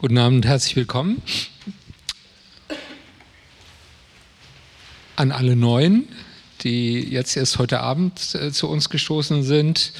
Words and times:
Guten 0.00 0.18
Abend, 0.18 0.46
herzlich 0.46 0.76
willkommen 0.76 1.20
an 5.16 5.32
alle 5.32 5.56
Neuen, 5.56 6.06
die 6.60 7.00
jetzt 7.00 7.36
erst 7.36 7.58
heute 7.58 7.80
Abend 7.80 8.36
äh, 8.36 8.52
zu 8.52 8.68
uns 8.68 8.90
gestoßen 8.90 9.42
sind. 9.42 9.92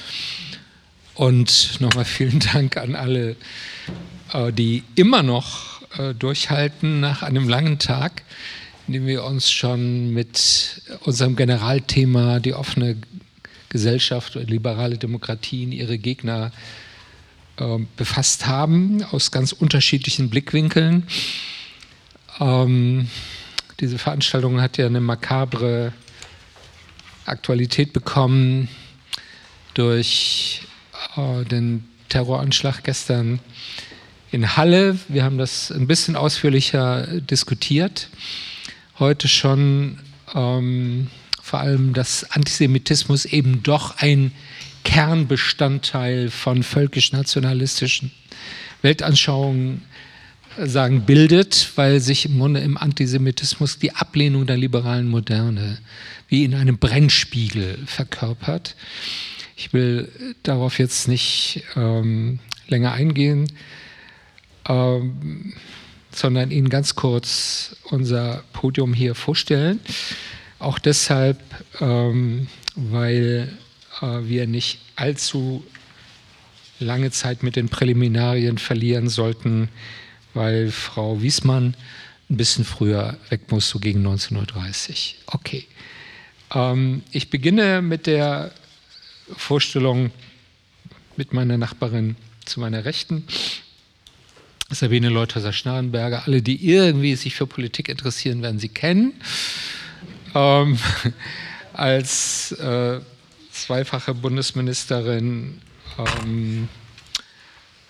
Und 1.15 1.81
nochmal 1.81 2.05
vielen 2.05 2.39
Dank 2.53 2.77
an 2.77 2.95
alle, 2.95 3.35
äh, 4.31 4.53
die 4.53 4.85
immer 4.95 5.21
noch 5.21 5.81
äh, 5.97 6.13
durchhalten 6.13 7.01
nach 7.01 7.21
einem 7.21 7.49
langen 7.49 7.77
Tag, 7.77 8.23
in 8.87 8.93
dem 8.93 9.05
wir 9.05 9.25
uns 9.25 9.51
schon 9.51 10.13
mit 10.13 10.81
unserem 11.01 11.35
Generalthema, 11.35 12.39
die 12.39 12.53
offene 12.53 12.95
Gesellschaft, 13.67 14.35
liberale 14.35 14.97
Demokratien, 14.97 15.73
ihre 15.73 15.97
Gegner 15.97 16.53
ähm, 16.53 16.88
befasst 17.97 18.47
haben, 18.47 19.03
aus 19.11 19.31
ganz 19.31 19.51
unterschiedlichen 19.51 20.29
Blickwinkeln. 20.29 21.07
Ähm, 22.39 23.09
diese 23.79 23.97
Veranstaltung 23.97 24.61
hat 24.61 24.77
ja 24.77 24.85
eine 24.85 25.01
makabre 25.01 25.93
Aktualität 27.25 27.93
bekommen 27.93 28.69
durch 29.73 30.61
äh, 31.15 31.45
den 31.45 31.85
Terroranschlag 32.09 32.83
gestern 32.83 33.39
in 34.31 34.57
Halle. 34.57 34.97
Wir 35.07 35.23
haben 35.23 35.37
das 35.37 35.71
ein 35.71 35.87
bisschen 35.87 36.15
ausführlicher 36.15 37.07
diskutiert. 37.21 38.09
Heute 38.99 39.27
schon 39.27 39.99
ähm, 40.35 41.07
vor 41.41 41.59
allem, 41.59 41.93
dass 41.93 42.29
Antisemitismus 42.31 43.25
eben 43.25 43.63
doch 43.63 43.97
ein 43.97 44.31
Kernbestandteil 44.83 46.29
von 46.29 46.63
völkisch-nationalistischen 46.63 48.11
Weltanschauungen 48.81 49.83
äh, 50.57 50.67
sagen, 50.67 51.05
bildet, 51.05 51.71
weil 51.75 51.99
sich 51.99 52.25
im 52.25 52.39
Grunde 52.39 52.59
im 52.61 52.77
Antisemitismus 52.77 53.79
die 53.79 53.95
Ablehnung 53.95 54.45
der 54.45 54.57
liberalen 54.57 55.07
Moderne 55.07 55.77
wie 56.27 56.43
in 56.43 56.53
einem 56.53 56.77
Brennspiegel 56.77 57.79
verkörpert. 57.85 58.75
Ich 59.55 59.73
will 59.73 60.09
darauf 60.43 60.79
jetzt 60.79 61.07
nicht 61.07 61.63
ähm, 61.75 62.39
länger 62.67 62.93
eingehen, 62.93 63.51
ähm, 64.67 65.53
sondern 66.11 66.51
Ihnen 66.51 66.69
ganz 66.69 66.95
kurz 66.95 67.75
unser 67.89 68.43
Podium 68.53 68.93
hier 68.93 69.15
vorstellen. 69.15 69.79
Auch 70.59 70.79
deshalb, 70.79 71.39
ähm, 71.79 72.47
weil 72.75 73.49
äh, 73.51 73.68
wir 74.01 74.47
nicht 74.47 74.79
allzu 74.95 75.63
lange 76.79 77.11
Zeit 77.11 77.43
mit 77.43 77.55
den 77.55 77.69
Präliminarien 77.69 78.57
verlieren 78.57 79.09
sollten, 79.09 79.69
weil 80.33 80.71
Frau 80.71 81.21
Wiesmann 81.21 81.75
ein 82.29 82.37
bisschen 82.37 82.63
früher 82.63 83.17
weg 83.29 83.51
muss, 83.51 83.69
so 83.69 83.79
gegen 83.79 84.05
19.30 84.07 84.35
Uhr. 84.37 85.33
Okay. 85.33 85.65
Ähm, 86.53 87.03
ich 87.11 87.29
beginne 87.29 87.81
mit 87.81 88.07
der 88.07 88.51
Vorstellung 89.35 90.11
mit 91.17 91.33
meiner 91.33 91.57
Nachbarin 91.57 92.15
zu 92.45 92.59
meiner 92.59 92.85
Rechten, 92.85 93.25
Sabine 94.71 95.09
Leuthäuser-Schnarrenberger. 95.09 96.23
Alle, 96.25 96.41
die 96.41 96.69
irgendwie 96.69 97.15
sich 97.15 97.35
für 97.35 97.47
Politik 97.47 97.89
interessieren, 97.89 98.41
werden 98.41 98.59
sie 98.59 98.69
kennen. 98.69 99.13
Ähm, 100.35 100.77
als 101.73 102.51
äh, 102.53 102.99
zweifache 103.63 104.13
Bundesministerin, 104.13 105.61
ähm, 105.97 106.67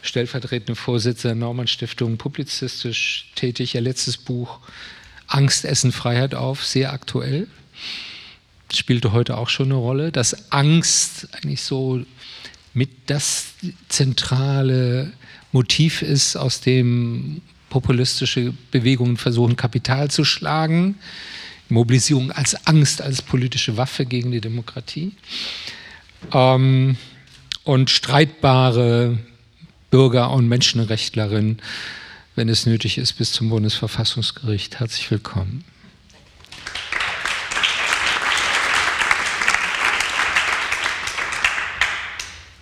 stellvertretende 0.02 0.76
Vorsitzende 0.76 1.36
der 1.36 1.48
Naumann 1.48 1.68
Stiftung, 1.68 2.18
publizistisch 2.18 3.32
tätig. 3.36 3.76
Ihr 3.76 3.82
letztes 3.82 4.18
Buch 4.18 4.60
Angst, 5.28 5.66
Essen, 5.66 5.92
Freiheit 5.92 6.36
auf, 6.36 6.66
sehr 6.66 6.94
aktuell. 6.94 7.48
Spielte 8.74 9.12
heute 9.12 9.38
auch 9.38 9.50
schon 9.50 9.68
eine 9.68 9.76
Rolle, 9.76 10.12
dass 10.12 10.52
Angst 10.52 11.28
eigentlich 11.34 11.62
so 11.62 12.04
mit 12.74 12.90
das 13.08 13.54
zentrale 13.90 15.12
Motiv 15.52 16.02
ist, 16.02 16.36
aus 16.36 16.62
dem 16.62 17.42
populistische 17.70 18.54
Bewegungen 18.72 19.18
versuchen, 19.18 19.56
Kapital 19.56 20.10
zu 20.12 20.24
schlagen. 20.24 20.96
Mobilisierung 21.70 22.32
als 22.32 22.68
Angst, 22.68 23.02
als 23.02 23.22
politische 23.22 23.78
Waffe 23.78 24.06
gegen 24.06 24.32
die 24.32 24.42
Demokratie. 24.42 25.14
Ähm, 26.34 26.98
und 27.64 27.90
streitbare 27.90 29.18
Bürger- 29.92 30.32
und 30.32 30.48
Menschenrechtlerinnen, 30.48 31.62
wenn 32.36 32.50
es 32.50 32.66
nötig 32.66 32.98
ist, 32.98 33.14
bis 33.14 33.32
zum 33.32 33.50
Bundesverfassungsgericht. 33.50 34.80
Herzlich 34.80 35.10
willkommen. 35.12 35.64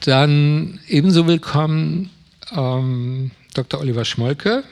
Dann 0.01 0.79
ebenso 0.87 1.27
willkommen 1.27 2.09
ähm, 2.55 3.31
Dr. 3.53 3.81
Oliver 3.81 4.05
Schmolke, 4.05 4.63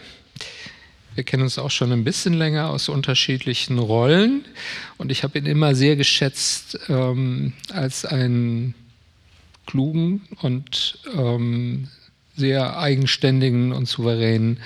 wir 1.16 1.24
kennen 1.24 1.44
uns 1.44 1.58
auch 1.58 1.72
schon 1.72 1.92
ein 1.92 2.04
bisschen 2.04 2.34
länger 2.34 2.70
aus 2.70 2.90
unterschiedlichen 2.90 3.80
Rollen. 3.80 4.46
Und 4.98 5.12
ich 5.12 5.24
habe 5.24 5.40
ihn 5.40 5.46
immer 5.46 5.74
sehr 5.74 5.96
geschätzt 5.96 6.78
ähm, 6.90 7.54
als 7.72 8.06
einen 8.06 8.76
klugen 9.66 10.22
und 10.42 11.00
ähm, 11.18 11.88
sehr 12.36 12.78
eigenständigen 12.78 13.72
und 13.72 13.88
souveränen 13.88 14.60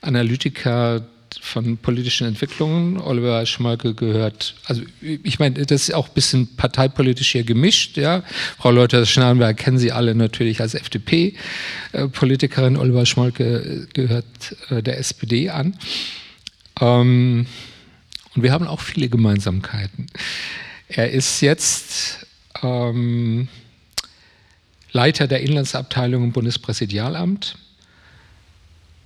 Analytiker, 0.00 1.06
von 1.44 1.76
politischen 1.76 2.28
Entwicklungen. 2.28 2.98
Oliver 2.98 3.44
Schmalke 3.46 3.94
gehört, 3.94 4.54
also 4.66 4.82
ich 5.02 5.40
meine, 5.40 5.66
das 5.66 5.88
ist 5.88 5.92
auch 5.92 6.06
ein 6.08 6.14
bisschen 6.14 6.46
parteipolitisch 6.56 7.32
hier 7.32 7.42
gemischt. 7.42 7.96
Ja. 7.96 8.22
Frau 8.58 8.70
Leuthers-Schnarrenberg 8.70 9.56
kennen 9.56 9.76
Sie 9.76 9.90
alle 9.90 10.14
natürlich 10.14 10.60
als 10.60 10.74
FDP-Politikerin. 10.74 12.76
Oliver 12.76 13.06
Schmalke 13.06 13.88
gehört 13.92 14.24
äh, 14.70 14.84
der 14.84 14.98
SPD 14.98 15.50
an. 15.50 15.76
Ähm, 16.80 17.46
und 18.36 18.42
wir 18.42 18.52
haben 18.52 18.68
auch 18.68 18.80
viele 18.80 19.08
Gemeinsamkeiten. 19.08 20.06
Er 20.86 21.10
ist 21.10 21.40
jetzt 21.40 22.24
ähm, 22.62 23.48
Leiter 24.92 25.26
der 25.26 25.40
Inlandsabteilung 25.40 26.22
im 26.22 26.30
Bundespräsidialamt 26.32 27.56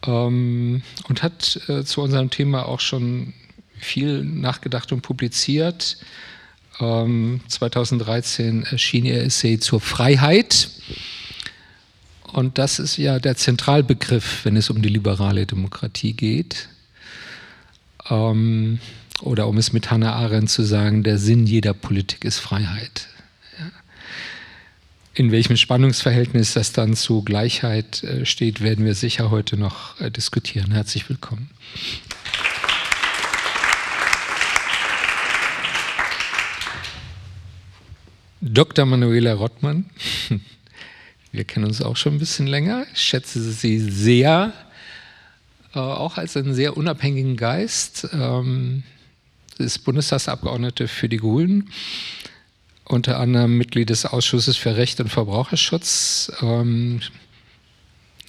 ähm, 0.07 0.83
und 1.09 1.23
hat 1.23 1.61
äh, 1.69 1.85
zu 1.85 2.03
unserem 2.03 2.31
Thema 2.31 2.67
auch 2.67 2.81
schon 2.81 3.35
viel 3.79 4.25
nachgedacht 4.25 4.93
und 4.93 5.03
publiziert. 5.03 5.99
Ähm, 6.81 7.41
2013 7.49 8.65
erschien 8.65 9.05
ihr 9.05 9.23
Essay 9.23 9.59
zur 9.59 9.81
Freiheit. 9.81 10.71
Und 12.33 12.59
das 12.59 12.79
ist 12.79 12.97
ja 12.97 13.19
der 13.19 13.37
Zentralbegriff, 13.37 14.45
wenn 14.45 14.57
es 14.57 14.71
um 14.71 14.83
die 14.83 14.89
liberale 14.89 15.47
Demokratie 15.47 16.13
geht. 16.13 16.69
Ähm, 18.11 18.79
oder 19.23 19.49
um 19.49 19.57
es 19.57 19.73
mit 19.73 19.91
Hannah 19.91 20.15
Arendt 20.15 20.51
zu 20.51 20.63
sagen, 20.63 21.03
der 21.03 21.19
Sinn 21.19 21.47
jeder 21.47 21.73
Politik 21.73 22.25
ist 22.25 22.39
Freiheit 22.39 23.09
in 25.17 25.33
welchem 25.33 25.57
Spannungsverhältnis 25.57 26.53
das 26.53 26.73
dann 26.73 26.95
zu 26.95 27.23
Gleichheit 27.23 28.03
äh, 28.03 28.27
steht, 28.27 28.61
werden 28.61 28.85
wir 28.85 28.95
sicher 28.95 29.31
heute 29.31 29.57
noch 29.57 29.99
äh, 29.99 30.11
diskutieren. 30.11 30.73
Herzlich 30.73 31.09
willkommen. 31.09 31.49
Dr. 38.43 38.85
Manuela 38.85 39.33
Rottmann, 39.33 39.87
wir 41.33 41.45
kennen 41.45 41.65
uns 41.65 41.81
auch 41.81 41.97
schon 41.97 42.17
ein 42.17 42.19
bisschen 42.19 42.47
länger. 42.47 42.85
Ich 42.93 43.01
schätze 43.01 43.41
Sie 43.41 43.79
sehr, 43.79 44.53
äh, 45.75 45.79
auch 45.79 46.19
als 46.19 46.37
einen 46.37 46.53
sehr 46.53 46.77
unabhängigen 46.77 47.39
Geist. 47.39 48.07
Ähm, 48.13 48.83
sie 49.57 49.65
ist 49.65 49.79
Bundestagsabgeordnete 49.79 50.89
für 50.89 51.09
die 51.09 51.17
Grünen 51.17 51.71
unter 52.89 53.19
anderem 53.19 53.59
Mitglied 53.59 53.91
des 53.91 54.07
Ausschusses 54.07 54.57
für 54.57 54.77
Recht 54.77 55.01
und 55.01 55.09
Verbraucherschutz, 55.09 56.33
ähm, 56.41 57.01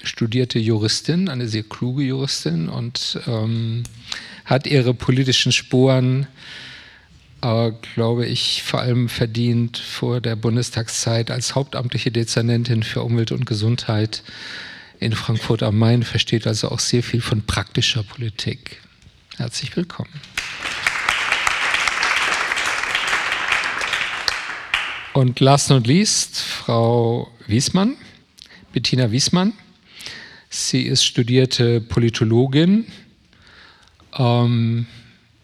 studierte 0.04 0.60
Juristin, 0.60 1.30
eine 1.30 1.48
sehr 1.48 1.64
kluge 1.64 2.04
Juristin 2.04 2.70
und 2.70 3.20
ähm, 3.28 3.84
hat 4.46 4.68
ihre 4.68 4.94
politischen 4.94 5.52
Spuren, 5.52 6.28
äh, 7.42 7.72
glaube 7.94 8.26
ich, 8.26 8.64
vor 8.64 8.82
allem 8.82 9.10
verdient 9.10 9.78
vor 9.78 10.22
der 10.22 10.36
Bundestagszeit 10.36 11.32
als 11.32 11.56
hauptamtliche 11.56 12.12
Dezernentin 12.12 12.84
für 12.84 13.04
Umwelt 13.04 13.32
und 13.32 13.46
Gesundheit 13.46 14.24
in 15.00 15.14
Frankfurt 15.14 15.62
am 15.62 15.78
Main, 15.78 16.04
versteht 16.04 16.48
also 16.48 16.70
auch 16.70 16.80
sehr 16.80 17.04
viel 17.04 17.22
von 17.22 17.44
praktischer 17.44 18.04
Politik. 18.04 18.82
Herzlich 19.38 19.76
willkommen. 19.76 20.10
Und 25.18 25.40
last 25.40 25.72
not 25.72 25.88
least, 25.88 26.38
Frau 26.42 27.28
Wiesmann, 27.48 27.96
Bettina 28.72 29.12
Wiesmann, 29.12 29.54
Sie 30.48 30.84
ist 30.84 31.04
studierte 31.04 31.82
Politologin. 31.82 32.86
Ähm, 34.16 34.86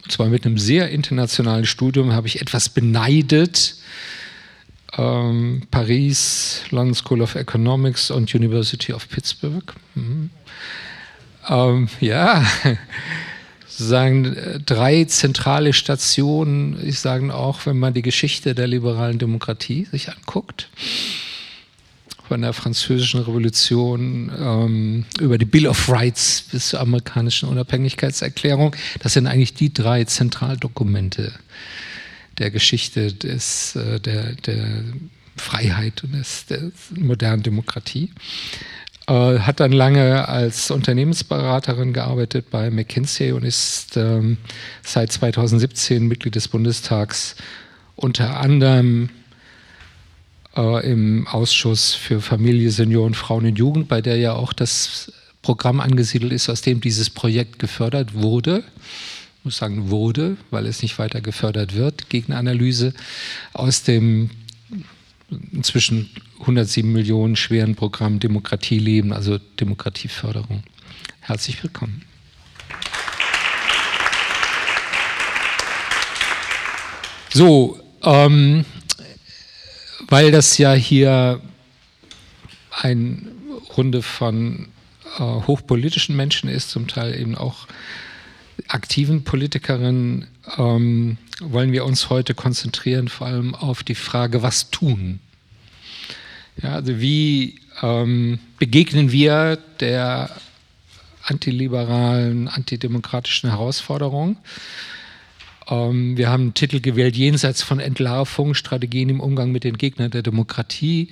zwar 0.08 0.28
mit 0.28 0.46
einem 0.46 0.60
sehr 0.60 0.92
internationalen 0.92 1.66
Studium, 1.66 2.14
habe 2.14 2.28
ich 2.28 2.40
etwas 2.40 2.70
beneidet. 2.70 3.78
Ähm, 4.96 5.64
Paris, 5.72 6.62
London 6.70 6.94
School 6.94 7.24
of 7.24 7.34
Economics 7.34 8.12
und 8.12 8.36
University 8.36 8.94
of 8.94 9.10
Pittsburgh. 9.10 9.74
Mhm. 9.96 10.30
Ähm, 11.50 11.90
ja, 12.00 12.46
sagen 13.84 14.62
drei 14.66 15.06
zentrale 15.06 15.74
Stationen, 15.74 16.78
ich 16.86 17.00
sage 17.00 17.34
auch, 17.34 17.66
wenn 17.66 17.78
man 17.78 17.94
die 17.94 18.02
Geschichte 18.02 18.56
der 18.56 18.68
liberalen 18.68 19.20
Demokratie 19.20 19.88
sich 19.92 20.10
anguckt 20.10 20.70
von 22.28 22.42
der 22.42 22.54
Französischen 22.54 23.22
Revolution 23.22 24.32
ähm, 24.38 25.06
über 25.20 25.38
die 25.38 25.46
Bill 25.46 25.68
of 25.68 25.90
Rights 25.90 26.46
bis 26.52 26.70
zur 26.70 26.80
amerikanischen 26.80 27.50
Unabhängigkeitserklärung. 27.50 28.76
Das 29.00 29.14
sind 29.14 29.28
eigentlich 29.28 29.54
die 29.54 29.74
drei 29.74 30.06
Zentraldokumente 30.06 31.34
der 32.38 32.50
Geschichte 32.50 33.14
des, 33.14 33.76
äh, 33.76 34.00
der, 34.00 34.34
der 34.34 34.84
Freiheit 35.36 36.04
und 36.04 36.14
des, 36.14 36.46
der 36.46 36.72
modernen 36.96 37.44
Demokratie. 37.44 38.10
Äh, 39.08 39.40
hat 39.40 39.60
dann 39.60 39.74
lange 39.74 40.30
als 40.30 40.72
Unternehmensberaterin 40.72 41.92
gearbeitet 41.92 42.50
bei 42.50 42.70
McKinsey 42.70 43.34
und 43.34 43.44
ist 43.44 43.98
ähm, 43.98 44.38
seit 44.82 45.12
2017 45.12 46.08
Mitglied 46.08 46.36
des 46.36 46.48
Bundestags 46.48 47.36
unter 47.96 48.40
anderem 48.40 49.10
äh, 50.56 50.90
im 50.90 51.28
Ausschuss 51.28 51.94
für 51.94 52.22
Familie, 52.22 52.72
Senioren, 52.72 53.14
Frauen 53.14 53.46
und 53.46 53.58
Jugend, 53.58 53.90
bei 53.90 54.02
der 54.02 54.16
ja 54.18 54.34
auch 54.34 54.54
das 54.54 55.12
Programm 55.42 55.82
angesiedelt 55.82 56.32
ist, 56.32 56.48
aus 56.48 56.62
dem 56.62 56.80
dieses 56.80 57.10
Projekt 57.10 57.60
gefördert 57.60 58.14
wurde. 58.14 58.64
Ich 59.40 59.46
muss 59.46 59.58
sagen, 59.58 59.90
wurde, 59.90 60.38
weil 60.50 60.66
es 60.66 60.82
nicht 60.82 60.98
weiter 60.98 61.20
gefördert 61.20 61.76
wird, 61.76 62.10
Gegneranalyse 62.10 62.94
aus 63.52 63.84
dem 63.84 64.30
inzwischen 65.52 66.10
107 66.44 66.92
Millionen 66.92 67.36
schweren 67.36 67.76
Programm 67.76 68.20
Demokratie 68.20 68.78
leben, 68.78 69.14
also 69.14 69.38
Demokratieförderung. 69.60 70.64
Herzlich 71.22 71.64
willkommen. 71.64 72.04
So, 77.34 77.80
ähm, 78.04 78.66
weil 80.10 80.32
das 80.32 80.58
ja 80.58 80.74
hier 80.74 81.42
eine 82.72 83.22
Runde 83.76 84.02
von 84.02 84.68
äh, 85.18 85.22
hochpolitischen 85.22 86.16
Menschen 86.16 86.50
ist, 86.50 86.70
zum 86.70 86.88
Teil 86.88 87.20
eben 87.20 87.36
auch 87.36 87.68
aktiven 88.68 89.24
Politikerinnen, 89.24 90.28
ähm, 90.58 91.18
wollen 91.40 91.72
wir 91.72 91.86
uns 91.86 92.10
heute 92.10 92.36
konzentrieren, 92.36 93.08
vor 93.08 93.28
allem 93.28 93.56
auf 93.56 93.84
die 93.84 93.96
Frage, 93.96 94.44
was 94.44 94.70
tun. 94.70 95.20
Ja, 96.62 96.74
also 96.76 97.00
wie 97.00 97.60
ähm, 97.82 98.40
begegnen 98.60 99.12
wir 99.12 99.58
der 99.80 100.30
antiliberalen, 101.24 102.48
antidemokratischen 102.48 103.50
Herausforderung? 103.50 104.38
Ähm, 105.68 106.18
wir 106.18 106.30
haben 106.30 106.44
einen 106.44 106.54
Titel 106.54 106.80
gewählt, 106.80 107.16
Jenseits 107.16 107.64
von 107.64 107.80
Entlarvung, 107.80 108.54
Strategien 108.54 109.10
im 109.10 109.20
Umgang 109.20 109.52
mit 109.52 109.64
den 109.64 109.78
Gegnern 109.78 110.12
der 110.12 110.22
Demokratie. 110.22 111.10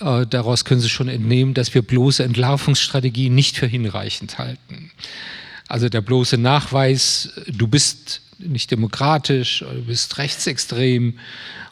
Äh, 0.00 0.26
daraus 0.26 0.64
können 0.64 0.80
Sie 0.80 0.88
schon 0.88 1.08
entnehmen, 1.08 1.54
dass 1.54 1.74
wir 1.74 1.82
bloße 1.82 2.24
Entlarvungsstrategien 2.24 3.34
nicht 3.34 3.58
für 3.58 3.66
hinreichend 3.66 4.38
halten. 4.38 4.90
Also 5.68 5.88
der 5.88 6.00
bloße 6.00 6.38
Nachweis, 6.38 7.30
du 7.46 7.66
bist 7.66 8.20
nicht 8.38 8.70
demokratisch, 8.70 9.60
du 9.60 9.84
bist 9.84 10.18
rechtsextrem 10.18 11.18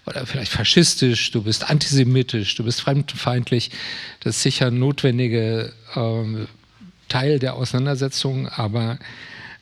oder 0.07 0.27
vielleicht 0.27 0.53
faschistisch, 0.53 1.31
du 1.31 1.43
bist 1.43 1.69
antisemitisch, 1.69 2.55
du 2.55 2.65
bist 2.65 2.81
fremdenfeindlich, 2.81 3.71
das 4.21 4.37
ist 4.37 4.43
sicher 4.43 4.69
ein 4.69 4.79
notwendiger 4.79 5.67
äh, 5.95 6.47
Teil 7.09 7.39
der 7.39 7.55
Auseinandersetzung, 7.55 8.49
aber 8.49 8.99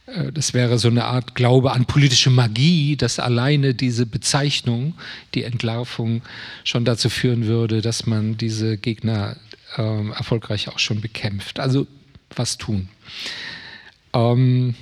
äh, 0.07 0.33
das 0.33 0.55
wäre 0.55 0.79
so 0.79 0.89
eine 0.89 1.05
Art 1.05 1.35
Glaube 1.35 1.73
an 1.73 1.85
politische 1.87 2.31
Magie, 2.31 2.97
dass 2.97 3.19
alleine 3.19 3.75
diese 3.75 4.07
Bezeichnung, 4.07 4.95
die 5.35 5.45
Entlarvung, 5.45 6.23
schon 6.65 6.85
dazu 6.85 7.11
führen 7.11 7.47
würde, 7.47 7.83
dass 7.83 8.07
man 8.07 8.37
diese 8.37 8.77
Gegner 8.77 9.37
äh, 9.77 10.09
erfolgreich 10.11 10.69
auch 10.69 10.79
schon 10.79 11.01
bekämpft. 11.01 11.61
Also 11.61 11.87
was 12.35 12.59
tun. 12.59 12.89
Ähm, 14.13 14.75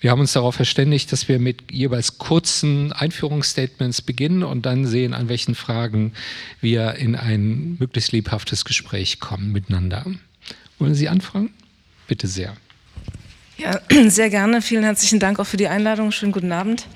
wir 0.00 0.10
haben 0.10 0.20
uns 0.20 0.32
darauf 0.32 0.54
verständigt, 0.54 1.12
dass 1.12 1.28
wir 1.28 1.38
mit 1.38 1.70
jeweils 1.70 2.16
kurzen 2.16 2.92
Einführungsstatements 2.92 4.00
beginnen 4.00 4.42
und 4.42 4.64
dann 4.64 4.86
sehen, 4.86 5.12
an 5.12 5.28
welchen 5.28 5.54
Fragen 5.54 6.14
wir 6.60 6.94
in 6.94 7.14
ein 7.14 7.76
möglichst 7.78 8.12
lebhaftes 8.12 8.64
Gespräch 8.64 9.20
kommen 9.20 9.52
miteinander. 9.52 10.06
Wollen 10.78 10.94
Sie 10.94 11.08
anfangen? 11.08 11.50
Bitte 12.08 12.26
sehr. 12.26 12.56
Ja, 13.58 13.78
sehr 14.08 14.30
gerne. 14.30 14.62
Vielen 14.62 14.84
herzlichen 14.84 15.20
Dank 15.20 15.38
auch 15.38 15.46
für 15.46 15.58
die 15.58 15.68
Einladung. 15.68 16.12
Schönen 16.12 16.32
guten 16.32 16.52
Abend. 16.52 16.86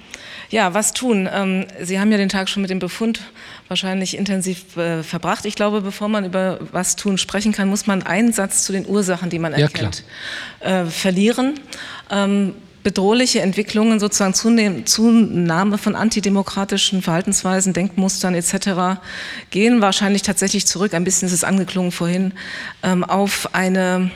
Ja, 0.49 0.73
was 0.73 0.95
tun? 0.95 1.29
Ähm, 1.31 1.67
Sie 1.83 2.01
haben 2.01 2.11
ja 2.11 2.17
den 2.17 2.31
Tag 2.31 2.49
schon 2.49 2.63
mit 2.63 2.71
dem 2.71 2.79
Befund 2.79 3.21
wahrscheinlich 3.69 4.17
intensiv 4.17 4.77
äh, 4.77 5.03
verbracht. 5.03 5.45
Ich 5.45 5.57
glaube, 5.57 5.83
bevor 5.83 6.09
man 6.09 6.25
über 6.25 6.59
was 6.73 6.97
tun 6.97 7.19
sprechen 7.19 7.53
kann, 7.53 7.69
muss 7.69 7.87
man 7.87 8.03
einen 8.03 8.33
Satz 8.33 8.65
zu 8.65 8.73
den 8.73 8.87
Ursachen, 8.87 9.29
die 9.29 9.39
man 9.39 9.53
erkennt, 9.53 10.05
ja, 10.63 10.83
äh, 10.83 10.87
verlieren. 10.87 11.61
Ähm, 12.11 12.55
bedrohliche 12.85 13.41
Entwicklungen, 13.41 13.99
sozusagen 13.99 14.35
Zunahme 14.85 15.79
von 15.79 15.97
antidemokratischen 15.97 17.03
Verhaltensweisen, 17.03 17.73
Denkmustern 17.73 18.35
etc. 18.35 19.01
gehen 19.51 19.81
wahrscheinlich 19.81 20.23
tatsächlich 20.23 20.67
zurück, 20.67 20.95
ein 20.95 21.03
bisschen 21.03 21.27
ist 21.27 21.33
es 21.33 21.43
angeklungen 21.43 21.91
vorhin, 21.91 22.33
ähm, 22.85 23.03
auf 23.03 23.49
eine 23.53 24.11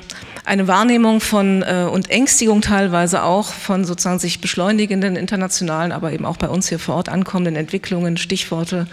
eine 0.49 0.67
Wahrnehmung 0.67 1.21
von 1.21 1.63
äh, 1.63 1.87
und 1.93 2.11
Ängstigung 2.11 2.63
teilweise 2.63 3.23
auch 3.23 3.53
von 3.53 3.85
sozusagen 3.85 4.19
sich 4.19 4.41
beschleunigenden 4.41 5.15
internationalen, 5.15 5.93
aber 5.93 6.13
eben 6.13 6.25
auch 6.25 6.39
bei 6.39 6.49
uns 6.49 6.71
hier 6.71 6.79
vor 6.79 6.95
Ort 6.97 7.11
ankommenden 7.11 7.55
Entwicklungen, 7.55 8.17
Stichworte 8.17 8.87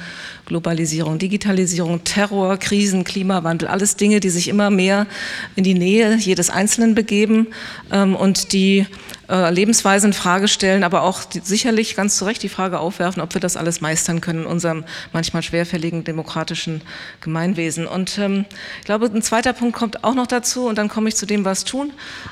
Globalisierung, 0.46 1.18
Digitalisierung, 1.18 2.04
Terror, 2.04 2.58
Krisen, 2.58 3.06
Klimawandel, 3.06 3.70
alles 3.70 3.96
Dinge, 3.96 4.20
die 4.20 4.30
sich 4.30 4.50
immer 4.50 4.70
mehr 4.70 5.08
in 5.56 5.64
die 5.64 5.74
Nähe 5.74 6.16
jedes 6.18 6.50
Einzelnen 6.50 6.94
begeben 6.94 7.48
ähm, 7.90 8.18
und 8.18 8.52
die 8.52 8.86
äh, 9.30 9.52
Lebensweise 9.52 10.08
in 10.08 10.14
Frage 10.14 10.48
stellen, 10.48 10.84
aber 10.84 11.04
auch 11.04 11.22
sicherlich 11.44 11.96
ganz 11.96 12.18
zu 12.18 12.26
Recht 12.26 12.44
die 12.44 12.50
Frage 12.50 12.80
aufwerfen, 12.80 13.22
ob 13.22 13.34
wir 13.34 13.42
das 13.42 13.58
alles 13.58 13.82
meistern 13.82 14.22
können 14.22 14.42
in 14.42 14.46
unserem 14.46 14.84
manchmal 15.14 15.44
schwerfälligen 15.44 16.04
demokratischen 16.04 16.82
Gemeinwesen. 17.22 17.88
Und 17.88 18.18
ähm, 18.18 18.46
ich 18.80 18.86
glaube, 18.86 19.08
ein 19.08 19.22
zweiter 19.22 19.54
Punkt 19.54 19.76
kommt 19.76 20.04
auch 20.04 20.14
noch 20.14 20.28
dazu 20.28 20.68
und 20.68 20.78
dann 20.78 20.90
komme 20.90 21.10
ich 21.10 21.16
zu 21.16 21.26
dem, 21.26 21.46
was 21.46 21.64
tun. 21.64 21.92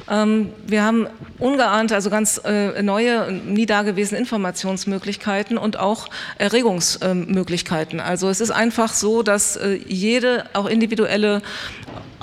Ähm, 0.10 0.50
wir 0.66 0.84
haben 0.84 1.08
ungeahnte, 1.40 1.96
also 1.96 2.10
ganz 2.10 2.40
äh, 2.44 2.82
neue, 2.82 3.32
nie 3.32 3.66
dagewesene 3.66 4.20
Informationsmöglichkeiten 4.20 5.58
und 5.58 5.78
auch 5.78 6.08
Erregungsmöglichkeiten. 6.38 8.00
Also 8.00 8.30
es 8.30 8.42
ist 8.42 8.52
einfach 8.52 8.94
so, 8.94 9.24
dass 9.24 9.56
äh, 9.56 9.80
jede, 9.88 10.46
auch 10.54 10.66
individuelle 10.66 11.42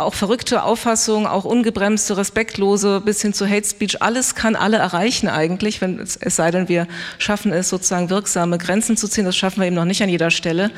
auch 0.00 0.14
verrückte 0.14 0.62
Auffassung, 0.62 1.26
auch 1.26 1.44
ungebremste, 1.44 2.16
respektlose 2.16 3.00
bis 3.00 3.22
hin 3.22 3.32
zu 3.32 3.48
Hate 3.48 3.66
Speech, 3.66 4.02
alles 4.02 4.34
kann 4.34 4.56
alle 4.56 4.78
erreichen 4.78 5.28
eigentlich, 5.28 5.80
wenn 5.80 5.98
es, 5.98 6.16
es, 6.16 6.36
sei 6.36 6.50
denn, 6.50 6.68
wir 6.68 6.86
schaffen 7.18 7.52
es 7.52 7.68
sozusagen 7.68 8.10
wirksame 8.10 8.58
Grenzen 8.58 8.96
zu 8.96 9.08
ziehen. 9.08 9.24
Das 9.24 9.36
schaffen 9.36 9.60
wir 9.60 9.66
eben 9.66 9.76
noch 9.76 9.84
nicht 9.84 10.02
an 10.02 10.08
jeder 10.08 10.30
Stelle. 10.30 10.70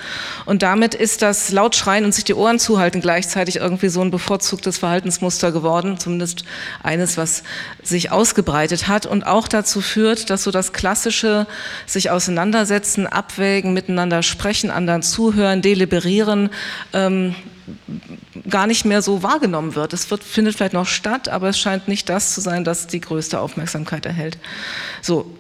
Und 0.45 0.63
damit 0.63 0.95
ist 0.95 1.23
das 1.23 1.51
Lautschreien 1.51 2.05
und 2.05 2.15
sich 2.15 2.25
die 2.25 2.35
Ohren 2.35 2.59
zuhalten 2.59 3.01
gleichzeitig 3.01 3.57
irgendwie 3.57 3.89
so 3.89 4.01
ein 4.01 4.11
bevorzugtes 4.11 4.79
Verhaltensmuster 4.79 5.53
geworden, 5.53 5.99
zumindest 5.99 6.45
eines, 6.83 7.17
was 7.17 7.43
sich 7.83 8.11
ausgebreitet 8.11 8.89
hat 8.89 9.07
und 9.07 9.27
auch 9.27 9.49
dazu 9.49 9.81
führt, 9.81 10.31
dass 10.31 10.43
so 10.43 10.51
das 10.51 10.73
klassische 10.73 11.47
sich 11.87 12.11
auseinandersetzen, 12.11 13.07
abwägen, 13.07 13.73
miteinander 13.73 14.23
sprechen, 14.23 14.71
anderen 14.71 15.03
zuhören, 15.03 15.63
deliberieren, 15.63 16.51
ähm, 16.93 17.35
gar 18.49 18.67
nicht 18.67 18.85
mehr 18.85 19.03
so 19.03 19.23
wahrgenommen 19.23 19.75
wird. 19.75 19.93
Es 19.93 20.11
wird, 20.11 20.25
findet 20.25 20.57
vielleicht 20.57 20.73
noch 20.73 20.87
statt, 20.87 21.29
aber 21.29 21.49
es 21.49 21.59
scheint 21.59 21.89
nicht 21.89 22.09
das 22.09 22.35
zu 22.35 22.41
sein, 22.41 22.65
das 22.65 22.87
die 22.87 23.01
größte 23.01 23.41
Aufmerksamkeit 23.41 24.07
erhält. 24.07 24.39
So, 25.01 25.31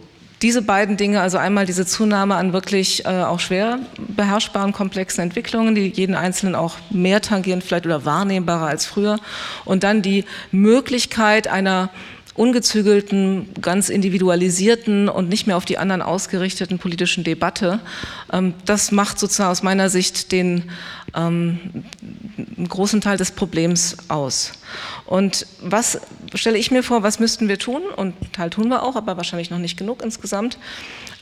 diese 0.43 0.62
beiden 0.62 0.97
Dinge, 0.97 1.21
also 1.21 1.38
einmal 1.38 1.67
diese 1.67 1.87
Zunahme 1.87 2.35
an 2.35 2.52
wirklich 2.52 3.05
äh, 3.05 3.23
auch 3.23 3.38
schwer 3.38 3.79
beherrschbaren, 3.97 4.73
komplexen 4.73 5.23
Entwicklungen, 5.23 5.75
die 5.75 5.87
jeden 5.87 6.17
Einzelnen 6.17 6.57
auch 6.57 6.76
mehr 6.91 7.21
tangieren 7.21 7.62
vielleicht 7.62 7.87
oder 7.87 8.05
wahrnehmbarer 8.05 8.67
als 8.67 8.85
früher 8.85 9.19
und 9.64 9.85
dann 9.85 10.02
die 10.02 10.25
Möglichkeit 10.50 11.47
einer 11.47 11.91
ungezügelten, 12.35 13.50
ganz 13.61 13.88
individualisierten 13.88 15.09
und 15.09 15.29
nicht 15.29 15.47
mehr 15.47 15.57
auf 15.57 15.67
die 15.67 15.76
anderen 15.76 16.00
ausgerichteten 16.02 16.79
politischen 16.79 17.25
Debatte. 17.25 17.81
Ähm, 18.33 18.55
das 18.64 18.91
macht 18.91 19.19
sozusagen 19.19 19.50
aus 19.50 19.62
meiner 19.62 19.91
Sicht 19.91 20.33
den 20.33 20.71
ähm, 21.14 21.85
einen 22.57 22.69
großen 22.69 23.00
Teil 23.00 23.16
des 23.16 23.33
Problems 23.33 23.97
aus. 24.09 24.52
Und 25.07 25.47
was 25.61 26.00
stelle 26.35 26.59
ich 26.59 26.71
mir 26.71 26.83
vor, 26.83 27.02
was 27.02 27.19
müssten 27.19 27.49
wir 27.49 27.59
tun? 27.59 27.83
Und 27.97 28.14
Teil 28.33 28.50
tun 28.50 28.69
wir 28.69 28.83
auch, 28.83 28.97
aber 28.97 29.16
wahrscheinlich 29.16 29.50
noch 29.50 29.59
nicht 29.59 29.76
genug 29.76 30.02
insgesamt. 30.02 30.59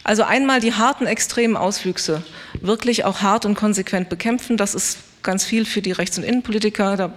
Also 0.04 0.22
einmal 0.22 0.60
die 0.60 0.74
harten 0.74 1.06
extremen 1.06 1.56
Auswüchse 1.56 2.22
wirklich 2.60 3.04
auch 3.04 3.20
hart 3.20 3.44
und 3.44 3.54
konsequent 3.54 4.08
bekämpfen. 4.08 4.56
Das 4.56 4.74
ist 4.74 4.98
ganz 5.22 5.44
viel 5.44 5.64
für 5.64 5.82
die 5.82 5.92
Rechts- 5.92 6.16
und 6.18 6.24
Innenpolitiker. 6.24 6.96
Da 6.96 7.12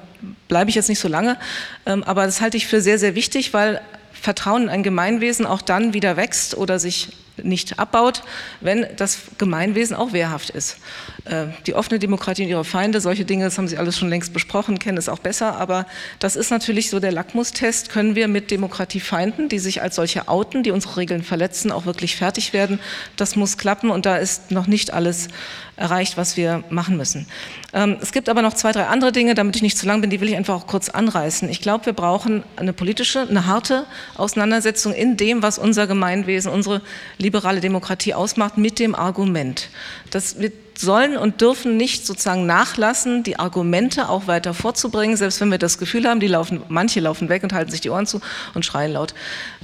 bleibe 0.48 0.70
ich 0.70 0.76
jetzt 0.76 0.90
nicht 0.90 1.00
so 1.00 1.08
lange. 1.08 1.38
Ähm, 1.86 2.04
aber 2.04 2.26
das 2.26 2.42
halte 2.42 2.58
ich 2.58 2.68
für 2.68 2.82
sehr, 2.82 3.00
sehr 3.00 3.16
wichtig, 3.16 3.54
weil 3.54 3.82
Vertrauen 4.14 4.64
in 4.64 4.70
ein 4.70 4.84
Gemeinwesen 4.84 5.46
auch 5.46 5.62
dann 5.62 5.94
wieder 5.94 6.18
wächst 6.18 6.56
oder 6.58 6.80
sich 6.80 7.10
nicht 7.42 7.80
abbaut, 7.80 8.24
wenn 8.62 8.86
das 8.98 9.20
Gemeinwesen 9.38 9.96
auch 9.96 10.14
wehrhaft 10.14 10.50
ist. 10.52 10.78
Äh, 11.26 11.48
die 11.66 11.74
offene 11.74 12.00
Demokratie 12.00 12.44
und 12.44 12.50
ihre 12.50 12.66
Feinde, 12.66 13.02
solche 13.02 13.26
Dinge, 13.26 13.46
das 13.46 13.58
haben 13.58 13.68
Sie 13.68 13.78
alles 13.78 13.98
schon 13.98 14.10
längst 14.10 14.34
besprochen, 14.34 14.80
kennen 14.80 14.98
es 14.98 15.10
auch 15.10 15.20
besser, 15.20 15.58
aber 15.58 15.88
das 16.20 16.36
ist 16.36 16.52
natürlich 16.52 16.90
so 16.90 17.00
der 17.00 17.12
Lackmustest, 17.12 17.90
können 17.90 18.16
wir 18.16 18.28
mit 18.28 18.52
Demokratiefeinden, 18.52 19.50
die 19.50 19.60
sich 19.60 19.82
als 19.82 19.96
solche 19.96 20.28
outen, 20.28 20.64
die 20.64 20.72
unsere 20.72 20.98
Regeln 20.98 21.24
verletzen, 21.24 21.72
auch 21.72 21.86
wirklich 21.86 22.16
fertig 22.16 22.54
werden. 22.54 22.80
Das 23.16 23.36
muss 23.36 23.58
klappen 23.58 23.90
und 23.90 24.06
da 24.06 24.18
ist 24.18 24.52
noch 24.52 24.68
nicht 24.68 24.94
alles 24.94 25.30
erreicht, 25.76 26.18
was 26.18 26.38
wir 26.38 26.64
machen 26.70 26.98
müssen. 26.98 27.28
Ähm, 27.74 27.98
es 28.02 28.12
gibt 28.12 28.30
aber 28.30 28.42
noch 28.42 28.54
zwei, 28.54 28.72
drei 28.72 28.86
andere 28.86 29.12
Dinge, 29.12 29.34
damit 29.34 29.56
ich 29.56 29.62
nicht 29.62 29.78
zu 29.78 29.86
lang 29.86 30.02
bin, 30.02 30.10
die 30.10 30.22
will 30.22 30.30
ich 30.30 30.36
einfach 30.36 30.56
auch 30.56 30.68
kurz 30.68 30.90
anreißen. 30.90 31.50
Ich 31.50 31.62
glaube, 31.62 31.88
wir 31.88 31.94
brauchen 31.94 32.44
eine 32.56 32.74
politische, 32.74 33.22
eine 33.22 33.48
harte 33.48 33.86
Auseinandersetzung 34.16 34.94
in 34.94 35.18
dem, 35.18 35.42
was 35.42 35.58
unser 35.58 35.88
Gemeinwesen, 35.88 36.52
unsere 36.52 36.82
liberale 37.18 37.62
Demokratie 37.62 38.14
ausmacht, 38.14 38.58
mit 38.58 38.80
dem 38.80 38.96
Argument. 38.96 39.70
Das 40.12 40.40
wir 40.40 40.52
sollen 40.78 41.18
und 41.18 41.42
dürfen 41.42 41.78
nicht 41.78 42.06
sozusagen 42.06 42.46
nachlassen, 42.46 43.24
die 43.24 43.40
Argumente 43.40 44.10
auch 44.10 44.28
weiter 44.28 44.54
vorzubringen, 44.54 45.18
selbst 45.18 45.40
wenn 45.42 45.52
wir 45.52 45.58
das 45.58 45.78
Gefühl 45.78 46.08
haben, 46.08 46.20
die 46.20 46.28
laufen, 46.28 46.62
manche 46.68 47.00
laufen 47.00 47.30
weg 47.30 47.44
und 47.44 47.54
halten 47.54 47.72
sich 47.72 47.82
die 47.82 47.90
Ohren 47.90 48.06
zu 48.06 48.22
und 48.54 48.66
schreien 48.66 48.94
laut, 48.94 49.14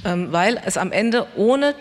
ähm, 0.04 0.28
weil 0.30 0.60
es 0.64 0.76
am 0.76 0.92
Ende 0.92 1.26
ohne 1.36 1.74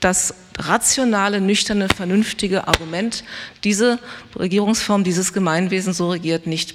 das 0.00 0.34
rationale, 0.58 1.40
nüchterne, 1.40 1.88
vernünftige 1.88 2.68
Argument 2.68 3.24
diese 3.64 3.98
Regierungsform, 4.36 5.04
dieses 5.04 5.32
Gemeinwesen 5.32 5.92
so 5.92 6.10
regiert, 6.10 6.46
nicht 6.46 6.74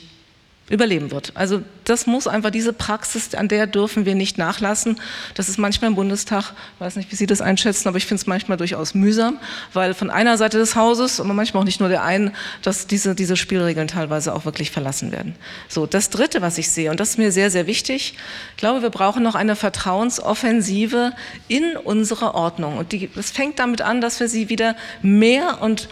überleben 0.69 1.11
wird. 1.11 1.33
Also 1.35 1.61
das 1.83 2.07
muss 2.07 2.25
einfach 2.25 2.49
diese 2.49 2.71
Praxis, 2.71 3.35
an 3.35 3.49
der 3.49 3.67
dürfen 3.67 4.05
wir 4.05 4.15
nicht 4.15 4.37
nachlassen. 4.37 4.97
Das 5.35 5.49
ist 5.49 5.57
manchmal 5.57 5.89
im 5.89 5.95
Bundestag, 5.95 6.53
ich 6.75 6.79
weiß 6.79 6.95
nicht, 6.95 7.11
wie 7.11 7.17
Sie 7.17 7.25
das 7.25 7.41
einschätzen, 7.41 7.89
aber 7.89 7.97
ich 7.97 8.05
finde 8.05 8.21
es 8.21 8.27
manchmal 8.27 8.57
durchaus 8.57 8.93
mühsam, 8.93 9.39
weil 9.73 9.93
von 9.93 10.09
einer 10.09 10.37
Seite 10.37 10.57
des 10.57 10.77
Hauses, 10.77 11.19
aber 11.19 11.33
manchmal 11.33 11.61
auch 11.61 11.65
nicht 11.65 11.81
nur 11.81 11.89
der 11.89 12.03
einen, 12.03 12.31
dass 12.61 12.87
diese, 12.87 13.13
diese 13.13 13.35
Spielregeln 13.35 13.89
teilweise 13.89 14.33
auch 14.33 14.45
wirklich 14.45 14.71
verlassen 14.71 15.11
werden. 15.11 15.35
So, 15.67 15.85
das 15.85 16.09
Dritte, 16.09 16.41
was 16.41 16.57
ich 16.57 16.69
sehe, 16.69 16.91
und 16.91 16.99
das 16.99 17.11
ist 17.11 17.17
mir 17.17 17.33
sehr, 17.33 17.51
sehr 17.51 17.67
wichtig, 17.67 18.15
ich 18.51 18.57
glaube, 18.57 18.81
wir 18.81 18.89
brauchen 18.89 19.21
noch 19.21 19.35
eine 19.35 19.57
Vertrauensoffensive 19.57 21.11
in 21.49 21.75
unsere 21.75 22.35
Ordnung. 22.35 22.77
Und 22.77 22.93
die, 22.93 23.09
das 23.13 23.31
fängt 23.31 23.59
damit 23.59 23.81
an, 23.81 23.99
dass 23.99 24.21
wir 24.21 24.29
sie 24.29 24.47
wieder 24.47 24.77
mehr 25.01 25.61
und 25.61 25.89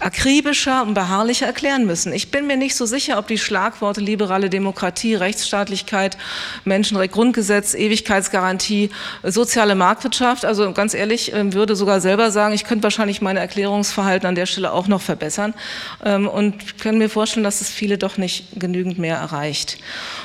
akribischer 0.00 0.82
und 0.82 0.94
beharrlicher 0.94 1.46
erklären 1.46 1.86
müssen. 1.86 2.12
Ich 2.12 2.32
bin 2.32 2.48
mir 2.48 2.56
nicht 2.56 2.74
so 2.74 2.84
sicher, 2.84 3.18
ob 3.18 3.28
die 3.28 3.38
Schlagworte 3.38 4.07
liberale 4.08 4.50
Demokratie, 4.50 5.14
Rechtsstaatlichkeit, 5.14 6.16
Menschenrecht, 6.64 7.12
Grundgesetz, 7.12 7.74
Ewigkeitsgarantie, 7.74 8.90
soziale 9.22 9.74
Marktwirtschaft. 9.74 10.44
Also 10.44 10.72
ganz 10.72 10.94
ehrlich, 10.94 11.32
ähm, 11.32 11.52
würde 11.52 11.76
sogar 11.76 12.00
selber 12.00 12.30
sagen, 12.30 12.54
ich 12.54 12.64
könnte 12.64 12.82
wahrscheinlich 12.82 13.20
meine 13.20 13.40
Erklärungsverhalten 13.40 14.26
an 14.26 14.34
der 14.34 14.46
Stelle 14.46 14.72
auch 14.72 14.88
noch 14.88 15.02
verbessern 15.02 15.54
ähm, 16.04 16.26
und 16.26 16.78
können 16.78 16.98
mir 16.98 17.10
vorstellen, 17.10 17.44
dass 17.44 17.60
es 17.60 17.70
viele 17.70 17.98
doch 17.98 18.16
nicht 18.16 18.58
genügend 18.58 18.98
mehr 18.98 19.16
erreicht. 19.16 19.78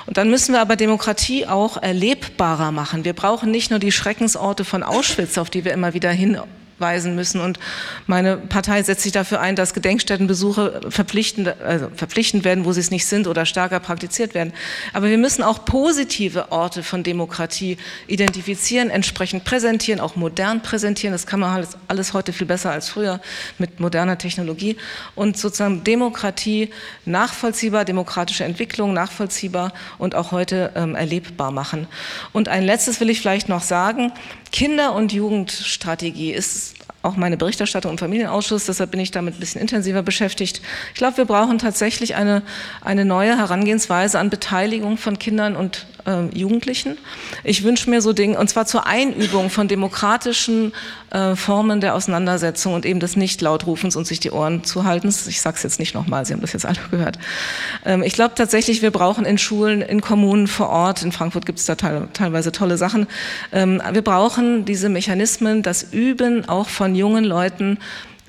Und 0.08 0.18
dann 0.18 0.30
müssen 0.30 0.54
wir 0.54 0.62
aber 0.62 0.75
Demokratie 0.75 1.46
auch 1.46 1.82
erlebbarer 1.82 2.72
machen. 2.72 3.06
Wir 3.06 3.13
brauchen 3.13 3.52
nicht 3.52 3.70
nur 3.70 3.80
die 3.80 3.92
Schreckensorte 3.92 4.63
von 4.63 4.82
Auschwitz, 4.82 5.38
auf 5.38 5.50
die 5.50 5.66
wir 5.66 5.74
immer 5.74 5.94
wieder 5.94 6.12
hin 6.12 6.40
weisen 6.84 7.16
müssen. 7.16 7.42
Und 7.42 7.58
meine 8.06 8.38
Partei 8.38 8.84
setzt 8.84 9.02
sich 9.02 9.12
dafür 9.12 9.40
ein, 9.40 9.56
dass 9.56 9.74
Gedenkstättenbesuche 9.74 10.82
verpflichtend, 10.90 11.60
also 11.62 11.90
verpflichtend 11.96 12.44
werden, 12.44 12.66
wo 12.66 12.74
sie 12.74 12.82
es 12.82 12.92
nicht 12.92 13.08
sind 13.08 13.25
oder 13.25 13.48
stärker 13.48 13.80
praktiziert 13.80 14.36
werden. 14.36 14.54
Aber 14.94 15.08
wir 15.08 15.18
müssen 15.18 15.42
auch 15.42 15.66
positive 15.66 16.52
Orte 16.52 16.84
von 16.84 17.02
Demokratie 17.02 17.78
identifizieren, 18.08 18.90
entsprechend 18.90 19.46
präsentieren, 19.46 20.00
auch 20.00 20.16
modern 20.16 20.62
präsentieren. 20.62 21.13
Das 21.13 21.25
kann 21.25 21.40
man 21.40 21.56
alles, 21.56 21.78
alles 21.88 22.13
heute 22.13 22.34
viel 22.34 22.46
besser 22.46 22.72
als 22.72 22.90
früher 22.90 23.22
mit 23.58 23.80
moderner 23.80 24.18
Technologie. 24.18 24.75
Und 25.16 25.38
sozusagen 25.38 25.84
Demokratie 25.84 26.70
nachvollziehbar, 27.06 27.86
demokratische 27.86 28.44
Entwicklung 28.44 28.94
nachvollziehbar 28.94 29.74
und 29.98 30.16
auch 30.16 30.32
heute 30.32 30.72
ähm, 30.75 30.96
erlebbar 30.96 31.52
machen. 31.52 31.88
Und 32.34 32.50
ein 32.50 32.63
letztes 32.63 33.00
will 33.00 33.10
ich 33.10 33.22
vielleicht 33.22 33.48
noch 33.50 33.62
sagen. 33.62 34.12
Kinder- 34.53 34.93
und 34.93 35.12
Jugendstrategie 35.12 36.31
ist 36.31 36.75
auch 37.01 37.17
meine 37.17 37.38
Berichterstattung 37.38 37.91
im 37.91 37.98
Familienausschuss, 37.98 38.67
deshalb 38.67 38.91
bin 38.91 39.00
ich 39.00 39.10
damit 39.10 39.36
ein 39.36 39.39
bisschen 39.39 39.60
intensiver 39.60 40.03
beschäftigt. 40.03 40.62
Ich 40.93 40.98
glaube, 40.98 41.17
wir 41.17 41.25
brauchen 41.25 41.57
tatsächlich 41.57 42.15
eine, 42.15 42.43
eine 42.79 43.03
neue 43.03 43.36
Herangehensweise 43.36 44.19
an 44.19 44.29
Beteiligung 44.29 44.98
von 44.98 45.19
Kindern 45.19 45.55
und 45.55 45.88
äh, 46.05 46.25
Jugendlichen. 46.38 46.98
Ich 47.43 47.63
wünsche 47.63 47.89
mir 47.89 48.01
so 48.01 48.13
Dinge, 48.13 48.38
und 48.39 48.48
zwar 48.48 48.65
zur 48.67 48.86
Einübung 48.86 49.50
von 49.50 49.67
demokratischen 49.67 50.72
äh, 51.13 51.36
Formen 51.36 51.79
der 51.79 51.96
Auseinandersetzung 51.96 52.74
und 52.74 52.86
eben 52.86 53.00
des 53.00 53.15
Nicht-Lautrufens 53.15 53.96
und 53.96 54.05
sich 54.05 54.20
die 54.20 54.32
Ohren 54.32 54.63
zu 54.63 54.84
halten. 54.84 55.08
Ich 55.27 55.41
sage 55.41 55.58
es 55.58 55.63
jetzt 55.63 55.79
nicht 55.79 55.93
nochmal, 55.93 56.25
Sie 56.25 56.34
haben 56.34 56.41
das 56.41 56.53
jetzt 56.53 56.65
alle 56.65 56.79
gehört. 56.91 57.20
Ähm, 57.86 58.03
ich 58.03 58.13
glaube 58.13 58.34
tatsächlich, 58.36 58.82
wir 58.82 58.91
brauchen 58.91 59.25
in 59.25 59.38
Schulen, 59.38 59.82
in 59.82 60.01
Kommunen 60.01 60.48
vor 60.48 60.70
Ort, 60.70 61.03
in 61.03 61.12
Frankfurt 61.12 61.46
gibt 61.46 61.60
es 61.60 61.65
da 61.65 61.75
teil, 61.75 62.08
teilweise 62.13 62.51
tolle 62.51 62.77
Sachen, 62.77 63.08
ähm, 63.51 63.82
wir 63.91 64.01
brauchen 64.01 64.65
diese 64.65 64.89
Mechanismen, 64.89 65.62
das 65.62 65.84
Üben 65.84 66.50
auch 66.50 66.70
von 66.70 66.96
jungen 66.96 67.24
Leuten, 67.24 67.77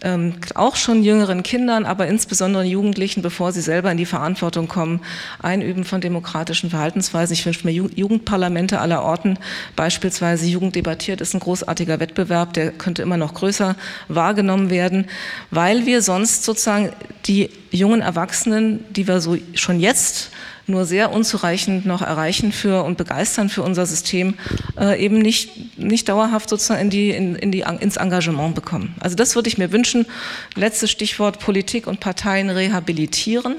ähm, 0.02 0.34
auch 0.54 0.76
schon 0.76 1.02
jüngeren 1.02 1.42
Kindern, 1.42 1.86
aber 1.86 2.06
insbesondere 2.06 2.64
Jugendlichen, 2.64 3.22
bevor 3.22 3.52
sie 3.52 3.60
selber 3.60 3.90
in 3.90 3.96
die 3.96 4.06
Verantwortung 4.06 4.68
kommen, 4.68 5.00
einüben 5.40 5.84
von 5.84 6.00
demokratischen 6.00 6.70
Verhaltensweisen. 6.70 7.34
Ich 7.34 7.46
wünsche 7.46 7.66
mir 7.66 7.72
Jugendparlamente 7.72 8.80
aller 8.80 9.02
Orten, 9.02 9.38
beispielsweise 9.76 10.46
Jugend 10.46 10.74
debattiert 10.76 11.20
ist 11.20 11.34
ein 11.34 11.40
großartiger 11.40 12.00
Wettbewerb, 12.00 12.52
der 12.54 12.72
könnte 12.72 13.02
immer 13.02 13.16
noch 13.16 13.34
größer 13.34 13.76
wahrgenommen 14.08 14.70
werden, 14.70 15.06
weil 15.50 15.86
wir 15.86 16.02
sonst 16.02 16.44
sozusagen 16.44 16.90
die 17.26 17.50
jungen 17.70 18.00
Erwachsenen, 18.00 18.84
die 18.92 19.08
wir 19.08 19.20
so 19.20 19.36
schon 19.54 19.80
jetzt 19.80 20.30
nur 20.66 20.84
sehr 20.84 21.12
unzureichend 21.12 21.86
noch 21.86 22.02
erreichen 22.02 22.52
für 22.52 22.84
und 22.84 22.96
begeistern 22.96 23.48
für 23.48 23.62
unser 23.62 23.86
System, 23.86 24.34
äh, 24.78 25.02
eben 25.02 25.18
nicht, 25.18 25.78
nicht 25.78 26.08
dauerhaft 26.08 26.48
sozusagen 26.48 26.82
in 26.82 26.90
die, 26.90 27.10
in, 27.10 27.36
in 27.36 27.52
die, 27.52 27.64
ins 27.80 27.96
Engagement 27.96 28.54
bekommen. 28.54 28.94
Also 29.00 29.16
das 29.16 29.34
würde 29.34 29.48
ich 29.48 29.58
mir 29.58 29.72
wünschen. 29.72 30.06
Letztes 30.54 30.90
Stichwort 30.90 31.38
Politik 31.38 31.86
und 31.86 32.00
Parteien 32.00 32.50
rehabilitieren. 32.50 33.56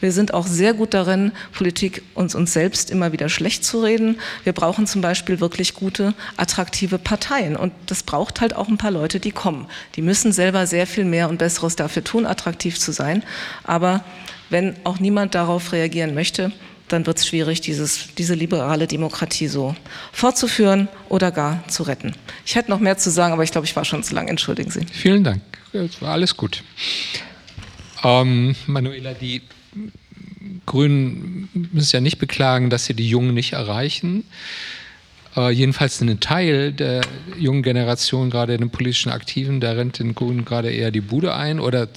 Wir 0.00 0.12
sind 0.12 0.32
auch 0.32 0.46
sehr 0.46 0.74
gut 0.74 0.94
darin, 0.94 1.32
Politik 1.52 2.02
uns, 2.14 2.34
uns 2.34 2.52
selbst 2.52 2.90
immer 2.90 3.12
wieder 3.12 3.28
schlecht 3.28 3.64
zu 3.64 3.82
reden. 3.82 4.18
Wir 4.44 4.52
brauchen 4.52 4.86
zum 4.86 5.02
Beispiel 5.02 5.40
wirklich 5.40 5.74
gute, 5.74 6.14
attraktive 6.36 6.98
Parteien. 6.98 7.56
Und 7.56 7.72
das 7.86 8.02
braucht 8.02 8.40
halt 8.40 8.54
auch 8.56 8.68
ein 8.68 8.78
paar 8.78 8.90
Leute, 8.90 9.20
die 9.20 9.32
kommen. 9.32 9.66
Die 9.96 10.02
müssen 10.02 10.32
selber 10.32 10.66
sehr 10.66 10.86
viel 10.86 11.04
mehr 11.04 11.28
und 11.28 11.38
Besseres 11.38 11.76
dafür 11.76 12.04
tun, 12.04 12.26
attraktiv 12.26 12.78
zu 12.78 12.92
sein. 12.92 13.22
Aber 13.64 14.04
wenn 14.50 14.76
auch 14.84 14.98
niemand 14.98 15.34
darauf 15.34 15.72
reagieren 15.72 16.14
möchte, 16.14 16.52
dann 16.88 17.06
wird 17.06 17.18
es 17.18 17.26
schwierig, 17.26 17.60
dieses, 17.60 18.14
diese 18.14 18.34
liberale 18.34 18.86
Demokratie 18.86 19.48
so 19.48 19.74
fortzuführen 20.12 20.88
oder 21.08 21.32
gar 21.32 21.66
zu 21.68 21.82
retten. 21.82 22.14
Ich 22.44 22.54
hätte 22.54 22.70
noch 22.70 22.80
mehr 22.80 22.96
zu 22.96 23.10
sagen, 23.10 23.32
aber 23.32 23.42
ich 23.42 23.50
glaube, 23.50 23.66
ich 23.66 23.74
war 23.74 23.84
schon 23.84 24.02
zu 24.02 24.14
lang. 24.14 24.28
Entschuldigen 24.28 24.70
Sie. 24.70 24.86
Vielen 24.92 25.24
Dank. 25.24 25.42
Es 25.72 26.00
war 26.00 26.12
alles 26.12 26.36
gut. 26.36 26.62
Ähm, 28.04 28.54
Manuela, 28.66 29.14
die 29.14 29.42
Grünen 30.64 31.48
müssen 31.72 31.96
ja 31.96 32.00
nicht 32.00 32.18
beklagen, 32.18 32.70
dass 32.70 32.84
sie 32.84 32.94
die 32.94 33.08
Jungen 33.08 33.34
nicht 33.34 33.52
erreichen. 33.54 34.24
Äh, 35.36 35.50
jedenfalls 35.50 36.00
einen 36.00 36.20
Teil 36.20 36.72
der 36.72 37.02
jungen 37.38 37.62
Generation, 37.62 38.30
gerade 38.30 38.56
den 38.56 38.70
politischen 38.70 39.10
Aktiven, 39.10 39.60
da 39.60 39.72
rennt 39.72 39.98
den 39.98 40.14
Grünen 40.14 40.44
gerade 40.44 40.70
eher 40.70 40.90
die 40.90 41.00
Bude 41.00 41.34
ein 41.34 41.60
oder 41.60 41.88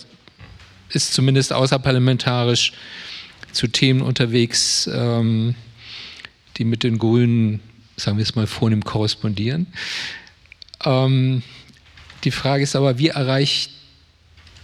ist 0.89 1.13
zumindest 1.13 1.53
außerparlamentarisch 1.53 2.73
zu 3.51 3.67
Themen 3.67 4.01
unterwegs, 4.01 4.89
ähm, 4.93 5.55
die 6.57 6.65
mit 6.65 6.83
den 6.83 6.97
Grünen, 6.97 7.61
sagen 7.95 8.17
wir 8.17 8.23
es 8.23 8.35
mal, 8.35 8.47
vornehm 8.47 8.83
korrespondieren. 8.83 9.67
Ähm, 10.85 11.43
die 12.23 12.31
Frage 12.31 12.63
ist 12.63 12.75
aber, 12.75 12.97
wie 12.97 13.09
erreicht 13.09 13.71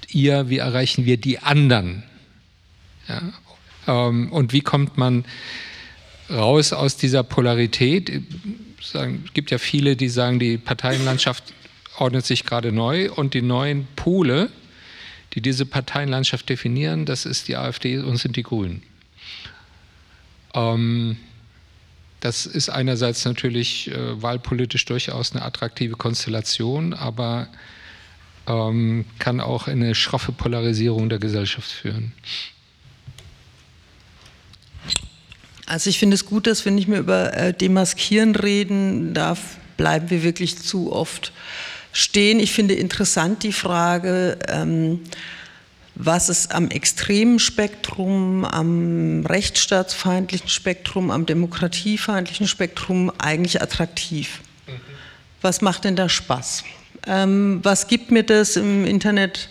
ihr, 0.09 0.49
wie 0.49 0.57
erreichen 0.57 1.05
wir 1.05 1.17
die 1.17 1.39
anderen? 1.39 2.03
Ja, 3.07 3.21
ähm, 3.87 4.31
und 4.31 4.53
wie 4.53 4.61
kommt 4.61 4.97
man 4.97 5.25
raus 6.29 6.73
aus 6.73 6.97
dieser 6.97 7.23
Polarität? 7.23 8.23
sagen, 8.91 9.23
es 9.25 9.33
gibt 9.33 9.51
ja 9.51 9.57
viele, 9.57 9.95
die 9.95 10.09
sagen, 10.09 10.39
die 10.39 10.57
Parteienlandschaft 10.57 11.53
ordnet 11.97 12.25
sich 12.25 12.45
gerade 12.45 12.71
neu 12.71 13.11
und 13.11 13.33
die 13.33 13.41
neuen 13.41 13.87
Pole, 13.95 14.49
die 15.35 15.41
diese 15.41 15.65
Parteienlandschaft 15.65 16.49
definieren, 16.49 17.05
das 17.05 17.25
ist 17.25 17.47
die 17.47 17.57
AfD 17.57 17.99
und 17.99 18.17
sind 18.17 18.37
die 18.37 18.43
Grünen. 18.43 18.81
Ähm, 20.53 21.17
das 22.21 22.45
ist 22.45 22.69
einerseits 22.69 23.25
natürlich 23.25 23.91
äh, 23.91 24.21
wahlpolitisch 24.21 24.85
durchaus 24.85 25.33
eine 25.33 25.43
attraktive 25.43 25.95
Konstellation, 25.95 26.93
aber 26.93 27.49
ähm, 28.47 29.05
kann 29.19 29.41
auch 29.41 29.67
in 29.67 29.83
eine 29.83 29.93
schroffe 29.93 30.31
Polarisierung 30.31 31.09
der 31.09 31.19
Gesellschaft 31.19 31.69
führen. 31.69 32.13
Also 35.67 35.89
ich 35.89 35.99
finde 35.99 36.15
es 36.15 36.25
gut, 36.25 36.47
dass 36.47 36.63
wir 36.63 36.71
nicht 36.71 36.87
mehr 36.87 36.99
über 36.99 37.33
äh, 37.33 37.53
Demaskieren 37.53 38.35
reden. 38.35 39.13
Da 39.13 39.35
bleiben 39.77 40.09
wir 40.09 40.23
wirklich 40.23 40.57
zu 40.57 40.91
oft 40.93 41.33
stehen. 41.95 42.41
Ich 42.41 42.51
finde 42.51 42.73
interessant 42.73 43.43
die 43.43 43.53
Frage, 43.53 44.37
ähm, 44.49 44.99
was 45.95 46.27
ist 46.27 46.53
am 46.53 46.69
extremen 46.69 47.39
Spektrum, 47.39 48.43
am 48.43 49.25
rechtsstaatsfeindlichen 49.25 50.49
Spektrum, 50.49 51.09
am 51.09 51.25
demokratiefeindlichen 51.25 52.49
Spektrum 52.49 53.13
eigentlich 53.17 53.61
attraktiv? 53.61 54.41
Mhm. 54.67 54.71
Was 55.41 55.61
macht 55.61 55.85
denn 55.85 55.95
da 55.95 56.09
Spaß? 56.09 56.65
Ähm, 57.07 57.61
was 57.63 57.87
gibt 57.87 58.11
mir 58.11 58.23
das 58.23 58.57
im 58.57 58.85
Internet 58.85 59.47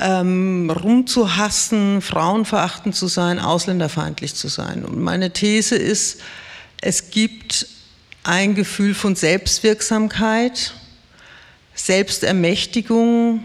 ähm, 0.00 0.70
rumzuhassen, 0.70 2.02
frauenverachtend 2.02 2.96
zu 2.96 3.06
sein, 3.06 3.38
ausländerfeindlich 3.38 4.34
zu 4.34 4.48
sein? 4.48 4.84
Und 4.84 5.00
meine 5.00 5.32
These 5.32 5.76
ist, 5.76 6.20
es 6.80 7.10
gibt 7.10 7.68
ein 8.24 8.56
Gefühl 8.56 8.94
von 8.94 9.14
Selbstwirksamkeit, 9.14 10.74
Selbstermächtigung, 11.78 13.40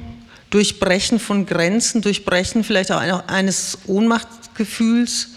Durchbrechen 0.49 1.19
von 1.19 1.45
Grenzen, 1.45 2.01
Durchbrechen 2.01 2.63
vielleicht 2.63 2.91
auch 2.91 3.27
eines 3.27 3.77
Ohnmachtsgefühls. 3.87 5.29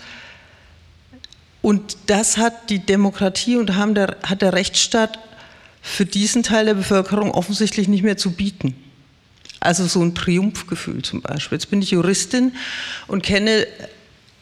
Und 1.62 1.96
das 2.06 2.38
hat 2.38 2.70
die 2.70 2.78
Demokratie 2.78 3.56
und 3.56 3.76
hat 3.76 4.42
der 4.42 4.52
Rechtsstaat 4.52 5.18
für 5.82 6.04
diesen 6.04 6.42
Teil 6.42 6.66
der 6.66 6.74
Bevölkerung 6.74 7.30
offensichtlich 7.30 7.86
nicht 7.86 8.02
mehr 8.02 8.16
zu 8.16 8.32
bieten. 8.32 8.74
Also 9.60 9.86
so 9.86 10.02
ein 10.02 10.14
Triumphgefühl 10.14 11.02
zum 11.02 11.22
Beispiel. 11.22 11.56
Jetzt 11.56 11.70
bin 11.70 11.82
ich 11.82 11.90
Juristin 11.90 12.52
und 13.06 13.22
kenne 13.22 13.66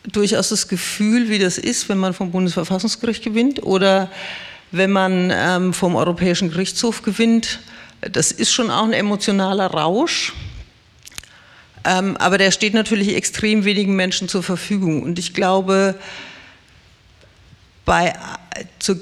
durchaus 0.05 0.49
das 0.49 0.69
Gefühl, 0.69 1.29
wie 1.29 1.39
das 1.39 1.59
ist, 1.59 1.89
wenn 1.89 1.99
man 1.99 2.15
vom 2.15 2.31
Bundesverfassungsgericht 2.31 3.23
gewinnt 3.23 3.63
oder 3.63 4.11
wenn 4.71 4.91
man 4.91 5.33
ähm, 5.35 5.73
vom 5.73 5.97
Europäischen 5.97 6.51
Gerichtshof 6.51 7.03
gewinnt 7.03 7.61
das 8.01 8.33
ist 8.33 8.53
schon 8.53 8.71
auch 8.71 8.85
ein 8.85 8.93
emotionaler 8.93 9.67
Rausch, 9.67 10.33
ähm, 11.85 12.17
aber 12.17 12.39
der 12.39 12.51
steht 12.51 12.75
natürlich 12.75 13.15
extrem 13.15 13.65
wenigen 13.65 13.95
Menschen 13.95 14.29
zur 14.29 14.43
Verfügung. 14.43 15.03
Und 15.03 15.19
ich 15.19 15.35
glaube, 15.35 15.95
bei, 17.85 18.15
zur 18.79 19.01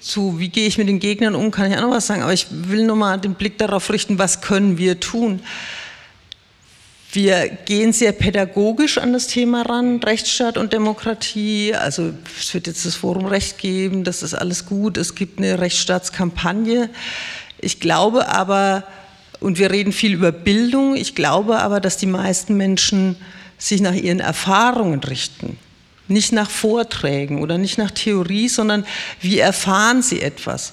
zu, 0.00 0.38
wie 0.38 0.48
gehe 0.48 0.66
ich 0.66 0.78
mit 0.78 0.88
den 0.88 1.00
Gegnern 1.00 1.34
um, 1.34 1.50
kann 1.50 1.70
ich 1.70 1.76
auch 1.76 1.82
noch 1.82 1.90
was 1.90 2.06
sagen, 2.06 2.22
aber 2.22 2.32
ich 2.32 2.46
will 2.50 2.84
nur 2.84 2.96
mal 2.96 3.18
den 3.18 3.34
Blick 3.34 3.58
darauf 3.58 3.90
richten, 3.90 4.18
was 4.18 4.40
können 4.40 4.78
wir 4.78 5.00
tun. 5.00 5.40
Wir 7.12 7.48
gehen 7.48 7.92
sehr 7.92 8.12
pädagogisch 8.12 8.98
an 8.98 9.12
das 9.12 9.28
Thema 9.28 9.62
ran, 9.62 10.00
Rechtsstaat 10.00 10.58
und 10.58 10.72
Demokratie. 10.74 11.74
Also 11.74 12.12
es 12.38 12.52
wird 12.52 12.66
jetzt 12.66 12.84
das 12.84 12.96
Forum 12.96 13.26
Recht 13.26 13.58
geben, 13.58 14.04
das 14.04 14.22
ist 14.22 14.34
alles 14.34 14.66
gut. 14.66 14.98
Es 14.98 15.14
gibt 15.14 15.38
eine 15.38 15.58
Rechtsstaatskampagne. 15.58 16.90
Ich 17.60 17.80
glaube 17.80 18.28
aber, 18.28 18.84
und 19.40 19.58
wir 19.58 19.70
reden 19.70 19.92
viel 19.92 20.14
über 20.14 20.32
Bildung, 20.32 20.96
ich 20.96 21.14
glaube 21.14 21.58
aber, 21.58 21.80
dass 21.80 21.96
die 21.96 22.06
meisten 22.06 22.56
Menschen 22.56 23.16
sich 23.58 23.80
nach 23.80 23.94
ihren 23.94 24.20
Erfahrungen 24.20 25.00
richten. 25.00 25.58
Nicht 26.06 26.32
nach 26.32 26.48
Vorträgen 26.48 27.42
oder 27.42 27.58
nicht 27.58 27.76
nach 27.76 27.90
Theorie, 27.90 28.48
sondern 28.48 28.86
wie 29.20 29.38
erfahren 29.38 30.02
sie 30.02 30.22
etwas. 30.22 30.72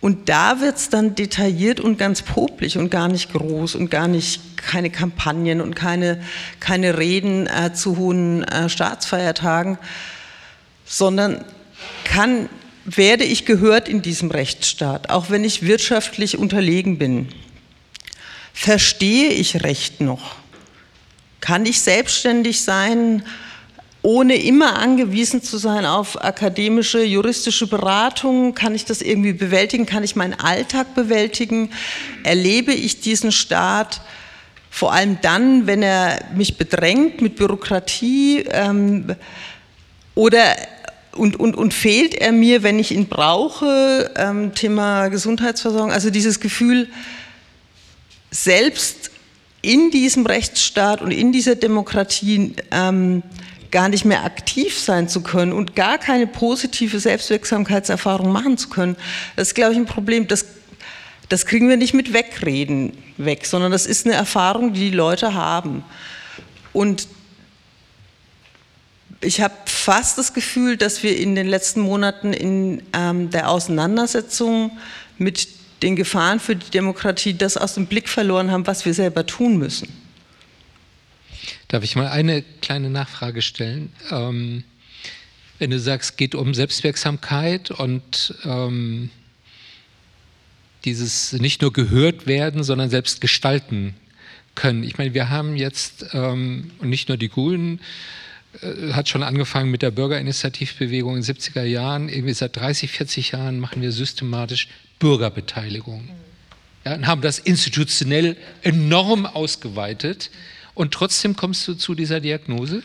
Und 0.00 0.28
da 0.28 0.60
wird 0.60 0.78
es 0.78 0.88
dann 0.88 1.14
detailliert 1.14 1.78
und 1.78 1.96
ganz 1.96 2.22
popelig 2.22 2.76
und 2.76 2.90
gar 2.90 3.08
nicht 3.08 3.32
groß 3.32 3.76
und 3.76 3.90
gar 3.90 4.08
nicht 4.08 4.56
keine 4.56 4.90
Kampagnen 4.90 5.60
und 5.60 5.76
keine, 5.76 6.20
keine 6.58 6.98
Reden 6.98 7.46
äh, 7.46 7.72
zu 7.72 7.96
hohen 7.98 8.42
äh, 8.44 8.68
Staatsfeiertagen, 8.68 9.78
sondern 10.84 11.44
kann 12.04 12.48
werde 12.84 13.24
ich 13.24 13.44
gehört 13.44 13.88
in 13.88 14.02
diesem 14.02 14.30
Rechtsstaat, 14.30 15.10
auch 15.10 15.30
wenn 15.30 15.44
ich 15.44 15.62
wirtschaftlich 15.62 16.38
unterlegen 16.38 16.98
bin? 16.98 17.28
Verstehe 18.52 19.30
ich 19.30 19.62
Recht 19.62 20.00
noch? 20.00 20.36
Kann 21.40 21.66
ich 21.66 21.80
selbstständig 21.80 22.60
sein, 22.60 23.24
ohne 24.02 24.36
immer 24.36 24.78
angewiesen 24.78 25.42
zu 25.42 25.58
sein 25.58 25.86
auf 25.86 26.22
akademische, 26.22 27.02
juristische 27.02 27.66
Beratung? 27.66 28.54
Kann 28.54 28.74
ich 28.74 28.84
das 28.84 29.00
irgendwie 29.00 29.32
bewältigen? 29.32 29.86
Kann 29.86 30.04
ich 30.04 30.16
meinen 30.16 30.34
Alltag 30.34 30.94
bewältigen? 30.94 31.70
Erlebe 32.24 32.72
ich 32.72 33.00
diesen 33.00 33.32
Staat 33.32 34.00
vor 34.70 34.92
allem 34.92 35.18
dann, 35.20 35.66
wenn 35.66 35.82
er 35.82 36.24
mich 36.34 36.56
bedrängt 36.56 37.20
mit 37.20 37.36
Bürokratie? 37.36 38.44
Ähm, 38.50 39.14
oder 40.14 40.56
und, 41.16 41.38
und, 41.38 41.56
und 41.56 41.74
fehlt 41.74 42.14
er 42.14 42.32
mir, 42.32 42.62
wenn 42.62 42.78
ich 42.78 42.92
ihn 42.92 43.06
brauche, 43.06 44.10
ähm, 44.16 44.54
Thema 44.54 45.08
Gesundheitsversorgung, 45.08 45.92
also 45.92 46.10
dieses 46.10 46.40
Gefühl, 46.40 46.88
selbst 48.30 49.10
in 49.60 49.90
diesem 49.90 50.26
Rechtsstaat 50.26 51.02
und 51.02 51.10
in 51.10 51.30
dieser 51.32 51.54
Demokratie 51.54 52.54
ähm, 52.70 53.22
gar 53.70 53.88
nicht 53.88 54.04
mehr 54.04 54.24
aktiv 54.24 54.78
sein 54.78 55.08
zu 55.08 55.22
können 55.22 55.52
und 55.52 55.76
gar 55.76 55.98
keine 55.98 56.26
positive 56.26 56.98
Selbstwirksamkeitserfahrung 56.98 58.30
machen 58.32 58.58
zu 58.58 58.68
können, 58.68 58.96
das 59.36 59.48
ist, 59.48 59.54
glaube 59.54 59.72
ich, 59.72 59.78
ein 59.78 59.86
Problem, 59.86 60.28
das, 60.28 60.46
das 61.28 61.46
kriegen 61.46 61.68
wir 61.68 61.76
nicht 61.76 61.94
mit 61.94 62.12
Wegreden 62.12 62.96
weg, 63.16 63.46
sondern 63.46 63.72
das 63.72 63.86
ist 63.86 64.06
eine 64.06 64.14
Erfahrung, 64.14 64.72
die 64.72 64.90
die 64.90 64.96
Leute 64.96 65.34
haben. 65.34 65.84
Und 66.72 67.06
ich 69.22 69.40
habe 69.40 69.54
fast 69.66 70.18
das 70.18 70.34
Gefühl, 70.34 70.76
dass 70.76 71.02
wir 71.02 71.16
in 71.16 71.34
den 71.34 71.46
letzten 71.46 71.80
Monaten 71.80 72.32
in 72.32 72.82
ähm, 72.92 73.30
der 73.30 73.48
Auseinandersetzung 73.48 74.76
mit 75.18 75.48
den 75.82 75.96
Gefahren 75.96 76.40
für 76.40 76.56
die 76.56 76.70
Demokratie 76.70 77.34
das 77.34 77.56
aus 77.56 77.74
dem 77.74 77.86
Blick 77.86 78.08
verloren 78.08 78.50
haben, 78.50 78.66
was 78.66 78.84
wir 78.84 78.94
selber 78.94 79.26
tun 79.26 79.56
müssen. 79.56 79.88
Darf 81.68 81.82
ich 81.82 81.96
mal 81.96 82.08
eine 82.08 82.42
kleine 82.60 82.90
Nachfrage 82.90 83.42
stellen? 83.42 83.92
Ähm, 84.10 84.64
wenn 85.58 85.70
du 85.70 85.78
sagst, 85.78 86.10
es 86.10 86.16
geht 86.16 86.34
um 86.34 86.54
Selbstwirksamkeit 86.54 87.70
und 87.70 88.34
ähm, 88.44 89.10
dieses 90.84 91.32
nicht 91.32 91.62
nur 91.62 91.72
gehört 91.72 92.26
werden, 92.26 92.64
sondern 92.64 92.90
selbst 92.90 93.20
gestalten 93.20 93.94
können. 94.54 94.82
Ich 94.82 94.98
meine, 94.98 95.14
wir 95.14 95.30
haben 95.30 95.56
jetzt, 95.56 96.06
ähm, 96.12 96.72
und 96.78 96.90
nicht 96.90 97.08
nur 97.08 97.16
die 97.16 97.28
Grünen, 97.28 97.80
hat 98.92 99.08
schon 99.08 99.22
angefangen 99.22 99.70
mit 99.70 99.82
der 99.82 99.90
Bürgerinitiativbewegung 99.90 101.16
in 101.16 101.22
den 101.22 101.34
70er 101.34 101.62
Jahren. 101.62 102.08
Irgendwie 102.08 102.34
seit 102.34 102.56
30, 102.56 102.90
40 102.90 103.32
Jahren 103.32 103.60
machen 103.60 103.82
wir 103.82 103.92
systematisch 103.92 104.68
Bürgerbeteiligung. 104.98 106.08
Ja, 106.84 106.94
und 106.94 107.06
haben 107.06 107.22
das 107.22 107.38
institutionell 107.38 108.36
enorm 108.62 109.26
ausgeweitet. 109.26 110.30
Und 110.74 110.92
trotzdem 110.92 111.36
kommst 111.36 111.66
du 111.68 111.74
zu 111.74 111.94
dieser 111.94 112.20
Diagnose? 112.20 112.82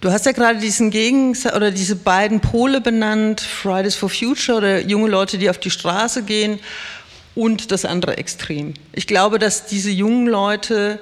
Du 0.00 0.10
hast 0.10 0.26
ja 0.26 0.32
gerade 0.32 0.58
diesen 0.58 0.90
Gegensatz 0.90 1.54
oder 1.54 1.70
diese 1.70 1.96
beiden 1.96 2.40
Pole 2.40 2.80
benannt, 2.80 3.40
Fridays 3.40 3.94
for 3.94 4.10
Future 4.10 4.58
oder 4.58 4.80
junge 4.80 5.08
Leute, 5.08 5.38
die 5.38 5.48
auf 5.48 5.58
die 5.58 5.70
Straße 5.70 6.24
gehen 6.24 6.58
und 7.34 7.70
das 7.70 7.84
andere 7.84 8.18
Extrem. 8.18 8.74
Ich 8.92 9.06
glaube, 9.06 9.38
dass 9.38 9.66
diese 9.66 9.90
jungen 9.90 10.26
Leute 10.26 10.98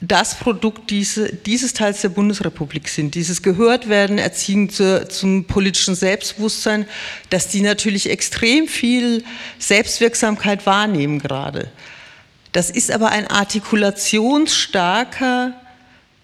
das 0.00 0.38
Produkt 0.38 0.90
diese, 0.90 1.32
dieses 1.32 1.72
Teils 1.72 2.02
der 2.02 2.10
Bundesrepublik 2.10 2.88
sind. 2.88 3.14
Dieses 3.14 3.42
Gehörtwerden, 3.42 4.18
Erziehung 4.18 4.68
zu, 4.68 5.08
zum 5.08 5.44
politischen 5.44 5.94
Selbstbewusstsein, 5.94 6.86
dass 7.30 7.48
die 7.48 7.60
natürlich 7.60 8.10
extrem 8.10 8.66
viel 8.68 9.24
Selbstwirksamkeit 9.58 10.66
wahrnehmen 10.66 11.20
gerade. 11.20 11.70
Das 12.52 12.70
ist 12.70 12.90
aber 12.90 13.10
ein 13.10 13.26
artikulationsstarker, 13.26 15.54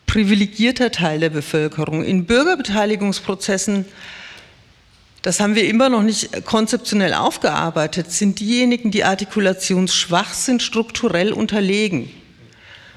privilegierter 0.06 0.90
Teil 0.90 1.20
der 1.20 1.30
Bevölkerung. 1.30 2.04
In 2.04 2.26
Bürgerbeteiligungsprozessen, 2.26 3.86
das 5.22 5.40
haben 5.40 5.54
wir 5.54 5.68
immer 5.68 5.88
noch 5.88 6.02
nicht 6.02 6.44
konzeptionell 6.44 7.14
aufgearbeitet, 7.14 8.10
sind 8.10 8.40
diejenigen, 8.40 8.90
die 8.90 9.04
artikulationsschwach 9.04 10.34
sind, 10.34 10.62
strukturell 10.62 11.32
unterlegen. 11.32 12.10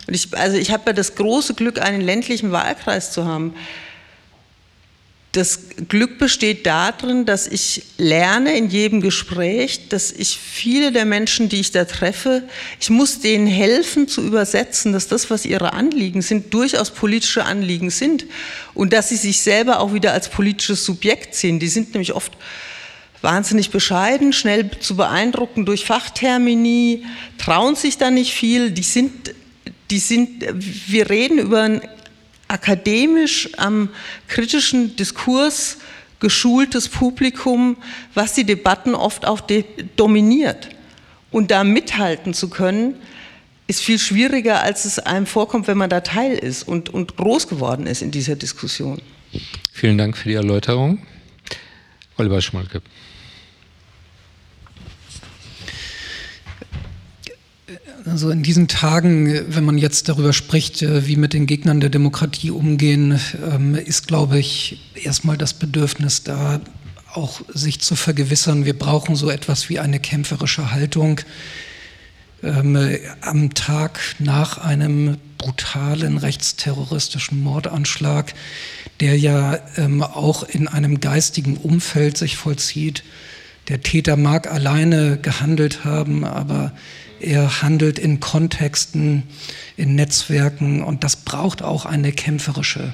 Und 0.07 0.13
ich, 0.13 0.35
also 0.37 0.57
ich 0.57 0.71
habe 0.71 0.83
ja 0.87 0.93
das 0.93 1.15
große 1.15 1.53
Glück, 1.53 1.81
einen 1.81 2.01
ländlichen 2.01 2.51
Wahlkreis 2.51 3.11
zu 3.11 3.25
haben. 3.25 3.53
das 5.31 5.61
Glück 5.89 6.19
besteht 6.19 6.67
darin, 6.67 7.25
dass 7.25 7.47
ich 7.47 7.83
lerne 7.97 8.55
in 8.55 8.69
jedem 8.69 9.01
Gespräch, 9.01 9.89
dass 9.89 10.11
ich 10.11 10.37
viele 10.37 10.91
der 10.91 11.05
Menschen, 11.05 11.49
die 11.49 11.59
ich 11.59 11.71
da 11.71 11.85
treffe, 11.85 12.43
ich 12.79 12.91
muss 12.91 13.19
denen 13.19 13.47
helfen 13.47 14.07
zu 14.07 14.21
übersetzen, 14.21 14.93
dass 14.93 15.07
das, 15.07 15.31
was 15.31 15.45
ihre 15.45 15.73
Anliegen 15.73 16.21
sind, 16.21 16.53
durchaus 16.53 16.91
politische 16.91 17.45
Anliegen 17.45 17.89
sind 17.89 18.25
und 18.75 18.93
dass 18.93 19.09
sie 19.09 19.15
sich 19.15 19.39
selber 19.39 19.79
auch 19.79 19.93
wieder 19.93 20.13
als 20.13 20.29
politisches 20.29 20.85
Subjekt 20.85 21.33
sehen. 21.33 21.59
Die 21.59 21.67
sind 21.67 21.95
nämlich 21.95 22.13
oft 22.13 22.33
wahnsinnig 23.23 23.71
bescheiden, 23.71 24.33
schnell 24.33 24.69
zu 24.79 24.95
beeindrucken 24.95 25.65
durch 25.65 25.85
Fachtermini, 25.85 27.05
trauen 27.39 27.75
sich 27.75 27.97
da 27.97 28.11
nicht 28.11 28.33
viel, 28.33 28.69
die 28.69 28.83
sind 28.83 29.33
die 29.91 29.99
sind, 29.99 30.43
wir 30.87 31.09
reden 31.09 31.39
über 31.39 31.61
ein 31.63 31.81
akademisch 32.47 33.49
am 33.57 33.89
kritischen 34.27 34.95
Diskurs 34.95 35.77
geschultes 36.19 36.87
Publikum, 36.87 37.75
was 38.13 38.33
die 38.33 38.45
Debatten 38.45 38.95
oft 38.95 39.25
auch 39.25 39.41
dominiert. 39.95 40.69
Und 41.31 41.51
da 41.51 41.63
mithalten 41.63 42.33
zu 42.33 42.49
können, 42.49 42.95
ist 43.67 43.81
viel 43.81 43.99
schwieriger, 43.99 44.61
als 44.61 44.85
es 44.85 44.99
einem 44.99 45.25
vorkommt, 45.25 45.67
wenn 45.67 45.77
man 45.77 45.89
da 45.89 46.01
Teil 46.01 46.33
ist 46.33 46.67
und, 46.67 46.89
und 46.89 47.17
groß 47.17 47.47
geworden 47.47 47.87
ist 47.87 48.01
in 48.01 48.11
dieser 48.11 48.35
Diskussion. 48.35 49.01
Vielen 49.71 49.97
Dank 49.97 50.15
für 50.15 50.29
die 50.29 50.35
Erläuterung. 50.35 50.99
Oliver 52.17 52.41
Schmalke. 52.41 52.81
Also 58.05 58.31
in 58.31 58.43
diesen 58.43 58.67
Tagen, 58.67 59.55
wenn 59.55 59.63
man 59.63 59.77
jetzt 59.77 60.09
darüber 60.09 60.33
spricht, 60.33 60.81
äh, 60.81 61.07
wie 61.07 61.15
mit 61.15 61.33
den 61.33 61.45
Gegnern 61.45 61.79
der 61.79 61.89
Demokratie 61.89 62.51
umgehen, 62.51 63.19
ähm, 63.49 63.75
ist, 63.75 64.07
glaube 64.07 64.39
ich, 64.39 64.91
erstmal 64.95 65.37
das 65.37 65.53
Bedürfnis 65.53 66.23
da, 66.23 66.59
auch 67.13 67.41
sich 67.53 67.79
zu 67.79 67.95
vergewissern, 67.95 68.65
wir 68.65 68.77
brauchen 68.77 69.15
so 69.15 69.29
etwas 69.29 69.69
wie 69.69 69.79
eine 69.79 69.99
kämpferische 69.99 70.71
Haltung. 70.71 71.21
Ähm, 72.41 72.77
am 73.21 73.53
Tag 73.53 73.99
nach 74.19 74.57
einem 74.57 75.17
brutalen 75.37 76.17
rechtsterroristischen 76.17 77.41
Mordanschlag, 77.41 78.33
der 78.99 79.17
ja 79.17 79.59
ähm, 79.77 80.01
auch 80.01 80.43
in 80.43 80.67
einem 80.67 80.99
geistigen 80.99 81.55
Umfeld 81.55 82.17
sich 82.17 82.35
vollzieht. 82.35 83.03
Der 83.69 83.81
Täter 83.81 84.17
mag 84.17 84.51
alleine 84.51 85.17
gehandelt 85.17 85.85
haben, 85.85 86.25
aber 86.25 86.73
er 87.23 87.61
handelt 87.61 87.99
in 87.99 88.19
Kontexten, 88.19 89.23
in 89.77 89.95
Netzwerken 89.95 90.83
und 90.83 91.03
das 91.03 91.17
braucht 91.17 91.61
auch 91.61 91.85
eine 91.85 92.11
kämpferische 92.11 92.93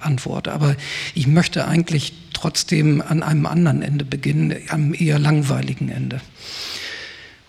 Antwort. 0.00 0.48
Aber 0.48 0.76
ich 1.14 1.26
möchte 1.26 1.66
eigentlich 1.66 2.12
trotzdem 2.32 3.02
an 3.02 3.22
einem 3.22 3.46
anderen 3.46 3.82
Ende 3.82 4.04
beginnen, 4.04 4.56
am 4.68 4.94
eher 4.94 5.18
langweiligen 5.18 5.88
Ende. 5.88 6.20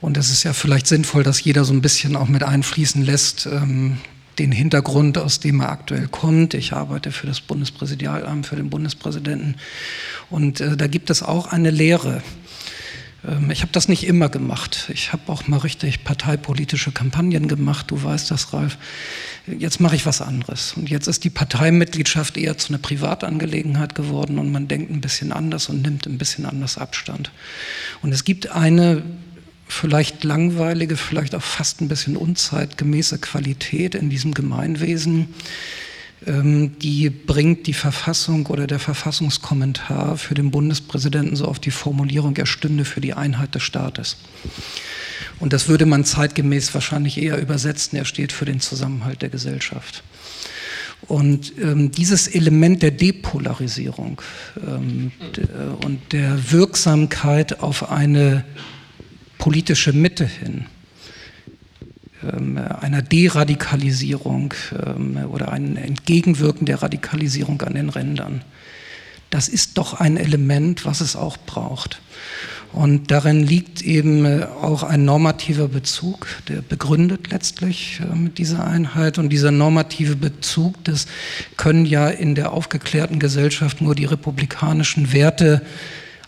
Und 0.02 0.18
es 0.18 0.30
ist 0.30 0.44
ja 0.44 0.54
vielleicht 0.54 0.88
sinnvoll, 0.88 1.24
dass 1.24 1.44
jeder 1.44 1.66
so 1.66 1.74
ein 1.74 1.82
bisschen 1.82 2.16
auch 2.16 2.28
mit 2.28 2.44
einfließen 2.44 3.04
lässt, 3.04 3.46
ähm, 3.46 3.98
den 4.40 4.52
Hintergrund, 4.54 5.18
aus 5.18 5.42
dem 5.42 5.60
er 5.60 5.70
aktuell 5.70 6.08
kommt. 6.08 6.54
Ich 6.54 6.72
arbeite 6.72 7.12
für 7.12 7.28
das 7.28 7.42
Bundespräsidialamt, 7.42 8.48
für 8.48 8.56
den 8.56 8.70
Bundespräsidenten. 8.70 9.56
Und 10.30 10.62
äh, 10.62 10.78
da 10.78 10.88
gibt 10.88 11.10
es 11.10 11.22
auch 11.22 11.48
eine 11.48 11.72
Lehre. 11.72 12.24
Ähm, 13.28 13.52
ich 13.52 13.62
habe 13.62 13.72
das 13.72 13.88
nicht 13.88 14.06
immer 14.06 14.30
gemacht. 14.30 14.90
Ich 14.94 15.14
habe 15.14 15.32
auch 15.32 15.48
mal 15.48 15.58
richtig 15.58 16.04
parteipolitische 16.04 16.92
Kampagnen 16.92 17.48
gemacht. 17.48 17.92
Du 17.92 18.02
weißt 18.02 18.32
das, 18.32 18.54
Ralf. 18.54 18.78
Jetzt 19.48 19.80
mache 19.80 19.96
ich 19.96 20.06
was 20.06 20.22
anderes. 20.22 20.74
Und 20.74 20.90
jetzt 20.90 21.08
ist 21.08 21.24
die 21.24 21.30
Parteimitgliedschaft 21.30 22.38
eher 22.38 22.58
zu 22.58 22.70
einer 22.70 22.78
Privatangelegenheit 22.78 23.96
geworden 23.96 24.38
und 24.38 24.52
man 24.52 24.68
denkt 24.68 24.92
ein 24.92 25.02
bisschen 25.02 25.32
anders 25.32 25.70
und 25.70 25.82
nimmt 25.82 26.06
ein 26.06 26.18
bisschen 26.18 26.46
anders 26.46 26.78
Abstand. 26.78 27.32
Und 28.02 28.12
es 28.12 28.24
gibt 28.24 28.50
eine 28.52 29.04
vielleicht 29.68 30.24
langweilige, 30.24 30.98
vielleicht 30.98 31.36
auch 31.36 31.44
fast 31.44 31.82
ein 31.82 31.88
bisschen 31.88 32.18
unzeitgemäße 32.18 33.20
Qualität 33.20 33.96
in 33.96 34.10
diesem 34.10 34.34
Gemeinwesen, 34.34 35.34
die 36.26 37.10
bringt 37.10 37.66
die 37.68 37.74
Verfassung 37.74 38.48
oder 38.48 38.68
der 38.68 38.80
Verfassungskommentar 38.80 40.18
für 40.18 40.34
den 40.34 40.52
Bundespräsidenten 40.52 41.36
so 41.36 41.46
auf 41.46 41.60
die 41.60 41.72
Formulierung, 41.72 42.36
er 42.36 42.46
stünde 42.46 42.84
für 42.84 43.00
die 43.00 43.14
Einheit 43.14 43.56
des 43.56 43.64
Staates. 43.64 44.18
Und 45.40 45.54
das 45.54 45.70
würde 45.70 45.86
man 45.86 46.04
zeitgemäß 46.04 46.74
wahrscheinlich 46.74 47.18
eher 47.18 47.42
übersetzen, 47.42 47.98
er 47.98 48.06
steht 48.06 48.34
für 48.34 48.46
den 48.46 48.60
Zusammenhalt 48.60 49.22
der 49.22 49.30
Gesellschaft. 49.30 50.04
Und 51.08 51.54
ähm, 51.62 51.92
dieses 51.92 52.28
Element 52.28 52.84
der 52.84 52.92
Depolarisierung 52.92 54.22
ähm, 54.68 55.12
und 55.86 56.12
der 56.12 56.52
Wirksamkeit 56.52 57.62
auf 57.62 57.90
eine 57.90 58.44
politische 59.38 59.94
Mitte 59.94 60.26
hin, 60.26 60.66
ähm, 60.66 60.79
einer 62.22 63.02
Deradikalisierung 63.02 64.54
ähm, 64.74 65.18
oder 65.30 65.52
ein 65.52 65.78
Entgegenwirken 65.78 66.66
der 66.66 66.82
Radikalisierung 66.82 67.62
an 67.62 67.76
den 67.76 67.90
Rändern. 67.90 68.44
Das 69.30 69.48
ist 69.48 69.78
doch 69.78 69.94
ein 69.94 70.18
Element, 70.18 70.86
was 70.86 71.02
es 71.02 71.16
auch 71.16 71.38
braucht. 71.38 72.02
Und 72.72 73.10
darin 73.10 73.42
liegt 73.42 73.82
eben 73.82 74.26
äh, 74.26 74.46
auch 74.62 74.84
ein 74.84 75.04
normativer 75.04 75.68
Bezug, 75.68 76.28
der 76.48 76.62
begründet 76.62 77.32
letztlich 77.32 78.00
äh, 78.02 78.30
diese 78.38 78.64
Einheit. 78.64 79.18
Und 79.18 79.30
dieser 79.30 79.52
normative 79.52 80.16
Bezug, 80.16 80.84
das 80.84 81.08
können 81.58 81.86
ja 81.86 82.08
in 82.08 82.36
der 82.36 82.52
aufgeklärten 82.52 83.20
Gesellschaft 83.20 83.82
nur 83.82 83.96
die 83.96 84.06
republikanischen 84.06 85.14
Werte 85.14 85.62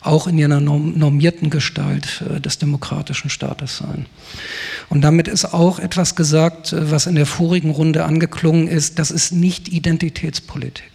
auch 0.01 0.27
in 0.27 0.37
ihrer 0.37 0.59
normierten 0.59 1.49
Gestalt 1.49 2.23
äh, 2.29 2.41
des 2.41 2.57
demokratischen 2.57 3.29
Staates 3.29 3.77
sein. 3.77 4.07
Und 4.89 5.01
damit 5.01 5.27
ist 5.27 5.53
auch 5.53 5.79
etwas 5.79 6.15
gesagt, 6.15 6.73
äh, 6.73 6.91
was 6.91 7.05
in 7.05 7.15
der 7.15 7.27
vorigen 7.27 7.69
Runde 7.69 8.03
angeklungen 8.03 8.67
ist, 8.67 8.97
das 8.97 9.11
ist 9.11 9.31
nicht 9.31 9.69
Identitätspolitik. 9.69 10.91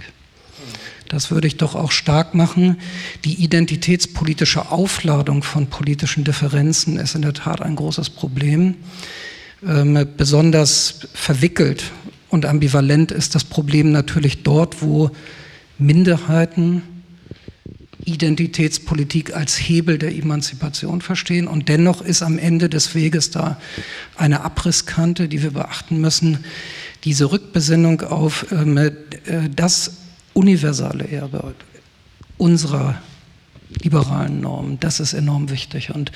Das 1.08 1.30
würde 1.30 1.46
ich 1.46 1.56
doch 1.56 1.76
auch 1.76 1.92
stark 1.92 2.34
machen. 2.34 2.78
Die 3.24 3.34
identitätspolitische 3.34 4.72
Aufladung 4.72 5.44
von 5.44 5.68
politischen 5.68 6.24
Differenzen 6.24 6.98
ist 6.98 7.14
in 7.14 7.22
der 7.22 7.32
Tat 7.32 7.62
ein 7.62 7.76
großes 7.76 8.10
Problem. 8.10 8.74
Ähm, 9.64 10.06
besonders 10.16 11.06
verwickelt 11.14 11.92
und 12.28 12.44
ambivalent 12.44 13.12
ist 13.12 13.36
das 13.36 13.44
Problem 13.44 13.92
natürlich 13.92 14.42
dort, 14.42 14.82
wo 14.82 15.10
Minderheiten, 15.78 16.82
Identitätspolitik 18.06 19.34
als 19.34 19.56
Hebel 19.56 19.98
der 19.98 20.14
Emanzipation 20.14 21.02
verstehen. 21.02 21.48
Und 21.48 21.68
dennoch 21.68 22.00
ist 22.00 22.22
am 22.22 22.38
Ende 22.38 22.68
des 22.68 22.94
Weges 22.94 23.30
da 23.30 23.60
eine 24.16 24.42
Abrisskante, 24.42 25.28
die 25.28 25.42
wir 25.42 25.50
beachten 25.50 26.00
müssen. 26.00 26.44
Diese 27.04 27.30
Rückbesinnung 27.30 28.00
auf 28.02 28.46
ähm, 28.52 28.76
äh, 28.78 28.92
das 29.54 29.92
universale 30.32 31.08
Erbe 31.08 31.54
unserer 32.38 33.00
liberalen 33.82 34.40
Normen. 34.40 34.78
Das 34.80 35.00
ist 35.00 35.12
enorm 35.12 35.50
wichtig. 35.50 35.94
Und 35.94 36.12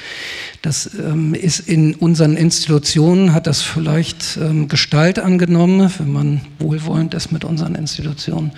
das 0.63 0.91
ähm, 0.95 1.35
ist 1.35 1.61
in 1.61 1.95
unseren 1.95 2.37
Institutionen, 2.37 3.33
hat 3.33 3.47
das 3.47 3.63
vielleicht 3.63 4.39
ähm, 4.39 4.69
Gestalt 4.69 5.19
angenommen, 5.19 5.93
wenn 5.99 6.13
man 6.13 6.41
wohlwollend 6.59 7.15
ist 7.15 7.33
mit 7.33 7.45
unseren 7.45 7.75
Institutionen. 7.75 8.53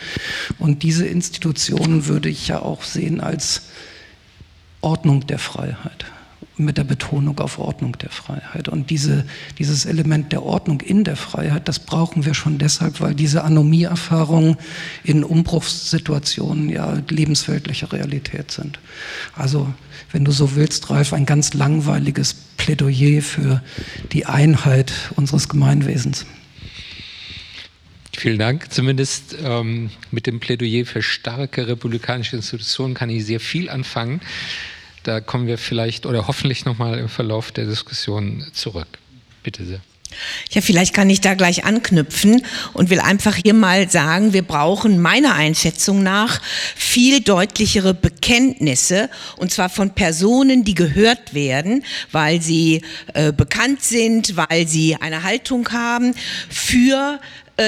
Und 0.59 0.83
diese 0.83 1.07
Institutionen 1.07 2.07
würde 2.07 2.29
ich 2.29 2.49
ja 2.49 2.61
auch 2.61 2.83
sehen 2.83 3.21
als 3.21 3.63
Ordnung 4.81 5.27
der 5.27 5.39
Freiheit 5.39 6.05
mit 6.57 6.77
der 6.79 6.85
Betonung 6.85 7.39
auf 7.41 7.59
Ordnung 7.59 7.97
der 7.99 8.11
Freiheit. 8.11 8.69
Und 8.69 8.91
diese, 8.91 9.25
dieses 9.59 9.87
Element 9.87 10.33
der 10.33 10.43
Ordnung 10.43 10.81
in 10.81 11.05
der 11.05 11.17
Freiheit, 11.17 11.69
das 11.69 11.79
brauchen 11.79 12.25
wir 12.25 12.35
schon 12.35 12.59
deshalb, 12.59 13.01
weil 13.01 13.15
diese 13.15 13.45
Anomie-Erfahrungen 13.45 14.57
in 15.05 15.25
Umbruchssituationen 15.25 16.69
ja 16.69 17.01
lebensweltliche 17.09 17.93
Realität 17.93 18.51
sind. 18.51 18.79
Also, 19.35 19.73
wenn 20.13 20.25
du 20.25 20.33
so 20.33 20.55
willst, 20.55 20.91
Ralf, 20.91 21.13
ein 21.13 21.27
ganz 21.27 21.55
langweiliges 21.55 22.35
Plädoyer 22.35 23.23
für 23.23 23.63
die 24.13 24.27
Einheit 24.27 24.93
unseres 25.17 25.49
Gemeinwesens. 25.49 26.27
Vielen 28.17 28.39
Dank. 28.39 28.71
Zumindest 28.71 29.37
ähm, 29.43 29.91
mit 30.11 30.27
dem 30.27 30.39
Plädoyer 30.39 30.85
für 30.85 31.03
starke 31.03 31.67
republikanische 31.67 32.37
Institutionen 32.37 32.95
kann 32.95 33.11
ich 33.11 33.25
sehr 33.25 33.41
viel 33.41 33.71
anfangen. 33.71 34.21
Da 35.03 35.21
kommen 35.21 35.47
wir 35.47 35.59
vielleicht 35.59 36.07
oder 36.07 36.27
hoffentlich 36.27 36.65
nochmal 36.65 36.99
im 36.99 37.09
Verlauf 37.09 37.53
der 37.53 37.67
Diskussion 37.67 38.47
zurück. 38.53 38.87
Bitte 39.43 39.65
sehr. 39.65 39.81
Ja, 40.51 40.61
vielleicht 40.61 40.95
kann 40.95 41.09
ich 41.11 41.21
da 41.21 41.35
gleich 41.35 41.65
anknüpfen 41.65 42.45
und 42.73 42.91
will 42.91 43.01
einfach 43.01 43.37
hier 43.37 43.55
mal 43.55 43.91
sagen, 43.91 44.33
wir 44.33 44.43
brauchen 44.43 45.01
meiner 45.01 45.35
Einschätzung 45.35 46.03
nach 46.03 46.41
viel 46.77 47.21
deutlichere 47.21 47.95
Bekenntnisse 47.95 49.09
und 49.37 49.51
zwar 49.51 49.71
von 49.71 49.95
Personen, 49.95 50.65
die 50.65 50.75
gehört 50.75 51.35
werden, 51.35 51.85
weil 52.11 52.43
sie 52.43 52.83
äh, 53.15 53.33
bekannt 53.33 53.83
sind, 53.83 54.37
weil 54.37 54.69
sie 54.69 54.97
eine 54.97 55.23
Haltung 55.23 55.69
haben 55.71 56.15
für 56.49 57.19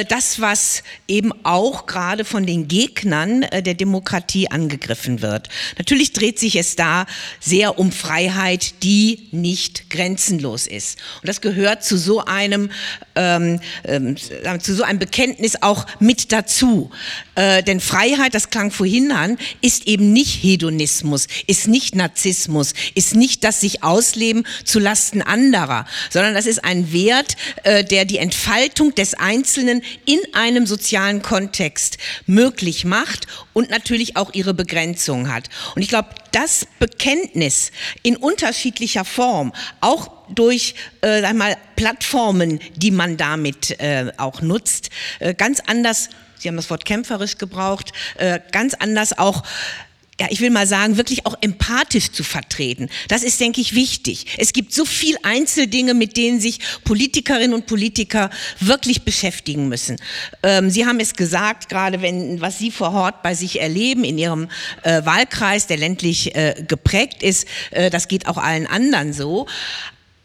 das, 0.04 0.40
was 0.40 0.82
eben 1.08 1.32
auch 1.44 1.86
gerade 1.86 2.24
von 2.24 2.46
den 2.46 2.68
Gegnern 2.68 3.42
äh, 3.42 3.62
der 3.62 3.74
Demokratie 3.74 4.50
angegriffen 4.50 5.22
wird. 5.22 5.48
Natürlich 5.78 6.12
dreht 6.12 6.38
sich 6.38 6.56
es 6.56 6.76
da 6.76 7.06
sehr 7.40 7.78
um 7.78 7.92
Freiheit, 7.92 8.82
die 8.82 9.28
nicht 9.30 9.90
grenzenlos 9.90 10.66
ist. 10.66 10.98
Und 11.20 11.28
das 11.28 11.40
gehört 11.40 11.84
zu 11.84 11.98
so 11.98 12.24
einem, 12.24 12.70
ähm, 13.16 13.60
ähm, 13.84 14.16
zu 14.16 14.74
so 14.74 14.82
einem 14.82 14.98
Bekenntnis 14.98 15.56
auch 15.62 15.86
mit 16.00 16.32
dazu. 16.32 16.90
Äh, 17.34 17.62
denn 17.62 17.80
Freiheit, 17.80 18.34
das 18.34 18.50
klang 18.50 18.70
vorhin 18.70 19.12
an, 19.12 19.38
ist 19.60 19.86
eben 19.86 20.12
nicht 20.12 20.42
Hedonismus, 20.42 21.26
ist 21.46 21.68
nicht 21.68 21.94
Narzissmus, 21.94 22.74
ist 22.94 23.14
nicht 23.14 23.44
das 23.44 23.60
sich 23.60 23.82
ausleben 23.82 24.46
zu 24.64 24.78
Lasten 24.78 25.22
anderer, 25.22 25.86
sondern 26.10 26.34
das 26.34 26.46
ist 26.46 26.64
ein 26.64 26.92
Wert, 26.92 27.36
äh, 27.62 27.84
der 27.84 28.04
die 28.04 28.18
Entfaltung 28.18 28.94
des 28.94 29.14
Einzelnen 29.14 29.82
in 30.06 30.20
einem 30.32 30.66
sozialen 30.66 31.22
Kontext 31.22 31.98
möglich 32.26 32.84
macht 32.84 33.26
und 33.52 33.70
natürlich 33.70 34.16
auch 34.16 34.34
ihre 34.34 34.54
Begrenzung 34.54 35.32
hat. 35.32 35.48
Und 35.74 35.82
ich 35.82 35.88
glaube, 35.88 36.08
das 36.32 36.66
Bekenntnis 36.80 37.70
in 38.02 38.16
unterschiedlicher 38.16 39.04
Form, 39.04 39.52
auch 39.80 40.10
durch 40.34 40.74
äh, 41.00 41.22
einmal 41.22 41.56
Plattformen, 41.76 42.60
die 42.76 42.90
man 42.90 43.16
damit 43.16 43.78
äh, 43.80 44.12
auch 44.16 44.40
nutzt, 44.42 44.90
äh, 45.20 45.34
ganz 45.34 45.60
anders 45.66 46.10
Sie 46.36 46.48
haben 46.48 46.56
das 46.56 46.68
Wort 46.68 46.84
kämpferisch 46.84 47.38
gebraucht, 47.38 47.92
äh, 48.18 48.38
ganz 48.52 48.74
anders 48.74 49.16
auch 49.16 49.44
ja, 50.20 50.28
ich 50.30 50.40
will 50.40 50.50
mal 50.50 50.66
sagen, 50.66 50.96
wirklich 50.96 51.26
auch 51.26 51.34
empathisch 51.40 52.12
zu 52.12 52.22
vertreten. 52.22 52.88
Das 53.08 53.24
ist, 53.24 53.40
denke 53.40 53.60
ich, 53.60 53.74
wichtig. 53.74 54.26
Es 54.38 54.52
gibt 54.52 54.72
so 54.72 54.84
viel 54.84 55.16
Einzeldinge, 55.24 55.92
mit 55.92 56.16
denen 56.16 56.40
sich 56.40 56.60
Politikerinnen 56.84 57.52
und 57.52 57.66
Politiker 57.66 58.30
wirklich 58.60 59.02
beschäftigen 59.02 59.68
müssen. 59.68 59.96
Ähm, 60.44 60.70
Sie 60.70 60.86
haben 60.86 61.00
es 61.00 61.14
gesagt, 61.14 61.68
gerade 61.68 62.00
wenn, 62.00 62.40
was 62.40 62.58
Sie 62.58 62.70
vor 62.70 62.92
Ort 62.92 63.24
bei 63.24 63.34
sich 63.34 63.60
erleben, 63.60 64.04
in 64.04 64.16
Ihrem 64.16 64.48
äh, 64.84 65.04
Wahlkreis, 65.04 65.66
der 65.66 65.78
ländlich 65.78 66.32
äh, 66.36 66.62
geprägt 66.68 67.24
ist, 67.24 67.48
äh, 67.72 67.90
das 67.90 68.06
geht 68.06 68.28
auch 68.28 68.36
allen 68.36 68.68
anderen 68.68 69.12
so. 69.12 69.48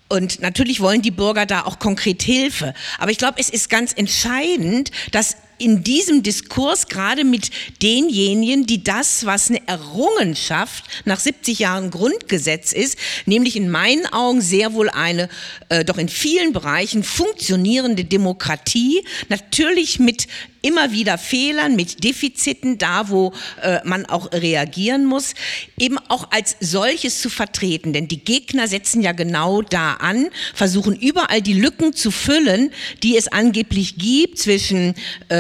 Und 0.10 0.42
natürlich 0.42 0.82
wollen 0.82 1.02
die 1.02 1.12
Bürger 1.12 1.46
da 1.46 1.62
auch 1.62 1.80
konkret 1.80 2.24
Hilfe. 2.24 2.74
Aber 2.98 3.12
ich 3.12 3.20
glaube, 3.20 3.36
es 3.38 3.50
ist 3.50 3.70
ganz 3.70 3.94
entscheidend, 3.94 4.92
dass 5.12 5.38
in 5.60 5.84
diesem 5.84 6.24
Diskurs 6.24 6.88
gerade 6.88 7.24
mit 7.24 7.52
denjenigen, 7.82 8.66
die 8.66 8.84
das, 8.84 9.26
was 9.26 9.50
eine 9.50 9.68
Errungenschaft 9.68 10.86
nach 11.06 11.20
70 11.20 11.60
Jahren 11.60 11.92
Grundgesetz 11.92 12.72
ist, 12.72 12.98
nämlich 13.26 13.56
in 13.56 13.70
meinen 13.70 14.06
Augen 14.08 14.42
sehr 14.42 14.74
wohl 14.74 14.90
eine 14.90 15.30
äh, 15.70 15.86
doch 15.86 15.98
in 15.98 16.10
vielen 16.10 16.54
Bereichen 16.54 17.04
funktionierende 17.04 18.06
Demokratie, 18.06 19.04
natürlich 19.30 20.00
mit 20.00 20.28
immer 20.62 20.92
wieder 20.92 21.18
Fehlern, 21.18 21.76
mit 21.76 22.04
Defiziten, 22.04 22.78
da 22.78 23.10
wo 23.10 23.34
äh, 23.62 23.80
man 23.86 24.06
auch 24.06 24.32
reagieren 24.34 25.06
muss, 25.06 25.34
eben 25.78 25.98
auch 26.10 26.32
als 26.32 26.58
solches 26.60 27.22
zu 27.22 27.30
vertreten. 27.30 27.94
Denn 27.94 28.08
die 28.08 28.24
Gegner 28.24 28.68
setzen 28.68 29.02
ja 29.02 29.14
genau 29.14 29.62
da 29.62 29.94
an, 29.94 30.30
versuchen 30.54 30.96
überall 30.96 31.42
die 31.42 31.54
Lücken 31.54 31.94
zu 31.94 32.12
füllen, 32.12 32.72
die 33.04 33.18
es 33.18 33.28
angeblich 33.28 33.98
gibt 33.98 34.38
zwischen 34.40 34.96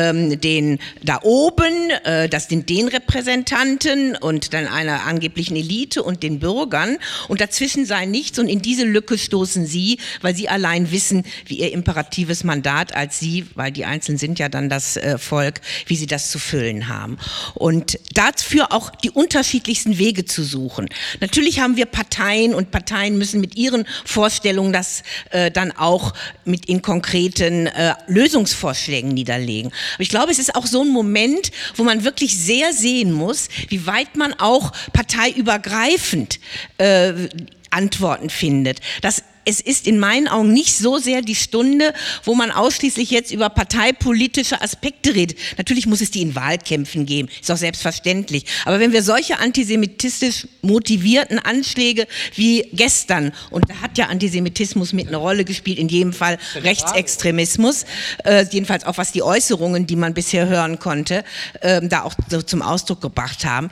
ähm, 0.09 0.39
den 0.41 0.79
da 1.03 1.19
oben, 1.23 1.89
äh, 2.03 2.29
das 2.29 2.47
sind 2.47 2.69
den 2.69 2.87
Repräsentanten 2.87 4.15
und 4.15 4.53
dann 4.53 4.67
einer 4.67 5.05
angeblichen 5.05 5.55
Elite 5.55 6.03
und 6.03 6.23
den 6.23 6.39
Bürgern 6.39 6.97
und 7.27 7.41
dazwischen 7.41 7.85
sei 7.85 8.05
nichts 8.05 8.39
und 8.39 8.47
in 8.47 8.61
diese 8.61 8.85
Lücke 8.85 9.17
stoßen 9.17 9.65
sie, 9.65 9.99
weil 10.21 10.35
sie 10.35 10.49
allein 10.49 10.91
wissen, 10.91 11.23
wie 11.45 11.59
ihr 11.59 11.71
imperatives 11.71 12.43
Mandat 12.43 12.95
als 12.95 13.19
sie, 13.19 13.45
weil 13.55 13.71
die 13.71 13.85
Einzelnen 13.85 14.17
sind 14.17 14.39
ja 14.39 14.49
dann 14.49 14.69
das 14.69 14.97
äh, 14.97 15.17
Volk, 15.17 15.61
wie 15.87 15.95
sie 15.95 16.07
das 16.07 16.31
zu 16.31 16.39
füllen 16.39 16.87
haben. 16.87 17.17
Und 17.55 17.99
dafür 18.13 18.71
auch 18.71 18.89
die 18.89 19.11
unterschiedlichsten 19.11 19.97
Wege 19.97 20.25
zu 20.25 20.43
suchen. 20.43 20.89
Natürlich 21.19 21.59
haben 21.59 21.77
wir 21.77 21.85
Parteien 21.85 22.53
und 22.53 22.71
Parteien 22.71 23.17
müssen 23.17 23.41
mit 23.41 23.55
ihren 23.55 23.85
Vorstellungen 24.05 24.73
das 24.73 25.03
äh, 25.31 25.51
dann 25.51 25.71
auch 25.71 26.13
mit 26.45 26.65
in 26.67 26.81
konkreten 26.81 27.67
äh, 27.67 27.93
Lösungsvorschlägen 28.07 29.13
niederlegen. 29.13 29.71
Aber 29.99 30.03
ich 30.03 30.09
glaube, 30.09 30.31
es 30.31 30.39
ist 30.39 30.55
auch 30.55 30.65
so 30.65 30.81
ein 30.81 30.93
Moment, 30.93 31.51
wo 31.75 31.83
man 31.83 32.05
wirklich 32.05 32.37
sehr 32.37 32.71
sehen 32.71 33.11
muss, 33.11 33.49
wie 33.67 33.85
weit 33.85 34.15
man 34.15 34.31
auch 34.31 34.71
parteiübergreifend 34.93 36.39
äh, 36.77 37.27
Antworten 37.69 38.29
findet. 38.29 38.79
Das 39.01 39.23
es 39.49 39.59
ist 39.59 39.87
in 39.87 39.99
meinen 39.99 40.27
Augen 40.27 40.53
nicht 40.53 40.77
so 40.77 40.99
sehr 40.99 41.21
die 41.21 41.35
Stunde, 41.35 41.93
wo 42.23 42.35
man 42.35 42.51
ausschließlich 42.51 43.09
jetzt 43.09 43.31
über 43.31 43.49
parteipolitische 43.49 44.61
Aspekte 44.61 45.15
redet. 45.15 45.37
Natürlich 45.57 45.87
muss 45.87 46.01
es 46.01 46.11
die 46.11 46.21
in 46.21 46.35
Wahlkämpfen 46.35 47.05
geben, 47.05 47.29
ist 47.41 47.51
auch 47.51 47.57
selbstverständlich. 47.57 48.45
Aber 48.65 48.79
wenn 48.79 48.93
wir 48.93 49.01
solche 49.01 49.39
antisemitistisch 49.39 50.47
motivierten 50.61 51.39
Anschläge 51.39 52.07
wie 52.35 52.69
gestern, 52.73 53.31
und 53.49 53.69
da 53.69 53.75
hat 53.81 53.97
ja 53.97 54.05
Antisemitismus 54.05 54.93
mit 54.93 55.07
einer 55.07 55.17
Rolle 55.17 55.45
gespielt, 55.45 55.79
in 55.79 55.89
jedem 55.89 56.13
Fall 56.13 56.37
Rechtsextremismus, 56.55 57.85
äh, 58.25 58.45
jedenfalls 58.51 58.85
auch 58.85 58.97
was 58.97 59.11
die 59.11 59.23
Äußerungen, 59.23 59.87
die 59.87 59.95
man 59.95 60.13
bisher 60.13 60.47
hören 60.47 60.77
konnte, 60.77 61.23
äh, 61.61 61.81
da 61.83 62.03
auch 62.03 62.13
so 62.29 62.41
zum 62.43 62.61
Ausdruck 62.61 63.01
gebracht 63.01 63.45
haben, 63.45 63.69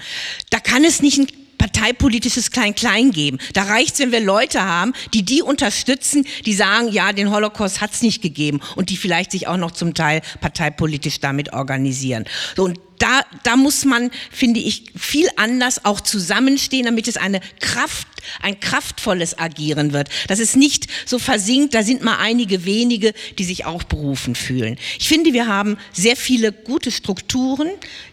da 0.50 0.60
kann 0.60 0.84
es 0.84 1.02
nicht 1.02 1.20
ein 1.20 1.28
parteipolitisches 1.58 2.52
Klein-Klein 2.52 3.12
geben. 3.12 3.38
Da 3.54 3.64
reicht's, 3.64 4.00
wenn 4.00 4.12
wir 4.12 4.20
Leute 4.20 4.64
haben, 4.64 4.94
die 5.14 5.24
die 5.24 5.42
unterstützen, 5.42 6.26
die 6.46 6.54
sagen, 6.54 6.90
ja, 6.90 7.14
den 7.14 7.32
Holocaust 7.32 7.82
hat's 7.82 8.02
nicht 8.02 8.22
gegeben 8.22 8.60
und 8.76 8.90
die 8.90 8.98
vielleicht 8.98 9.32
sich 9.32 9.48
auch 9.48 9.58
noch 9.58 9.72
zum 9.72 9.94
Teil 9.94 10.22
parteipolitisch 10.42 11.20
damit 11.20 11.54
organisieren. 11.54 12.26
So, 12.56 12.66
und 12.66 12.80
da, 13.00 13.22
da 13.44 13.56
muss 13.56 13.86
man, 13.86 14.12
finde 14.32 14.60
ich, 14.60 14.86
viel 14.96 15.28
anders 15.36 15.86
auch 15.86 16.02
zusammenstehen, 16.02 16.86
damit 16.86 17.08
es 17.08 17.18
eine 17.18 17.42
Kraft, 17.60 18.08
ein 18.42 18.60
kraftvolles 18.60 19.38
Agieren 19.38 19.94
wird. 19.94 20.10
Dass 20.28 20.40
es 20.40 20.56
nicht 20.56 20.88
so 21.06 21.20
versinkt, 21.20 21.74
da 21.74 21.84
sind 21.84 22.04
mal 22.04 22.18
einige 22.18 22.66
wenige, 22.66 23.14
die 23.38 23.44
sich 23.44 23.66
auch 23.66 23.84
berufen 23.84 24.36
fühlen. 24.36 24.78
Ich 25.00 25.08
finde, 25.08 25.34
wir 25.34 25.48
haben 25.48 25.78
sehr 25.94 26.16
viele 26.16 26.52
gute 26.52 26.92
Strukturen 26.92 27.70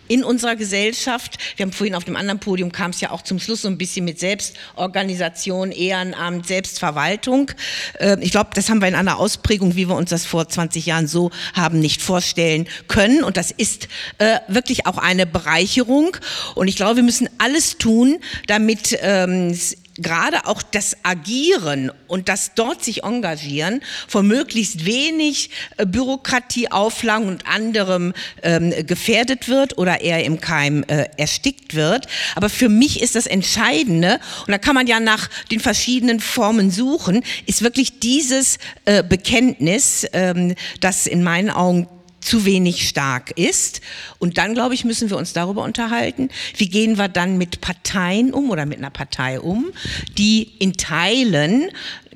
in 0.09 0.23
unserer 0.25 0.57
Gesellschaft. 0.57 1.38
Wir 1.57 1.64
haben 1.64 1.73
vorhin 1.73 1.94
auf 1.94 2.05
dem 2.05 2.16
anderen 2.16 2.38
Podium 2.38 2.73
kam 2.73 2.90
es 2.90 3.01
ja 3.01 3.11
auch 3.11 3.23
zum 3.23 3.38
Schluss 3.38 3.62
so 3.62 3.68
ein 3.68 3.79
bisschen 3.79 4.05
mit 4.05 4.18
Selbstorganisation, 4.18 5.73
Ehrenamt, 5.73 6.47
Selbstverwaltung. 6.47 7.51
Ähm, 7.99 8.20
ich 8.20 8.31
glaube, 8.31 8.51
das 8.55 8.68
haben 8.68 8.81
wir 8.81 8.88
in 8.88 8.94
einer 8.94 9.18
Ausprägung, 9.18 9.77
wie 9.77 9.88
wir 9.88 9.97
uns 9.97 10.11
das 10.11 10.27
vor 10.27 10.49
20 10.49 10.87
Jahren 10.87 11.07
so 11.07 11.31
haben, 11.55 11.81
nicht 11.81 12.03
vorstellen 12.03 12.68
können. 12.88 13.25
Und 13.25 13.37
das 13.37 13.51
ist 13.51 13.88
äh, 14.18 14.40
wirklich 14.49 14.74
wirklich 14.75 14.87
auch 14.87 14.99
eine 14.99 15.27
Bereicherung. 15.27 16.17
Und 16.55 16.69
ich 16.69 16.77
glaube, 16.77 16.97
wir 16.97 17.03
müssen 17.03 17.29
alles 17.39 17.79
tun, 17.79 18.19
damit 18.47 18.99
ähm, 19.01 19.57
gerade 19.97 20.47
auch 20.47 20.61
das 20.63 20.97
Agieren 21.05 21.93
und 22.09 22.29
das 22.29 22.55
dort 22.57 22.85
sich 22.85 23.05
engagieren 23.05 23.81
von 24.09 24.27
möglichst 24.27 24.87
wenig 24.87 25.51
äh, 25.77 25.87
Bürokratie, 25.87 26.69
Auflagen 26.73 27.29
und 27.29 27.47
anderem 27.47 28.13
ähm, 28.43 28.75
gefährdet 28.87 29.49
wird 29.49 29.79
oder 29.79 30.01
eher 30.01 30.25
im 30.25 30.41
Keim 30.41 30.83
äh, 30.89 31.07
erstickt 31.17 31.75
wird. 31.75 32.09
Aber 32.35 32.49
für 32.49 32.69
mich 32.69 33.01
ist 33.03 33.15
das 33.15 33.29
Entscheidende, 33.29 34.19
und 34.47 34.51
da 34.51 34.59
kann 34.59 34.75
man 34.75 34.89
ja 34.89 34.99
nach 34.99 35.31
den 35.53 35.61
verschiedenen 35.61 36.19
Formen 36.19 36.73
suchen, 36.73 37.23
ist 37.47 37.63
wirklich 37.63 38.01
dieses 38.01 38.59
äh, 38.87 39.05
Bekenntnis, 39.05 40.07
ähm, 40.13 40.57
das 40.81 41.07
in 41.07 41.23
meinen 41.23 41.51
Augen 41.51 41.87
zu 42.25 42.45
wenig 42.45 42.89
stark 42.89 43.33
ist. 43.39 43.81
Und 44.19 44.39
dann, 44.39 44.55
glaube 44.55 44.75
ich, 44.75 44.85
müssen 44.85 45.11
wir 45.11 45.17
uns 45.17 45.33
darüber 45.33 45.63
unterhalten, 45.63 46.31
wie 46.57 46.69
gehen 46.69 46.99
wir 46.99 47.09
dann 47.09 47.39
mit 47.39 47.61
Parteien 47.61 48.33
um 48.33 48.51
oder 48.51 48.67
mit 48.67 48.79
einer 48.79 48.91
Partei 48.91 49.41
um, 49.41 49.67
die 50.17 50.53
in 50.59 50.75
Teilen 50.75 51.71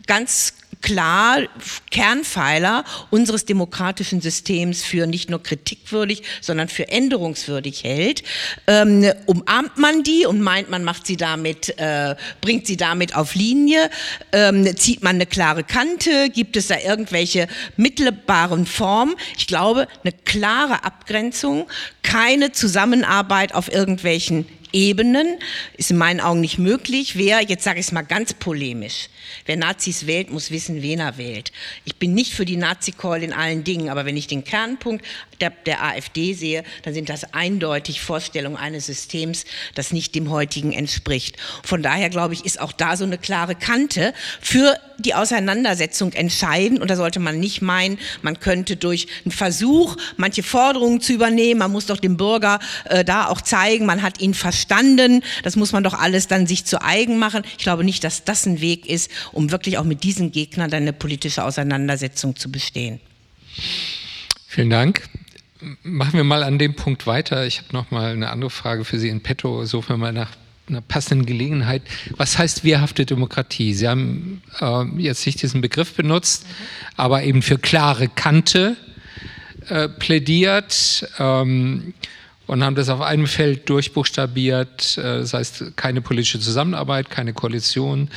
ganz 0.06 0.54
klar 0.80 1.42
Kernpfeiler 1.90 2.84
unseres 3.10 3.44
demokratischen 3.44 4.20
Systems 4.20 4.82
für 4.82 5.06
nicht 5.06 5.30
nur 5.30 5.42
kritikwürdig, 5.42 6.22
sondern 6.40 6.68
für 6.68 6.88
änderungswürdig 6.88 7.84
hält, 7.84 8.22
ähm, 8.66 9.10
umarmt 9.26 9.78
man 9.78 10.02
die 10.02 10.26
und 10.26 10.40
meint, 10.40 10.70
man 10.70 10.84
macht 10.84 11.06
sie 11.06 11.16
damit, 11.16 11.78
äh, 11.78 12.16
bringt 12.40 12.66
sie 12.66 12.76
damit 12.76 13.14
auf 13.14 13.34
Linie, 13.34 13.90
ähm, 14.32 14.76
zieht 14.76 15.02
man 15.02 15.16
eine 15.16 15.26
klare 15.26 15.64
Kante, 15.64 16.30
gibt 16.30 16.56
es 16.56 16.68
da 16.68 16.78
irgendwelche 16.78 17.48
mittelbaren 17.76 18.66
Formen? 18.66 19.14
Ich 19.36 19.46
glaube, 19.46 19.88
eine 20.02 20.12
klare 20.12 20.84
Abgrenzung, 20.84 21.66
keine 22.02 22.52
Zusammenarbeit 22.52 23.54
auf 23.54 23.72
irgendwelchen 23.72 24.46
Ebenen 24.72 25.38
ist 25.76 25.90
in 25.90 25.96
meinen 25.96 26.20
Augen 26.20 26.40
nicht 26.40 26.58
möglich. 26.58 27.16
Wer, 27.16 27.42
jetzt 27.42 27.64
sage 27.64 27.80
ich 27.80 27.86
es 27.86 27.92
mal 27.92 28.02
ganz 28.02 28.34
polemisch, 28.34 29.08
wer 29.46 29.56
Nazis 29.56 30.06
wählt, 30.06 30.30
muss 30.30 30.50
wissen, 30.50 30.82
wen 30.82 31.00
er 31.00 31.18
wählt. 31.18 31.52
Ich 31.84 31.96
bin 31.96 32.14
nicht 32.14 32.34
für 32.34 32.44
die 32.44 32.56
Nazi-Call 32.56 33.22
in 33.22 33.32
allen 33.32 33.64
Dingen, 33.64 33.88
aber 33.88 34.04
wenn 34.04 34.16
ich 34.16 34.26
den 34.26 34.44
Kernpunkt 34.44 35.04
der, 35.40 35.50
der 35.50 35.82
AfD 35.82 36.34
sehe, 36.34 36.64
dann 36.82 36.94
sind 36.94 37.08
das 37.08 37.32
eindeutig 37.34 38.00
Vorstellungen 38.00 38.56
eines 38.56 38.86
Systems, 38.86 39.44
das 39.74 39.92
nicht 39.92 40.14
dem 40.14 40.30
heutigen 40.30 40.72
entspricht. 40.72 41.36
Von 41.62 41.82
daher 41.82 42.10
glaube 42.10 42.34
ich, 42.34 42.44
ist 42.44 42.60
auch 42.60 42.72
da 42.72 42.96
so 42.96 43.04
eine 43.04 43.18
klare 43.18 43.54
Kante 43.54 44.12
für 44.40 44.78
die 44.98 45.14
Auseinandersetzung 45.14 46.12
entscheidend. 46.12 46.80
Und 46.80 46.90
da 46.90 46.96
sollte 46.96 47.20
man 47.20 47.38
nicht 47.38 47.62
meinen, 47.62 47.98
man 48.22 48.40
könnte 48.40 48.76
durch 48.76 49.06
einen 49.24 49.32
Versuch, 49.32 49.96
manche 50.16 50.42
Forderungen 50.42 51.00
zu 51.00 51.12
übernehmen, 51.12 51.60
man 51.60 51.72
muss 51.72 51.86
doch 51.86 51.98
dem 51.98 52.16
Bürger 52.16 52.58
äh, 52.86 53.04
da 53.04 53.28
auch 53.28 53.40
zeigen, 53.40 53.86
man 53.86 54.02
hat 54.02 54.20
ihn 54.20 54.34
verstanden. 54.34 55.22
Das 55.42 55.56
muss 55.56 55.72
man 55.72 55.84
doch 55.84 55.94
alles 55.94 56.26
dann 56.26 56.46
sich 56.46 56.64
zu 56.64 56.82
eigen 56.82 57.18
machen. 57.18 57.42
Ich 57.56 57.62
glaube 57.62 57.84
nicht, 57.84 58.02
dass 58.04 58.24
das 58.24 58.46
ein 58.46 58.60
Weg 58.60 58.86
ist, 58.86 59.10
um 59.32 59.50
wirklich 59.50 59.78
auch 59.78 59.84
mit 59.84 60.02
diesen 60.04 60.32
Gegnern 60.32 60.70
dann 60.70 60.82
eine 60.82 60.92
politische 60.92 61.44
Auseinandersetzung 61.44 62.36
zu 62.36 62.50
bestehen. 62.50 63.00
Vielen 64.46 64.70
Dank. 64.70 65.08
Machen 65.82 66.14
wir 66.14 66.24
mal 66.24 66.42
an 66.42 66.58
dem 66.58 66.76
Punkt 66.76 67.06
weiter. 67.06 67.46
Ich 67.46 67.58
habe 67.58 67.68
noch 67.72 67.90
mal 67.90 68.12
eine 68.12 68.30
andere 68.30 68.50
Frage 68.50 68.84
für 68.84 68.98
Sie 68.98 69.08
in 69.08 69.22
petto, 69.22 69.64
suchen 69.64 69.88
wir 69.88 69.96
mal 69.96 70.12
nach 70.12 70.30
einer 70.68 70.80
passenden 70.80 71.26
Gelegenheit. 71.26 71.82
Was 72.16 72.38
heißt 72.38 72.64
wehrhafte 72.64 73.06
Demokratie? 73.06 73.74
Sie 73.74 73.88
haben 73.88 74.42
äh, 74.60 74.84
jetzt 74.98 75.26
nicht 75.26 75.42
diesen 75.42 75.60
Begriff 75.60 75.94
benutzt, 75.94 76.46
mhm. 76.46 76.54
aber 76.96 77.22
eben 77.22 77.42
für 77.42 77.58
klare 77.58 78.08
Kante 78.08 78.76
äh, 79.68 79.88
plädiert 79.88 81.08
ähm, 81.18 81.94
und 82.46 82.64
haben 82.64 82.74
das 82.74 82.88
auf 82.88 83.00
einem 83.00 83.26
Feld 83.26 83.68
durchbuchstabiert. 83.68 84.98
Äh, 84.98 85.02
das 85.02 85.34
heißt, 85.34 85.76
keine 85.76 86.00
politische 86.00 86.40
Zusammenarbeit, 86.40 87.10
keine 87.10 87.32
Koalition 87.32 88.10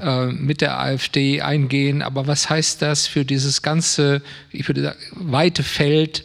äh, 0.00 0.26
mit 0.26 0.60
der 0.60 0.78
AfD 0.78 1.42
eingehen. 1.42 2.02
Aber 2.02 2.26
was 2.26 2.50
heißt 2.50 2.82
das 2.82 3.06
für 3.06 3.24
dieses 3.24 3.62
ganze, 3.62 4.22
ich 4.50 4.68
würde 4.68 4.82
sagen, 4.82 4.98
weite 5.12 5.62
Feld 5.62 6.24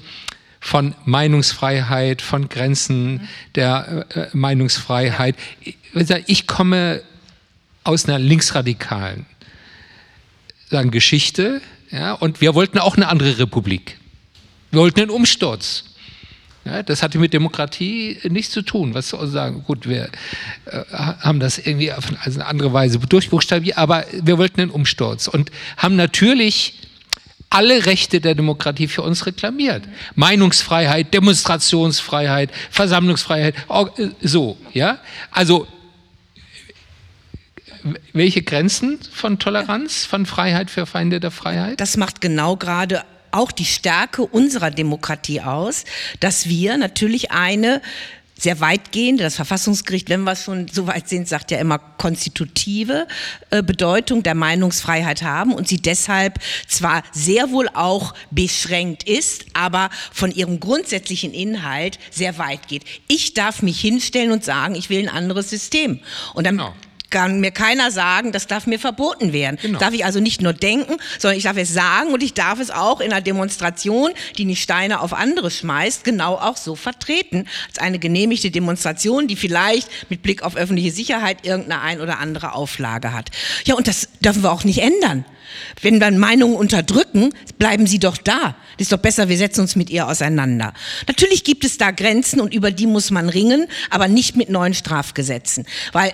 von 0.59 0.95
Meinungsfreiheit, 1.05 2.21
von 2.21 2.49
Grenzen 2.49 3.27
der 3.55 4.05
äh, 4.15 4.27
Meinungsfreiheit? 4.33 5.35
Ich 6.27 6.47
komme 6.47 7.01
aus 7.83 8.05
einer 8.05 8.19
linksradikalen 8.19 9.25
Geschichte 10.89 11.61
ja, 11.91 12.13
und 12.13 12.39
wir 12.39 12.55
wollten 12.55 12.79
auch 12.79 12.95
eine 12.95 13.09
andere 13.09 13.37
Republik. 13.37 13.97
Wir 14.71 14.79
wollten 14.79 15.01
einen 15.01 15.09
Umsturz. 15.09 15.90
Ja, 16.63 16.83
das 16.83 17.01
hatte 17.01 17.17
mit 17.17 17.33
Demokratie 17.33 18.19
nichts 18.29 18.53
zu 18.53 18.61
tun. 18.61 18.93
Was 18.93 19.09
soll 19.09 19.27
sagen? 19.27 19.63
Gut, 19.65 19.89
wir 19.89 20.09
äh, 20.65 20.83
haben 20.93 21.39
das 21.39 21.57
irgendwie 21.57 21.91
auf 21.91 22.05
eine 22.07 22.45
andere 22.45 22.71
Weise 22.71 22.99
durchbuchstabiert, 22.99 23.77
aber 23.77 24.05
wir 24.11 24.37
wollten 24.37 24.61
einen 24.61 24.71
Umsturz 24.71 25.27
und 25.27 25.51
haben 25.77 25.95
natürlich 25.95 26.75
alle 27.49 27.85
Rechte 27.85 28.21
der 28.21 28.35
Demokratie 28.35 28.87
für 28.87 29.01
uns 29.01 29.25
reklamiert. 29.25 29.83
Meinungsfreiheit, 30.15 31.13
Demonstrationsfreiheit, 31.13 32.51
Versammlungsfreiheit, 32.69 33.55
äh, 33.97 34.09
so, 34.21 34.57
ja. 34.71 34.99
Also, 35.31 35.67
welche 38.13 38.43
Grenzen 38.43 38.99
von 39.11 39.39
Toleranz, 39.39 40.05
von 40.05 40.27
Freiheit 40.27 40.69
für 40.69 40.85
Feinde 40.85 41.19
der 41.19 41.31
Freiheit? 41.31 41.81
Das 41.81 41.97
macht 41.97 42.21
genau 42.21 42.55
gerade 42.55 43.03
auch 43.31 43.51
die 43.51 43.65
Stärke 43.65 44.23
unserer 44.23 44.71
Demokratie 44.71 45.41
aus, 45.41 45.85
dass 46.19 46.47
wir 46.47 46.77
natürlich 46.77 47.31
eine 47.31 47.81
sehr 48.41 48.59
weitgehende, 48.59 49.23
das 49.23 49.35
Verfassungsgericht, 49.35 50.09
wenn 50.09 50.23
wir 50.23 50.35
schon 50.35 50.67
so 50.67 50.87
weit 50.87 51.07
sind, 51.07 51.27
sagt 51.27 51.51
ja 51.51 51.59
immer 51.59 51.77
konstitutive 51.77 53.07
äh, 53.51 53.61
Bedeutung 53.61 54.23
der 54.23 54.33
Meinungsfreiheit 54.33 55.21
haben 55.21 55.53
und 55.53 55.67
sie 55.67 55.77
deshalb 55.77 56.39
zwar 56.67 57.03
sehr 57.11 57.51
wohl 57.51 57.69
auch 57.73 58.15
beschränkt 58.31 59.03
ist, 59.07 59.45
aber 59.53 59.91
von 60.11 60.31
ihrem 60.31 60.59
grundsätzlichen 60.59 61.33
Inhalt 61.33 61.99
sehr 62.09 62.39
weit 62.39 62.67
geht. 62.67 62.83
Ich 63.07 63.35
darf 63.35 63.61
mich 63.61 63.79
hinstellen 63.79 64.31
und 64.31 64.43
sagen, 64.43 64.73
ich 64.73 64.89
will 64.89 65.07
ein 65.07 65.15
anderes 65.15 65.51
System. 65.51 65.99
Und 66.33 66.47
dann 66.47 66.57
genau 66.57 66.73
kann 67.11 67.39
mir 67.39 67.51
keiner 67.51 67.91
sagen, 67.91 68.31
das 68.31 68.47
darf 68.47 68.65
mir 68.65 68.79
verboten 68.79 69.33
werden. 69.33 69.59
Genau. 69.61 69.79
Darf 69.79 69.93
ich 69.93 70.05
also 70.05 70.19
nicht 70.19 70.41
nur 70.41 70.53
denken, 70.53 70.97
sondern 71.19 71.37
ich 71.37 71.43
darf 71.43 71.57
es 71.57 71.73
sagen 71.73 72.11
und 72.13 72.23
ich 72.23 72.33
darf 72.33 72.59
es 72.59 72.71
auch 72.71 72.99
in 73.01 73.11
einer 73.11 73.21
Demonstration, 73.21 74.11
die 74.37 74.45
nicht 74.45 74.63
Steine 74.63 75.01
auf 75.01 75.13
andere 75.13 75.51
schmeißt, 75.51 76.03
genau 76.03 76.35
auch 76.35 76.57
so 76.57 76.75
vertreten. 76.75 77.47
Als 77.67 77.79
eine 77.79 77.99
genehmigte 77.99 78.49
Demonstration, 78.49 79.27
die 79.27 79.35
vielleicht 79.35 79.89
mit 80.09 80.23
Blick 80.23 80.41
auf 80.41 80.55
öffentliche 80.55 80.91
Sicherheit 80.91 81.45
irgendeine 81.45 81.81
ein 81.81 82.01
oder 82.01 82.19
andere 82.19 82.53
Auflage 82.53 83.13
hat. 83.13 83.29
Ja, 83.65 83.75
und 83.75 83.87
das 83.87 84.07
dürfen 84.21 84.43
wir 84.43 84.51
auch 84.51 84.63
nicht 84.63 84.79
ändern. 84.79 85.25
Wenn 85.81 85.99
wir 85.99 86.11
Meinungen 86.11 86.55
unterdrücken, 86.55 87.33
bleiben 87.57 87.87
sie 87.87 87.99
doch 87.99 88.17
da. 88.17 88.55
Das 88.77 88.85
ist 88.85 88.91
doch 88.91 88.99
besser, 88.99 89.27
wir 89.29 89.37
setzen 89.37 89.61
uns 89.61 89.75
mit 89.75 89.89
ihr 89.89 90.07
auseinander. 90.07 90.73
Natürlich 91.07 91.43
gibt 91.43 91.65
es 91.65 91.77
da 91.77 91.91
Grenzen 91.91 92.39
und 92.39 92.53
über 92.53 92.71
die 92.71 92.87
muss 92.87 93.11
man 93.11 93.27
ringen, 93.29 93.67
aber 93.89 94.07
nicht 94.07 94.37
mit 94.37 94.49
neuen 94.49 94.73
Strafgesetzen. 94.73 95.65
Weil 95.91 96.13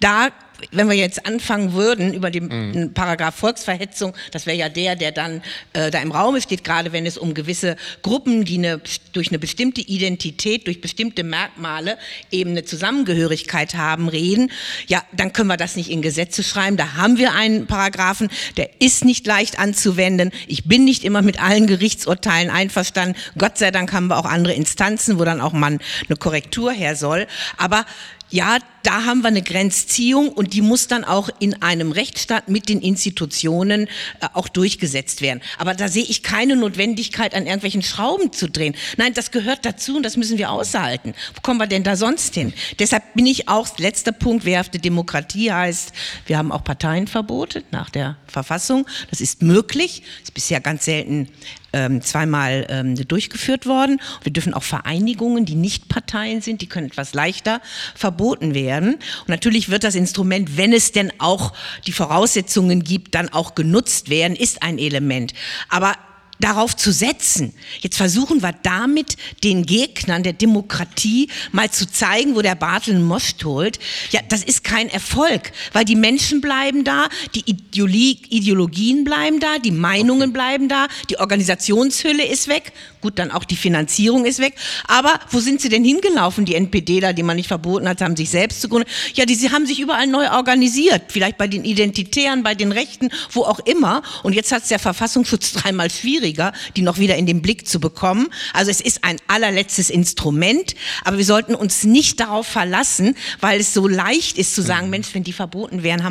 da 0.00 0.30
wenn 0.70 0.88
wir 0.88 0.96
jetzt 0.96 1.26
anfangen 1.26 1.72
würden 1.72 2.14
über 2.14 2.30
den 2.30 2.72
mhm. 2.72 2.94
Paragraph 2.94 3.34
Volksverhetzung, 3.34 4.14
das 4.32 4.46
wäre 4.46 4.56
ja 4.56 4.68
der, 4.68 4.96
der 4.96 5.12
dann 5.12 5.42
äh, 5.72 5.90
da 5.90 6.00
im 6.00 6.12
Raum 6.12 6.40
steht, 6.40 6.64
gerade 6.64 6.92
wenn 6.92 7.06
es 7.06 7.18
um 7.18 7.34
gewisse 7.34 7.76
Gruppen, 8.02 8.44
die 8.44 8.58
eine, 8.58 8.80
durch 9.12 9.28
eine 9.28 9.38
bestimmte 9.38 9.80
Identität, 9.80 10.66
durch 10.66 10.80
bestimmte 10.80 11.22
Merkmale 11.22 11.98
eben 12.30 12.50
eine 12.50 12.64
Zusammengehörigkeit 12.64 13.74
haben, 13.74 14.08
reden, 14.08 14.50
ja, 14.86 15.02
dann 15.12 15.32
können 15.32 15.48
wir 15.48 15.56
das 15.56 15.76
nicht 15.76 15.90
in 15.90 16.02
Gesetze 16.02 16.42
schreiben. 16.42 16.76
Da 16.76 16.94
haben 16.94 17.18
wir 17.18 17.32
einen 17.32 17.66
Paragraphen, 17.66 18.28
der 18.56 18.80
ist 18.80 19.04
nicht 19.04 19.26
leicht 19.26 19.58
anzuwenden. 19.58 20.30
Ich 20.46 20.64
bin 20.64 20.84
nicht 20.84 21.04
immer 21.04 21.22
mit 21.22 21.42
allen 21.42 21.66
Gerichtsurteilen 21.66 22.50
einverstanden. 22.50 23.16
Gott 23.38 23.58
sei 23.58 23.70
Dank 23.70 23.92
haben 23.92 24.08
wir 24.08 24.18
auch 24.18 24.26
andere 24.26 24.54
Instanzen, 24.54 25.18
wo 25.18 25.24
dann 25.24 25.40
auch 25.40 25.52
man 25.52 25.78
eine 26.08 26.16
Korrektur 26.16 26.72
her 26.72 26.96
soll. 26.96 27.26
Aber 27.56 27.84
ja, 28.30 28.58
da 28.84 29.04
haben 29.04 29.22
wir 29.22 29.28
eine 29.28 29.42
Grenzziehung 29.42 30.28
und 30.28 30.52
die 30.52 30.60
muss 30.60 30.86
dann 30.86 31.04
auch 31.04 31.28
in 31.40 31.62
einem 31.62 31.90
Rechtsstaat 31.90 32.48
mit 32.48 32.68
den 32.68 32.80
Institutionen 32.80 33.88
äh, 34.20 34.28
auch 34.34 34.48
durchgesetzt 34.48 35.22
werden. 35.22 35.40
Aber 35.58 35.74
da 35.74 35.88
sehe 35.88 36.04
ich 36.04 36.22
keine 36.22 36.54
Notwendigkeit, 36.54 37.34
an 37.34 37.46
irgendwelchen 37.46 37.82
Schrauben 37.82 38.32
zu 38.32 38.48
drehen. 38.48 38.76
Nein, 38.96 39.14
das 39.14 39.30
gehört 39.30 39.64
dazu 39.64 39.96
und 39.96 40.02
das 40.04 40.16
müssen 40.16 40.38
wir 40.38 40.50
aushalten. 40.50 41.14
Wo 41.34 41.40
kommen 41.40 41.58
wir 41.58 41.66
denn 41.66 41.82
da 41.82 41.96
sonst 41.96 42.34
hin? 42.34 42.52
Deshalb 42.78 43.14
bin 43.14 43.26
ich 43.26 43.48
auch, 43.48 43.66
letzter 43.78 44.12
Punkt, 44.12 44.44
wehrhafte 44.44 44.78
Demokratie 44.78 45.50
heißt, 45.50 45.92
wir 46.26 46.38
haben 46.38 46.52
auch 46.52 46.62
Parteienverbote 46.62 47.64
nach 47.70 47.90
der 47.90 48.16
Verfassung. 48.26 48.86
Das 49.10 49.20
ist 49.20 49.42
möglich, 49.42 50.02
ist 50.22 50.34
bisher 50.34 50.60
ganz 50.60 50.84
selten 50.84 51.28
ähm, 51.74 52.00
zweimal 52.00 52.66
ähm, 52.70 52.94
durchgeführt 52.94 53.66
worden. 53.66 54.00
Wir 54.22 54.32
dürfen 54.32 54.54
auch 54.54 54.62
Vereinigungen, 54.62 55.44
die 55.44 55.56
nicht 55.56 55.88
Parteien 55.88 56.40
sind, 56.40 56.62
die 56.62 56.68
können 56.68 56.86
etwas 56.86 57.12
leichter 57.12 57.60
verboten 57.94 58.54
werden. 58.54 58.94
Und 58.94 59.28
natürlich 59.28 59.68
wird 59.68 59.84
das 59.84 59.96
Instrument, 59.96 60.56
wenn 60.56 60.72
es 60.72 60.92
denn 60.92 61.12
auch 61.18 61.52
die 61.86 61.92
Voraussetzungen 61.92 62.84
gibt, 62.84 63.14
dann 63.14 63.28
auch 63.28 63.54
genutzt 63.54 64.08
werden, 64.08 64.36
ist 64.36 64.62
ein 64.62 64.78
Element. 64.78 65.34
Aber 65.68 65.94
darauf 66.40 66.76
zu 66.76 66.92
setzen. 66.92 67.54
Jetzt 67.80 67.96
versuchen 67.96 68.42
wir 68.42 68.52
damit 68.62 69.16
den 69.42 69.64
Gegnern 69.66 70.22
der 70.22 70.32
Demokratie 70.32 71.28
mal 71.52 71.70
zu 71.70 71.90
zeigen, 71.90 72.34
wo 72.34 72.42
der 72.42 72.54
Bartel 72.54 72.94
einen 72.94 73.04
Most 73.04 73.44
holt. 73.44 73.78
Ja, 74.10 74.20
das 74.28 74.42
ist 74.42 74.64
kein 74.64 74.88
Erfolg, 74.88 75.52
weil 75.72 75.84
die 75.84 75.96
Menschen 75.96 76.40
bleiben 76.40 76.84
da, 76.84 77.08
die 77.34 77.44
Ideologien 77.46 79.04
bleiben 79.04 79.40
da, 79.40 79.58
die 79.58 79.70
Meinungen 79.70 80.32
bleiben 80.32 80.68
da, 80.68 80.88
die 81.08 81.18
Organisationshülle 81.18 82.24
ist 82.24 82.48
weg. 82.48 82.72
Gut, 83.04 83.18
dann 83.18 83.30
auch 83.30 83.44
die 83.44 83.56
Finanzierung 83.56 84.24
ist 84.24 84.38
weg. 84.38 84.54
Aber 84.88 85.20
wo 85.28 85.38
sind 85.38 85.60
sie 85.60 85.68
denn 85.68 85.84
hingelaufen, 85.84 86.46
die 86.46 86.54
NPDler, 86.54 87.12
die 87.12 87.22
man 87.22 87.36
nicht 87.36 87.48
verboten 87.48 87.86
hat, 87.86 88.00
haben 88.00 88.16
sich 88.16 88.30
selbst 88.30 88.62
zugrunde. 88.62 88.86
Ja, 89.12 89.26
die, 89.26 89.34
sie 89.34 89.50
haben 89.50 89.66
sich 89.66 89.78
überall 89.78 90.06
neu 90.06 90.30
organisiert. 90.30 91.02
Vielleicht 91.08 91.36
bei 91.36 91.46
den 91.46 91.66
Identitären, 91.66 92.42
bei 92.42 92.54
den 92.54 92.72
Rechten, 92.72 93.10
wo 93.30 93.42
auch 93.42 93.58
immer. 93.58 94.00
Und 94.22 94.32
jetzt 94.32 94.52
hat 94.52 94.62
es 94.62 94.70
der 94.70 94.78
Verfassungsschutz 94.78 95.52
dreimal 95.62 95.90
schwieriger, 95.90 96.54
die 96.76 96.80
noch 96.80 96.96
wieder 96.96 97.16
in 97.16 97.26
den 97.26 97.42
Blick 97.42 97.68
zu 97.68 97.78
bekommen. 97.78 98.28
Also 98.54 98.70
es 98.70 98.80
ist 98.80 99.04
ein 99.04 99.18
allerletztes 99.28 99.90
Instrument. 99.90 100.74
Aber 101.04 101.18
wir 101.18 101.26
sollten 101.26 101.54
uns 101.54 101.84
nicht 101.84 102.20
darauf 102.20 102.46
verlassen, 102.46 103.16
weil 103.40 103.60
es 103.60 103.74
so 103.74 103.86
leicht 103.86 104.38
ist 104.38 104.54
zu 104.54 104.62
sagen, 104.62 104.88
Mensch, 104.88 105.08
wenn 105.12 105.24
die 105.24 105.34
verboten 105.34 105.82
wären, 105.82 106.02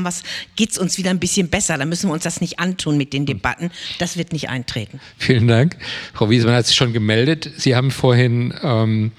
geht 0.56 0.69
es 0.69 0.77
uns 0.77 0.99
wieder 0.99 1.10
ein 1.10 1.19
bisschen 1.19 1.49
besser. 1.49 1.75
Dann 1.75 1.89
müssen 1.89 2.08
wir 2.08 2.13
uns 2.13 2.21
das 2.21 2.39
nicht 2.39 2.60
antun 2.60 2.97
mit 2.97 3.13
den 3.13 3.25
Debatten. 3.25 3.71
Das 3.97 4.15
wird 4.15 4.32
nicht 4.32 4.49
eintreten. 4.49 4.99
Vielen 5.17 5.47
Dank. 5.47 5.75
Frau 6.13 6.29
Wiesmann 6.29 6.53
hat 6.53 6.67
sich 6.67 6.75
schon 6.75 6.83
schon 6.84 6.93
gemeldet. 6.93 7.50
Sie 7.58 7.76
haben 7.76 7.91
vorhin 7.91 8.54
ähm, 8.62 9.12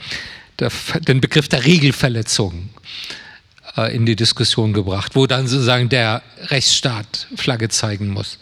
der, 0.59 0.71
den 1.09 1.21
Begriff 1.23 1.49
der 1.49 1.65
Regelverletzung 1.65 2.69
äh, 3.77 3.95
in 3.97 4.05
die 4.05 4.17
Diskussion 4.17 4.75
gebracht, 4.75 5.17
wo 5.17 5.27
dann 5.27 5.47
sozusagen 5.47 5.89
der 5.89 6.23
Rechtsstaat 6.49 7.27
Flagge 7.37 7.71
zeigen 7.71 8.11
muss. 8.11 8.39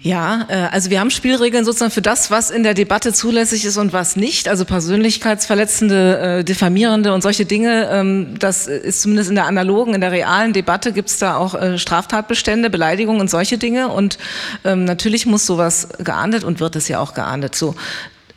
Ja, 0.00 0.46
äh, 0.48 0.54
also 0.70 0.90
wir 0.90 1.00
haben 1.00 1.10
Spielregeln 1.10 1.64
sozusagen 1.64 1.90
für 1.90 2.02
das, 2.02 2.30
was 2.30 2.50
in 2.50 2.62
der 2.62 2.74
Debatte 2.74 3.12
zulässig 3.12 3.64
ist 3.64 3.76
und 3.78 3.92
was 3.92 4.14
nicht. 4.14 4.48
Also 4.48 4.64
persönlichkeitsverletzende, 4.64 6.18
äh, 6.18 6.44
diffamierende 6.44 7.12
und 7.12 7.22
solche 7.22 7.46
Dinge. 7.46 7.88
Ähm, 7.90 8.38
das 8.38 8.68
ist 8.68 9.02
zumindest 9.02 9.30
in 9.30 9.34
der 9.34 9.46
analogen, 9.46 9.94
in 9.94 10.00
der 10.00 10.12
realen 10.12 10.52
Debatte 10.52 10.92
gibt 10.92 11.08
es 11.08 11.18
da 11.18 11.36
auch 11.36 11.54
äh, 11.54 11.78
Straftatbestände, 11.78 12.70
Beleidigungen 12.70 13.20
und 13.20 13.28
solche 13.28 13.58
Dinge. 13.58 13.88
Und 13.88 14.18
ähm, 14.64 14.84
natürlich 14.84 15.26
muss 15.26 15.46
sowas 15.46 15.88
geahndet 15.98 16.44
und 16.44 16.60
wird 16.60 16.76
es 16.76 16.86
ja 16.86 17.00
auch 17.00 17.14
geahndet. 17.14 17.56
So, 17.56 17.74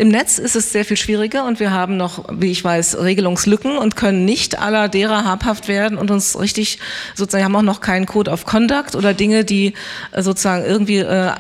im 0.01 0.07
Netz 0.07 0.39
ist 0.39 0.55
es 0.55 0.71
sehr 0.71 0.83
viel 0.83 0.97
schwieriger 0.97 1.45
und 1.45 1.59
wir 1.59 1.69
haben 1.69 1.95
noch, 1.95 2.25
wie 2.31 2.49
ich 2.49 2.63
weiß, 2.63 3.03
Regelungslücken 3.03 3.77
und 3.77 3.95
können 3.95 4.25
nicht 4.25 4.57
aller 4.57 4.89
derer 4.89 5.25
habhaft 5.25 5.67
werden 5.67 5.95
und 5.99 6.09
uns 6.09 6.39
richtig, 6.39 6.79
sozusagen, 7.13 7.43
haben 7.43 7.55
auch 7.55 7.61
noch 7.61 7.81
keinen 7.81 8.07
Code 8.07 8.31
of 8.31 8.47
Conduct 8.47 8.95
oder 8.95 9.13
Dinge, 9.13 9.45
die 9.45 9.75
äh, 10.11 10.23
sozusagen 10.23 10.65
irgendwie 10.65 10.97
äh, 10.97 11.33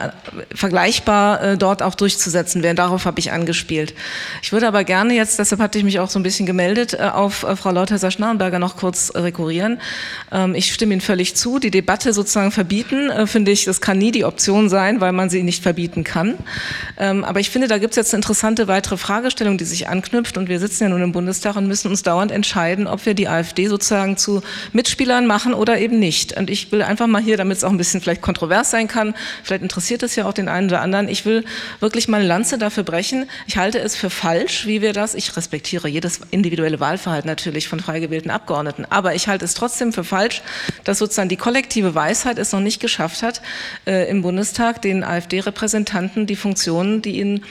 vergleichbar 0.53 1.41
äh, 1.41 1.57
dort 1.57 1.81
auch 1.81 1.95
durchzusetzen 1.95 2.61
wären. 2.61 2.75
Darauf 2.75 3.05
habe 3.05 3.19
ich 3.19 3.31
angespielt. 3.31 3.95
Ich 4.43 4.51
würde 4.51 4.67
aber 4.67 4.83
gerne 4.83 5.15
jetzt, 5.15 5.39
deshalb 5.39 5.59
hatte 5.59 5.79
ich 5.79 5.83
mich 5.83 5.99
auch 5.99 6.11
so 6.11 6.19
ein 6.19 6.23
bisschen 6.23 6.45
gemeldet, 6.45 6.93
äh, 6.93 7.09
auf 7.11 7.41
äh, 7.41 7.55
Frau 7.55 7.71
Lauthäuser-Schnarrenberger 7.71 8.59
noch 8.59 8.77
kurz 8.77 9.11
rekurrieren. 9.15 9.81
Ähm, 10.31 10.53
ich 10.53 10.71
stimme 10.71 10.93
Ihnen 10.93 11.01
völlig 11.01 11.35
zu. 11.35 11.57
Die 11.57 11.71
Debatte 11.71 12.13
sozusagen 12.13 12.51
verbieten, 12.51 13.09
äh, 13.09 13.25
finde 13.25 13.49
ich, 13.49 13.65
das 13.65 13.81
kann 13.81 13.97
nie 13.97 14.11
die 14.11 14.23
Option 14.23 14.69
sein, 14.69 15.01
weil 15.01 15.13
man 15.13 15.31
sie 15.31 15.41
nicht 15.41 15.63
verbieten 15.63 16.03
kann. 16.03 16.35
Ähm, 16.99 17.23
aber 17.23 17.39
ich 17.39 17.49
finde, 17.49 17.67
da 17.67 17.79
gibt 17.79 17.93
es 17.93 17.95
jetzt 17.95 18.13
interessante 18.13 18.50
interessante 18.51 18.67
weitere 18.67 18.97
Fragestellung, 18.97 19.57
die 19.57 19.63
sich 19.63 19.87
anknüpft. 19.87 20.37
Und 20.37 20.49
wir 20.49 20.59
sitzen 20.59 20.83
ja 20.83 20.89
nun 20.89 21.01
im 21.01 21.13
Bundestag 21.13 21.55
und 21.55 21.67
müssen 21.67 21.87
uns 21.89 22.03
dauernd 22.03 22.31
entscheiden, 22.31 22.85
ob 22.85 23.05
wir 23.05 23.13
die 23.13 23.29
AfD 23.29 23.67
sozusagen 23.67 24.17
zu 24.17 24.41
Mitspielern 24.73 25.25
machen 25.25 25.53
oder 25.53 25.79
eben 25.79 25.99
nicht. 25.99 26.37
Und 26.37 26.49
ich 26.49 26.71
will 26.71 26.81
einfach 26.81 27.07
mal 27.07 27.21
hier, 27.21 27.37
damit 27.37 27.57
es 27.57 27.63
auch 27.63 27.69
ein 27.69 27.77
bisschen 27.77 28.01
vielleicht 28.01 28.21
kontrovers 28.21 28.69
sein 28.69 28.89
kann, 28.89 29.15
vielleicht 29.43 29.63
interessiert 29.63 30.03
es 30.03 30.15
ja 30.17 30.25
auch 30.25 30.33
den 30.33 30.49
einen 30.49 30.67
oder 30.67 30.81
anderen, 30.81 31.07
ich 31.07 31.25
will 31.25 31.45
wirklich 31.79 32.09
mal 32.09 32.17
eine 32.17 32.27
Lanze 32.27 32.57
dafür 32.57 32.83
brechen. 32.83 33.29
Ich 33.47 33.57
halte 33.57 33.79
es 33.79 33.95
für 33.95 34.09
falsch, 34.09 34.65
wie 34.65 34.81
wir 34.81 34.91
das, 34.91 35.15
ich 35.15 35.35
respektiere 35.37 35.87
jedes 35.87 36.19
individuelle 36.31 36.79
Wahlverhalten 36.79 37.29
natürlich 37.29 37.69
von 37.69 37.79
frei 37.79 38.01
gewählten 38.01 38.31
Abgeordneten, 38.31 38.85
aber 38.89 39.15
ich 39.15 39.27
halte 39.27 39.45
es 39.45 39.53
trotzdem 39.53 39.93
für 39.93 40.03
falsch, 40.03 40.41
dass 40.83 40.97
sozusagen 40.97 41.29
die 41.29 41.37
kollektive 41.37 41.95
Weisheit 41.95 42.37
es 42.37 42.51
noch 42.51 42.59
nicht 42.59 42.81
geschafft 42.81 43.23
hat, 43.23 43.41
äh, 43.87 44.09
im 44.09 44.21
Bundestag 44.21 44.81
den 44.81 45.03
AfD-Repräsentanten 45.03 46.27
die 46.27 46.35
Funktionen, 46.35 47.01
die 47.01 47.19
ihnen 47.19 47.45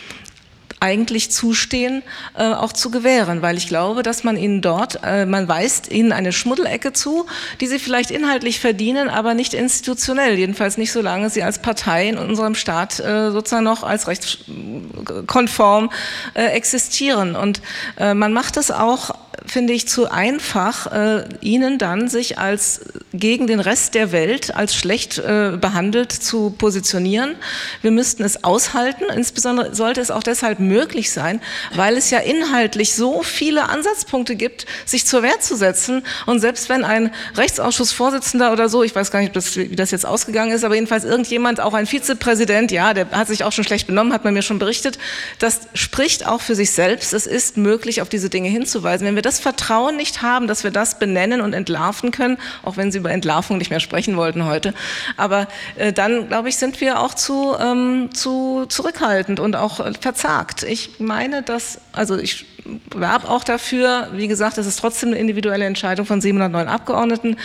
eigentlich 0.80 1.30
zustehen, 1.30 2.02
äh, 2.36 2.52
auch 2.52 2.72
zu 2.72 2.90
gewähren, 2.90 3.42
weil 3.42 3.56
ich 3.58 3.68
glaube, 3.68 4.02
dass 4.02 4.24
man 4.24 4.36
ihnen 4.36 4.62
dort, 4.62 5.00
äh, 5.04 5.26
man 5.26 5.46
weist 5.46 5.92
ihnen 5.92 6.12
eine 6.12 6.32
Schmuddelecke 6.32 6.92
zu, 6.92 7.26
die 7.60 7.66
sie 7.66 7.78
vielleicht 7.78 8.10
inhaltlich 8.10 8.60
verdienen, 8.60 9.10
aber 9.10 9.34
nicht 9.34 9.52
institutionell, 9.52 10.38
jedenfalls 10.38 10.78
nicht 10.78 10.92
solange 10.92 11.28
sie 11.30 11.42
als 11.42 11.60
Partei 11.60 12.08
in 12.08 12.18
unserem 12.18 12.54
Staat 12.54 12.98
äh, 12.98 13.30
sozusagen 13.30 13.64
noch 13.64 13.82
als 13.82 14.08
rechtskonform 14.08 15.90
äh, 16.34 16.46
existieren. 16.46 17.36
Und 17.36 17.60
äh, 17.98 18.14
man 18.14 18.32
macht 18.32 18.56
es 18.56 18.70
auch 18.70 19.10
finde 19.50 19.72
ich, 19.72 19.88
zu 19.88 20.10
einfach, 20.10 20.86
äh, 20.92 21.24
ihnen 21.40 21.78
dann 21.78 22.08
sich 22.08 22.38
als 22.38 22.80
gegen 23.12 23.46
den 23.46 23.60
Rest 23.60 23.94
der 23.94 24.12
Welt 24.12 24.54
als 24.54 24.74
schlecht 24.74 25.18
äh, 25.18 25.56
behandelt 25.60 26.12
zu 26.12 26.50
positionieren. 26.50 27.34
Wir 27.82 27.90
müssten 27.90 28.22
es 28.22 28.44
aushalten. 28.44 29.04
Insbesondere 29.14 29.74
sollte 29.74 30.00
es 30.00 30.10
auch 30.10 30.22
deshalb 30.22 30.60
möglich 30.60 31.10
sein, 31.10 31.40
weil 31.74 31.96
es 31.96 32.10
ja 32.10 32.18
inhaltlich 32.18 32.94
so 32.94 33.22
viele 33.22 33.68
Ansatzpunkte 33.68 34.36
gibt, 34.36 34.66
sich 34.86 35.06
zur 35.06 35.22
Wehr 35.22 35.40
zu 35.40 35.56
setzen. 35.56 36.02
Und 36.26 36.40
selbst 36.40 36.68
wenn 36.68 36.84
ein 36.84 37.12
Rechtsausschussvorsitzender 37.36 38.52
oder 38.52 38.68
so, 38.68 38.82
ich 38.82 38.94
weiß 38.94 39.10
gar 39.10 39.20
nicht, 39.20 39.34
wie 39.56 39.76
das 39.76 39.90
jetzt 39.90 40.06
ausgegangen 40.06 40.52
ist, 40.52 40.64
aber 40.64 40.76
jedenfalls 40.76 41.04
irgendjemand, 41.04 41.60
auch 41.60 41.74
ein 41.74 41.86
Vizepräsident, 41.86 42.70
ja, 42.70 42.94
der 42.94 43.10
hat 43.10 43.28
sich 43.28 43.44
auch 43.44 43.52
schon 43.52 43.64
schlecht 43.64 43.88
benommen, 43.88 44.12
hat 44.12 44.24
man 44.24 44.34
mir 44.34 44.42
schon 44.42 44.58
berichtet, 44.58 44.98
das 45.38 45.60
spricht 45.74 46.26
auch 46.26 46.40
für 46.40 46.54
sich 46.54 46.70
selbst. 46.70 47.12
Es 47.12 47.26
ist 47.26 47.56
möglich, 47.56 48.02
auf 48.02 48.08
diese 48.08 48.30
Dinge 48.30 48.48
hinzuweisen. 48.48 49.06
Wenn 49.06 49.16
wir 49.16 49.22
das 49.22 49.39
Vertrauen 49.40 49.96
nicht 49.96 50.22
haben, 50.22 50.46
dass 50.46 50.64
wir 50.64 50.70
das 50.70 50.98
benennen 50.98 51.40
und 51.40 51.52
entlarven 51.52 52.10
können, 52.10 52.38
auch 52.62 52.76
wenn 52.76 52.92
Sie 52.92 52.98
über 52.98 53.10
Entlarvung 53.10 53.58
nicht 53.58 53.70
mehr 53.70 53.80
sprechen 53.80 54.16
wollten 54.16 54.44
heute, 54.44 54.74
aber 55.16 55.48
äh, 55.76 55.92
dann, 55.92 56.28
glaube 56.28 56.48
ich, 56.48 56.56
sind 56.56 56.80
wir 56.80 57.00
auch 57.00 57.14
zu, 57.14 57.56
ähm, 57.58 58.10
zu 58.12 58.66
zurückhaltend 58.68 59.40
und 59.40 59.56
auch 59.56 59.80
äh, 59.80 59.92
verzagt. 60.00 60.62
Ich 60.62 61.00
meine, 61.00 61.42
dass, 61.42 61.80
also 61.92 62.16
ich 62.18 62.46
werbe 62.94 63.28
auch 63.28 63.44
dafür. 63.44 64.08
Wie 64.14 64.28
gesagt, 64.28 64.58
es 64.58 64.66
ist 64.66 64.78
trotzdem 64.80 65.10
eine 65.10 65.18
individuelle 65.18 65.64
Entscheidung 65.64 66.06
von 66.06 66.20
709 66.20 66.68
Abgeordneten. 66.68 67.36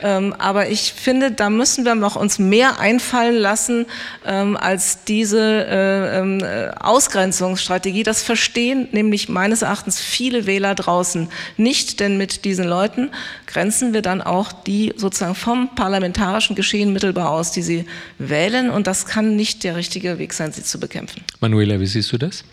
Ähm, 0.00 0.34
aber 0.38 0.68
ich 0.68 0.92
finde, 0.92 1.30
da 1.30 1.50
müssen 1.50 1.84
wir 1.84 1.94
noch 1.94 2.16
uns 2.16 2.38
mehr 2.38 2.80
einfallen 2.80 3.36
lassen 3.36 3.86
ähm, 4.26 4.56
als 4.56 5.04
diese 5.04 5.40
äh, 5.40 6.12
äh, 6.20 6.70
Ausgrenzungsstrategie. 6.80 8.02
Das 8.02 8.22
verstehen 8.22 8.88
nämlich 8.92 9.28
meines 9.28 9.62
Erachtens 9.62 10.00
viele 10.00 10.46
Wähler 10.46 10.74
draußen 10.74 11.28
nicht, 11.56 12.00
denn 12.00 12.16
mit 12.16 12.44
diesen 12.44 12.66
Leuten 12.66 13.10
grenzen 13.46 13.92
wir 13.92 14.02
dann 14.02 14.22
auch 14.22 14.52
die 14.52 14.92
sozusagen 14.96 15.34
vom 15.34 15.74
parlamentarischen 15.74 16.56
Geschehen 16.56 16.92
mittelbar 16.92 17.30
aus, 17.30 17.52
die 17.52 17.62
sie 17.62 17.86
wählen. 18.18 18.70
Und 18.70 18.86
das 18.86 19.06
kann 19.06 19.36
nicht 19.36 19.64
der 19.64 19.76
richtige 19.76 20.18
Weg 20.18 20.32
sein, 20.32 20.52
sie 20.52 20.62
zu 20.62 20.80
bekämpfen. 20.80 21.22
Manuela, 21.40 21.80
wie 21.80 21.86
siehst 21.86 22.12
du 22.12 22.18
das? 22.18 22.44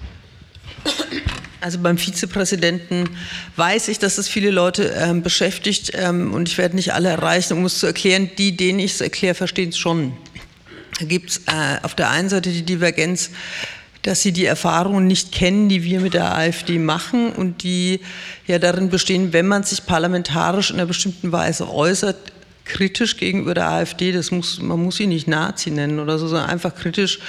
Also 1.62 1.80
beim 1.80 1.98
Vizepräsidenten 1.98 3.10
weiß 3.58 3.90
ich, 3.90 4.00
dass 4.00 4.18
es 4.18 4.30
viele 4.30 4.50
Leute 4.50 4.94
ähm, 4.98 5.22
beschäftigt 5.22 5.92
ähm, 5.94 6.34
und 6.34 6.48
ich 6.48 6.58
werde 6.58 6.76
nicht 6.76 6.94
alle 6.94 7.10
erreichen, 7.10 7.58
um 7.58 7.66
es 7.66 7.80
zu 7.80 7.86
erklären. 7.86 8.30
Die, 8.38 8.56
denen 8.56 8.80
ich 8.80 8.94
es 8.94 9.02
erkläre, 9.02 9.36
verstehen 9.36 9.70
es 9.70 9.78
schon. 9.78 10.14
Da 11.00 11.06
gibt 11.06 11.32
es 11.32 11.38
äh, 11.48 11.84
auf 11.84 11.96
der 11.96 12.10
einen 12.12 12.30
Seite 12.30 12.50
die 12.50 12.64
Divergenz, 12.64 13.32
dass 14.04 14.22
sie 14.22 14.32
die 14.32 14.46
Erfahrungen 14.46 15.08
nicht 15.08 15.34
kennen, 15.34 15.68
die 15.68 15.84
wir 15.84 16.00
mit 16.00 16.14
der 16.14 16.36
AfD 16.36 16.80
machen 16.80 17.34
und 17.34 17.64
die 17.64 18.00
ja 18.48 18.58
darin 18.58 18.90
bestehen, 18.90 19.34
wenn 19.34 19.48
man 19.48 19.64
sich 19.64 19.86
parlamentarisch 19.86 20.72
in 20.72 20.78
einer 20.78 20.86
bestimmten 20.86 21.32
Weise 21.34 21.70
äußert, 21.70 22.16
kritisch 22.64 23.18
gegenüber 23.18 23.54
der 23.54 23.68
AfD, 23.68 24.12
das 24.12 24.32
muss, 24.32 24.62
man 24.62 24.82
muss 24.82 24.98
sie 24.98 25.08
nicht 25.08 25.28
Nazi 25.28 25.72
nennen 25.72 26.00
oder 26.00 26.18
so, 26.18 26.28
sondern 26.28 26.50
einfach 26.50 26.74
kritisch, 26.76 27.20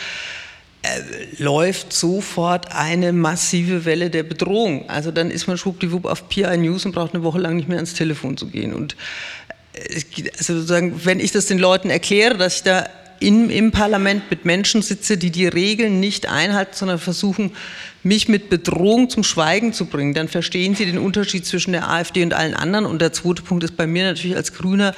läuft 1.38 1.92
sofort 1.92 2.74
eine 2.74 3.12
massive 3.12 3.84
Welle 3.84 4.10
der 4.10 4.22
Bedrohung. 4.22 4.88
Also 4.88 5.10
dann 5.10 5.30
ist 5.30 5.46
man 5.46 5.58
schwuppdiwupp 5.58 6.06
auf 6.06 6.28
PI 6.28 6.56
News 6.56 6.86
und 6.86 6.92
braucht 6.92 7.14
eine 7.14 7.22
Woche 7.22 7.38
lang 7.38 7.56
nicht 7.56 7.68
mehr 7.68 7.76
ans 7.78 7.94
Telefon 7.94 8.36
zu 8.36 8.46
gehen. 8.46 8.72
Und 8.72 8.96
äh, 9.74 10.00
also 10.38 10.54
sozusagen, 10.54 11.04
wenn 11.04 11.20
ich 11.20 11.32
das 11.32 11.46
den 11.46 11.58
Leuten 11.58 11.90
erkläre, 11.90 12.36
dass 12.38 12.56
ich 12.56 12.62
da 12.62 12.88
in, 13.20 13.50
im 13.50 13.70
Parlament 13.70 14.30
mit 14.30 14.46
Menschen 14.46 14.80
sitze, 14.80 15.18
die 15.18 15.30
die 15.30 15.46
Regeln 15.46 16.00
nicht 16.00 16.26
einhalten, 16.26 16.72
sondern 16.74 16.98
versuchen, 16.98 17.52
mich 18.02 18.28
mit 18.28 18.48
Bedrohung 18.48 19.10
zum 19.10 19.22
Schweigen 19.22 19.74
zu 19.74 19.84
bringen, 19.84 20.14
dann 20.14 20.28
verstehen 20.28 20.74
sie 20.74 20.86
den 20.86 20.96
Unterschied 20.96 21.44
zwischen 21.44 21.72
der 21.72 21.90
AfD 21.90 22.22
und 22.22 22.32
allen 22.32 22.54
anderen. 22.54 22.86
Und 22.86 23.02
der 23.02 23.12
zweite 23.12 23.42
Punkt 23.42 23.62
ist 23.62 23.76
bei 23.76 23.86
mir 23.86 24.04
natürlich 24.04 24.36
als 24.36 24.54
Grüner, 24.54 24.94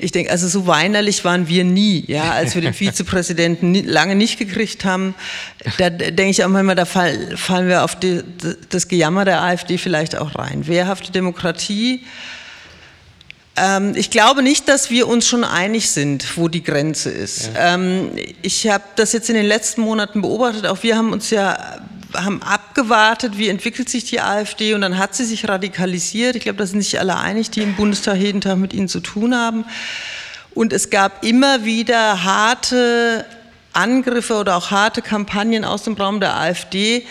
ich 0.00 0.12
denke, 0.12 0.30
also 0.30 0.48
so 0.48 0.66
weinerlich 0.66 1.24
waren 1.24 1.48
wir 1.48 1.64
nie, 1.64 2.04
ja, 2.06 2.32
als 2.32 2.54
wir 2.54 2.62
den 2.62 2.74
Vizepräsidenten 2.80 3.74
lange 3.84 4.14
nicht 4.14 4.38
gekriegt 4.38 4.84
haben. 4.84 5.14
Da 5.78 5.90
denke 5.90 6.30
ich 6.30 6.44
auch 6.44 6.48
manchmal, 6.48 6.74
da 6.74 6.84
fallen 6.84 7.68
wir 7.68 7.84
auf 7.84 7.98
die, 7.98 8.22
das 8.68 8.88
Gejammer 8.88 9.24
der 9.24 9.42
AfD 9.42 9.78
vielleicht 9.78 10.16
auch 10.16 10.34
rein. 10.36 10.66
Wehrhafte 10.66 11.12
Demokratie. 11.12 12.04
Ähm, 13.56 13.92
ich 13.96 14.10
glaube 14.10 14.42
nicht, 14.42 14.68
dass 14.68 14.90
wir 14.90 15.08
uns 15.08 15.26
schon 15.26 15.44
einig 15.44 15.90
sind, 15.90 16.36
wo 16.36 16.48
die 16.48 16.62
Grenze 16.62 17.10
ist. 17.10 17.50
Ja. 17.54 17.74
Ähm, 17.74 18.10
ich 18.42 18.68
habe 18.68 18.84
das 18.96 19.12
jetzt 19.12 19.28
in 19.28 19.34
den 19.34 19.46
letzten 19.46 19.82
Monaten 19.82 20.22
beobachtet. 20.22 20.66
Auch 20.66 20.82
wir 20.82 20.96
haben 20.96 21.12
uns 21.12 21.30
ja 21.30 21.80
haben 22.14 22.42
abgewartet, 22.42 23.38
wie 23.38 23.48
entwickelt 23.48 23.88
sich 23.88 24.04
die 24.04 24.20
AfD 24.20 24.74
und 24.74 24.80
dann 24.80 24.98
hat 24.98 25.14
sie 25.14 25.24
sich 25.24 25.48
radikalisiert. 25.48 26.36
Ich 26.36 26.42
glaube, 26.42 26.58
da 26.58 26.66
sind 26.66 26.82
sich 26.82 26.98
alle 26.98 27.16
einig, 27.16 27.50
die 27.50 27.62
im 27.62 27.76
Bundestag 27.76 28.16
jeden 28.16 28.40
Tag 28.40 28.58
mit 28.58 28.72
ihnen 28.72 28.88
zu 28.88 29.00
tun 29.00 29.34
haben. 29.34 29.64
Und 30.54 30.72
es 30.72 30.90
gab 30.90 31.24
immer 31.24 31.64
wieder 31.64 32.24
harte 32.24 33.24
Angriffe 33.72 34.34
oder 34.34 34.56
auch 34.56 34.70
harte 34.70 35.02
Kampagnen 35.02 35.64
aus 35.64 35.84
dem 35.84 35.94
Raum 35.94 36.20
der 36.20 36.36
AfD, 36.36 37.06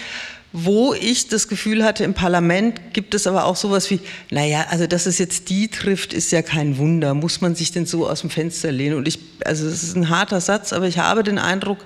wo 0.52 0.94
ich 0.96 1.28
das 1.28 1.48
Gefühl 1.48 1.84
hatte, 1.84 2.04
im 2.04 2.16
Parlament 2.16 2.94
gibt 2.94 3.14
es 3.14 3.28
aber 3.28 3.46
auch 3.46 3.56
sowas 3.56 3.90
wie, 3.92 4.00
naja, 4.32 4.66
also 4.70 4.88
dass 4.88 5.06
es 5.06 5.20
jetzt 5.20 5.50
die 5.50 5.68
trifft, 5.68 6.12
ist 6.12 6.32
ja 6.32 6.42
kein 6.42 6.78
Wunder. 6.78 7.14
Muss 7.14 7.40
man 7.40 7.54
sich 7.54 7.72
denn 7.72 7.86
so 7.86 8.10
aus 8.10 8.22
dem 8.22 8.32
Fenster 8.32 8.72
lehnen? 8.72 8.98
Und 8.98 9.08
ich, 9.08 9.20
also 9.46 9.68
es 9.68 9.84
ist 9.84 9.96
ein 9.96 10.10
harter 10.10 10.42
Satz, 10.42 10.74
aber 10.74 10.88
ich 10.88 10.98
habe 10.98 11.24
den 11.24 11.38
Eindruck, 11.38 11.78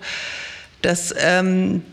dass 0.81 1.13
ähm, 1.17 1.83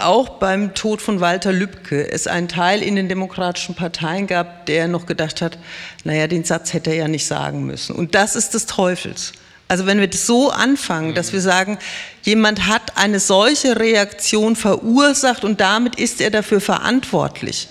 auch 0.00 0.28
beim 0.38 0.74
Tod 0.74 1.02
von 1.02 1.20
Walter 1.20 1.52
Lübcke 1.52 2.10
es 2.10 2.26
einen 2.26 2.48
Teil 2.48 2.82
in 2.82 2.96
den 2.96 3.08
demokratischen 3.08 3.74
Parteien 3.74 4.26
gab, 4.26 4.66
der 4.66 4.88
noch 4.88 5.06
gedacht 5.06 5.42
hat, 5.42 5.58
naja, 6.04 6.26
den 6.26 6.44
Satz 6.44 6.72
hätte 6.72 6.90
er 6.90 6.96
ja 6.96 7.08
nicht 7.08 7.26
sagen 7.26 7.64
müssen. 7.66 7.96
Und 7.96 8.14
das 8.14 8.36
ist 8.36 8.54
des 8.54 8.66
Teufels. 8.66 9.32
Also 9.68 9.86
wenn 9.86 9.98
wir 9.98 10.06
das 10.06 10.26
so 10.26 10.50
anfangen, 10.50 11.14
dass 11.14 11.32
wir 11.32 11.40
sagen, 11.40 11.78
jemand 12.22 12.68
hat 12.68 12.96
eine 12.96 13.18
solche 13.18 13.78
Reaktion 13.78 14.54
verursacht 14.54 15.44
und 15.44 15.60
damit 15.60 15.96
ist 15.96 16.20
er 16.20 16.30
dafür 16.30 16.60
verantwortlich, 16.60 17.68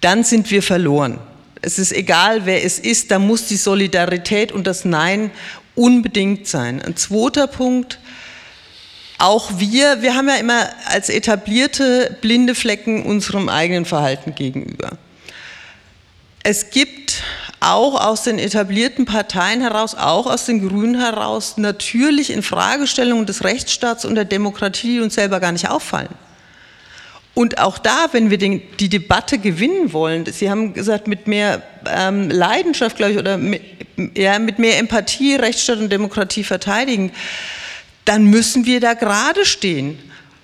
dann 0.00 0.22
sind 0.22 0.50
wir 0.50 0.62
verloren. 0.62 1.18
Es 1.62 1.78
ist 1.78 1.92
egal, 1.92 2.44
wer 2.44 2.62
es 2.62 2.78
ist, 2.78 3.10
da 3.10 3.18
muss 3.18 3.46
die 3.46 3.56
Solidarität 3.56 4.52
und 4.52 4.66
das 4.66 4.84
Nein 4.84 5.30
unbedingt 5.74 6.46
sein. 6.46 6.82
Ein 6.82 6.96
zweiter 6.96 7.46
Punkt, 7.46 7.98
auch 9.18 9.50
wir, 9.58 10.02
wir 10.02 10.14
haben 10.14 10.28
ja 10.28 10.36
immer 10.36 10.68
als 10.86 11.08
etablierte 11.08 12.16
blinde 12.20 12.54
Flecken 12.54 13.04
unserem 13.04 13.48
eigenen 13.48 13.84
Verhalten 13.84 14.34
gegenüber. 14.34 14.90
Es 16.42 16.70
gibt 16.70 17.22
auch 17.60 17.98
aus 17.98 18.24
den 18.24 18.38
etablierten 18.38 19.06
Parteien 19.06 19.62
heraus, 19.62 19.94
auch 19.94 20.26
aus 20.26 20.44
den 20.44 20.66
Grünen 20.66 21.00
heraus, 21.00 21.56
natürlich 21.56 22.30
in 22.30 22.42
Fragestellungen 22.42 23.24
des 23.24 23.44
Rechtsstaats 23.44 24.04
und 24.04 24.14
der 24.14 24.26
Demokratie, 24.26 24.96
die 24.96 25.00
uns 25.00 25.14
selber 25.14 25.40
gar 25.40 25.52
nicht 25.52 25.70
auffallen. 25.70 26.10
Und 27.32 27.58
auch 27.58 27.78
da, 27.78 28.08
wenn 28.12 28.30
wir 28.30 28.38
den, 28.38 28.62
die 28.78 28.88
Debatte 28.88 29.38
gewinnen 29.38 29.92
wollen, 29.92 30.24
Sie 30.26 30.50
haben 30.50 30.72
gesagt, 30.72 31.08
mit 31.08 31.26
mehr 31.26 31.62
ähm, 31.86 32.30
Leidenschaft, 32.30 32.96
glaube 32.96 33.12
ich, 33.12 33.18
oder 33.18 33.38
mit, 33.38 33.62
ja, 34.14 34.38
mit 34.38 34.58
mehr 34.58 34.78
Empathie 34.78 35.34
Rechtsstaat 35.34 35.78
und 35.78 35.90
Demokratie 35.90 36.44
verteidigen, 36.44 37.10
dann 38.04 38.24
müssen 38.24 38.66
wir 38.66 38.80
da 38.80 38.94
gerade 38.94 39.44
stehen. 39.44 39.98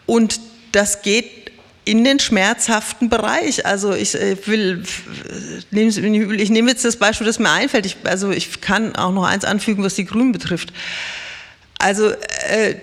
Und 0.06 0.40
das 0.72 1.02
geht 1.02 1.40
in 1.84 2.04
den 2.04 2.20
schmerzhaften 2.20 3.08
Bereich. 3.08 3.66
Also 3.66 3.94
ich 3.94 4.14
äh, 4.14 4.36
will, 4.46 4.84
ich 5.70 6.50
nehme 6.50 6.70
jetzt 6.70 6.84
das 6.84 6.96
Beispiel, 6.96 7.26
das 7.26 7.38
mir 7.38 7.50
einfällt. 7.50 7.86
Ich, 7.86 7.96
also 8.04 8.30
ich 8.30 8.60
kann 8.60 8.94
auch 8.96 9.12
noch 9.12 9.24
eins 9.24 9.44
anfügen, 9.44 9.82
was 9.82 9.94
die 9.94 10.04
Grünen 10.04 10.32
betrifft. 10.32 10.72
Also 11.78 12.10
äh, 12.10 12.76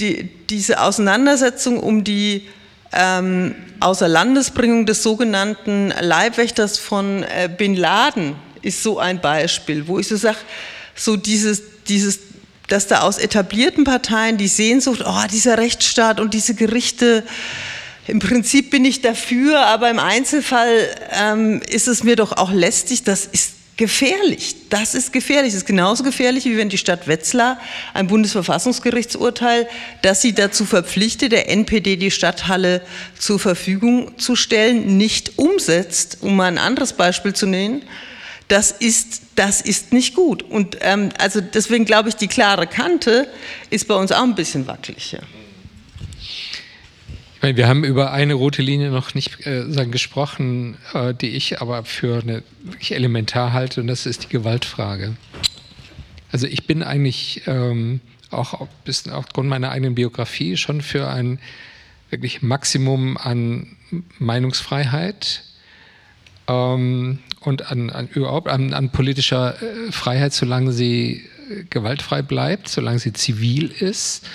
die, 0.00 0.30
diese 0.48 0.80
Auseinandersetzung 0.80 1.78
um 1.78 2.04
die 2.04 2.48
ähm, 2.92 3.54
Außerlandesbringung 3.80 4.86
des 4.86 5.02
sogenannten 5.02 5.92
Leibwächters 6.00 6.78
von 6.78 7.22
äh, 7.22 7.48
Bin 7.54 7.76
Laden 7.76 8.34
ist 8.62 8.82
so 8.82 8.98
ein 8.98 9.20
Beispiel, 9.20 9.86
wo 9.86 9.98
ich 9.98 10.08
so 10.08 10.16
sage, 10.16 10.38
so 10.94 11.16
dieses, 11.16 11.62
dieses, 11.84 12.18
dass 12.68 12.86
da 12.86 13.00
aus 13.00 13.18
etablierten 13.18 13.84
Parteien 13.84 14.36
die 14.36 14.48
Sehnsucht, 14.48 15.02
oh, 15.04 15.26
dieser 15.30 15.58
Rechtsstaat 15.58 16.20
und 16.20 16.34
diese 16.34 16.54
Gerichte, 16.54 17.24
im 18.06 18.20
Prinzip 18.20 18.70
bin 18.70 18.86
ich 18.86 19.02
dafür, 19.02 19.66
aber 19.66 19.90
im 19.90 19.98
Einzelfall 19.98 20.88
ähm, 21.12 21.60
ist 21.68 21.88
es 21.88 22.04
mir 22.04 22.16
doch 22.16 22.32
auch 22.32 22.50
lästig, 22.50 23.02
das 23.02 23.26
ist 23.26 23.52
gefährlich. 23.76 24.56
Das 24.70 24.94
ist 24.94 25.12
gefährlich. 25.12 25.52
Das 25.52 25.62
ist 25.62 25.66
genauso 25.66 26.04
gefährlich, 26.04 26.44
wie 26.44 26.56
wenn 26.58 26.68
die 26.68 26.78
Stadt 26.78 27.06
Wetzlar 27.06 27.58
ein 27.94 28.08
Bundesverfassungsgerichtsurteil, 28.08 29.68
das 30.02 30.20
sie 30.20 30.34
dazu 30.34 30.66
verpflichtet, 30.66 31.32
der 31.32 31.48
NPD 31.48 31.96
die 31.96 32.10
Stadthalle 32.10 32.82
zur 33.18 33.38
Verfügung 33.38 34.18
zu 34.18 34.36
stellen, 34.36 34.96
nicht 34.96 35.38
umsetzt, 35.38 36.18
um 36.20 36.36
mal 36.36 36.46
ein 36.46 36.58
anderes 36.58 36.92
Beispiel 36.92 37.32
zu 37.32 37.46
nennen. 37.46 37.82
Das 38.48 38.70
ist, 38.70 39.22
das 39.34 39.60
ist 39.60 39.92
nicht 39.92 40.14
gut. 40.14 40.42
Und 40.42 40.78
ähm, 40.80 41.10
also 41.18 41.40
deswegen 41.40 41.84
glaube 41.84 42.08
ich, 42.08 42.16
die 42.16 42.28
klare 42.28 42.66
Kante 42.66 43.28
ist 43.70 43.88
bei 43.88 43.94
uns 43.94 44.10
auch 44.10 44.22
ein 44.22 44.34
bisschen 44.34 44.66
wackelig. 44.66 45.12
Ja. 45.12 45.20
Ich 47.38 47.42
meine, 47.42 47.56
wir 47.56 47.68
haben 47.68 47.84
über 47.84 48.10
eine 48.10 48.34
rote 48.34 48.62
Linie 48.62 48.90
noch 48.90 49.14
nicht 49.14 49.46
äh, 49.46 49.86
gesprochen, 49.86 50.76
äh, 50.92 51.14
die 51.14 51.28
ich 51.28 51.60
aber 51.60 51.84
für 51.84 52.20
eine 52.20 52.42
wirklich 52.62 52.92
elementar 52.92 53.52
halte, 53.52 53.80
und 53.80 53.86
das 53.86 54.06
ist 54.06 54.24
die 54.24 54.28
Gewaltfrage. 54.28 55.14
Also 56.32 56.46
ich 56.46 56.66
bin 56.66 56.82
eigentlich 56.82 57.42
ähm, 57.46 58.00
auch 58.30 58.60
ein 58.60 59.12
aufgrund 59.12 59.48
meiner 59.48 59.70
eigenen 59.70 59.94
Biografie 59.94 60.56
schon 60.56 60.82
für 60.82 61.08
ein 61.08 61.38
wirklich 62.10 62.42
Maximum 62.42 63.16
an 63.16 63.76
Meinungsfreiheit 64.18 65.44
ähm, 66.48 67.20
und 67.40 67.70
an, 67.70 67.90
an 67.90 68.08
überhaupt 68.08 68.48
an, 68.48 68.74
an 68.74 68.90
politischer 68.90 69.54
äh, 69.62 69.92
Freiheit, 69.92 70.32
solange 70.32 70.72
sie 70.72 71.24
äh, 71.50 71.64
gewaltfrei 71.70 72.22
bleibt, 72.22 72.68
solange 72.68 72.98
sie 72.98 73.12
zivil 73.12 73.70
ist 73.70 74.26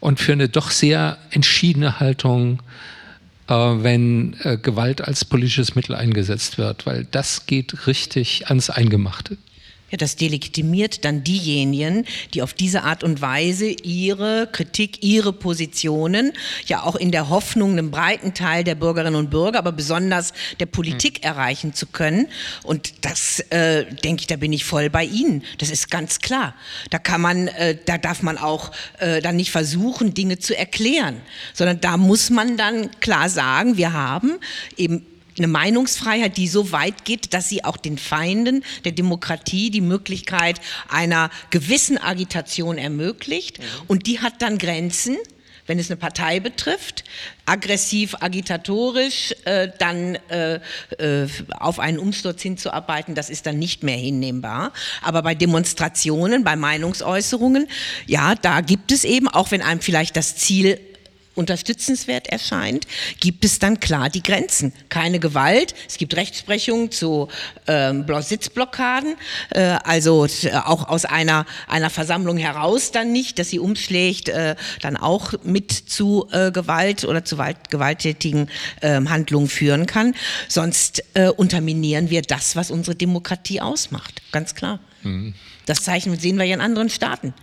und 0.00 0.20
für 0.20 0.32
eine 0.32 0.48
doch 0.48 0.70
sehr 0.70 1.18
entschiedene 1.30 2.00
Haltung, 2.00 2.60
äh, 3.48 3.54
wenn 3.54 4.36
äh, 4.42 4.56
Gewalt 4.56 5.02
als 5.02 5.24
politisches 5.24 5.74
Mittel 5.74 5.94
eingesetzt 5.94 6.58
wird, 6.58 6.86
weil 6.86 7.06
das 7.10 7.46
geht 7.46 7.86
richtig 7.86 8.48
ans 8.48 8.70
Eingemachte. 8.70 9.36
Ja, 9.90 9.96
das 9.96 10.16
delegitimiert 10.16 11.06
dann 11.06 11.24
diejenigen, 11.24 12.04
die 12.34 12.42
auf 12.42 12.52
diese 12.52 12.82
Art 12.82 13.02
und 13.02 13.22
Weise 13.22 13.66
ihre 13.66 14.46
Kritik, 14.52 15.02
ihre 15.02 15.32
Positionen, 15.32 16.32
ja 16.66 16.82
auch 16.82 16.94
in 16.94 17.10
der 17.10 17.30
Hoffnung, 17.30 17.72
einen 17.72 17.90
breiten 17.90 18.34
Teil 18.34 18.64
der 18.64 18.74
Bürgerinnen 18.74 19.14
und 19.14 19.30
Bürger, 19.30 19.58
aber 19.58 19.72
besonders 19.72 20.34
der 20.60 20.66
Politik 20.66 21.20
mhm. 21.20 21.28
erreichen 21.28 21.72
zu 21.72 21.86
können. 21.86 22.26
Und 22.64 23.04
das, 23.06 23.40
äh, 23.48 23.86
denke 24.04 24.20
ich, 24.20 24.26
da 24.26 24.36
bin 24.36 24.52
ich 24.52 24.64
voll 24.64 24.90
bei 24.90 25.04
Ihnen. 25.04 25.42
Das 25.56 25.70
ist 25.70 25.90
ganz 25.90 26.18
klar. 26.18 26.54
Da 26.90 26.98
kann 26.98 27.22
man, 27.22 27.48
äh, 27.48 27.78
da 27.86 27.96
darf 27.96 28.22
man 28.22 28.36
auch 28.36 28.72
äh, 28.98 29.22
dann 29.22 29.36
nicht 29.36 29.50
versuchen, 29.50 30.12
Dinge 30.12 30.38
zu 30.38 30.54
erklären, 30.54 31.22
sondern 31.54 31.80
da 31.80 31.96
muss 31.96 32.28
man 32.28 32.58
dann 32.58 32.90
klar 33.00 33.30
sagen, 33.30 33.78
wir 33.78 33.94
haben 33.94 34.38
eben 34.76 35.06
eine 35.38 35.48
Meinungsfreiheit, 35.48 36.36
die 36.36 36.48
so 36.48 36.72
weit 36.72 37.04
geht, 37.04 37.34
dass 37.34 37.48
sie 37.48 37.64
auch 37.64 37.76
den 37.76 37.98
Feinden 37.98 38.64
der 38.84 38.92
Demokratie 38.92 39.70
die 39.70 39.80
Möglichkeit 39.80 40.60
einer 40.88 41.30
gewissen 41.50 41.98
Agitation 41.98 42.78
ermöglicht. 42.78 43.58
Mhm. 43.58 43.64
Und 43.86 44.06
die 44.06 44.20
hat 44.20 44.42
dann 44.42 44.58
Grenzen 44.58 45.16
wenn 45.68 45.78
es 45.78 45.90
eine 45.90 45.98
Partei 45.98 46.40
betrifft, 46.40 47.04
aggressiv, 47.46 48.16
agitatorisch, 48.20 49.34
äh, 49.44 49.68
dann 49.78 50.16
äh, 50.30 50.60
äh, 50.98 51.28
auf 51.50 51.78
einen 51.78 51.98
Umsturz 51.98 52.42
hinzuarbeiten, 52.42 53.14
das 53.14 53.30
ist 53.30 53.46
dann 53.46 53.58
nicht 53.58 53.82
mehr 53.82 53.96
hinnehmbar. 53.96 54.72
Aber 55.02 55.22
bei 55.22 55.34
Demonstrationen, 55.34 56.42
bei 56.42 56.56
Meinungsäußerungen, 56.56 57.68
ja, 58.06 58.34
da 58.34 58.62
gibt 58.62 58.92
es 58.92 59.04
eben, 59.04 59.28
auch 59.28 59.50
wenn 59.50 59.62
einem 59.62 59.82
vielleicht 59.82 60.16
das 60.16 60.36
Ziel 60.36 60.80
unterstützenswert 61.38 62.26
erscheint, 62.26 62.86
gibt 63.20 63.44
es 63.44 63.58
dann 63.58 63.80
klar 63.80 64.10
die 64.10 64.22
Grenzen. 64.22 64.72
Keine 64.88 65.20
Gewalt, 65.20 65.74
es 65.88 65.96
gibt 65.96 66.16
Rechtsprechung 66.16 66.90
zu 66.90 67.28
ähm, 67.66 68.04
Sitzblockaden, 68.20 69.14
äh, 69.50 69.60
also 69.84 70.26
äh, 70.26 70.50
auch 70.64 70.88
aus 70.88 71.04
einer, 71.04 71.46
einer 71.66 71.90
Versammlung 71.90 72.36
heraus 72.36 72.90
dann 72.90 73.12
nicht, 73.12 73.38
dass 73.38 73.50
sie 73.50 73.58
umschlägt, 73.58 74.28
äh, 74.28 74.56
dann 74.82 74.96
auch 74.96 75.32
mit 75.44 75.72
zu 75.72 76.28
äh, 76.32 76.50
Gewalt 76.50 77.04
oder 77.04 77.24
zu 77.24 77.36
gewalttätigen 77.70 78.50
ähm, 78.82 79.08
Handlungen 79.08 79.48
führen 79.48 79.86
kann. 79.86 80.14
Sonst 80.48 81.02
äh, 81.14 81.28
unterminieren 81.28 82.10
wir 82.10 82.22
das, 82.22 82.56
was 82.56 82.70
unsere 82.70 82.96
Demokratie 82.96 83.60
ausmacht, 83.60 84.22
ganz 84.32 84.54
klar. 84.54 84.80
Mhm. 85.02 85.34
Das 85.66 85.82
Zeichen 85.82 86.18
sehen 86.18 86.38
wir 86.38 86.44
ja 86.44 86.54
in 86.54 86.60
anderen 86.60 86.88
Staaten. 86.90 87.34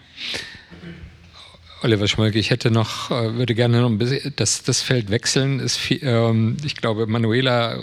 Oliver 1.85 2.07
Schmolke, 2.07 2.39
ich 2.39 2.49
hätte 2.49 2.71
noch, 2.71 3.11
äh, 3.11 3.35
würde 3.35 3.53
gerne 3.53 3.79
noch 3.79 3.89
ein 3.89 3.99
bisschen 3.99 4.33
das, 4.37 4.63
das 4.63 4.81
Feld 4.81 5.11
wechseln. 5.11 5.59
Ist 5.59 5.77
viel, 5.77 5.99
ähm, 6.01 6.57
ich 6.63 6.75
glaube, 6.75 7.05
Manuela 7.05 7.77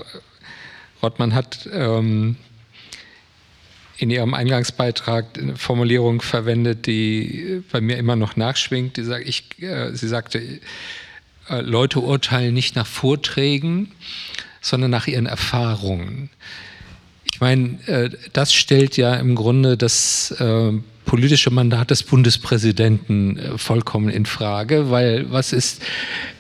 Rottmann 1.01 1.37
hat 1.37 1.69
ähm, 1.73 2.35
in 3.99 4.11
ihrem 4.11 4.35
Eingangsbeitrag 4.35 5.39
eine 5.39 5.55
Formulierung 5.55 6.21
verwendet, 6.21 6.87
die 6.87 7.63
bei 7.71 7.81
mir 7.81 7.97
immer 7.97 8.17
noch 8.17 8.35
nachschwingt. 8.35 8.97
Die 8.97 9.05
sagt, 9.05 9.29
ich, 9.29 9.63
äh, 9.63 9.95
sie 9.95 10.09
sagte, 10.09 10.43
äh, 11.49 11.61
Leute 11.61 12.01
urteilen 12.01 12.55
nicht 12.55 12.75
nach 12.75 12.89
Vorträgen, 12.89 13.93
sondern 14.61 14.91
nach 14.91 15.07
ihren 15.07 15.27
Erfahrungen. 15.27 16.29
Ich 17.33 17.41
meine, 17.41 17.79
äh, 17.87 18.11
das 18.33 18.53
stellt 18.53 18.97
ja 18.97 19.15
im 19.15 19.37
Grunde 19.37 19.77
das 19.77 20.33
äh, 20.41 20.73
politische 21.05 21.51
Mandat 21.51 21.91
des 21.91 22.03
Bundespräsidenten 22.03 23.39
äh, 23.39 23.59
vollkommen 23.59 24.09
in 24.09 24.27
Frage, 24.27 24.91
weil 24.91 25.31
was 25.31 25.53
ist 25.53 25.83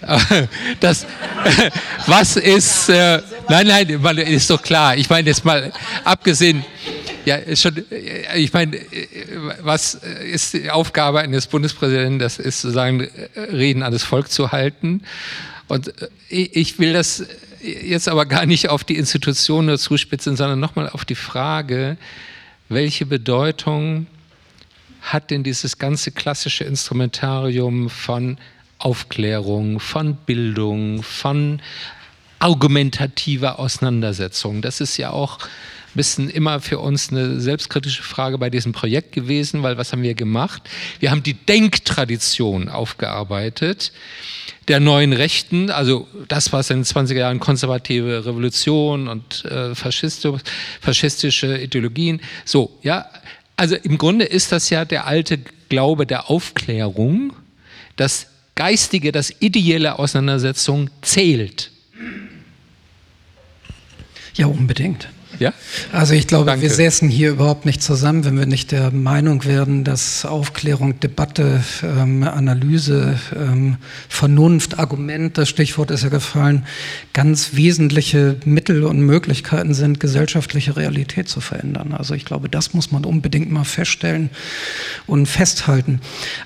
äh, 0.02 0.46
das 0.80 1.06
was 2.06 2.36
ist 2.36 2.88
äh, 2.88 3.20
nein 3.48 3.66
nein 3.66 4.18
ist 4.18 4.50
doch 4.50 4.62
klar. 4.62 4.96
Ich 4.96 5.10
meine 5.10 5.28
jetzt 5.28 5.44
mal 5.44 5.72
abgesehen 6.04 6.64
ja 7.24 7.38
schon 7.56 7.84
äh, 7.90 8.38
ich 8.38 8.52
meine 8.52 8.76
äh, 8.76 9.06
was 9.60 9.94
ist 9.94 10.54
die 10.54 10.70
Aufgabe 10.70 11.20
eines 11.20 11.46
Bundespräsidenten 11.46 12.18
das 12.18 12.38
ist 12.38 12.62
sozusagen 12.62 13.08
Reden 13.36 13.82
an 13.82 13.92
das 13.92 14.04
Volk 14.04 14.30
zu 14.30 14.52
halten? 14.52 15.02
Und 15.68 15.92
ich 16.28 16.78
will 16.78 16.92
das 16.92 17.24
jetzt 17.62 18.08
aber 18.08 18.26
gar 18.26 18.44
nicht 18.46 18.68
auf 18.68 18.84
die 18.84 18.96
Institutionen 18.96 19.78
zuspitzen 19.78 20.36
sondern 20.36 20.60
nochmal 20.60 20.88
auf 20.88 21.04
die 21.04 21.14
Frage 21.14 21.96
welche 22.68 23.06
Bedeutung 23.06 24.06
hat 25.02 25.30
denn 25.30 25.42
dieses 25.42 25.78
ganze 25.78 26.12
klassische 26.12 26.64
Instrumentarium 26.64 27.90
von 27.90 28.38
Aufklärung, 28.78 29.78
von 29.80 30.16
Bildung, 30.16 31.02
von 31.02 31.60
argumentativer 32.38 33.58
Auseinandersetzung. 33.58 34.62
Das 34.62 34.80
ist 34.80 34.96
ja 34.96 35.10
auch 35.10 35.38
ein 35.38 35.94
bisschen 35.94 36.30
immer 36.30 36.60
für 36.60 36.78
uns 36.78 37.10
eine 37.10 37.38
selbstkritische 37.40 38.02
Frage 38.02 38.38
bei 38.38 38.50
diesem 38.50 38.72
Projekt 38.72 39.12
gewesen, 39.12 39.62
weil 39.62 39.76
was 39.76 39.92
haben 39.92 40.02
wir 40.02 40.14
gemacht? 40.14 40.62
Wir 40.98 41.10
haben 41.10 41.22
die 41.22 41.34
Denktradition 41.34 42.68
aufgearbeitet 42.68 43.92
der 44.68 44.78
neuen 44.80 45.12
Rechten, 45.12 45.70
also 45.70 46.06
das, 46.28 46.52
was 46.52 46.70
in 46.70 46.78
den 46.78 46.84
20er 46.84 47.14
Jahren 47.14 47.40
konservative 47.40 48.24
Revolution 48.24 49.08
und 49.08 49.44
äh, 49.44 49.74
faschistische 49.74 51.58
Ideologien, 51.58 52.20
so, 52.44 52.78
ja, 52.82 53.06
also 53.56 53.76
im 53.76 53.98
Grunde 53.98 54.24
ist 54.24 54.52
das 54.52 54.70
ja 54.70 54.84
der 54.84 55.06
alte 55.06 55.38
Glaube 55.68 56.06
der 56.06 56.30
Aufklärung, 56.30 57.32
dass 57.96 58.26
geistige, 58.54 59.12
das 59.12 59.32
ideelle 59.40 59.98
Auseinandersetzung 59.98 60.90
zählt. 61.00 61.70
Ja, 64.34 64.46
unbedingt. 64.46 65.08
Ja? 65.42 65.52
Also 65.92 66.14
ich 66.14 66.26
glaube, 66.26 66.46
Danke. 66.46 66.62
wir 66.62 66.70
säßen 66.70 67.08
hier 67.08 67.30
überhaupt 67.30 67.66
nicht 67.66 67.82
zusammen, 67.82 68.24
wenn 68.24 68.38
wir 68.38 68.46
nicht 68.46 68.72
der 68.72 68.90
Meinung 68.92 69.44
werden, 69.44 69.84
dass 69.84 70.24
Aufklärung, 70.24 71.00
Debatte, 71.00 71.62
ähm, 71.82 72.22
Analyse, 72.22 73.18
ähm, 73.34 73.76
Vernunft, 74.08 74.78
Argument, 74.78 75.36
das 75.36 75.48
Stichwort 75.48 75.90
ist 75.90 76.04
ja 76.04 76.08
gefallen, 76.08 76.64
ganz 77.12 77.54
wesentliche 77.54 78.36
Mittel 78.44 78.84
und 78.84 79.00
Möglichkeiten 79.00 79.74
sind, 79.74 80.00
gesellschaftliche 80.00 80.76
Realität 80.76 81.28
zu 81.28 81.40
verändern. 81.40 81.92
Also 81.92 82.14
ich 82.14 82.24
glaube, 82.24 82.48
das 82.48 82.72
muss 82.72 82.92
man 82.92 83.04
unbedingt 83.04 83.50
mal 83.50 83.64
feststellen 83.64 84.30
und 85.06 85.26
festhalten. 85.26 86.00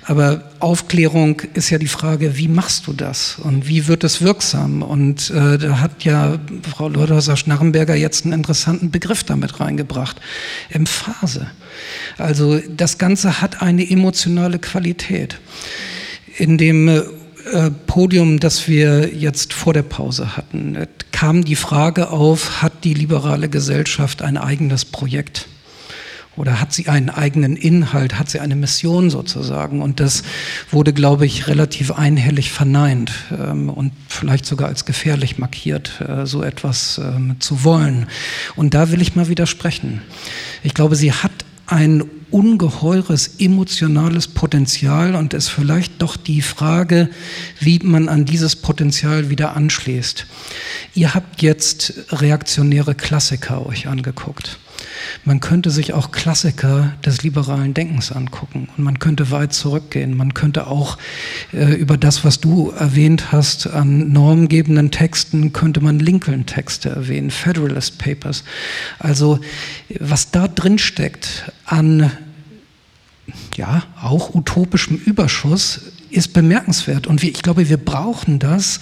Aber 0.04 0.50
Aufklärung 0.60 1.42
ist 1.54 1.70
ja 1.70 1.78
die 1.78 1.86
Frage, 1.86 2.36
wie 2.38 2.48
machst 2.48 2.86
du 2.86 2.92
das 2.92 3.36
und 3.42 3.68
wie 3.68 3.86
wird 3.86 4.04
es 4.04 4.22
wirksam? 4.22 4.82
Und 4.82 5.30
äh, 5.30 5.58
da 5.58 5.80
hat 5.80 6.04
ja 6.04 6.38
Frau 6.70 6.88
Lörder-Schnarrenberger 6.88 7.94
jetzt 7.94 8.24
einen 8.24 8.32
interessanten 8.32 8.85
Begriff 8.90 9.24
damit 9.24 9.60
reingebracht. 9.60 10.20
Emphase. 10.70 11.46
Also 12.18 12.60
das 12.68 12.98
Ganze 12.98 13.40
hat 13.40 13.62
eine 13.62 13.88
emotionale 13.88 14.58
Qualität. 14.58 15.38
In 16.38 16.58
dem 16.58 16.88
äh, 16.88 17.70
Podium, 17.86 18.40
das 18.40 18.68
wir 18.68 19.14
jetzt 19.14 19.52
vor 19.52 19.72
der 19.72 19.82
Pause 19.82 20.36
hatten, 20.36 20.74
äh, 20.74 20.86
kam 21.12 21.44
die 21.44 21.56
Frage 21.56 22.10
auf, 22.10 22.62
hat 22.62 22.84
die 22.84 22.94
liberale 22.94 23.48
Gesellschaft 23.48 24.22
ein 24.22 24.36
eigenes 24.36 24.84
Projekt? 24.84 25.48
Oder 26.36 26.60
hat 26.60 26.72
sie 26.72 26.88
einen 26.88 27.08
eigenen 27.08 27.56
Inhalt, 27.56 28.18
hat 28.18 28.28
sie 28.28 28.40
eine 28.40 28.56
Mission 28.56 29.08
sozusagen? 29.08 29.80
Und 29.80 30.00
das 30.00 30.22
wurde, 30.70 30.92
glaube 30.92 31.24
ich, 31.24 31.48
relativ 31.48 31.92
einhellig 31.92 32.50
verneint 32.50 33.12
ähm, 33.32 33.70
und 33.70 33.92
vielleicht 34.08 34.44
sogar 34.44 34.68
als 34.68 34.84
gefährlich 34.84 35.38
markiert, 35.38 36.00
äh, 36.00 36.26
so 36.26 36.42
etwas 36.42 36.98
ähm, 36.98 37.36
zu 37.38 37.64
wollen. 37.64 38.06
Und 38.54 38.74
da 38.74 38.90
will 38.90 39.00
ich 39.00 39.16
mal 39.16 39.28
widersprechen. 39.28 40.02
Ich 40.62 40.74
glaube, 40.74 40.94
sie 40.94 41.12
hat 41.12 41.32
ein 41.66 42.04
ungeheures 42.30 43.36
emotionales 43.38 44.28
Potenzial 44.28 45.14
und 45.14 45.32
ist 45.32 45.48
vielleicht 45.48 46.02
doch 46.02 46.16
die 46.16 46.42
Frage, 46.42 47.08
wie 47.60 47.78
man 47.82 48.08
an 48.08 48.24
dieses 48.24 48.56
Potenzial 48.56 49.30
wieder 49.30 49.56
anschließt. 49.56 50.26
Ihr 50.94 51.14
habt 51.14 51.42
jetzt 51.42 51.94
reaktionäre 52.10 52.94
Klassiker 52.94 53.66
euch 53.66 53.88
angeguckt. 53.88 54.58
Man 55.24 55.40
könnte 55.40 55.70
sich 55.70 55.92
auch 55.92 56.10
Klassiker 56.12 56.94
des 57.04 57.22
liberalen 57.22 57.74
Denkens 57.74 58.12
angucken 58.12 58.68
und 58.76 58.84
man 58.84 58.98
könnte 58.98 59.30
weit 59.30 59.52
zurückgehen. 59.52 60.16
Man 60.16 60.34
könnte 60.34 60.66
auch 60.66 60.98
äh, 61.52 61.74
über 61.74 61.96
das, 61.96 62.24
was 62.24 62.40
du 62.40 62.70
erwähnt 62.70 63.32
hast, 63.32 63.66
an 63.66 64.12
normgebenden 64.12 64.90
Texten, 64.90 65.52
könnte 65.52 65.80
man 65.80 65.98
Lincoln-Texte 65.98 66.90
erwähnen, 66.90 67.30
Federalist 67.30 67.98
Papers. 67.98 68.44
Also 68.98 69.40
was 69.98 70.30
da 70.30 70.48
drin 70.48 70.78
steckt 70.78 71.50
an 71.64 72.10
ja, 73.56 73.82
auch 74.00 74.34
utopischem 74.34 74.96
Überschuss 74.96 75.80
ist 76.10 76.32
bemerkenswert. 76.32 77.06
Und 77.06 77.22
wir, 77.22 77.30
ich 77.30 77.42
glaube, 77.42 77.68
wir 77.68 77.76
brauchen 77.76 78.38
das, 78.38 78.80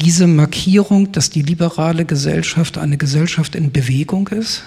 diese 0.00 0.26
Markierung, 0.26 1.12
dass 1.12 1.30
die 1.30 1.42
liberale 1.42 2.04
Gesellschaft 2.04 2.78
eine 2.78 2.96
Gesellschaft 2.96 3.54
in 3.54 3.72
Bewegung 3.72 4.28
ist, 4.28 4.62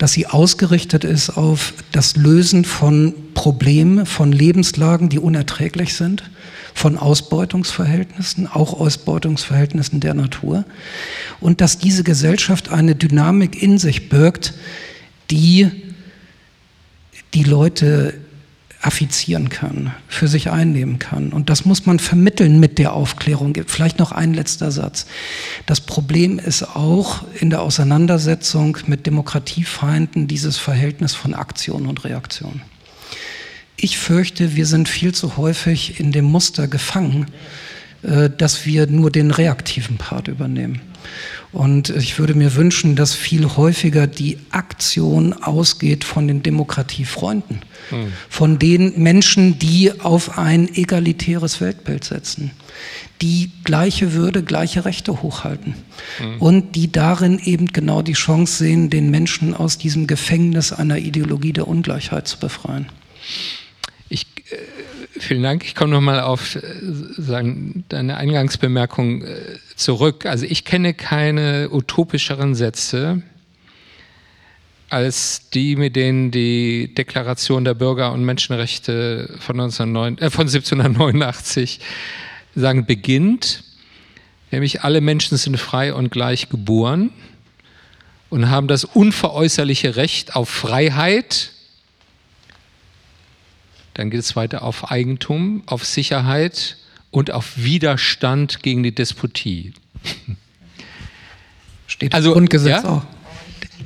dass 0.00 0.14
sie 0.14 0.26
ausgerichtet 0.26 1.04
ist 1.04 1.28
auf 1.28 1.74
das 1.92 2.16
Lösen 2.16 2.64
von 2.64 3.12
Problemen, 3.34 4.06
von 4.06 4.32
Lebenslagen, 4.32 5.10
die 5.10 5.18
unerträglich 5.18 5.92
sind, 5.92 6.30
von 6.72 6.96
Ausbeutungsverhältnissen, 6.96 8.46
auch 8.46 8.80
Ausbeutungsverhältnissen 8.80 10.00
der 10.00 10.14
Natur. 10.14 10.64
Und 11.38 11.60
dass 11.60 11.76
diese 11.76 12.02
Gesellschaft 12.02 12.70
eine 12.70 12.94
Dynamik 12.94 13.62
in 13.62 13.76
sich 13.76 14.08
birgt, 14.08 14.54
die 15.30 15.70
die 17.34 17.44
Leute 17.44 18.14
affizieren 18.82 19.50
kann, 19.50 19.92
für 20.08 20.26
sich 20.26 20.50
einnehmen 20.50 20.98
kann. 20.98 21.32
Und 21.32 21.50
das 21.50 21.66
muss 21.66 21.84
man 21.84 21.98
vermitteln 21.98 22.60
mit 22.60 22.78
der 22.78 22.94
Aufklärung. 22.94 23.54
Vielleicht 23.66 23.98
noch 23.98 24.12
ein 24.12 24.32
letzter 24.32 24.70
Satz. 24.70 25.06
Das 25.66 25.80
Problem 25.82 26.38
ist 26.38 26.62
auch 26.62 27.24
in 27.38 27.50
der 27.50 27.60
Auseinandersetzung 27.60 28.78
mit 28.86 29.06
Demokratiefeinden 29.06 30.28
dieses 30.28 30.56
Verhältnis 30.56 31.14
von 31.14 31.34
Aktion 31.34 31.86
und 31.86 32.04
Reaktion. 32.04 32.62
Ich 33.76 33.98
fürchte, 33.98 34.56
wir 34.56 34.66
sind 34.66 34.88
viel 34.88 35.14
zu 35.14 35.36
häufig 35.36 36.00
in 36.00 36.12
dem 36.12 36.24
Muster 36.24 36.66
gefangen, 36.66 37.26
äh, 38.02 38.30
dass 38.30 38.64
wir 38.64 38.86
nur 38.86 39.10
den 39.10 39.30
reaktiven 39.30 39.98
Part 39.98 40.28
übernehmen. 40.28 40.80
Und 41.52 41.90
ich 41.90 42.18
würde 42.18 42.34
mir 42.34 42.54
wünschen, 42.54 42.94
dass 42.94 43.14
viel 43.14 43.44
häufiger 43.56 44.06
die 44.06 44.38
Aktion 44.50 45.32
ausgeht 45.32 46.04
von 46.04 46.28
den 46.28 46.42
Demokratiefreunden, 46.44 47.62
hm. 47.88 48.12
von 48.28 48.58
den 48.58 49.02
Menschen, 49.02 49.58
die 49.58 50.00
auf 50.00 50.38
ein 50.38 50.72
egalitäres 50.72 51.60
Weltbild 51.60 52.04
setzen, 52.04 52.52
die 53.20 53.50
gleiche 53.64 54.12
Würde, 54.12 54.44
gleiche 54.44 54.84
Rechte 54.84 55.22
hochhalten 55.22 55.74
hm. 56.18 56.40
und 56.40 56.76
die 56.76 56.92
darin 56.92 57.40
eben 57.40 57.66
genau 57.66 58.02
die 58.02 58.12
Chance 58.12 58.58
sehen, 58.58 58.88
den 58.88 59.10
Menschen 59.10 59.52
aus 59.52 59.76
diesem 59.76 60.06
Gefängnis 60.06 60.72
einer 60.72 60.98
Ideologie 60.98 61.52
der 61.52 61.66
Ungleichheit 61.66 62.28
zu 62.28 62.38
befreien. 62.38 62.86
Vielen 65.20 65.42
Dank. 65.42 65.66
Ich 65.66 65.74
komme 65.74 65.92
nochmal 65.92 66.20
auf 66.20 66.56
äh, 66.56 66.62
deine 67.88 68.16
Eingangsbemerkung 68.16 69.22
äh, 69.22 69.36
zurück. 69.76 70.24
Also 70.24 70.46
ich 70.46 70.64
kenne 70.64 70.94
keine 70.94 71.68
utopischeren 71.70 72.54
Sätze 72.54 73.22
als 74.88 75.50
die, 75.50 75.76
mit 75.76 75.94
denen 75.94 76.30
die 76.30 76.94
Deklaration 76.94 77.64
der 77.64 77.74
Bürger- 77.74 78.12
und 78.12 78.24
Menschenrechte 78.24 79.36
von, 79.40 79.60
1909, 79.60 80.18
äh, 80.18 80.30
von 80.30 80.46
1789 80.46 81.80
sagen, 82.54 82.86
beginnt. 82.86 83.62
Nämlich 84.50 84.82
alle 84.82 85.02
Menschen 85.02 85.36
sind 85.36 85.58
frei 85.58 85.92
und 85.92 86.10
gleich 86.10 86.48
geboren 86.48 87.10
und 88.30 88.48
haben 88.48 88.68
das 88.68 88.84
unveräußerliche 88.84 89.96
Recht 89.96 90.34
auf 90.34 90.48
Freiheit, 90.48 91.52
dann 94.00 94.08
geht 94.08 94.20
es 94.20 94.34
weiter 94.34 94.62
auf 94.62 94.90
Eigentum, 94.90 95.62
auf 95.66 95.84
Sicherheit 95.84 96.78
und 97.10 97.30
auf 97.30 97.52
Widerstand 97.56 98.62
gegen 98.62 98.82
die 98.82 98.94
Despotie. 98.94 99.74
Steht 101.86 102.14
also, 102.14 102.30
im 102.30 102.32
Grundgesetz 102.32 102.82
ja, 102.82 102.88
auch. 102.88 103.02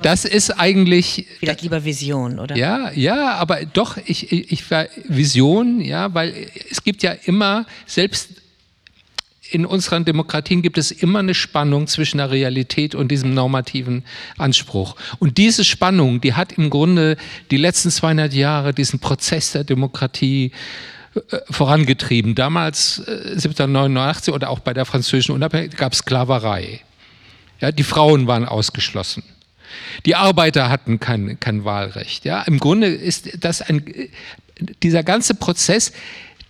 Das 0.02 0.24
ist 0.24 0.52
eigentlich. 0.52 1.26
Vielleicht 1.40 1.62
lieber 1.62 1.84
Vision, 1.84 2.38
oder? 2.38 2.56
Ja, 2.56 2.92
ja, 2.92 3.34
aber 3.34 3.64
doch, 3.64 3.96
ich, 4.06 4.30
ich, 4.30 4.52
ich 4.52 4.70
war 4.70 4.86
Vision, 5.08 5.80
ja, 5.80 6.14
weil 6.14 6.48
es 6.70 6.84
gibt 6.84 7.02
ja 7.02 7.10
immer, 7.10 7.66
selbst 7.84 8.28
in 9.50 9.66
unseren 9.66 10.04
Demokratien 10.04 10.62
gibt 10.62 10.78
es 10.78 10.90
immer 10.90 11.18
eine 11.18 11.34
Spannung 11.34 11.86
zwischen 11.86 12.18
der 12.18 12.30
Realität 12.30 12.94
und 12.94 13.08
diesem 13.08 13.34
normativen 13.34 14.04
Anspruch. 14.38 14.96
Und 15.18 15.38
diese 15.38 15.64
Spannung, 15.64 16.20
die 16.20 16.34
hat 16.34 16.52
im 16.52 16.70
Grunde 16.70 17.16
die 17.50 17.56
letzten 17.56 17.90
200 17.90 18.32
Jahre 18.32 18.72
diesen 18.72 19.00
Prozess 19.00 19.52
der 19.52 19.64
Demokratie 19.64 20.52
äh, 21.14 21.38
vorangetrieben. 21.50 22.34
Damals, 22.34 23.00
äh, 23.06 23.34
1789 23.34 24.32
oder 24.32 24.50
auch 24.50 24.60
bei 24.60 24.74
der 24.74 24.84
französischen 24.84 25.34
Unabhängigkeit, 25.34 25.78
gab 25.78 25.92
es 25.92 25.98
Sklaverei. 26.00 26.80
Ja, 27.60 27.70
die 27.70 27.84
Frauen 27.84 28.26
waren 28.26 28.46
ausgeschlossen. 28.46 29.22
Die 30.06 30.14
Arbeiter 30.14 30.70
hatten 30.70 31.00
kein, 31.00 31.38
kein 31.40 31.64
Wahlrecht. 31.64 32.24
Ja, 32.24 32.42
Im 32.42 32.58
Grunde 32.58 32.88
ist 32.88 33.44
das 33.44 33.60
ein, 33.62 33.84
dieser 34.82 35.02
ganze 35.02 35.34
Prozess, 35.34 35.92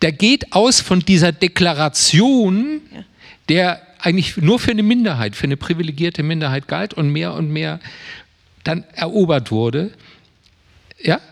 der 0.04 0.12
geht 0.12 0.52
aus 0.52 0.82
von 0.82 1.00
dieser 1.00 1.32
Deklaration, 1.32 2.82
der 3.48 3.80
eigentlich 3.98 4.36
nur 4.36 4.58
für 4.58 4.72
eine 4.72 4.82
Minderheit, 4.82 5.34
für 5.34 5.44
eine 5.44 5.56
privilegierte 5.56 6.22
Minderheit 6.22 6.68
galt 6.68 6.92
und 6.92 7.08
mehr 7.08 7.32
und 7.32 7.50
mehr 7.50 7.80
dann 8.64 8.84
erobert 8.92 9.50
wurde. 9.50 9.92
Ja? 11.02 11.22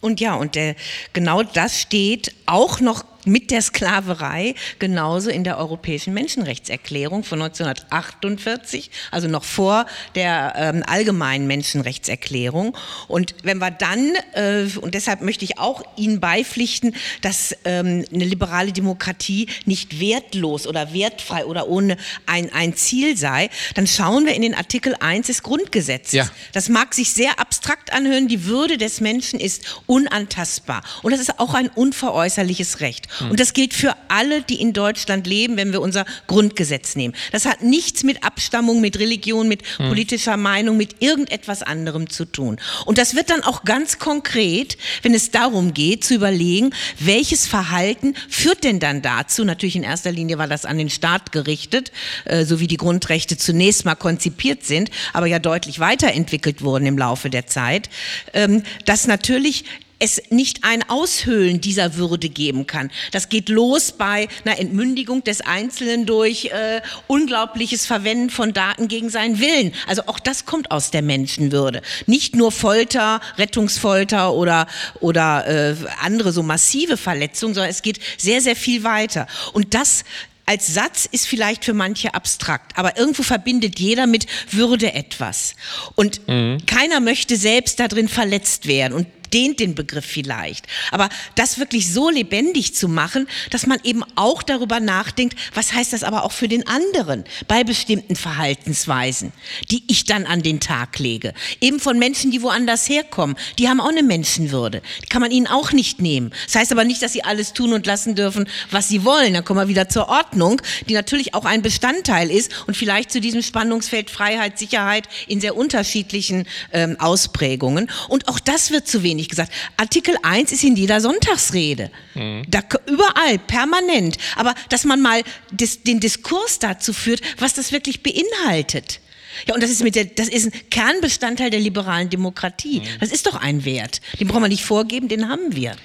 Und 0.00 0.18
ja, 0.20 0.34
und 0.34 0.56
der, 0.56 0.74
genau 1.12 1.44
das 1.44 1.80
steht 1.80 2.34
auch 2.46 2.80
noch 2.80 3.04
mit 3.26 3.50
der 3.50 3.60
Sklaverei 3.60 4.54
genauso 4.78 5.30
in 5.30 5.44
der 5.44 5.58
Europäischen 5.58 6.14
Menschenrechtserklärung 6.14 7.24
von 7.24 7.42
1948, 7.42 8.90
also 9.10 9.28
noch 9.28 9.44
vor 9.44 9.86
der 10.14 10.54
ähm, 10.56 10.84
allgemeinen 10.86 11.46
Menschenrechtserklärung. 11.46 12.76
Und 13.08 13.34
wenn 13.42 13.58
wir 13.58 13.70
dann, 13.70 14.12
äh, 14.34 14.66
und 14.80 14.94
deshalb 14.94 15.22
möchte 15.22 15.44
ich 15.44 15.58
auch 15.58 15.82
Ihnen 15.96 16.20
beipflichten, 16.20 16.94
dass 17.20 17.56
ähm, 17.64 18.04
eine 18.12 18.24
liberale 18.24 18.72
Demokratie 18.72 19.48
nicht 19.64 20.00
wertlos 20.00 20.66
oder 20.66 20.94
wertfrei 20.94 21.44
oder 21.44 21.68
ohne 21.68 21.96
ein, 22.26 22.52
ein 22.52 22.76
Ziel 22.76 23.16
sei, 23.16 23.50
dann 23.74 23.86
schauen 23.86 24.24
wir 24.24 24.34
in 24.34 24.42
den 24.42 24.54
Artikel 24.54 24.94
1 25.00 25.26
des 25.26 25.42
Grundgesetzes. 25.42 26.12
Ja. 26.12 26.30
Das 26.52 26.68
mag 26.68 26.94
sich 26.94 27.12
sehr 27.12 27.40
abstrakt 27.40 27.92
anhören, 27.92 28.28
die 28.28 28.44
Würde 28.44 28.78
des 28.78 29.00
Menschen 29.00 29.40
ist 29.40 29.80
unantastbar. 29.86 30.82
Und 31.02 31.10
das 31.10 31.20
ist 31.20 31.40
auch 31.40 31.54
ein 31.54 31.68
unveräußerliches 31.68 32.35
Recht. 32.80 33.06
Mhm. 33.20 33.30
Und 33.32 33.40
das 33.40 33.52
gilt 33.52 33.74
für 33.74 33.94
alle, 34.08 34.42
die 34.42 34.60
in 34.60 34.72
Deutschland 34.72 35.26
leben, 35.26 35.56
wenn 35.56 35.72
wir 35.72 35.80
unser 35.80 36.04
Grundgesetz 36.26 36.96
nehmen. 36.96 37.14
Das 37.32 37.44
hat 37.46 37.62
nichts 37.62 38.02
mit 38.02 38.24
Abstammung, 38.24 38.80
mit 38.80 38.98
Religion, 38.98 39.48
mit 39.48 39.62
mhm. 39.78 39.88
politischer 39.88 40.36
Meinung, 40.36 40.76
mit 40.76 41.02
irgendetwas 41.02 41.62
anderem 41.62 42.10
zu 42.10 42.24
tun. 42.24 42.58
Und 42.84 42.98
das 42.98 43.14
wird 43.14 43.30
dann 43.30 43.42
auch 43.42 43.64
ganz 43.64 43.98
konkret, 43.98 44.76
wenn 45.02 45.14
es 45.14 45.30
darum 45.30 45.74
geht, 45.74 46.04
zu 46.04 46.14
überlegen, 46.14 46.70
welches 46.98 47.46
Verhalten 47.46 48.14
führt 48.28 48.64
denn 48.64 48.80
dann 48.80 49.02
dazu, 49.02 49.44
natürlich 49.44 49.76
in 49.76 49.82
erster 49.82 50.12
Linie 50.12 50.38
war 50.38 50.48
das 50.48 50.64
an 50.64 50.78
den 50.78 50.90
Staat 50.90 51.32
gerichtet, 51.32 51.92
äh, 52.24 52.44
so 52.44 52.60
wie 52.60 52.66
die 52.66 52.76
Grundrechte 52.76 53.36
zunächst 53.36 53.84
mal 53.84 53.94
konzipiert 53.94 54.64
sind, 54.64 54.90
aber 55.12 55.26
ja 55.26 55.38
deutlich 55.38 55.80
weiterentwickelt 55.80 56.62
wurden 56.62 56.86
im 56.86 56.98
Laufe 56.98 57.30
der 57.30 57.46
Zeit, 57.46 57.88
ähm, 58.32 58.62
dass 58.84 59.06
natürlich 59.06 59.64
es 59.98 60.22
nicht 60.30 60.64
ein 60.64 60.88
Aushöhlen 60.88 61.60
dieser 61.60 61.96
Würde 61.96 62.28
geben 62.28 62.66
kann. 62.66 62.90
Das 63.12 63.28
geht 63.28 63.48
los 63.48 63.92
bei 63.92 64.28
einer 64.44 64.58
Entmündigung 64.58 65.24
des 65.24 65.40
Einzelnen 65.40 66.06
durch 66.06 66.46
äh, 66.46 66.82
unglaubliches 67.06 67.86
Verwenden 67.86 68.30
von 68.30 68.52
Daten 68.52 68.88
gegen 68.88 69.08
seinen 69.08 69.40
Willen. 69.40 69.72
Also 69.86 70.02
auch 70.06 70.20
das 70.20 70.44
kommt 70.44 70.70
aus 70.70 70.90
der 70.90 71.02
Menschenwürde. 71.02 71.82
Nicht 72.06 72.36
nur 72.36 72.52
Folter, 72.52 73.20
Rettungsfolter 73.38 74.34
oder, 74.34 74.66
oder 75.00 75.46
äh, 75.46 75.74
andere 76.02 76.32
so 76.32 76.42
massive 76.42 76.96
Verletzungen, 76.96 77.54
sondern 77.54 77.70
es 77.70 77.82
geht 77.82 78.00
sehr, 78.18 78.40
sehr 78.40 78.56
viel 78.56 78.84
weiter. 78.84 79.26
Und 79.52 79.74
das 79.74 80.04
als 80.46 80.72
Satz 80.72 81.08
ist 81.10 81.26
vielleicht 81.26 81.64
für 81.64 81.74
manche 81.74 82.14
abstrakt, 82.14 82.78
aber 82.78 82.96
irgendwo 82.96 83.24
verbindet 83.24 83.80
jeder 83.80 84.06
mit 84.06 84.26
Würde 84.52 84.92
etwas. 84.94 85.56
Und 85.96 86.26
mhm. 86.28 86.58
keiner 86.66 87.00
möchte 87.00 87.36
selbst 87.36 87.80
darin 87.80 88.08
verletzt 88.08 88.66
werden. 88.68 88.94
Und 88.94 89.08
dehnt 89.32 89.60
den 89.60 89.74
Begriff 89.74 90.04
vielleicht. 90.04 90.66
Aber 90.90 91.08
das 91.34 91.58
wirklich 91.58 91.92
so 91.92 92.10
lebendig 92.10 92.74
zu 92.74 92.88
machen, 92.88 93.28
dass 93.50 93.66
man 93.66 93.78
eben 93.84 94.02
auch 94.14 94.42
darüber 94.42 94.80
nachdenkt, 94.80 95.38
was 95.54 95.72
heißt 95.72 95.92
das 95.92 96.04
aber 96.04 96.24
auch 96.24 96.32
für 96.32 96.48
den 96.48 96.66
anderen 96.66 97.24
bei 97.48 97.64
bestimmten 97.64 98.16
Verhaltensweisen, 98.16 99.32
die 99.70 99.82
ich 99.88 100.04
dann 100.04 100.26
an 100.26 100.42
den 100.42 100.60
Tag 100.60 100.98
lege. 100.98 101.34
Eben 101.60 101.80
von 101.80 101.98
Menschen, 101.98 102.30
die 102.30 102.42
woanders 102.42 102.88
herkommen, 102.88 103.36
die 103.58 103.68
haben 103.68 103.80
auch 103.80 103.88
eine 103.88 104.02
Menschenwürde. 104.02 104.82
Die 105.02 105.08
kann 105.08 105.20
man 105.20 105.30
ihnen 105.30 105.46
auch 105.46 105.72
nicht 105.72 106.00
nehmen. 106.00 106.32
Das 106.46 106.56
heißt 106.56 106.72
aber 106.72 106.84
nicht, 106.84 107.02
dass 107.02 107.12
sie 107.12 107.24
alles 107.24 107.52
tun 107.52 107.72
und 107.72 107.86
lassen 107.86 108.14
dürfen, 108.14 108.48
was 108.70 108.88
sie 108.88 109.04
wollen. 109.04 109.34
Dann 109.34 109.44
kommen 109.44 109.60
wir 109.60 109.68
wieder 109.68 109.88
zur 109.88 110.08
Ordnung, 110.08 110.60
die 110.88 110.94
natürlich 110.94 111.34
auch 111.34 111.44
ein 111.44 111.62
Bestandteil 111.62 112.30
ist 112.30 112.50
und 112.66 112.76
vielleicht 112.76 113.10
zu 113.10 113.20
diesem 113.20 113.42
Spannungsfeld 113.42 114.10
Freiheit, 114.10 114.58
Sicherheit 114.58 115.08
in 115.26 115.40
sehr 115.40 115.56
unterschiedlichen 115.56 116.46
ähm, 116.72 116.96
Ausprägungen. 117.00 117.90
Und 118.08 118.28
auch 118.28 118.40
das 118.40 118.70
wird 118.70 118.86
zu 118.86 119.02
wenig 119.02 119.15
wenig 119.16 119.28
gesagt. 119.28 119.52
Artikel 119.76 120.14
1 120.22 120.52
ist 120.52 120.62
in 120.62 120.76
jeder 120.76 121.00
Sonntagsrede. 121.00 121.90
Mhm. 122.14 122.44
Da, 122.48 122.62
überall, 122.86 123.38
permanent. 123.38 124.18
Aber 124.36 124.54
dass 124.68 124.84
man 124.84 125.00
mal 125.00 125.22
des, 125.50 125.82
den 125.82 126.00
Diskurs 126.00 126.58
dazu 126.58 126.92
führt, 126.92 127.22
was 127.38 127.54
das 127.54 127.72
wirklich 127.72 128.02
beinhaltet. 128.02 129.00
Ja, 129.46 129.54
und 129.54 129.62
das 129.62 129.70
ist, 129.70 129.82
mit 129.82 129.94
der, 129.94 130.04
das 130.04 130.28
ist 130.28 130.46
ein 130.46 130.70
Kernbestandteil 130.70 131.50
der 131.50 131.60
liberalen 131.60 132.10
Demokratie. 132.10 132.80
Mhm. 132.80 133.00
Das 133.00 133.10
ist 133.10 133.26
doch 133.26 133.36
ein 133.36 133.64
Wert. 133.64 134.00
Den 134.20 134.28
brauchen 134.28 134.42
wir 134.42 134.48
nicht 134.48 134.64
vorgeben, 134.64 135.08
den 135.08 135.28
haben 135.28 135.54
wir. 135.54 135.76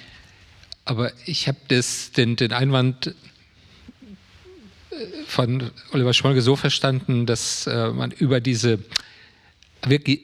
Aber 0.84 1.12
ich 1.26 1.48
habe 1.48 1.58
den, 2.16 2.36
den 2.36 2.52
Einwand 2.52 3.14
äh, 4.90 4.94
von 5.26 5.70
Oliver 5.92 6.12
Schmolke 6.12 6.42
so 6.42 6.56
verstanden, 6.56 7.26
dass 7.26 7.66
äh, 7.66 7.90
man 7.90 8.10
über 8.10 8.40
diese 8.40 8.78
wirklich 9.86 10.20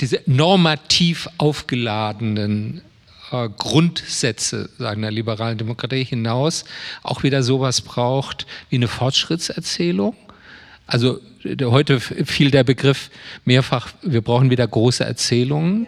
diese 0.00 0.22
normativ 0.26 1.28
aufgeladenen 1.38 2.82
äh, 3.30 3.48
Grundsätze 3.56 4.70
sagen 4.78 5.02
der 5.02 5.10
liberalen 5.10 5.58
Demokratie 5.58 6.04
hinaus 6.04 6.64
auch 7.02 7.22
wieder 7.22 7.42
sowas 7.42 7.80
braucht 7.80 8.46
wie 8.70 8.76
eine 8.76 8.88
Fortschrittserzählung. 8.88 10.16
Also 10.86 11.20
heute 11.62 12.00
fiel 12.00 12.50
der 12.50 12.64
Begriff 12.64 13.10
mehrfach, 13.44 13.88
wir 14.02 14.22
brauchen 14.22 14.50
wieder 14.50 14.66
große 14.66 15.04
Erzählungen, 15.04 15.86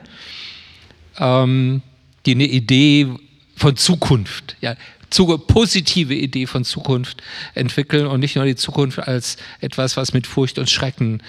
ähm, 1.19 1.83
die 2.27 2.35
eine 2.35 2.45
Idee 2.45 3.09
von 3.57 3.77
Zukunft, 3.77 4.57
ja, 4.61 4.77
zu, 5.09 5.27
positive 5.39 6.15
Idee 6.15 6.47
von 6.47 6.65
Zukunft 6.65 7.23
entwickeln 7.55 8.07
und 8.07 8.21
nicht 8.21 8.37
nur 8.37 8.45
die 8.45 8.57
Zukunft 8.57 8.99
als 9.01 9.37
etwas, 9.61 9.97
was 9.97 10.13
mit 10.13 10.27
Furcht 10.27 10.59
und 10.59 10.71
Schrecken 10.71 11.23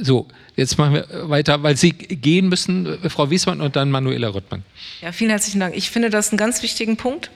so, 0.00 0.26
jetzt 0.56 0.78
machen 0.78 0.94
wir 0.94 1.28
weiter, 1.28 1.62
weil 1.62 1.76
Sie 1.76 1.92
gehen 1.92 2.48
müssen, 2.48 2.98
Frau 3.08 3.30
Wiesmann 3.30 3.60
und 3.60 3.76
dann 3.76 3.90
Manuela 3.90 4.28
Rüttmann. 4.34 4.64
Ja, 5.00 5.12
vielen 5.12 5.30
herzlichen 5.30 5.60
Dank. 5.60 5.76
Ich 5.76 5.90
finde 5.90 6.10
das 6.10 6.30
einen 6.30 6.38
ganz 6.38 6.62
wichtigen 6.62 6.96
Punkt. 6.96 7.30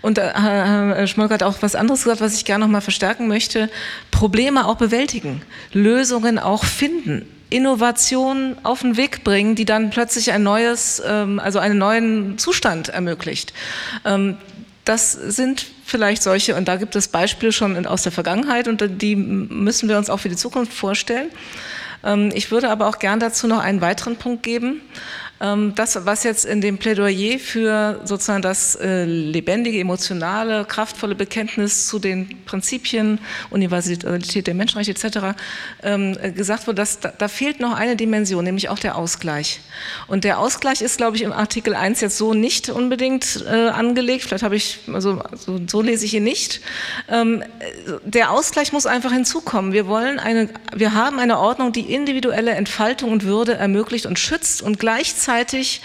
Und 0.00 0.18
äh, 0.18 0.32
Herr 0.32 1.06
Schmolk 1.06 1.30
hat 1.30 1.42
auch 1.42 1.56
was 1.60 1.74
anderes 1.74 2.04
gesagt, 2.04 2.20
was 2.20 2.34
ich 2.34 2.44
gerne 2.44 2.64
noch 2.64 2.72
mal 2.72 2.80
verstärken 2.80 3.28
möchte. 3.28 3.68
Probleme 4.10 4.66
auch 4.66 4.76
bewältigen, 4.76 5.42
Lösungen 5.72 6.38
auch 6.38 6.64
finden. 6.64 7.26
Innovationen 7.50 8.56
auf 8.64 8.80
den 8.80 8.96
Weg 8.96 9.24
bringen, 9.24 9.54
die 9.54 9.66
dann 9.66 9.90
plötzlich 9.90 10.32
ein 10.32 10.42
neues, 10.42 11.02
ähm, 11.06 11.38
also 11.38 11.58
einen 11.58 11.76
neuen 11.76 12.38
Zustand 12.38 12.88
ermöglicht. 12.88 13.52
Ähm, 14.06 14.38
das 14.84 15.12
sind 15.12 15.66
vielleicht 15.84 16.22
solche, 16.22 16.56
und 16.56 16.66
da 16.66 16.76
gibt 16.76 16.96
es 16.96 17.08
Beispiele 17.08 17.52
schon 17.52 17.86
aus 17.86 18.02
der 18.02 18.10
Vergangenheit 18.10 18.66
und 18.66 18.82
die 19.02 19.14
müssen 19.14 19.88
wir 19.88 19.96
uns 19.98 20.10
auch 20.10 20.18
für 20.18 20.28
die 20.28 20.36
Zukunft 20.36 20.72
vorstellen. 20.72 21.28
Ähm, 22.04 22.30
ich 22.34 22.50
würde 22.50 22.70
aber 22.70 22.88
auch 22.88 22.98
gern 22.98 23.20
dazu 23.20 23.46
noch 23.46 23.60
einen 23.60 23.80
weiteren 23.80 24.16
Punkt 24.16 24.42
geben. 24.42 24.80
Ähm, 25.42 25.74
das, 25.74 26.06
was 26.06 26.22
jetzt 26.22 26.44
in 26.44 26.60
dem 26.60 26.78
Plädoyer 26.78 27.38
für 27.40 28.00
sozusagen 28.04 28.42
das 28.42 28.76
äh, 28.76 29.04
lebendige, 29.04 29.80
emotionale, 29.80 30.64
kraftvolle 30.64 31.16
Bekenntnis 31.16 31.88
zu 31.88 31.98
den 31.98 32.44
Prinzipien, 32.44 33.18
Universalität 33.50 34.46
der 34.46 34.54
Menschenrechte 34.54 34.92
etc. 34.92 35.36
Ähm, 35.82 36.16
gesagt 36.36 36.68
wurde, 36.68 36.76
dass, 36.76 37.00
da, 37.00 37.28
fehlt 37.28 37.58
noch 37.58 37.74
eine 37.74 37.96
Dimension, 37.96 38.44
nämlich 38.44 38.68
auch 38.68 38.78
der 38.78 38.96
Ausgleich. 38.96 39.60
Und 40.06 40.22
der 40.22 40.38
Ausgleich 40.38 40.80
ist, 40.80 40.98
glaube 40.98 41.16
ich, 41.16 41.22
im 41.22 41.32
Artikel 41.32 41.74
1 41.74 42.00
jetzt 42.02 42.18
so 42.18 42.34
nicht 42.34 42.68
unbedingt 42.68 43.44
äh, 43.44 43.68
angelegt. 43.68 44.24
Vielleicht 44.24 44.44
habe 44.44 44.54
ich, 44.54 44.78
also 44.92 45.22
so, 45.34 45.60
so, 45.66 45.82
lese 45.82 46.04
ich 46.04 46.14
ihn 46.14 46.22
nicht. 46.22 46.60
Ähm, 47.08 47.42
der 48.04 48.30
Ausgleich 48.30 48.72
muss 48.72 48.86
einfach 48.86 49.10
hinzukommen. 49.12 49.72
Wir 49.72 49.88
wollen 49.88 50.20
eine, 50.20 50.48
wir 50.72 50.94
haben 50.94 51.18
eine 51.18 51.38
Ordnung, 51.40 51.72
die 51.72 51.92
individuelle 51.92 52.52
Entfaltung 52.52 53.10
und 53.10 53.24
Würde 53.24 53.54
ermöglicht 53.54 54.06
und 54.06 54.20
schützt 54.20 54.62
und 54.62 54.78
gleichzeitig 54.78 55.31
gleichzeitig 55.32 55.80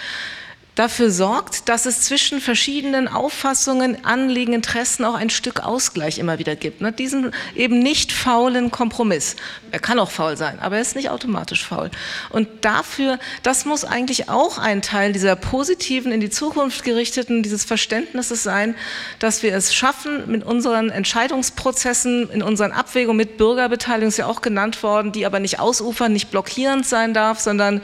dafür 0.77 1.09
sorgt, 1.09 1.69
dass 1.69 1.87
es 1.87 2.01
zwischen 2.01 2.39
verschiedenen 2.39 3.07
Auffassungen, 3.07 4.05
Anliegen, 4.05 4.53
Interessen 4.53 5.05
auch 5.05 5.15
ein 5.15 5.31
Stück 5.31 5.61
Ausgleich 5.61 6.19
immer 6.19 6.37
wieder 6.37 6.55
gibt. 6.55 6.81
Ne? 6.81 6.91
Diesen 6.91 7.31
eben 7.55 7.79
nicht 7.79 8.11
faulen 8.11 8.69
Kompromiss. 8.69 9.35
Er 9.71 9.79
kann 9.79 9.97
auch 9.97 10.11
faul 10.11 10.37
sein, 10.37 10.59
aber 10.59 10.75
er 10.75 10.81
ist 10.81 10.95
nicht 10.95 11.09
automatisch 11.09 11.65
faul. 11.65 11.89
Und 12.29 12.47
dafür, 12.61 13.17
das 13.41 13.65
muss 13.65 13.85
eigentlich 13.85 14.29
auch 14.29 14.59
ein 14.59 14.83
Teil 14.83 15.13
dieser 15.13 15.35
positiven, 15.35 16.11
in 16.11 16.21
die 16.21 16.29
Zukunft 16.29 16.83
gerichteten, 16.83 17.41
dieses 17.41 17.65
Verständnisses 17.65 18.43
sein, 18.43 18.75
dass 19.17 19.41
wir 19.41 19.55
es 19.55 19.73
schaffen, 19.73 20.29
mit 20.29 20.43
unseren 20.43 20.91
Entscheidungsprozessen, 20.91 22.29
in 22.29 22.43
unseren 22.43 22.71
Abwägungen 22.71 23.17
mit 23.17 23.37
Bürgerbeteiligung, 23.37 24.09
ist 24.09 24.17
ja 24.17 24.27
auch 24.27 24.41
genannt 24.41 24.83
worden, 24.83 25.11
die 25.11 25.25
aber 25.25 25.39
nicht 25.39 25.59
ausufern, 25.59 26.13
nicht 26.13 26.29
blockierend 26.29 26.85
sein 26.85 27.15
darf, 27.15 27.39
sondern 27.39 27.75
mhm. 27.75 27.81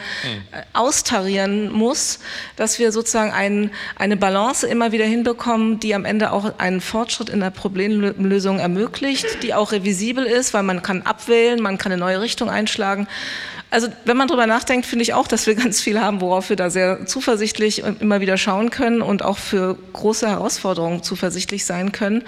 austarieren 0.73 1.71
muss, 1.71 2.19
dass 2.55 2.77
wir 2.77 2.82
wir 2.83 2.91
sozusagen 2.91 3.31
ein, 3.31 3.71
eine 3.95 4.17
Balance 4.17 4.67
immer 4.67 4.91
wieder 4.91 5.05
hinbekommen, 5.05 5.79
die 5.79 5.95
am 5.95 6.03
Ende 6.03 6.31
auch 6.31 6.59
einen 6.59 6.81
Fortschritt 6.81 7.29
in 7.29 7.39
der 7.39 7.49
Problemlösung 7.49 8.59
ermöglicht, 8.59 9.41
die 9.41 9.53
auch 9.53 9.71
revisibel 9.71 10.25
ist, 10.25 10.53
weil 10.53 10.63
man 10.63 10.81
kann 10.81 11.01
abwählen, 11.03 11.61
man 11.61 11.77
kann 11.77 11.93
eine 11.93 11.99
neue 11.99 12.19
Richtung 12.19 12.49
einschlagen. 12.49 13.07
Also 13.71 13.87
wenn 14.05 14.17
man 14.17 14.27
darüber 14.27 14.45
nachdenkt, 14.45 14.85
finde 14.85 15.03
ich 15.03 15.13
auch, 15.13 15.27
dass 15.27 15.47
wir 15.47 15.55
ganz 15.55 15.81
viel 15.81 15.99
haben, 15.99 16.19
worauf 16.21 16.49
wir 16.49 16.57
da 16.57 16.69
sehr 16.69 17.05
zuversichtlich 17.05 17.83
immer 18.01 18.19
wieder 18.19 18.37
schauen 18.37 18.69
können 18.69 19.01
und 19.01 19.23
auch 19.23 19.37
für 19.37 19.77
große 19.93 20.27
Herausforderungen 20.27 21.01
zuversichtlich 21.01 21.65
sein 21.65 21.93
können. 21.93 22.23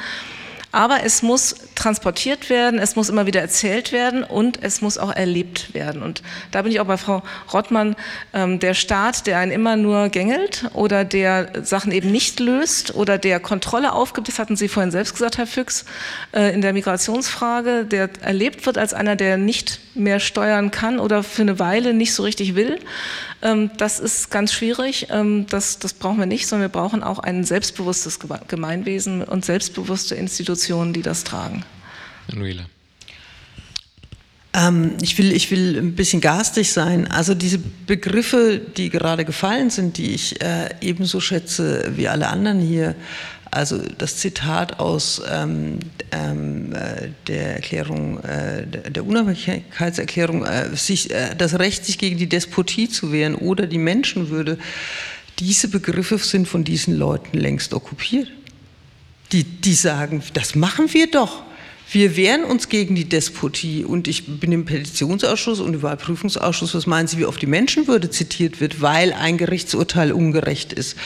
Aber 0.72 1.04
es 1.04 1.22
muss 1.22 1.56
transportiert 1.76 2.50
werden, 2.50 2.80
es 2.80 2.96
muss 2.96 3.10
immer 3.10 3.26
wieder 3.26 3.42
erzählt 3.42 3.92
werden 3.92 4.24
und 4.24 4.64
es 4.64 4.82
muss 4.82 4.98
auch 4.98 5.12
erlebt 5.12 5.74
werden. 5.74 6.02
Und 6.02 6.24
da 6.52 6.62
bin 6.62 6.72
ich 6.72 6.80
auch 6.80 6.86
bei 6.86 6.98
Frau 6.98 7.22
Rottmann, 7.54 7.96
ähm, 8.34 8.60
der 8.60 8.74
Staat, 8.74 9.28
der 9.28 9.40
einen 9.40 9.52
immer 9.52 9.76
nur 9.76 10.10
gängelt 10.10 10.66
oder 10.74 11.04
der 11.04 11.64
Sachen 11.64 11.92
eben 11.92 12.12
nicht 12.12 12.40
löst 12.40 12.96
oder 12.96 13.18
der 13.18 13.40
Kontrolle 13.40 13.94
aufgibt, 13.94 14.28
das 14.28 14.40
hatten 14.40 14.56
Sie 14.56 14.68
vorhin 14.68 14.92
selbst 14.92 15.14
gesagt, 15.14 15.38
Herr 15.38 15.48
Füchs, 15.48 15.86
äh, 16.34 16.54
in 16.54 16.62
der 16.62 16.74
Migrationsfrage, 16.74 17.86
der 17.86 18.10
erlebt 18.22 18.66
wird 18.66 18.78
als 18.78 18.94
einer, 18.94 19.16
der 19.16 19.38
nicht 19.38 19.80
mehr 19.96 20.20
steuern 20.20 20.72
kann 20.72 21.00
oder 21.00 21.24
für 21.24 21.42
eine 21.42 21.60
Weile 21.60 21.94
nicht 21.94 22.14
so 22.14 22.24
richtig 22.24 22.56
will. 22.56 22.80
Ähm, 23.42 23.72
das 23.78 24.00
ist 24.00 24.32
ganz 24.32 24.54
schwierig. 24.54 25.08
Ähm, 25.10 25.46
das, 25.50 25.80
das 25.80 25.94
brauchen 25.94 26.20
wir 26.20 26.26
nicht, 26.26 26.48
sondern 26.48 26.70
wir 26.70 26.74
brauchen 26.74 27.04
auch 27.04 27.20
ein 27.20 27.44
selbstbewusstes 27.44 28.20
Gemeinwesen 28.48 29.24
und 29.24 29.46
selbstbewusste 29.46 30.16
Institutionen, 30.16 30.94
die 30.94 31.02
das 31.02 31.24
tragen. 31.24 31.65
Manuela. 32.28 32.66
Ähm, 34.56 34.94
ich, 35.02 35.18
will, 35.18 35.34
ich 35.34 35.52
will 35.52 35.78
ein 35.78 35.96
bisschen 35.96 36.22
garstig 36.22 36.72
sein. 36.72 37.08
Also 37.12 37.36
diese 37.36 37.58
Begriffe, 37.58 38.62
die 38.78 38.90
gerade 38.90 39.26
gefallen 39.26 39.70
sind, 39.70 39.98
die 39.98 40.12
ich 40.12 40.42
äh, 40.42 40.70
ebenso 40.82 41.20
schätze 41.20 41.92
wie 41.96 42.08
alle 42.08 42.28
anderen 42.28 42.60
hier, 42.60 42.96
also 43.52 43.82
das 43.98 44.18
Zitat 44.18 44.80
aus 44.80 45.22
ähm, 45.30 45.80
ähm, 46.12 46.74
äh, 46.74 47.10
der 47.28 47.56
Erklärung, 47.56 48.20
äh, 48.24 48.66
der 48.68 49.06
Unabhängigkeitserklärung, 49.06 50.46
äh, 50.46 50.76
sich, 50.76 51.12
äh, 51.12 51.36
das 51.38 51.58
Recht, 51.60 51.86
sich 51.86 51.98
gegen 51.98 52.18
die 52.18 52.28
Despotie 52.28 52.90
zu 52.90 53.12
wehren 53.12 53.36
oder 53.36 53.68
die 53.68 53.78
Menschenwürde, 53.78 54.58
diese 55.40 55.68
Begriffe 55.68 56.18
sind 56.18 56.48
von 56.48 56.64
diesen 56.64 56.98
Leuten 56.98 57.38
längst 57.38 57.74
okkupiert. 57.74 58.30
Die, 59.32 59.44
die 59.44 59.74
sagen, 59.74 60.22
das 60.34 60.56
machen 60.56 60.94
wir 60.94 61.10
doch. 61.10 61.44
Wir 61.92 62.18
wehren 62.18 62.44
uns 62.44 62.70
gegen 62.70 62.96
die 62.96 63.08
Despotie 63.08 63.86
und 63.86 64.08
ich 64.08 64.26
bin 64.40 64.52
im 64.52 64.66
Petitionsausschuss 64.66 65.60
und 65.60 65.76
im 65.76 65.82
Wahlprüfungsausschuss, 65.82 66.74
was 66.74 66.88
meinen 66.88 67.08
Sie, 67.08 67.20
wie 67.20 67.26
oft 67.26 67.42
die 67.42 67.48
Menschenwürde 67.48 68.10
zitiert 68.10 68.60
wird, 68.60 68.82
weil 68.82 69.14
ein 69.14 69.38
Gerichtsurteil 69.38 70.12
ungerecht 70.12 70.74
ist 70.74 70.98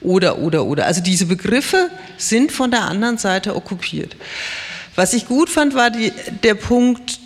oder, 0.00 0.38
oder, 0.38 0.64
oder. 0.64 0.86
Also 0.86 1.02
diese 1.02 1.26
Begriffe 1.26 1.90
sind 2.16 2.50
von 2.50 2.70
der 2.70 2.82
anderen 2.82 3.18
Seite 3.18 3.54
okkupiert. 3.54 4.16
Was 4.94 5.12
ich 5.12 5.26
gut 5.26 5.50
fand, 5.50 5.74
war 5.74 5.90
die, 5.90 6.12
der 6.42 6.54
Punkt, 6.54 7.20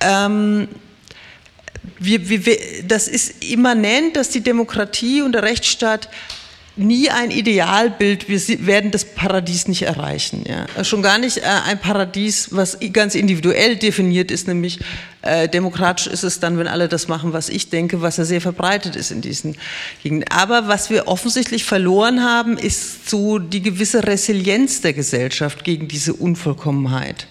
ähm, 0.00 0.68
wir, 1.98 2.28
wir, 2.28 2.58
das 2.86 3.08
ist 3.08 3.44
immanent, 3.44 4.16
dass 4.16 4.30
die 4.30 4.42
Demokratie 4.42 5.22
und 5.22 5.32
der 5.32 5.42
Rechtsstaat 5.42 6.08
nie 6.78 7.10
ein 7.10 7.30
Idealbild, 7.30 8.28
wir 8.28 8.66
werden 8.66 8.90
das 8.90 9.04
Paradies 9.04 9.68
nicht 9.68 9.82
erreichen. 9.82 10.44
Ja. 10.46 10.84
Schon 10.84 11.02
gar 11.02 11.18
nicht 11.18 11.38
äh, 11.38 11.42
ein 11.66 11.78
Paradies, 11.78 12.48
was 12.52 12.78
ganz 12.92 13.14
individuell 13.14 13.76
definiert 13.76 14.30
ist, 14.30 14.48
nämlich 14.48 14.78
äh, 15.22 15.48
demokratisch 15.48 16.06
ist 16.06 16.22
es 16.22 16.40
dann, 16.40 16.58
wenn 16.58 16.68
alle 16.68 16.88
das 16.88 17.08
machen, 17.08 17.32
was 17.32 17.48
ich 17.48 17.70
denke, 17.70 18.00
was 18.00 18.16
ja 18.16 18.24
sehr 18.24 18.40
verbreitet 18.40 18.96
ist 18.96 19.10
in 19.10 19.20
diesen 19.20 19.56
Gegenden. 20.02 20.28
Aber 20.30 20.68
was 20.68 20.90
wir 20.90 21.08
offensichtlich 21.08 21.64
verloren 21.64 22.22
haben, 22.22 22.56
ist 22.56 23.10
so 23.10 23.38
die 23.38 23.62
gewisse 23.62 24.06
Resilienz 24.06 24.80
der 24.80 24.92
Gesellschaft 24.92 25.64
gegen 25.64 25.88
diese 25.88 26.14
Unvollkommenheit. 26.14 27.26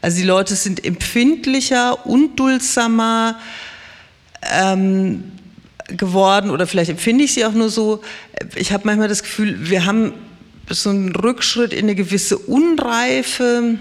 Also 0.00 0.16
die 0.16 0.26
Leute 0.26 0.56
sind 0.56 0.84
empfindlicher, 0.84 2.06
unduldsamer, 2.06 3.38
ähm, 4.50 5.24
geworden 5.96 6.50
oder 6.50 6.66
vielleicht 6.66 6.90
empfinde 6.90 7.24
ich 7.24 7.34
sie 7.34 7.44
auch 7.44 7.52
nur 7.52 7.68
so. 7.68 8.02
Ich 8.54 8.72
habe 8.72 8.84
manchmal 8.86 9.08
das 9.08 9.22
Gefühl, 9.22 9.70
wir 9.70 9.84
haben 9.86 10.12
so 10.68 10.90
einen 10.90 11.14
Rückschritt 11.14 11.72
in 11.72 11.84
eine 11.86 11.94
gewisse 11.94 12.38
Unreife, 12.38 13.78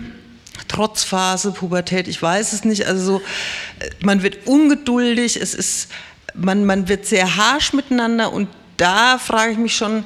Trotzphase, 0.68 1.52
Pubertät, 1.52 2.08
ich 2.08 2.22
weiß 2.22 2.54
es 2.54 2.64
nicht. 2.64 2.86
Also 2.88 3.04
so, 3.04 3.22
man 4.02 4.24
wird 4.24 4.48
ungeduldig, 4.48 5.38
es 5.38 5.54
ist, 5.54 5.90
man, 6.34 6.66
man 6.66 6.88
wird 6.88 7.06
sehr 7.06 7.36
harsch 7.36 7.74
miteinander 7.74 8.32
und 8.32 8.48
da 8.78 9.18
frage 9.18 9.52
ich 9.52 9.58
mich 9.58 9.76
schon, 9.76 10.04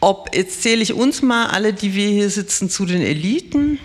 ob, 0.00 0.34
jetzt 0.34 0.62
zähle 0.62 0.82
ich 0.82 0.92
uns 0.92 1.22
mal 1.22 1.46
alle, 1.46 1.72
die 1.72 1.94
wir 1.94 2.08
hier 2.08 2.30
sitzen, 2.30 2.70
zu 2.70 2.86
den 2.86 3.02
Eliten, 3.02 3.78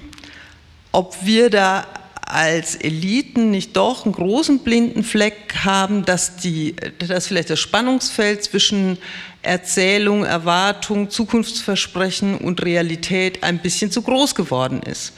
ob 0.92 1.16
wir 1.24 1.50
da 1.50 1.88
als 2.26 2.76
Eliten 2.76 3.52
nicht 3.52 3.76
doch 3.76 4.06
einen 4.06 4.14
großen 4.14 4.60
blinden 4.60 5.04
Fleck 5.04 5.54
haben, 5.64 6.06
dass, 6.06 6.38
die, 6.38 6.76
dass 7.00 7.28
vielleicht 7.28 7.50
das 7.50 7.60
Spannungsfeld 7.60 8.44
zwischen 8.44 8.98
Erzählung, 9.42 10.24
Erwartung, 10.24 11.10
Zukunftsversprechen 11.10 12.38
und 12.38 12.64
Realität 12.64 13.44
ein 13.44 13.60
bisschen 13.60 13.92
zu 13.92 14.02
groß 14.02 14.36
geworden 14.36 14.82
ist. 14.84 15.14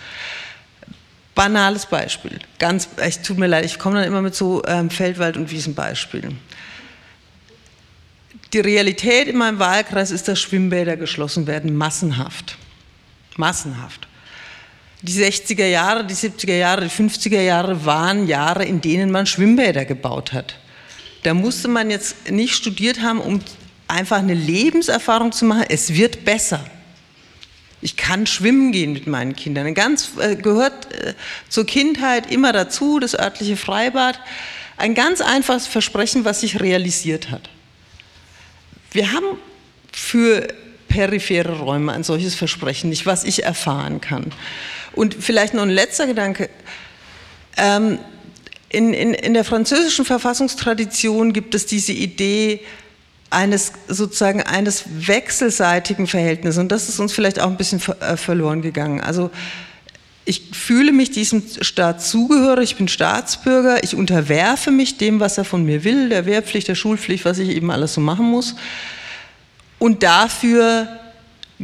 Banales 1.36 1.86
Beispiel. 1.86 2.40
Ganz, 2.58 2.88
es 2.98 3.22
tut 3.22 3.38
mir 3.38 3.48
leid, 3.48 3.66
ich 3.66 3.78
komme 3.78 4.00
dann 4.00 4.08
immer 4.08 4.22
mit 4.22 4.36
so 4.36 4.64
ähm, 4.66 4.90
Feldwald- 4.90 5.38
und 5.38 5.52
Wiesenbeispielen. 5.52 6.40
Die 8.54 8.60
Realität 8.60 9.28
in 9.28 9.38
meinem 9.38 9.60
Wahlkreis 9.60 10.12
ist, 10.12 10.28
dass 10.28 10.40
Schwimmbäder 10.40 10.98
geschlossen 10.98 11.46
werden, 11.46 11.76
massenhaft. 11.76 12.58
Massenhaft 13.36 14.08
die 15.06 15.24
60er 15.24 15.66
Jahre, 15.66 16.06
die 16.06 16.16
70er 16.16 16.56
Jahre, 16.56 16.82
die 16.82 16.90
50er 16.90 17.42
Jahre 17.42 17.86
waren 17.86 18.28
Jahre, 18.28 18.66
in 18.66 18.82
denen 18.82 19.12
man 19.12 19.26
Schwimmbäder 19.26 19.86
gebaut 19.86 20.34
hat. 20.34 20.56
Da 21.24 21.34
musste 21.34 21.68
man 21.68 21.90
jetzt 21.90 22.32
nicht 22.32 22.56
studiert 22.56 23.02
haben, 23.02 23.20
um 23.20 23.42
einfach 23.88 24.18
eine 24.18 24.34
Lebenserfahrung 24.34 25.32
zu 25.32 25.46
machen. 25.46 25.66
Es 25.70 25.94
wird 25.94 26.26
besser. 26.26 26.66
Ich 27.82 27.98
kann 27.98 28.26
schwimmen 28.26 28.72
gehen 28.72 28.94
mit 28.94 29.06
meinen 29.06 29.36
Kindern. 29.36 29.74
Ganz 29.76 30.10
äh, 30.20 30.36
gehört 30.36 30.92
äh, 30.94 31.14
zur 31.50 31.66
Kindheit 31.68 32.32
immer 32.32 32.52
dazu, 32.52 33.00
das 33.00 33.18
örtliche 33.18 33.58
Freibad. 33.58 34.20
Ein 34.78 34.96
ganz 34.96 35.22
einfaches 35.22 35.68
Versprechen, 35.68 36.26
was 36.26 36.42
sich 36.42 36.60
realisiert 36.62 37.30
hat. 37.30 37.50
Wir 38.92 39.12
haben 39.12 39.38
für 39.92 40.48
periphere 40.88 41.60
Räume 41.60 41.92
ein 41.92 42.04
solches 42.04 42.34
Versprechen 42.34 42.90
nicht, 42.90 43.06
was 43.06 43.24
ich 43.24 43.44
erfahren 43.44 44.02
kann. 44.02 44.32
Und 44.96 45.16
vielleicht 45.16 45.54
noch 45.54 45.64
ein 45.64 45.70
letzter 45.70 46.08
Gedanke. 46.08 46.50
Ähm, 47.58 48.00
in, 48.70 48.94
in, 48.94 49.14
in 49.14 49.34
der 49.34 49.46
französischen 49.46 50.06
Verfassungstradition 50.06 51.34
gibt 51.34 51.56
es 51.56 51.66
diese 51.66 51.94
Idee 51.94 52.62
eines 53.30 53.74
sozusagen 53.88 54.42
eines 54.42 54.84
wechselseitigen 55.08 56.08
Verhältnisses 56.08 56.58
und 56.58 56.72
das 56.72 56.90
ist 56.90 57.00
uns 57.00 57.12
vielleicht 57.12 57.40
auch 57.40 57.50
ein 57.50 57.58
bisschen 57.58 57.82
äh, 58.00 58.18
verloren 58.18 58.62
gegangen. 58.62 59.02
Also 59.02 59.32
ich 60.26 60.52
fühle 60.54 60.92
mich 60.92 61.12
diesem 61.12 61.44
Staat 61.62 62.02
zugehörig, 62.02 62.72
ich 62.72 62.78
bin 62.78 62.88
Staatsbürger, 62.88 63.84
ich 63.84 63.96
unterwerfe 63.96 64.72
mich 64.72 64.98
dem, 64.98 65.20
was 65.20 65.38
er 65.38 65.46
von 65.46 65.64
mir 65.64 65.84
will, 65.84 66.10
der 66.10 66.26
Wehrpflicht, 66.26 66.68
der 66.68 66.76
Schulpflicht, 66.76 67.26
was 67.26 67.38
ich 67.38 67.50
eben 67.50 67.70
alles 67.72 67.94
so 67.94 68.02
machen 68.02 68.26
muss. 68.26 68.56
Und 69.78 70.02
dafür 70.02 70.88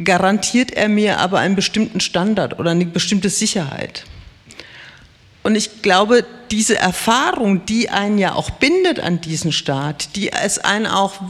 garantiert 0.02 0.72
er 0.72 0.88
mir 0.88 1.18
aber 1.18 1.38
einen 1.38 1.56
bestimmten 1.56 2.00
Standard 2.00 2.58
oder 2.58 2.70
eine 2.70 2.86
bestimmte 2.86 3.28
Sicherheit. 3.28 4.04
Und 5.42 5.56
ich 5.56 5.82
glaube, 5.82 6.24
diese 6.50 6.78
Erfahrung, 6.78 7.66
die 7.66 7.88
einen 7.88 8.18
ja 8.18 8.34
auch 8.34 8.50
bindet 8.50 9.00
an 9.00 9.20
diesen 9.20 9.52
Staat, 9.52 10.14
die 10.16 10.30
es 10.32 10.58
einen 10.58 10.86
auch 10.86 11.20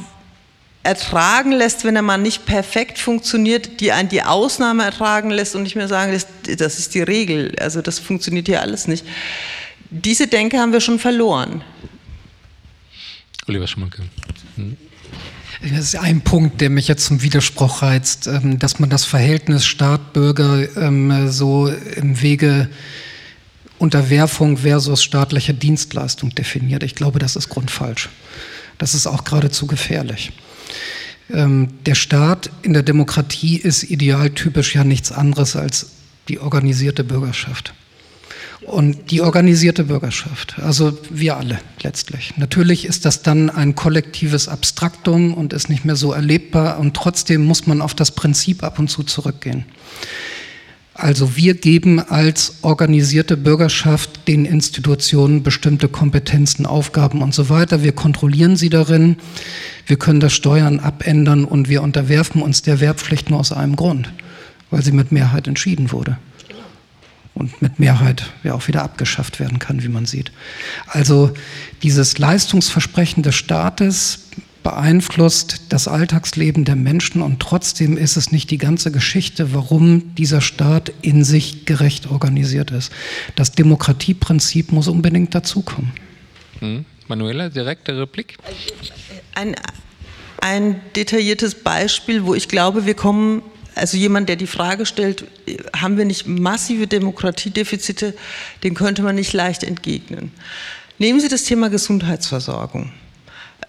ertragen 0.82 1.52
lässt, 1.52 1.84
wenn 1.84 1.96
er 1.96 2.02
mal 2.02 2.18
nicht 2.18 2.44
perfekt 2.44 2.98
funktioniert, 2.98 3.80
die 3.80 3.92
einen 3.92 4.08
die 4.08 4.22
Ausnahme 4.22 4.84
ertragen 4.84 5.30
lässt 5.30 5.54
und 5.54 5.62
nicht 5.62 5.76
mehr 5.76 5.88
sagen, 5.88 6.12
das, 6.12 6.26
das 6.58 6.78
ist 6.78 6.94
die 6.94 7.02
Regel, 7.02 7.54
also 7.60 7.82
das 7.82 7.98
funktioniert 7.98 8.48
hier 8.48 8.60
alles 8.60 8.88
nicht. 8.88 9.06
Diese 9.90 10.26
Denke 10.26 10.58
haben 10.58 10.72
wir 10.72 10.80
schon 10.80 10.98
verloren. 10.98 11.62
Oliver 13.46 13.66
Schmolke. 13.66 14.02
Hm. 14.56 14.76
Das 15.62 15.78
ist 15.78 15.96
ein 15.96 16.22
Punkt, 16.22 16.60
der 16.60 16.70
mich 16.70 16.88
jetzt 16.88 17.04
zum 17.04 17.22
Widerspruch 17.22 17.82
reizt, 17.82 18.26
ähm, 18.26 18.58
dass 18.58 18.80
man 18.80 18.90
das 18.90 19.04
Verhältnis 19.04 19.64
Staat-Bürger 19.64 20.76
ähm, 20.76 21.30
so 21.30 21.68
im 21.68 22.20
Wege 22.20 22.68
Unterwerfung 23.78 24.58
versus 24.58 25.02
staatlicher 25.02 25.52
Dienstleistung 25.52 26.30
definiert. 26.34 26.82
Ich 26.82 26.96
glaube, 26.96 27.20
das 27.20 27.36
ist 27.36 27.48
grundfalsch. 27.48 28.08
Das 28.78 28.94
ist 28.94 29.06
auch 29.06 29.22
geradezu 29.22 29.68
gefährlich. 29.68 30.32
Ähm, 31.30 31.68
der 31.86 31.94
Staat 31.94 32.50
in 32.62 32.72
der 32.72 32.82
Demokratie 32.82 33.56
ist 33.56 33.84
idealtypisch 33.84 34.74
ja 34.74 34.82
nichts 34.82 35.12
anderes 35.12 35.54
als 35.54 35.90
die 36.28 36.40
organisierte 36.40 37.04
Bürgerschaft. 37.04 37.72
Und 38.66 39.10
die 39.10 39.20
organisierte 39.20 39.84
Bürgerschaft, 39.84 40.56
also 40.60 40.96
wir 41.10 41.36
alle 41.36 41.58
letztlich. 41.82 42.34
Natürlich 42.36 42.84
ist 42.84 43.04
das 43.04 43.22
dann 43.22 43.50
ein 43.50 43.74
kollektives 43.74 44.46
Abstraktum 44.46 45.34
und 45.34 45.52
ist 45.52 45.68
nicht 45.68 45.84
mehr 45.84 45.96
so 45.96 46.12
erlebbar 46.12 46.78
und 46.78 46.94
trotzdem 46.94 47.44
muss 47.44 47.66
man 47.66 47.80
auf 47.80 47.94
das 47.94 48.12
Prinzip 48.12 48.62
ab 48.62 48.78
und 48.78 48.88
zu 48.88 49.02
zurückgehen. 49.02 49.64
Also 50.94 51.36
wir 51.36 51.54
geben 51.54 51.98
als 51.98 52.58
organisierte 52.62 53.36
Bürgerschaft 53.36 54.28
den 54.28 54.44
Institutionen 54.44 55.42
bestimmte 55.42 55.88
Kompetenzen, 55.88 56.64
Aufgaben 56.66 57.22
und 57.22 57.34
so 57.34 57.48
weiter. 57.48 57.82
Wir 57.82 57.92
kontrollieren 57.92 58.56
sie 58.56 58.68
darin, 58.68 59.16
wir 59.86 59.96
können 59.96 60.20
das 60.20 60.34
Steuern 60.34 60.78
abändern 60.78 61.44
und 61.44 61.68
wir 61.68 61.82
unterwerfen 61.82 62.42
uns 62.42 62.62
der 62.62 62.78
Wehrpflicht 62.78 63.30
nur 63.30 63.40
aus 63.40 63.52
einem 63.52 63.74
Grund, 63.74 64.12
weil 64.70 64.82
sie 64.82 64.92
mit 64.92 65.10
Mehrheit 65.10 65.48
entschieden 65.48 65.90
wurde 65.90 66.18
und 67.34 67.62
mit 67.62 67.78
Mehrheit 67.78 68.32
ja 68.42 68.54
auch 68.54 68.68
wieder 68.68 68.82
abgeschafft 68.82 69.40
werden 69.40 69.58
kann, 69.58 69.82
wie 69.82 69.88
man 69.88 70.06
sieht. 70.06 70.32
Also 70.86 71.32
dieses 71.82 72.18
Leistungsversprechen 72.18 73.22
des 73.22 73.34
Staates 73.34 74.28
beeinflusst 74.62 75.62
das 75.70 75.88
Alltagsleben 75.88 76.64
der 76.64 76.76
Menschen 76.76 77.20
und 77.20 77.40
trotzdem 77.40 77.96
ist 77.96 78.16
es 78.16 78.30
nicht 78.30 78.50
die 78.50 78.58
ganze 78.58 78.92
Geschichte, 78.92 79.54
warum 79.54 80.14
dieser 80.14 80.40
Staat 80.40 80.92
in 81.02 81.24
sich 81.24 81.64
gerecht 81.64 82.10
organisiert 82.10 82.70
ist. 82.70 82.92
Das 83.34 83.52
Demokratieprinzip 83.52 84.70
muss 84.72 84.88
unbedingt 84.88 85.34
dazukommen. 85.34 85.92
Hm. 86.60 86.84
Manuela, 87.08 87.48
direkte 87.48 87.98
Replik? 87.98 88.36
Ein, 89.34 89.56
ein 90.40 90.80
detailliertes 90.94 91.56
Beispiel, 91.56 92.24
wo 92.24 92.34
ich 92.34 92.48
glaube, 92.48 92.86
wir 92.86 92.94
kommen 92.94 93.42
also 93.74 93.96
jemand, 93.96 94.28
der 94.28 94.36
die 94.36 94.46
Frage 94.46 94.86
stellt, 94.86 95.24
haben 95.76 95.96
wir 95.96 96.04
nicht 96.04 96.26
massive 96.26 96.86
Demokratiedefizite, 96.86 98.14
den 98.62 98.74
könnte 98.74 99.02
man 99.02 99.14
nicht 99.14 99.32
leicht 99.32 99.62
entgegnen. 99.62 100.32
Nehmen 100.98 101.20
Sie 101.20 101.28
das 101.28 101.44
Thema 101.44 101.70
Gesundheitsversorgung. 101.70 102.92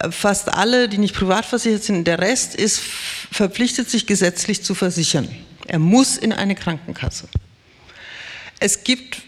Fast 0.10 0.54
alle, 0.54 0.90
die 0.90 0.98
nicht 0.98 1.16
privat 1.16 1.46
versichert 1.46 1.84
sind, 1.84 2.06
der 2.06 2.20
Rest 2.20 2.56
ist 2.56 2.80
verpflichtet, 3.32 3.90
sich 3.90 4.06
gesetzlich 4.06 4.64
zu 4.64 4.76
versichern. 4.76 5.30
Er 5.68 5.80
muss 5.80 6.18
in 6.18 6.34
eine 6.34 6.56
Krankenkasse. 6.56 7.28
Es 8.60 8.84
gibt 8.84 9.22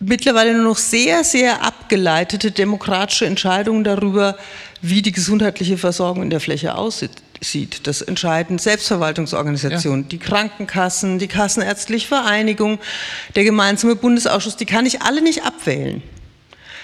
mittlerweile 0.00 0.54
nur 0.54 0.64
noch 0.64 0.78
sehr, 0.78 1.22
sehr 1.24 1.62
abgeleitete 1.62 2.50
demokratische 2.50 3.26
Entscheidungen 3.26 3.84
darüber, 3.84 4.36
wie 4.82 5.02
die 5.02 5.12
gesundheitliche 5.12 5.78
Versorgung 5.78 6.24
in 6.24 6.30
der 6.30 6.40
Fläche 6.40 6.74
aussieht. 6.74 7.12
Das 7.84 8.02
entscheiden 8.02 8.58
Selbstverwaltungsorganisationen, 8.58 10.02
ja. 10.02 10.08
die 10.08 10.18
Krankenkassen, 10.18 11.18
die 11.18 11.26
Kassenärztliche 11.26 12.06
Vereinigung, 12.06 12.78
der 13.34 13.44
gemeinsame 13.44 13.96
Bundesausschuss, 13.96 14.56
die 14.56 14.66
kann 14.66 14.84
ich 14.84 15.00
alle 15.00 15.22
nicht 15.22 15.44
abwählen. 15.44 16.02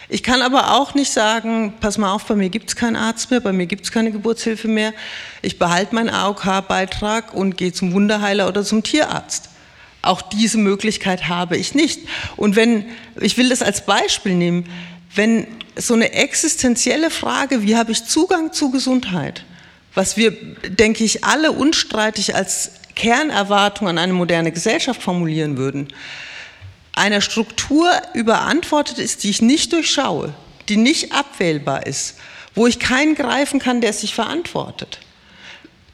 Ich 0.09 0.23
kann 0.23 0.41
aber 0.41 0.77
auch 0.77 0.95
nicht 0.95 1.13
sagen, 1.13 1.75
pass 1.81 1.99
mal 1.99 2.13
auf, 2.13 2.25
bei 2.27 2.37
mir 2.37 2.49
gibt 2.49 2.71
es 2.71 2.77
keinen 2.77 2.97
Arzt 2.97 3.31
mehr, 3.31 3.41
bei 3.41 3.53
mir 3.53 3.67
gibt 3.67 3.85
es 3.85 3.93
keine 3.93 4.13
Geburtshilfe 4.13 4.69
mehr. 4.69 4.95
Ich 5.43 5.59
behalte 5.59 5.95
meinen 5.95 6.11
AOK-Beitrag 6.11 7.35
und 7.35 7.57
gehe 7.57 7.73
zum 7.73 7.93
Wunderheiler 7.93 8.49
oder 8.49 8.63
zum 8.63 8.83
Tierarzt. 8.83 9.51
Auch 10.03 10.23
diese 10.23 10.59
Möglichkeit 10.59 11.29
habe 11.29 11.57
ich 11.57 11.75
nicht. 11.75 12.01
Und 12.37 12.55
wenn, 12.55 12.87
ich 13.21 13.37
will 13.37 13.49
das 13.49 13.63
als 13.63 13.85
Beispiel 13.85 14.35
nehmen, 14.35 14.67
wenn 15.15 15.49
so 15.75 15.95
eine 15.95 16.13
existenzielle 16.13 17.11
Frage, 17.11 17.63
wie 17.63 17.77
habe 17.77 17.91
ich 17.91 18.05
Zugang 18.05 18.53
zu 18.53 18.71
Gesundheit, 18.71 19.45
was 19.97 20.17
wir, 20.17 20.31
denke 20.31 21.03
ich, 21.03 21.25
alle 21.25 21.53
unstreitig 21.53 22.35
als 22.35 22.73
Kernerwartung 22.95 23.89
an 23.89 23.99
eine 23.99 24.13
moderne 24.13 24.53
Gesellschaft 24.53 25.03
formulieren 25.03 25.57
würden, 25.57 25.89
einer 26.93 27.23
Struktur 27.23 27.91
überantwortet 28.15 28.99
ist, 28.99 29.25
die 29.25 29.31
ich 29.31 29.43
nicht 29.43 29.73
durchschaue, 29.73 30.35
die 30.69 30.77
nicht 30.77 31.13
abwählbar 31.13 31.87
ist, 31.87 32.17
wo 32.55 32.67
ich 32.67 32.79
keinen 32.79 33.15
greifen 33.15 33.59
kann, 33.59 33.81
der 33.81 33.93
sich 33.95 34.15
verantwortet, 34.15 35.01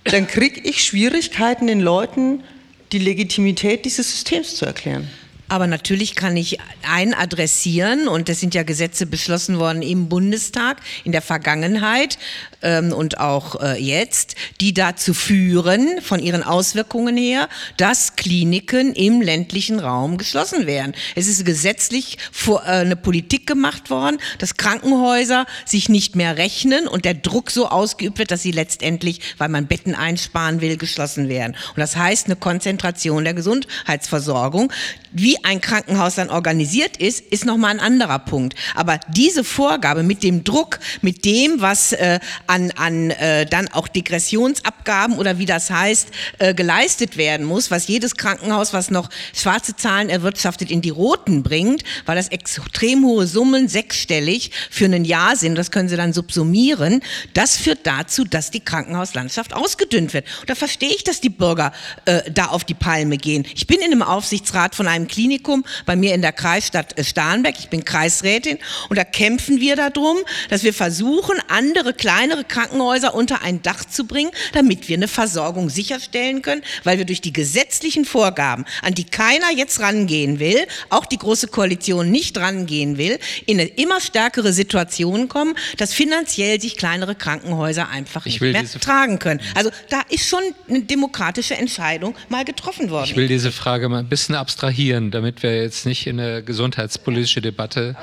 dann 0.04 0.26
kriege 0.26 0.60
ich 0.60 0.82
Schwierigkeiten, 0.82 1.68
den 1.68 1.80
Leuten 1.80 2.42
die 2.90 2.98
Legitimität 2.98 3.84
dieses 3.84 4.10
Systems 4.10 4.56
zu 4.56 4.66
erklären. 4.66 5.08
Aber 5.48 5.66
natürlich 5.66 6.14
kann 6.14 6.36
ich 6.36 6.58
einen 6.82 7.14
adressieren 7.14 8.08
und 8.08 8.28
es 8.28 8.40
sind 8.40 8.54
ja 8.54 8.62
Gesetze 8.62 9.06
beschlossen 9.06 9.58
worden 9.58 9.82
im 9.82 10.08
Bundestag 10.08 10.78
in 11.04 11.12
der 11.12 11.20
Vergangenheit 11.20 12.16
ähm, 12.62 12.92
und 12.92 13.20
auch 13.20 13.60
äh, 13.60 13.80
jetzt, 13.80 14.34
die 14.60 14.74
dazu 14.74 15.14
führen, 15.14 16.00
von 16.00 16.20
ihren 16.20 16.42
Auswirkungen 16.42 17.16
her, 17.16 17.48
dass 17.76 18.16
Kliniken 18.16 18.94
im 18.94 19.20
ländlichen 19.20 19.80
Raum 19.80 20.18
geschlossen 20.18 20.66
werden. 20.66 20.94
Es 21.14 21.28
ist 21.28 21.44
gesetzlich 21.44 22.18
vor, 22.30 22.62
äh, 22.64 22.82
eine 22.82 22.96
Politik 22.96 23.46
gemacht 23.46 23.90
worden, 23.90 24.18
dass 24.38 24.56
Krankenhäuser 24.56 25.46
sich 25.64 25.88
nicht 25.88 26.16
mehr 26.16 26.36
rechnen 26.36 26.88
und 26.88 27.04
der 27.04 27.14
Druck 27.14 27.50
so 27.50 27.68
ausgeübt 27.68 28.18
wird, 28.18 28.30
dass 28.30 28.42
sie 28.42 28.52
letztendlich, 28.52 29.20
weil 29.38 29.48
man 29.48 29.66
Betten 29.66 29.94
einsparen 29.94 30.60
will, 30.60 30.76
geschlossen 30.76 31.28
werden. 31.28 31.56
Und 31.70 31.78
das 31.78 31.96
heißt 31.96 32.26
eine 32.26 32.36
Konzentration 32.36 33.24
der 33.24 33.34
Gesundheitsversorgung. 33.34 34.72
Wie 35.12 35.42
ein 35.44 35.60
Krankenhaus 35.60 36.14
dann 36.14 36.30
organisiert 36.30 36.96
ist, 36.96 37.20
ist 37.20 37.44
nochmal 37.44 37.72
ein 37.72 37.80
anderer 37.80 38.18
Punkt. 38.18 38.54
Aber 38.74 38.98
diese 39.08 39.44
Vorgabe 39.44 40.02
mit 40.02 40.22
dem 40.22 40.44
Druck, 40.44 40.78
mit 41.02 41.24
dem, 41.24 41.60
was 41.60 41.92
äh, 41.92 42.18
an, 42.52 42.70
an 42.72 43.10
äh, 43.10 43.46
dann 43.46 43.68
auch 43.68 43.88
Degressionsabgaben 43.88 45.16
oder 45.16 45.38
wie 45.38 45.46
das 45.46 45.70
heißt, 45.70 46.08
äh, 46.38 46.54
geleistet 46.54 47.16
werden 47.16 47.46
muss, 47.46 47.70
was 47.70 47.88
jedes 47.88 48.16
Krankenhaus, 48.16 48.74
was 48.74 48.90
noch 48.90 49.08
schwarze 49.34 49.74
Zahlen 49.74 50.10
erwirtschaftet, 50.10 50.70
in 50.70 50.82
die 50.82 50.90
roten 50.90 51.42
bringt, 51.42 51.82
weil 52.04 52.16
das 52.16 52.28
extrem 52.28 53.04
hohe 53.04 53.26
Summen, 53.26 53.68
sechsstellig, 53.68 54.50
für 54.70 54.84
ein 54.84 55.04
Jahr 55.06 55.34
sind, 55.36 55.56
das 55.56 55.70
können 55.70 55.88
Sie 55.88 55.96
dann 55.96 56.12
subsumieren, 56.12 57.00
das 57.32 57.56
führt 57.56 57.86
dazu, 57.86 58.24
dass 58.24 58.50
die 58.50 58.60
Krankenhauslandschaft 58.60 59.54
ausgedünnt 59.54 60.12
wird. 60.12 60.26
Und 60.40 60.50
da 60.50 60.54
verstehe 60.54 60.90
ich, 60.90 61.04
dass 61.04 61.22
die 61.22 61.30
Bürger 61.30 61.72
äh, 62.04 62.30
da 62.30 62.46
auf 62.46 62.64
die 62.64 62.74
Palme 62.74 63.16
gehen. 63.16 63.46
Ich 63.54 63.66
bin 63.66 63.78
in 63.78 63.92
einem 63.92 64.02
Aufsichtsrat 64.02 64.74
von 64.74 64.88
einem 64.88 65.08
Klinikum, 65.08 65.64
bei 65.86 65.96
mir 65.96 66.14
in 66.14 66.20
der 66.20 66.32
Kreisstadt 66.32 66.98
äh, 66.98 67.04
Starnberg. 67.04 67.58
Ich 67.58 67.70
bin 67.70 67.84
Kreisrätin 67.84 68.58
und 68.90 68.98
da 68.98 69.04
kämpfen 69.04 69.60
wir 69.60 69.76
darum, 69.76 70.18
dass 70.50 70.64
wir 70.64 70.74
versuchen, 70.74 71.38
andere 71.48 71.94
kleinere 71.94 72.41
Krankenhäuser 72.44 73.14
unter 73.14 73.42
ein 73.42 73.62
Dach 73.62 73.84
zu 73.84 74.06
bringen, 74.06 74.30
damit 74.52 74.88
wir 74.88 74.96
eine 74.96 75.08
Versorgung 75.08 75.68
sicherstellen 75.68 76.42
können, 76.42 76.62
weil 76.84 76.98
wir 76.98 77.04
durch 77.04 77.20
die 77.20 77.32
gesetzlichen 77.32 78.04
Vorgaben, 78.04 78.64
an 78.82 78.94
die 78.94 79.04
keiner 79.04 79.50
jetzt 79.54 79.80
rangehen 79.80 80.38
will, 80.38 80.66
auch 80.90 81.06
die 81.06 81.18
große 81.18 81.48
Koalition 81.48 82.10
nicht 82.10 82.38
rangehen 82.38 82.98
will, 82.98 83.18
in 83.46 83.60
eine 83.60 83.68
immer 83.68 84.00
stärkere 84.00 84.52
Situation 84.52 85.28
kommen, 85.28 85.54
dass 85.76 85.92
finanziell 85.92 86.60
sich 86.60 86.76
kleinere 86.76 87.14
Krankenhäuser 87.14 87.88
einfach 87.88 88.24
nicht 88.24 88.40
mehr 88.40 88.64
tragen 88.80 89.18
können. 89.18 89.40
Also 89.54 89.70
da 89.88 90.02
ist 90.08 90.28
schon 90.28 90.42
eine 90.68 90.82
demokratische 90.82 91.56
Entscheidung 91.56 92.14
mal 92.28 92.44
getroffen 92.44 92.90
worden. 92.90 93.06
Ich 93.06 93.16
will 93.16 93.28
diese 93.28 93.50
Frage 93.50 93.88
mal 93.88 93.98
ein 93.98 94.08
bisschen 94.08 94.34
abstrahieren, 94.34 95.10
damit 95.10 95.32
damit 95.32 95.42
wir 95.42 95.62
jetzt 95.62 95.86
nicht 95.86 96.06
in 96.06 96.20
eine 96.20 96.42
gesundheitspolitische 96.42 97.40
Debatte 97.40 97.96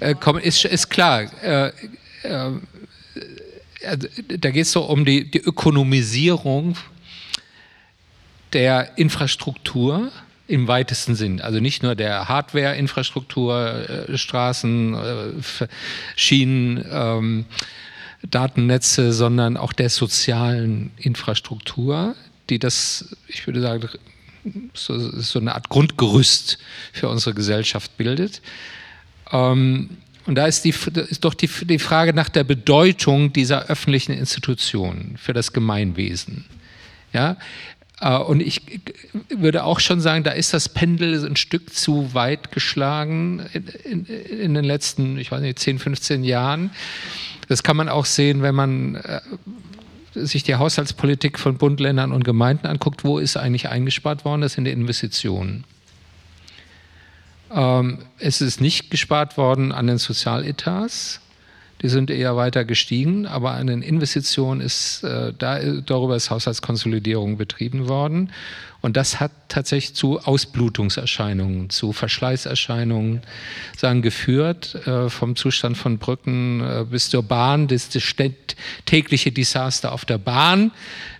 äh, 0.00 0.14
kommen, 0.14 0.42
ist, 0.42 0.64
ist 0.64 0.88
klar. 0.88 1.22
Äh, 1.42 1.72
äh, 2.22 2.50
da 4.38 4.50
geht 4.50 4.62
es 4.62 4.72
so 4.72 4.82
um 4.82 5.04
die, 5.04 5.30
die 5.30 5.40
Ökonomisierung 5.40 6.76
der 8.52 8.96
Infrastruktur 8.96 10.10
im 10.46 10.68
weitesten 10.68 11.14
Sinn. 11.14 11.40
Also 11.40 11.60
nicht 11.60 11.82
nur 11.82 11.94
der 11.94 12.28
Hardware-Infrastruktur, 12.28 14.08
äh, 14.08 14.18
Straßen, 14.18 14.94
äh, 14.94 15.66
Schienen, 16.16 16.84
ähm, 16.90 17.44
Datennetze, 18.22 19.12
sondern 19.12 19.56
auch 19.56 19.72
der 19.72 19.90
sozialen 19.90 20.90
Infrastruktur, 20.96 22.14
die 22.50 22.58
das, 22.58 23.16
ich 23.28 23.46
würde 23.46 23.60
sagen, 23.60 23.88
so, 24.74 24.98
so 24.98 25.38
eine 25.38 25.54
Art 25.54 25.68
Grundgerüst 25.68 26.58
für 26.92 27.08
unsere 27.08 27.34
Gesellschaft 27.34 27.96
bildet. 27.96 28.42
Ähm, 29.32 29.90
und 30.26 30.36
da 30.36 30.46
ist, 30.46 30.64
die, 30.64 30.74
ist 31.08 31.24
doch 31.24 31.34
die, 31.34 31.48
die 31.62 31.78
Frage 31.78 32.14
nach 32.14 32.28
der 32.28 32.44
Bedeutung 32.44 33.32
dieser 33.32 33.66
öffentlichen 33.66 34.12
Institutionen 34.12 35.16
für 35.18 35.32
das 35.32 35.52
Gemeinwesen. 35.52 36.46
Ja, 37.12 37.36
äh, 38.00 38.16
und 38.16 38.40
ich 38.40 38.62
würde 39.28 39.64
auch 39.64 39.80
schon 39.80 40.00
sagen, 40.00 40.24
da 40.24 40.32
ist 40.32 40.54
das 40.54 40.68
Pendel 40.68 41.24
ein 41.24 41.36
Stück 41.36 41.72
zu 41.74 42.14
weit 42.14 42.52
geschlagen 42.52 43.44
in, 43.52 43.66
in, 43.84 44.06
in, 44.06 44.54
den 44.54 44.64
letzten, 44.64 45.18
ich 45.18 45.30
weiß 45.30 45.40
nicht, 45.40 45.58
10, 45.58 45.78
15 45.78 46.24
Jahren. 46.24 46.70
Das 47.48 47.62
kann 47.62 47.76
man 47.76 47.88
auch 47.88 48.06
sehen, 48.06 48.42
wenn 48.42 48.54
man 48.54 48.96
äh, 48.96 49.20
sich 50.14 50.42
die 50.42 50.54
Haushaltspolitik 50.54 51.38
von 51.38 51.58
Bund, 51.58 51.80
Ländern 51.80 52.12
und 52.12 52.24
Gemeinden 52.24 52.66
anguckt, 52.66 53.04
wo 53.04 53.18
ist 53.18 53.36
eigentlich 53.36 53.68
eingespart 53.68 54.24
worden? 54.24 54.40
Das 54.40 54.54
sind 54.54 54.64
die 54.64 54.70
Investitionen. 54.70 55.64
Ähm, 57.54 57.98
es 58.18 58.40
ist 58.40 58.60
nicht 58.60 58.90
gespart 58.90 59.36
worden 59.36 59.72
an 59.72 59.86
den 59.86 59.98
Sozialetats. 59.98 61.20
Die 61.82 61.88
sind 61.88 62.10
eher 62.10 62.36
weiter 62.36 62.64
gestiegen, 62.64 63.26
aber 63.26 63.52
an 63.52 63.66
den 63.66 63.82
Investitionen 63.82 64.60
ist 64.60 65.04
äh, 65.04 65.32
da, 65.36 65.60
darüber 65.60 66.16
ist 66.16 66.30
Haushaltskonsolidierung 66.30 67.36
betrieben 67.36 67.88
worden. 67.88 68.30
Und 68.84 68.98
das 68.98 69.18
hat 69.18 69.32
tatsächlich 69.48 69.94
zu 69.94 70.20
Ausblutungserscheinungen, 70.20 71.70
zu 71.70 71.94
Verschleißerscheinungen 71.94 73.22
sagen, 73.78 74.02
geführt, 74.02 74.74
äh, 74.86 75.08
vom 75.08 75.36
Zustand 75.36 75.78
von 75.78 75.96
Brücken 75.96 76.60
äh, 76.60 76.84
bis 76.84 77.08
zur 77.08 77.22
Bahn, 77.22 77.66
das, 77.66 77.88
das 77.88 78.02
tägliche 78.84 79.32
Desaster 79.32 79.90
auf 79.90 80.04
der 80.04 80.18
Bahn. 80.18 80.70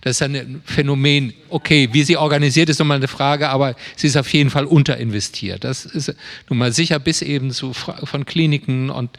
Das 0.01 0.17
ist 0.17 0.21
ein 0.21 0.61
Phänomen, 0.63 1.33
okay, 1.49 1.89
wie 1.91 2.03
sie 2.03 2.17
organisiert 2.17 2.69
ist 2.69 2.77
nochmal 2.77 2.97
eine 2.97 3.07
Frage, 3.07 3.49
aber 3.49 3.75
sie 3.95 4.05
ist 4.05 4.17
auf 4.17 4.31
jeden 4.31 4.51
Fall 4.51 4.65
unterinvestiert. 4.65 5.63
Das 5.63 5.85
ist 5.85 6.13
nun 6.47 6.59
mal 6.59 6.71
sicher 6.71 6.99
bis 6.99 7.23
eben 7.23 7.49
zu 7.49 7.73
von 7.73 8.25
Kliniken 8.27 8.91
und 8.91 9.09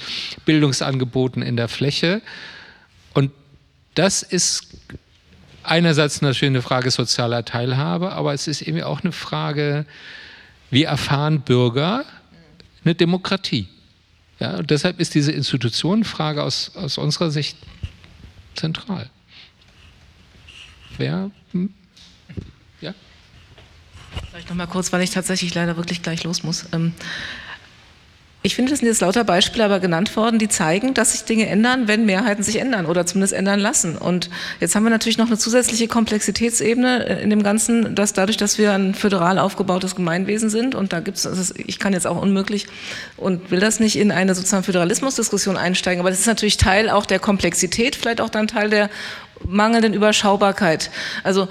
Bildungsangeboten 0.45 1.43
in 1.43 1.57
der 1.57 1.67
Fläche. 1.67 2.23
Und 3.13 3.33
das 3.97 4.23
ist 4.23 4.69
einerseits 5.69 6.23
natürlich 6.23 6.51
eine 6.51 6.62
Frage 6.62 6.91
sozialer 6.91 7.45
Teilhabe, 7.45 8.12
aber 8.12 8.35
es 8.35 8.47
ist 8.47 8.62
eben 8.62 8.83
auch 8.83 9.03
eine 9.03 9.12
Frage, 9.12 9.87
wie 10.71 10.85
erfahren 10.85 11.41
Bürger 11.41 12.05
eine 12.85 12.95
Demokratie? 12.95 13.69
Ja, 14.39 14.62
deshalb 14.62 15.01
ist 15.01 15.14
diese 15.14 15.33
Institutionenfrage 15.33 16.43
aus, 16.43 16.73
aus 16.77 16.99
unserer 16.99 17.31
Sicht 17.31 17.57
zentral. 18.55 19.09
Wer? 20.99 21.31
Hm? 21.53 21.73
Ja? 22.81 22.95
Vielleicht 24.31 24.49
noch 24.49 24.57
mal 24.57 24.67
kurz, 24.67 24.93
weil 24.93 25.03
ich 25.03 25.11
tatsächlich 25.11 25.55
leider 25.55 25.77
wirklich 25.77 26.03
gleich 26.03 26.25
los 26.25 26.43
muss. 26.43 26.67
Ähm, 26.73 26.93
Ich 28.43 28.55
finde, 28.55 28.72
es 28.72 28.78
sind 28.78 28.87
jetzt 28.87 29.01
lauter 29.01 29.24
Beispiele 29.24 29.64
aber 29.64 29.80
genannt 29.80 30.14
worden, 30.14 30.39
die 30.39 30.49
zeigen, 30.49 30.95
dass 30.95 31.12
sich 31.12 31.24
Dinge 31.24 31.47
ändern, 31.47 31.89
wenn 31.89 32.07
Mehrheiten 32.07 32.45
sich 32.45 32.61
ändern 32.61 32.87
oder 32.87 33.05
zumindest 33.05 33.32
ändern 33.32 33.59
lassen. 33.59 33.97
Und 33.97 34.30
jetzt 34.61 34.76
haben 34.76 34.84
wir 34.84 34.91
natürlich 34.91 35.18
noch 35.18 35.26
eine 35.26 35.37
zusätzliche 35.37 35.89
Komplexitätsebene 35.89 37.07
in 37.20 37.30
dem 37.30 37.43
Ganzen, 37.43 37.97
dass 37.97 38.12
dadurch, 38.12 38.37
dass 38.37 38.57
wir 38.57 38.72
ein 38.72 38.95
föderal 38.95 39.41
aufgebautes 39.41 39.97
Gemeinwesen 39.97 40.49
sind 40.49 40.76
und 40.76 40.93
da 40.93 41.01
gibt 41.01 41.16
es, 41.18 41.55
ich 41.57 41.80
kann 41.80 41.93
jetzt 41.93 42.07
auch 42.07 42.22
unmöglich 42.22 42.68
und 43.16 43.51
will 43.51 43.59
das 43.59 43.80
nicht 43.80 43.97
in 43.97 44.12
eine 44.12 44.37
sozusagen 44.37 44.62
Föderalismusdiskussion 44.62 45.57
einsteigen, 45.57 45.99
aber 45.99 46.11
das 46.11 46.20
ist 46.20 46.26
natürlich 46.26 46.57
Teil 46.57 46.89
auch 46.89 47.07
der 47.07 47.18
Komplexität, 47.18 47.97
vielleicht 47.97 48.20
auch 48.20 48.30
dann 48.30 48.47
Teil 48.47 48.70
der 48.70 48.91
mangelnden 49.45 49.93
Überschaubarkeit. 49.93 50.91
Also 51.24 51.49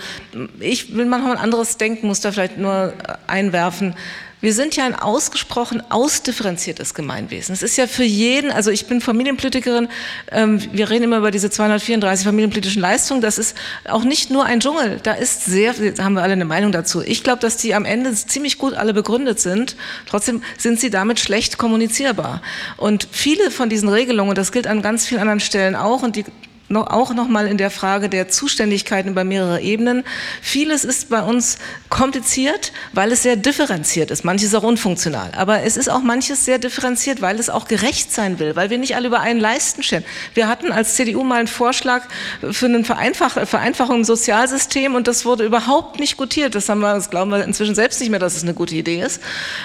ich 0.59 0.95
will 0.95 1.05
manchmal 1.05 1.33
ein 1.33 1.43
anderes 1.43 1.77
Denkmuster 1.77 2.31
vielleicht 2.31 2.57
nur 2.57 2.93
einwerfen. 3.27 3.95
Wir 4.41 4.53
sind 4.53 4.75
ja 4.75 4.85
ein 4.85 4.95
ausgesprochen 4.95 5.81
ausdifferenziertes 5.89 6.93
Gemeinwesen. 6.93 7.53
Es 7.53 7.63
ist 7.63 7.77
ja 7.77 7.87
für 7.87 8.03
jeden, 8.03 8.51
also 8.51 8.69
ich 8.69 8.85
bin 8.85 9.01
Familienpolitikerin, 9.01 9.87
ähm, 10.31 10.61
wir 10.71 10.89
reden 10.89 11.05
immer 11.05 11.17
über 11.17 11.31
diese 11.31 11.49
234 11.49 12.25
familienpolitischen 12.25 12.81
Leistungen, 12.81 13.21
das 13.21 13.37
ist 13.37 13.55
auch 13.87 14.03
nicht 14.03 14.29
nur 14.29 14.45
ein 14.45 14.59
Dschungel, 14.59 14.99
da 15.01 15.13
ist 15.13 15.45
sehr, 15.45 15.73
da 15.73 16.03
haben 16.03 16.13
wir 16.13 16.21
alle 16.21 16.33
eine 16.33 16.45
Meinung 16.45 16.71
dazu. 16.71 17.01
Ich 17.01 17.23
glaube, 17.23 17.39
dass 17.39 17.57
die 17.57 17.73
am 17.73 17.85
Ende 17.85 18.13
ziemlich 18.13 18.57
gut 18.57 18.73
alle 18.73 18.93
begründet 18.93 19.39
sind, 19.39 19.77
trotzdem 20.05 20.43
sind 20.57 20.79
sie 20.79 20.89
damit 20.89 21.19
schlecht 21.19 21.57
kommunizierbar. 21.57 22.41
Und 22.77 23.07
viele 23.11 23.51
von 23.51 23.69
diesen 23.69 23.89
Regelungen, 23.89 24.35
das 24.35 24.51
gilt 24.51 24.67
an 24.67 24.81
ganz 24.81 25.05
vielen 25.05 25.21
anderen 25.21 25.39
Stellen 25.39 25.75
auch, 25.75 26.03
und 26.03 26.17
die 26.17 26.25
noch, 26.69 26.87
auch 26.87 27.13
nochmal 27.13 27.47
in 27.47 27.57
der 27.57 27.69
Frage 27.69 28.09
der 28.09 28.27
Zuständigkeiten 28.27 29.09
über 29.09 29.23
mehrere 29.23 29.61
Ebenen. 29.61 30.03
Vieles 30.41 30.83
ist 30.83 31.09
bei 31.09 31.21
uns 31.21 31.57
kompliziert, 31.89 32.71
weil 32.93 33.11
es 33.11 33.23
sehr 33.23 33.35
differenziert 33.35 34.11
ist. 34.11 34.25
Manches 34.25 34.53
auch 34.55 34.63
unfunktional. 34.63 35.31
Aber 35.35 35.63
es 35.63 35.77
ist 35.77 35.89
auch 35.89 36.01
manches 36.01 36.45
sehr 36.45 36.57
differenziert, 36.57 37.21
weil 37.21 37.39
es 37.39 37.49
auch 37.49 37.67
gerecht 37.67 38.11
sein 38.11 38.39
will, 38.39 38.55
weil 38.55 38.69
wir 38.69 38.77
nicht 38.77 38.95
alle 38.95 39.07
über 39.07 39.19
einen 39.19 39.39
Leisten 39.39 39.83
stehen. 39.83 40.03
Wir 40.33 40.47
hatten 40.47 40.71
als 40.71 40.95
CDU 40.95 41.23
mal 41.23 41.39
einen 41.39 41.47
Vorschlag 41.47 42.03
für 42.51 42.65
eine 42.65 42.83
Vereinfach 42.83 43.45
Vereinfachung 43.47 43.97
im 43.97 44.03
Sozialsystem 44.03 44.95
und 44.95 45.07
das 45.07 45.25
wurde 45.25 45.45
überhaupt 45.45 45.99
nicht 45.99 46.17
gutiert. 46.17 46.55
Das 46.55 46.69
haben 46.69 46.79
wir, 46.79 46.93
das 46.93 47.09
glauben 47.09 47.31
wir 47.31 47.43
inzwischen 47.43 47.75
selbst 47.75 47.99
nicht 47.99 48.09
mehr, 48.09 48.19
dass 48.19 48.35
es 48.35 48.43
eine 48.43 48.53
gute 48.53 48.75
Idee 48.75 49.01
ist. 49.01 49.21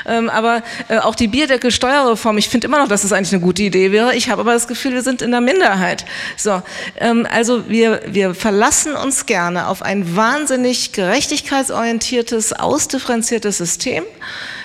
Ähm, 0.06 0.28
aber 0.28 0.62
äh, 0.88 0.98
auch 0.98 1.14
die 1.14 1.28
Bierdeckelsteuerreform, 1.28 2.38
ich 2.38 2.48
finde 2.48 2.66
immer 2.66 2.78
noch, 2.78 2.88
dass 2.88 3.04
es 3.04 3.12
eigentlich 3.12 3.32
eine 3.32 3.42
gute 3.42 3.62
Idee 3.62 3.92
wäre. 3.92 4.14
Ich 4.14 4.30
habe 4.30 4.42
aber 4.42 4.52
das 4.52 4.68
Gefühl, 4.68 4.92
wir 4.92 5.02
sind 5.02 5.22
in 5.22 5.30
der 5.30 5.40
Minderheit. 5.40 6.04
So, 6.36 6.62
also 6.98 7.68
wir, 7.68 8.00
wir 8.06 8.34
verlassen 8.34 8.94
uns 8.94 9.26
gerne 9.26 9.68
auf 9.68 9.82
ein 9.82 10.16
wahnsinnig 10.16 10.92
gerechtigkeitsorientiertes, 10.92 12.52
ausdifferenziertes 12.52 13.58
System 13.58 14.04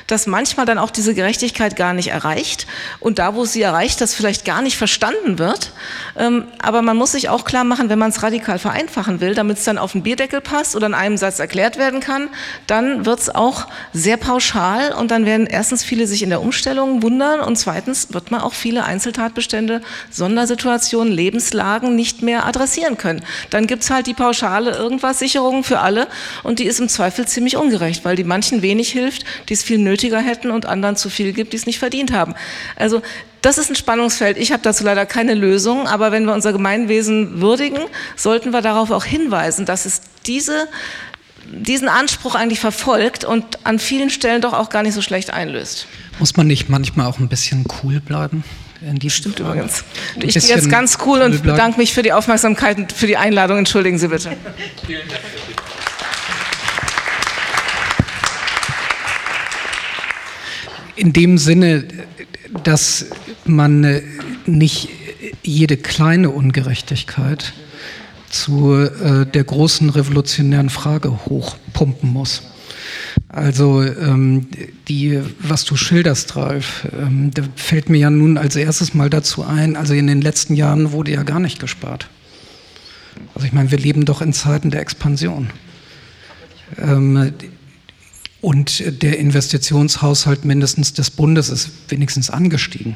das 0.07 0.27
manchmal 0.27 0.65
dann 0.65 0.77
auch 0.77 0.91
diese 0.91 1.15
Gerechtigkeit 1.15 1.75
gar 1.75 1.93
nicht 1.93 2.09
erreicht 2.09 2.67
und 2.99 3.17
da, 3.17 3.35
wo 3.35 3.45
sie 3.45 3.61
erreicht, 3.61 4.01
das 4.01 4.13
vielleicht 4.13 4.45
gar 4.45 4.61
nicht 4.61 4.77
verstanden 4.77 5.39
wird. 5.39 5.71
Ähm, 6.17 6.45
aber 6.59 6.81
man 6.81 6.95
muss 6.95 7.13
sich 7.13 7.29
auch 7.29 7.43
klar 7.43 7.63
machen, 7.63 7.89
wenn 7.89 7.97
man 7.97 8.11
es 8.11 8.21
radikal 8.21 8.59
vereinfachen 8.59 9.19
will, 9.19 9.33
damit 9.33 9.57
es 9.57 9.63
dann 9.63 9.77
auf 9.77 9.93
den 9.93 10.03
Bierdeckel 10.03 10.41
passt 10.41 10.75
oder 10.75 10.87
in 10.87 10.93
einem 10.93 11.17
Satz 11.17 11.39
erklärt 11.39 11.77
werden 11.77 11.99
kann, 12.01 12.29
dann 12.67 13.05
wird 13.05 13.19
es 13.19 13.33
auch 13.33 13.67
sehr 13.93 14.17
pauschal 14.17 14.93
und 14.93 15.09
dann 15.09 15.25
werden 15.25 15.47
erstens 15.47 15.83
viele 15.83 16.05
sich 16.05 16.21
in 16.21 16.29
der 16.29 16.41
Umstellung 16.41 17.01
wundern 17.01 17.39
und 17.39 17.55
zweitens 17.55 18.13
wird 18.13 18.29
man 18.29 18.41
auch 18.41 18.53
viele 18.53 18.83
Einzeltatbestände, 18.83 19.81
Sondersituationen, 20.11 21.11
Lebenslagen 21.11 21.95
nicht 21.95 22.21
mehr 22.21 22.45
adressieren 22.45 22.97
können. 22.97 23.23
Dann 23.49 23.65
gibt 23.65 23.83
es 23.83 23.89
halt 23.89 24.05
die 24.05 24.13
pauschale 24.13 24.71
irgendwas 24.71 25.19
Sicherung 25.19 25.63
für 25.63 25.79
alle 25.79 26.07
und 26.43 26.59
die 26.59 26.65
ist 26.65 26.79
im 26.79 26.89
Zweifel 26.89 27.27
ziemlich 27.27 27.57
ungerecht, 27.57 28.05
weil 28.05 28.15
die 28.15 28.23
manchen 28.23 28.61
wenig 28.61 28.91
hilft, 28.91 29.25
die 29.49 29.53
es 29.53 29.63
viel 29.63 29.79
nötiger 29.79 29.94
nötiger 29.95 30.19
hätten 30.19 30.51
und 30.51 30.65
anderen 30.65 30.97
zu 30.97 31.09
viel 31.09 31.31
gibt, 31.31 31.53
die 31.53 31.57
es 31.57 31.65
nicht 31.65 31.79
verdient 31.79 32.11
haben. 32.11 32.35
Also 32.75 33.01
das 33.41 33.57
ist 33.57 33.69
ein 33.69 33.75
Spannungsfeld. 33.75 34.37
Ich 34.37 34.51
habe 34.51 34.61
dazu 34.61 34.83
leider 34.83 35.05
keine 35.05 35.35
Lösung, 35.35 35.87
aber 35.87 36.11
wenn 36.11 36.25
wir 36.25 36.33
unser 36.33 36.51
Gemeinwesen 36.51 37.39
würdigen, 37.39 37.79
sollten 38.17 38.51
wir 38.51 38.61
darauf 38.61 38.91
auch 38.91 39.05
hinweisen, 39.05 39.65
dass 39.65 39.85
es 39.85 40.01
diese, 40.25 40.67
diesen 41.45 41.87
Anspruch 41.87 42.35
eigentlich 42.35 42.59
verfolgt 42.59 43.23
und 43.23 43.45
an 43.63 43.79
vielen 43.79 44.09
Stellen 44.09 44.41
doch 44.41 44.53
auch 44.53 44.69
gar 44.69 44.83
nicht 44.83 44.95
so 44.95 45.01
schlecht 45.01 45.31
einlöst. 45.31 45.87
Muss 46.19 46.35
man 46.35 46.47
nicht 46.47 46.67
manchmal 46.67 47.07
auch 47.07 47.19
ein 47.19 47.29
bisschen 47.29 47.65
cool 47.83 48.01
bleiben? 48.01 48.43
In 48.81 48.99
die 48.99 49.09
Stimmt 49.09 49.39
Frage. 49.39 49.59
übrigens. 49.59 49.83
Ich 50.17 50.33
bin 50.33 50.43
jetzt 50.43 50.69
ganz 50.69 50.97
cool 51.05 51.21
und 51.21 51.41
bedanke 51.43 51.79
mich 51.79 51.93
für 51.93 52.03
die 52.03 52.11
Aufmerksamkeit 52.11 52.77
und 52.77 52.91
für 52.91 53.07
die 53.07 53.15
Einladung. 53.17 53.57
Entschuldigen 53.57 53.97
Sie 53.97 54.09
bitte. 54.09 54.35
Vielen 54.85 55.07
Dank. 55.07 55.21
In 60.95 61.13
dem 61.13 61.37
Sinne, 61.37 61.85
dass 62.63 63.07
man 63.45 63.83
äh, 63.83 64.01
nicht 64.45 64.89
jede 65.43 65.77
kleine 65.77 66.29
Ungerechtigkeit 66.29 67.53
zu 68.29 68.73
äh, 68.73 69.25
der 69.25 69.43
großen 69.43 69.89
revolutionären 69.89 70.69
Frage 70.69 71.25
hochpumpen 71.25 72.11
muss. 72.11 72.43
Also 73.29 73.81
ähm, 73.83 74.47
die, 74.87 75.19
was 75.39 75.65
du 75.65 75.75
schilderst, 75.75 76.35
Ralf, 76.35 76.87
ähm, 76.97 77.31
da 77.33 77.43
fällt 77.55 77.89
mir 77.89 77.97
ja 77.97 78.09
nun 78.09 78.37
als 78.37 78.55
erstes 78.55 78.93
mal 78.93 79.09
dazu 79.09 79.43
ein, 79.43 79.75
also 79.75 79.93
in 79.93 80.07
den 80.07 80.21
letzten 80.21 80.55
Jahren 80.55 80.91
wurde 80.91 81.11
ja 81.11 81.23
gar 81.23 81.39
nicht 81.39 81.59
gespart. 81.59 82.07
Also 83.33 83.47
ich 83.47 83.53
meine, 83.53 83.71
wir 83.71 83.77
leben 83.77 84.05
doch 84.05 84.21
in 84.21 84.33
Zeiten 84.33 84.71
der 84.71 84.81
Expansion. 84.81 85.49
Ähm, 86.77 87.33
und 88.45 89.01
der 89.01 89.17
Investitionshaushalt 89.17 90.45
mindestens 90.45 90.93
des 90.93 91.09
Bundes 91.09 91.49
ist 91.49 91.71
wenigstens 91.89 92.29
angestiegen. 92.29 92.95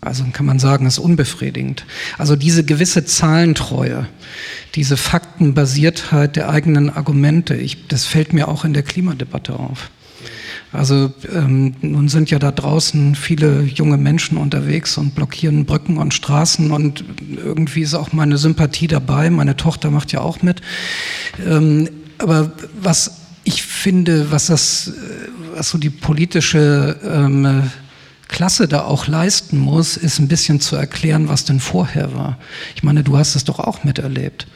Also 0.00 0.24
kann 0.32 0.44
man 0.44 0.58
sagen, 0.58 0.86
ist 0.86 0.98
unbefriedigend. 0.98 1.86
Also 2.18 2.34
diese 2.34 2.64
gewisse 2.64 3.04
Zahlentreue, 3.04 4.08
diese 4.74 4.96
Faktenbasiertheit 4.96 6.34
der 6.34 6.48
eigenen 6.50 6.90
Argumente, 6.90 7.54
ich, 7.54 7.86
das 7.86 8.06
fällt 8.06 8.32
mir 8.32 8.48
auch 8.48 8.64
in 8.64 8.72
der 8.72 8.82
Klimadebatte 8.82 9.52
auf. 9.52 9.88
Also 10.72 11.12
ähm, 11.32 11.76
nun 11.80 12.08
sind 12.08 12.32
ja 12.32 12.40
da 12.40 12.50
draußen 12.50 13.14
viele 13.14 13.62
junge 13.62 13.98
Menschen 13.98 14.36
unterwegs 14.36 14.98
und 14.98 15.14
blockieren 15.14 15.64
Brücken 15.64 15.96
und 15.96 16.12
Straßen 16.12 16.72
und 16.72 17.04
irgendwie 17.36 17.82
ist 17.82 17.94
auch 17.94 18.12
meine 18.12 18.36
Sympathie 18.36 18.88
dabei. 18.88 19.30
Meine 19.30 19.56
Tochter 19.56 19.92
macht 19.92 20.10
ja 20.10 20.22
auch 20.22 20.42
mit. 20.42 20.60
Ähm, 21.46 21.88
aber 22.18 22.50
was 22.80 23.19
ich 23.50 23.64
finde, 23.64 24.30
was 24.30 24.46
das, 24.46 24.92
was 25.56 25.70
so 25.70 25.78
die 25.78 25.90
politische 25.90 26.96
ähm, 27.02 27.68
Klasse 28.28 28.68
da 28.68 28.82
auch 28.82 29.08
leisten 29.08 29.58
muss, 29.58 29.96
ist 29.96 30.20
ein 30.20 30.28
bisschen 30.28 30.60
zu 30.60 30.76
erklären, 30.76 31.28
was 31.28 31.44
denn 31.46 31.58
vorher 31.58 32.14
war. 32.14 32.38
Ich 32.76 32.84
meine, 32.84 33.02
du 33.02 33.18
hast 33.18 33.34
es 33.34 33.42
doch 33.42 33.58
auch 33.58 33.82
miterlebt. 33.82 34.46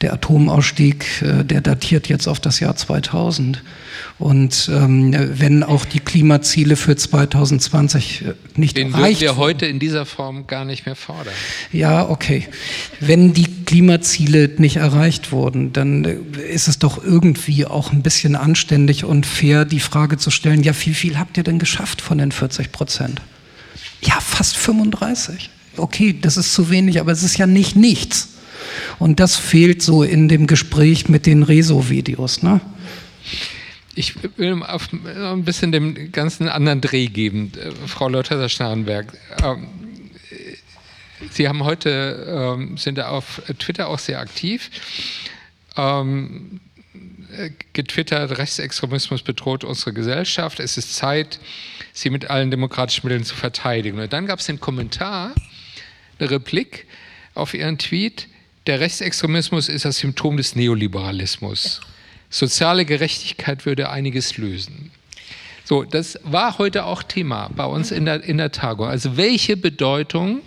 Der 0.00 0.14
Atomausstieg, 0.14 1.20
äh, 1.20 1.44
der 1.44 1.60
datiert 1.60 2.08
jetzt 2.08 2.26
auf 2.26 2.40
das 2.40 2.58
Jahr 2.58 2.74
2000. 2.74 3.62
Und 4.18 4.68
ähm, 4.72 5.14
wenn 5.38 5.62
auch 5.62 5.84
die 5.84 6.00
Klimaziele 6.00 6.76
für 6.76 6.96
2020 6.96 8.22
äh, 8.22 8.34
nicht 8.56 8.76
Den 8.76 8.92
erreicht 8.92 9.20
Den 9.20 9.28
wir 9.28 9.36
heute 9.36 9.66
in 9.66 9.78
dieser 9.78 10.06
Form 10.06 10.46
gar 10.46 10.64
nicht 10.64 10.86
mehr 10.86 10.96
fordern. 10.96 11.32
Ja, 11.72 12.08
okay. 12.08 12.48
Wenn 13.00 13.32
die 13.32 13.64
Klimaziele 13.64 14.50
nicht 14.58 14.76
erreicht 14.76 15.30
wurden, 15.30 15.72
dann 15.72 16.04
äh, 16.04 16.16
ist 16.50 16.68
es 16.68 16.78
doch 16.78 17.02
irgendwie 17.02 17.64
auch 17.66 17.92
ein 17.92 18.02
bisschen 18.02 18.34
anständig 18.34 19.04
und 19.04 19.26
fair, 19.26 19.64
die 19.64 19.80
Frage 19.80 20.16
zu 20.16 20.30
stellen, 20.30 20.62
ja, 20.62 20.72
wie 20.84 20.94
viel 20.94 21.18
habt 21.18 21.36
ihr 21.36 21.44
denn 21.44 21.58
geschafft 21.58 22.00
von 22.00 22.18
den 22.18 22.32
40 22.32 22.72
Prozent? 22.72 23.22
Ja, 24.02 24.20
fast 24.20 24.56
35. 24.56 25.50
Okay, 25.76 26.16
das 26.20 26.36
ist 26.36 26.54
zu 26.54 26.70
wenig, 26.70 27.00
aber 27.00 27.12
es 27.12 27.22
ist 27.22 27.38
ja 27.38 27.46
nicht 27.46 27.76
nichts. 27.76 28.30
Und 28.98 29.20
das 29.20 29.36
fehlt 29.36 29.82
so 29.82 30.02
in 30.02 30.28
dem 30.28 30.46
Gespräch 30.46 31.08
mit 31.08 31.26
den 31.26 31.42
Reso-Videos. 31.42 32.42
Ne? 32.42 32.60
Ich 33.98 34.14
will 34.38 34.62
auf 34.62 34.92
ein 34.92 35.42
bisschen 35.42 35.72
dem 35.72 36.12
ganzen 36.12 36.48
anderen 36.48 36.80
Dreh 36.80 37.08
geben, 37.08 37.50
äh, 37.56 37.72
Frau 37.88 38.08
Leuthäuser-Schnarrenberg. 38.08 39.12
Ähm, 39.42 39.66
Sie 41.32 41.48
haben 41.48 41.64
heute, 41.64 42.54
ähm, 42.56 42.76
sind 42.76 43.00
auf 43.00 43.42
Twitter 43.58 43.88
auch 43.88 43.98
sehr 43.98 44.20
aktiv. 44.20 44.70
Ähm, 45.76 46.60
getwittert, 47.72 48.38
Rechtsextremismus 48.38 49.22
bedroht 49.22 49.64
unsere 49.64 49.92
Gesellschaft. 49.92 50.60
Es 50.60 50.76
ist 50.76 50.94
Zeit, 50.94 51.40
sie 51.92 52.10
mit 52.10 52.30
allen 52.30 52.52
demokratischen 52.52 53.04
Mitteln 53.04 53.24
zu 53.24 53.34
verteidigen. 53.34 53.98
Und 53.98 54.12
dann 54.12 54.26
gab 54.26 54.38
es 54.38 54.46
den 54.46 54.60
Kommentar, 54.60 55.34
eine 56.20 56.30
Replik 56.30 56.86
auf 57.34 57.52
Ihren 57.52 57.78
Tweet, 57.78 58.28
der 58.68 58.78
Rechtsextremismus 58.78 59.68
ist 59.68 59.84
das 59.84 59.98
Symptom 59.98 60.36
des 60.36 60.54
Neoliberalismus. 60.54 61.80
Soziale 62.30 62.84
Gerechtigkeit 62.84 63.64
würde 63.66 63.90
einiges 63.90 64.36
lösen. 64.36 64.90
So, 65.64 65.82
das 65.84 66.18
war 66.24 66.58
heute 66.58 66.84
auch 66.84 67.02
Thema 67.02 67.50
bei 67.54 67.64
uns 67.64 67.90
in 67.90 68.04
der, 68.06 68.22
in 68.24 68.38
der 68.38 68.52
Tagung. 68.52 68.88
Also 68.88 69.16
welche 69.16 69.56
Bedeutung 69.56 70.40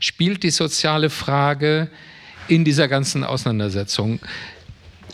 spielt 0.00 0.42
die 0.42 0.50
soziale 0.50 1.08
Frage 1.08 1.88
in 2.48 2.64
dieser 2.64 2.88
ganzen 2.88 3.24
Auseinandersetzung? 3.24 4.20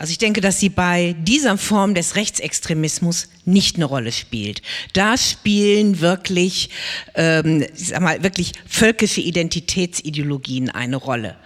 Also 0.00 0.12
ich 0.12 0.18
denke, 0.18 0.40
dass 0.40 0.58
sie 0.58 0.70
bei 0.70 1.14
dieser 1.18 1.58
Form 1.58 1.94
des 1.94 2.16
Rechtsextremismus 2.16 3.28
nicht 3.44 3.76
eine 3.76 3.84
Rolle 3.84 4.12
spielt. 4.12 4.62
Da 4.94 5.18
spielen 5.18 6.00
wirklich, 6.00 6.70
ähm, 7.14 7.66
ich 7.76 7.88
sag 7.88 8.00
mal, 8.00 8.22
wirklich 8.22 8.52
völkische 8.66 9.20
Identitätsideologien 9.20 10.70
eine 10.70 10.96
Rolle. 10.96 11.36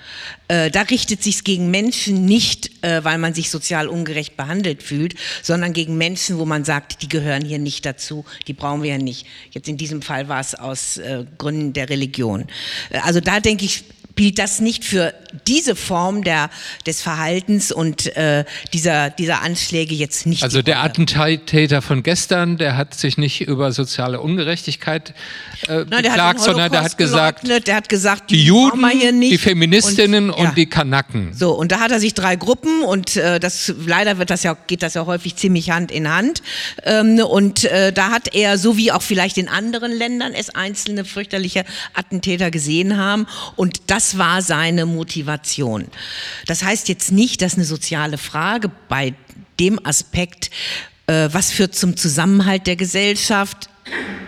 Äh, 0.46 0.70
da 0.70 0.82
richtet 0.82 1.20
sich 1.20 1.42
gegen 1.42 1.72
Menschen 1.72 2.26
nicht, 2.26 2.70
äh, 2.84 3.02
weil 3.02 3.18
man 3.18 3.34
sich 3.34 3.50
sozial 3.50 3.88
ungerecht 3.88 4.36
behandelt 4.36 4.84
fühlt, 4.84 5.16
sondern 5.42 5.72
gegen 5.72 5.98
Menschen, 5.98 6.38
wo 6.38 6.44
man 6.44 6.64
sagt, 6.64 7.02
die 7.02 7.08
gehören 7.08 7.44
hier 7.44 7.58
nicht 7.58 7.84
dazu, 7.84 8.24
die 8.46 8.52
brauchen 8.52 8.84
wir 8.84 8.90
ja 8.90 8.98
nicht. 8.98 9.26
Jetzt 9.50 9.68
in 9.68 9.78
diesem 9.78 10.00
Fall 10.00 10.28
war 10.28 10.38
es 10.38 10.54
aus 10.54 10.98
äh, 10.98 11.24
Gründen 11.38 11.72
der 11.72 11.90
Religion. 11.90 12.46
Äh, 12.90 12.98
also 12.98 13.18
da 13.18 13.40
denke 13.40 13.64
ich, 13.64 13.82
spielt 14.14 14.38
das 14.38 14.60
nicht 14.60 14.84
für 14.84 15.12
diese 15.48 15.74
Form 15.74 16.22
der, 16.22 16.48
des 16.86 17.02
Verhaltens 17.02 17.72
und 17.72 18.16
äh, 18.16 18.44
dieser, 18.72 19.10
dieser 19.10 19.42
Anschläge 19.42 19.92
jetzt 19.92 20.24
nicht. 20.24 20.44
Also 20.44 20.62
der 20.62 20.84
Attentäter 20.84 21.82
von 21.82 22.04
gestern, 22.04 22.56
der 22.56 22.76
hat 22.76 22.94
sich 22.94 23.18
nicht 23.18 23.40
über 23.40 23.72
soziale 23.72 24.20
Ungerechtigkeit 24.20 25.14
äh, 25.66 25.84
Nein, 25.90 26.04
beklagt, 26.04 26.38
sondern 26.38 26.70
der 26.70 26.84
hat 26.84 26.96
gesagt, 26.96 27.48
der 27.66 27.74
hat 27.74 27.88
gesagt, 27.88 28.30
die, 28.30 28.36
die 28.36 28.44
Juden, 28.44 29.20
die 29.20 29.36
Feministinnen 29.36 30.30
und, 30.30 30.40
ja. 30.40 30.48
und, 30.50 30.56
die 30.56 30.66
Kanaken. 30.66 31.34
So 31.34 31.50
und 31.50 31.72
da 31.72 31.80
hat 31.80 31.90
er 31.90 31.98
sich 31.98 32.14
drei 32.14 32.36
Gruppen 32.36 32.84
und 32.84 33.16
äh, 33.16 33.40
das 33.40 33.74
leider 33.84 34.18
wird 34.18 34.30
das 34.30 34.44
ja 34.44 34.56
geht 34.68 34.84
das 34.84 34.94
ja 34.94 35.06
häufig 35.06 35.34
ziemlich 35.34 35.70
Hand 35.70 35.90
in 35.90 36.08
Hand 36.08 36.40
ähm, 36.84 37.18
und 37.18 37.64
äh, 37.64 37.92
da 37.92 38.10
hat 38.10 38.32
er 38.32 38.58
so 38.58 38.76
wie 38.76 38.92
auch 38.92 39.02
vielleicht 39.02 39.38
in 39.38 39.48
anderen 39.48 39.90
Ländern 39.90 40.34
es 40.34 40.54
einzelne 40.54 41.04
fürchterliche 41.04 41.64
Attentäter 41.94 42.52
gesehen 42.52 42.96
haben 42.96 43.26
und 43.56 43.82
das 43.88 44.03
das 44.04 44.18
war 44.18 44.42
seine 44.42 44.84
Motivation. 44.84 45.86
Das 46.46 46.62
heißt 46.62 46.90
jetzt 46.90 47.10
nicht, 47.10 47.40
dass 47.40 47.54
eine 47.54 47.64
soziale 47.64 48.18
Frage 48.18 48.70
bei 48.90 49.14
dem 49.58 49.80
Aspekt, 49.86 50.50
äh, 51.06 51.30
was 51.32 51.50
führt 51.50 51.74
zum 51.74 51.96
Zusammenhalt 51.96 52.66
der 52.66 52.76
Gesellschaft, 52.76 53.70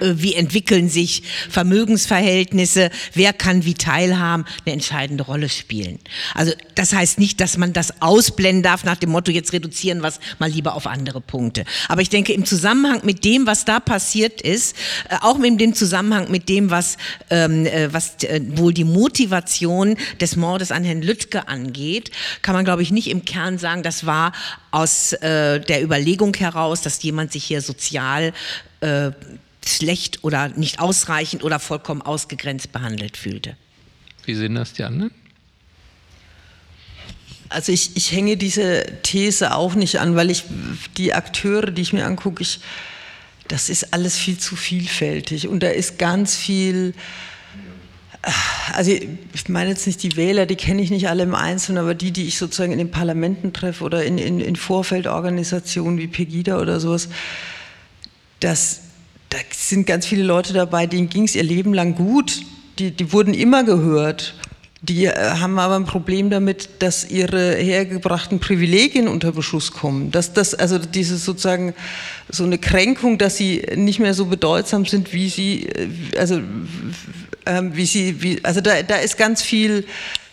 wie 0.01 0.35
entwickeln 0.35 0.89
sich 0.89 1.23
Vermögensverhältnisse, 1.49 2.91
wer 3.15 3.33
kann 3.33 3.65
wie 3.65 3.75
teilhaben, 3.75 4.45
eine 4.65 4.75
entscheidende 4.75 5.25
Rolle 5.25 5.49
spielen. 5.49 5.99
Also 6.35 6.53
das 6.75 6.93
heißt 6.93 7.19
nicht, 7.19 7.41
dass 7.41 7.57
man 7.57 7.73
das 7.73 8.03
ausblenden 8.03 8.63
darf 8.63 8.85
nach 8.85 8.97
dem 8.97 9.11
Motto, 9.11 9.31
jetzt 9.31 9.53
reduzieren 9.53 10.01
wir 10.01 10.09
es 10.09 10.21
mal 10.39 10.51
lieber 10.51 10.75
auf 10.75 10.87
andere 10.87 11.21
Punkte. 11.21 11.65
Aber 11.89 12.03
ich 12.03 12.11
denke, 12.11 12.33
im 12.33 12.45
Zusammenhang 12.45 13.01
mit 13.05 13.25
dem, 13.25 13.47
was 13.47 13.65
da 13.65 13.81
passiert 13.81 14.43
ist, 14.43 14.77
äh, 15.09 15.17
auch 15.21 15.41
in 15.41 15.59
dem 15.59 15.75
Zusammenhang 15.75 16.31
mit 16.31 16.49
dem, 16.49 16.71
was, 16.71 16.97
ähm, 17.31 17.67
äh, 17.67 17.93
was 17.93 18.17
wohl 18.51 18.75
die 18.75 18.85
Motivation 18.85 19.97
des 20.21 20.37
Mordes 20.37 20.73
an 20.73 20.85
Herrn 20.85 21.03
Lüttke 21.03 21.49
angeht, 21.49 22.11
kann 22.43 22.55
man, 22.55 22.65
glaube 22.65 22.83
ich, 22.83 22.91
nicht 22.91 23.09
im 23.09 23.25
Kern 23.25 23.59
sagen, 23.59 23.83
das 23.83 24.07
war 24.07 24.33
aus 24.71 25.13
äh, 25.15 25.61
der 25.61 25.83
Überlegung 25.83 26.35
heraus, 26.35 26.83
dass 26.83 27.03
jemand 27.03 27.33
sich 27.33 27.45
hier 27.45 27.63
sozial 27.63 28.33
äh, 28.81 29.11
schlecht 29.69 30.25
oder 30.25 30.49
nicht 30.49 30.81
ausreichend 30.81 31.45
oder 31.45 31.59
vollkommen 31.59 32.03
ausgegrenzt 32.03 32.73
behandelt 32.73 33.17
fühlte. 33.17 33.57
Wie 34.25 34.35
sehen 34.35 34.55
das 34.55 34.73
die 34.73 34.85
anderen? 34.85 35.11
Also 37.49 37.73
ich, 37.73 37.97
ich 37.97 38.11
hänge 38.11 38.37
diese 38.37 38.85
These 39.03 39.55
auch 39.55 39.75
nicht 39.75 40.01
an, 40.01 40.17
weil 40.17 40.31
ich 40.31 40.45
die 40.97 41.15
Akteure, 41.15 41.71
die 41.71 41.83
ich 41.83 41.93
mir 41.93 42.05
angucke, 42.05 42.43
ich, 42.43 42.61
das 43.47 43.69
ist 43.69 43.93
alles 43.93 44.17
viel 44.17 44.39
zu 44.39 44.57
vielfältig 44.57 45.47
und 45.47 45.63
da 45.63 45.69
ist 45.69 45.99
ganz 45.99 46.35
viel, 46.35 46.95
also 48.73 48.91
ich 48.91 49.49
meine 49.49 49.71
jetzt 49.71 49.87
nicht 49.87 50.03
die 50.03 50.17
Wähler, 50.17 50.47
die 50.47 50.57
kenne 50.57 50.83
ich 50.83 50.91
nicht 50.91 51.09
alle 51.09 51.23
im 51.23 51.37
Einzelnen, 51.37 51.79
aber 51.79 51.95
die, 51.95 52.11
die 52.11 52.27
ich 52.27 52.37
sozusagen 52.37 52.73
in 52.73 52.79
den 52.79 52.91
Parlamenten 52.91 53.53
treffe 53.53 53.85
oder 53.85 54.05
in, 54.05 54.19
in, 54.19 54.41
in 54.41 54.57
Vorfeldorganisationen 54.57 55.99
wie 55.99 56.09
Pegida 56.09 56.59
oder 56.59 56.81
sowas, 56.81 57.09
das 58.41 58.81
da 59.31 59.39
sind 59.51 59.87
ganz 59.87 60.07
viele 60.07 60.23
Leute 60.23 60.53
dabei, 60.53 60.87
denen 60.87 61.09
ging 61.09 61.25
es 61.25 61.35
ihr 61.35 61.43
Leben 61.43 61.75
lang 61.75 61.95
gut. 61.95 62.43
Die, 62.79 62.91
die 62.91 63.13
wurden 63.13 63.35
immer 63.35 63.65
gehört. 63.65 64.35
Die 64.83 65.07
äh, 65.07 65.15
haben 65.15 65.59
aber 65.59 65.77
ein 65.77 65.87
Problem 65.87 66.31
damit, 66.31 66.69
dass 66.81 67.09
ihre 67.09 67.55
hergebrachten 67.55 68.39
Privilegien 68.39 69.09
unter 69.09 69.33
Beschuss 69.33 69.73
kommen. 69.73 70.11
Dass 70.11 70.33
das, 70.33 70.55
also 70.55 70.79
diese 70.79 71.17
sozusagen 71.17 71.75
so 72.29 72.45
eine 72.45 72.59
Kränkung, 72.59 73.19
dass 73.19 73.37
sie 73.37 73.65
nicht 73.75 73.99
mehr 73.99 74.15
so 74.15 74.27
bedeutsam 74.27 74.85
sind, 74.85 75.13
wie 75.13 75.29
sie, 75.29 75.67
äh, 75.67 75.89
also 76.19 76.41
äh, 77.47 77.63
wie 77.73 77.87
sie, 77.87 78.23
wie, 78.23 78.45
also 78.45 78.61
da, 78.61 78.83
da 78.83 78.97
ist 78.97 79.17
ganz 79.17 79.43
viel 79.43 79.87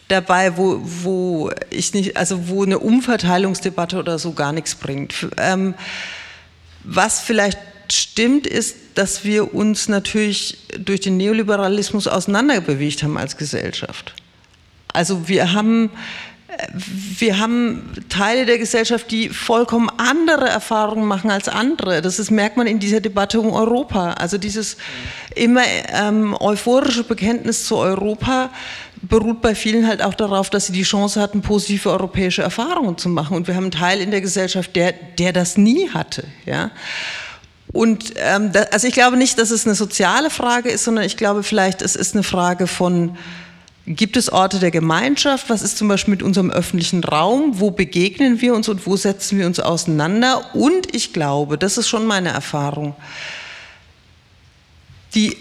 dabei, 0.07 0.57
wo, 0.57 0.79
wo 0.83 1.51
ich 1.69 1.93
nicht, 1.93 2.17
also 2.17 2.47
wo 2.49 2.63
eine 2.63 2.79
Umverteilungsdebatte 2.79 3.97
oder 3.97 4.19
so 4.19 4.33
gar 4.33 4.51
nichts 4.51 4.75
bringt. 4.75 5.27
Ähm, 5.37 5.73
was 6.83 7.21
vielleicht 7.21 7.57
stimmt, 7.91 8.47
ist, 8.47 8.75
dass 8.95 9.23
wir 9.25 9.53
uns 9.53 9.87
natürlich 9.87 10.57
durch 10.79 11.01
den 11.01 11.17
Neoliberalismus 11.17 12.07
auseinanderbewegt 12.07 13.03
haben 13.03 13.17
als 13.17 13.37
Gesellschaft. 13.37 14.13
Also 14.93 15.27
wir 15.27 15.53
haben, 15.53 15.89
wir 17.17 17.39
haben 17.39 17.91
Teile 18.09 18.45
der 18.45 18.59
Gesellschaft, 18.59 19.09
die 19.09 19.29
vollkommen 19.29 19.89
andere 19.97 20.47
Erfahrungen 20.47 21.07
machen 21.07 21.31
als 21.31 21.49
andere. 21.49 22.01
Das 22.01 22.19
ist, 22.19 22.29
merkt 22.29 22.57
man 22.57 22.67
in 22.67 22.79
dieser 22.79 23.01
Debatte 23.01 23.39
um 23.39 23.51
Europa. 23.51 24.13
Also 24.13 24.37
dieses 24.37 24.77
immer 25.35 25.63
ähm, 25.91 26.35
euphorische 26.39 27.03
Bekenntnis 27.03 27.65
zu 27.65 27.77
Europa 27.77 28.51
beruht 29.01 29.41
bei 29.41 29.53
vielen 29.53 29.87
halt 29.87 30.01
auch 30.01 30.13
darauf, 30.13 30.49
dass 30.49 30.67
sie 30.67 30.73
die 30.73 30.83
Chance 30.83 31.19
hatten, 31.19 31.41
positive 31.41 31.91
europäische 31.91 32.41
Erfahrungen 32.41 32.97
zu 32.97 33.09
machen. 33.09 33.35
Und 33.35 33.47
wir 33.47 33.55
haben 33.55 33.65
einen 33.65 33.71
Teil 33.71 33.99
in 33.99 34.11
der 34.11 34.21
Gesellschaft, 34.21 34.75
der, 34.75 34.93
der 34.93 35.33
das 35.33 35.57
nie 35.57 35.89
hatte. 35.89 36.23
Ja? 36.45 36.71
Und 37.73 38.13
ähm, 38.17 38.51
da, 38.51 38.61
also 38.71 38.87
ich 38.87 38.93
glaube 38.93 39.17
nicht, 39.17 39.37
dass 39.39 39.49
es 39.51 39.65
eine 39.65 39.75
soziale 39.75 40.29
Frage 40.29 40.69
ist, 40.69 40.83
sondern 40.83 41.03
ich 41.03 41.17
glaube 41.17 41.43
vielleicht, 41.43 41.81
es 41.81 41.95
ist 41.95 42.13
eine 42.13 42.23
Frage 42.23 42.67
von, 42.67 43.17
gibt 43.87 44.15
es 44.15 44.31
Orte 44.31 44.59
der 44.59 44.71
Gemeinschaft? 44.71 45.49
Was 45.49 45.63
ist 45.63 45.77
zum 45.77 45.87
Beispiel 45.87 46.11
mit 46.11 46.23
unserem 46.23 46.51
öffentlichen 46.51 47.03
Raum? 47.03 47.59
Wo 47.59 47.71
begegnen 47.71 48.39
wir 48.41 48.53
uns 48.53 48.69
und 48.69 48.85
wo 48.85 48.95
setzen 48.95 49.39
wir 49.39 49.47
uns 49.47 49.59
auseinander? 49.59 50.53
Und 50.53 50.95
ich 50.95 51.13
glaube, 51.13 51.57
das 51.57 51.79
ist 51.79 51.89
schon 51.89 52.05
meine 52.05 52.29
Erfahrung, 52.29 52.95
die 55.15 55.35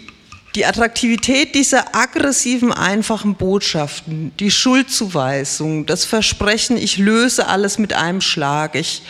die 0.55 0.65
Attraktivität 0.67 1.55
dieser 1.55 1.95
aggressiven, 1.95 2.71
einfachen 2.71 3.33
Botschaften, 3.33 4.31
die 4.39 4.51
Schuldzuweisung, 4.51 5.87
das 5.87 6.05
Versprechen, 6.05 6.77
ich 6.77 6.99
löse 6.99 7.47
alles 7.47 7.79
mit 7.79 7.93
einem 7.93 8.21
Schlag, 8.21 8.75
ich 8.75 9.01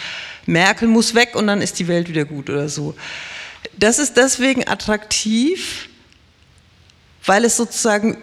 Merkel 0.45 0.87
muss 0.87 1.15
weg 1.15 1.35
und 1.35 1.47
dann 1.47 1.61
ist 1.61 1.79
die 1.79 1.87
Welt 1.87 2.09
wieder 2.09 2.25
gut 2.25 2.49
oder 2.49 2.69
so. 2.69 2.95
Das 3.77 3.99
ist 3.99 4.17
deswegen 4.17 4.67
attraktiv, 4.67 5.89
weil 7.25 7.45
es 7.45 7.57
sozusagen 7.57 8.17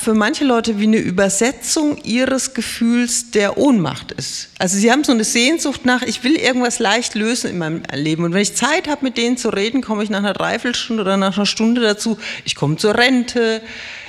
für 0.00 0.14
manche 0.14 0.44
Leute 0.44 0.78
wie 0.78 0.84
eine 0.84 0.98
Übersetzung 0.98 1.98
ihres 2.04 2.54
Gefühls 2.54 3.32
der 3.32 3.58
Ohnmacht 3.58 4.12
ist. 4.12 4.50
Also 4.60 4.78
sie 4.78 4.92
haben 4.92 5.02
so 5.02 5.10
eine 5.10 5.24
Sehnsucht 5.24 5.84
nach, 5.84 6.02
ich 6.02 6.22
will 6.22 6.36
irgendwas 6.36 6.78
leicht 6.78 7.16
lösen 7.16 7.50
in 7.50 7.58
meinem 7.58 7.82
Leben. 7.92 8.22
Und 8.22 8.32
wenn 8.32 8.42
ich 8.42 8.54
Zeit 8.54 8.86
habe, 8.86 9.04
mit 9.04 9.18
denen 9.18 9.36
zu 9.36 9.48
reden, 9.48 9.82
komme 9.82 10.04
ich 10.04 10.10
nach 10.10 10.20
einer 10.20 10.34
Dreiviertelstunde 10.34 11.02
oder 11.02 11.16
nach 11.16 11.36
einer 11.36 11.46
Stunde 11.46 11.80
dazu, 11.80 12.16
ich 12.44 12.54
komme 12.54 12.76
zur 12.76 12.96
Rente, 12.96 13.60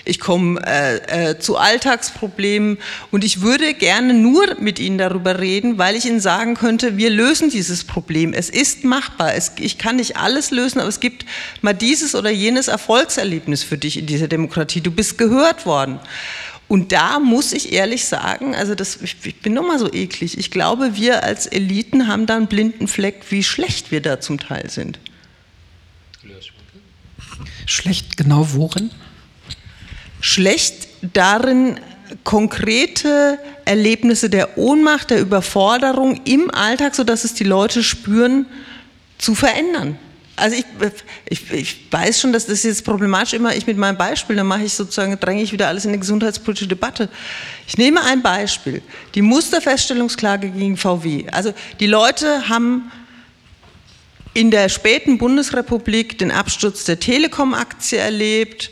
ich 0.07 0.19
komme 0.19 0.59
äh, 0.65 1.31
äh, 1.31 1.39
zu 1.39 1.57
Alltagsproblemen 1.57 2.77
und 3.11 3.23
ich 3.23 3.41
würde 3.41 3.73
gerne 3.73 4.13
nur 4.13 4.59
mit 4.59 4.79
Ihnen 4.79 4.97
darüber 4.97 5.39
reden, 5.39 5.77
weil 5.77 5.95
ich 5.95 6.05
Ihnen 6.05 6.19
sagen 6.19 6.55
könnte, 6.55 6.97
wir 6.97 7.09
lösen 7.09 7.49
dieses 7.49 7.84
Problem. 7.84 8.34
Es 8.34 8.49
ist 8.49 8.84
machbar. 8.84 9.35
Es, 9.35 9.51
ich 9.59 9.77
kann 9.77 9.97
nicht 9.97 10.17
alles 10.17 10.51
lösen, 10.51 10.79
aber 10.79 10.89
es 10.89 10.99
gibt 10.99 11.25
mal 11.61 11.73
dieses 11.73 12.15
oder 12.15 12.29
jenes 12.29 12.67
Erfolgserlebnis 12.67 13.63
für 13.63 13.77
dich 13.77 13.97
in 13.97 14.05
dieser 14.05 14.27
Demokratie. 14.27 14.81
Du 14.81 14.91
bist 14.91 15.17
gehört 15.17 15.65
worden. 15.65 15.99
Und 16.67 16.91
da 16.91 17.19
muss 17.19 17.53
ich 17.53 17.71
ehrlich 17.71 18.05
sagen, 18.05 18.53
also 18.53 18.75
das, 18.75 18.99
ich, 19.01 19.15
ich 19.23 19.39
bin 19.39 19.53
nochmal 19.53 19.79
so 19.79 19.91
eklig, 19.91 20.38
ich 20.38 20.51
glaube, 20.51 20.97
wir 20.97 21.23
als 21.23 21.47
Eliten 21.47 22.07
haben 22.07 22.25
da 22.25 22.35
einen 22.35 22.47
blinden 22.47 22.88
Fleck, 22.89 23.23
wie 23.29 23.43
schlecht 23.43 23.91
wir 23.91 24.01
da 24.01 24.19
zum 24.19 24.38
Teil 24.38 24.69
sind. 24.69 24.99
Schlecht 27.65 28.17
genau 28.17 28.47
worin? 28.53 28.91
Schlecht 30.28 30.90
darin, 31.14 31.80
konkrete 32.24 33.40
Erlebnisse 33.66 34.30
der 34.30 34.58
Ohnmacht, 34.58 35.10
der 35.10 35.22
Überforderung 35.22 36.22
im 36.26 36.52
Alltag, 36.52 36.95
sodass 36.95 37.24
es 37.24 37.34
die 37.34 37.45
Leute 37.45 37.82
spüren, 37.82 38.45
zu 39.18 39.36
verändern. 39.36 39.98
Also 40.36 40.58
ich, 40.58 40.66
ich, 41.30 41.52
ich 41.52 41.91
weiß 41.91 42.22
schon, 42.22 42.32
dass 42.32 42.45
das 42.45 42.62
jetzt 42.64 42.84
problematisch 42.84 43.34
immer, 43.34 43.56
ich 43.56 43.66
mit 43.66 43.78
meinem 43.78 43.98
Beispiel, 43.98 44.36
dann 44.36 44.45
mache 44.45 44.64
ich 44.64 44.74
sozusagen, 44.74 45.18
dränge 45.20 45.41
ich 45.41 45.52
wieder 45.52 45.68
alles 45.68 45.86
in 45.86 45.91
eine 45.91 45.99
gesundheitspolitische 45.99 46.68
Debatte. 46.68 47.10
Ich 47.66 47.78
nehme 47.78 48.04
ein 48.04 48.22
Beispiel, 48.22 48.82
die 49.16 49.22
Musterfeststellungsklage 49.22 50.49
gegen 50.49 50.78
VW. 50.78 51.26
Also 51.32 51.54
die 51.80 51.88
Leute 51.88 52.49
haben 52.49 52.91
in 54.34 54.52
der 54.52 54.70
späten 54.70 55.18
Bundesrepublik 55.18 56.20
den 56.20 56.32
Absturz 56.32 56.84
der 56.84 56.99
Telekom-Aktie 56.99 57.98
erlebt, 57.98 58.70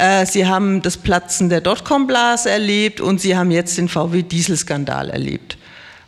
äh, 0.00 0.26
sie 0.26 0.46
haben 0.46 0.82
das 0.82 0.96
Platzen 0.96 1.48
der 1.50 1.60
Dotcom-Blase 1.60 2.48
erlebt 2.50 3.00
und 3.00 3.20
Sie 3.20 3.36
haben 3.36 3.50
jetzt 3.50 3.76
den 3.76 3.88
VW-Dieselskandal 3.88 5.10
erlebt. 5.10 5.58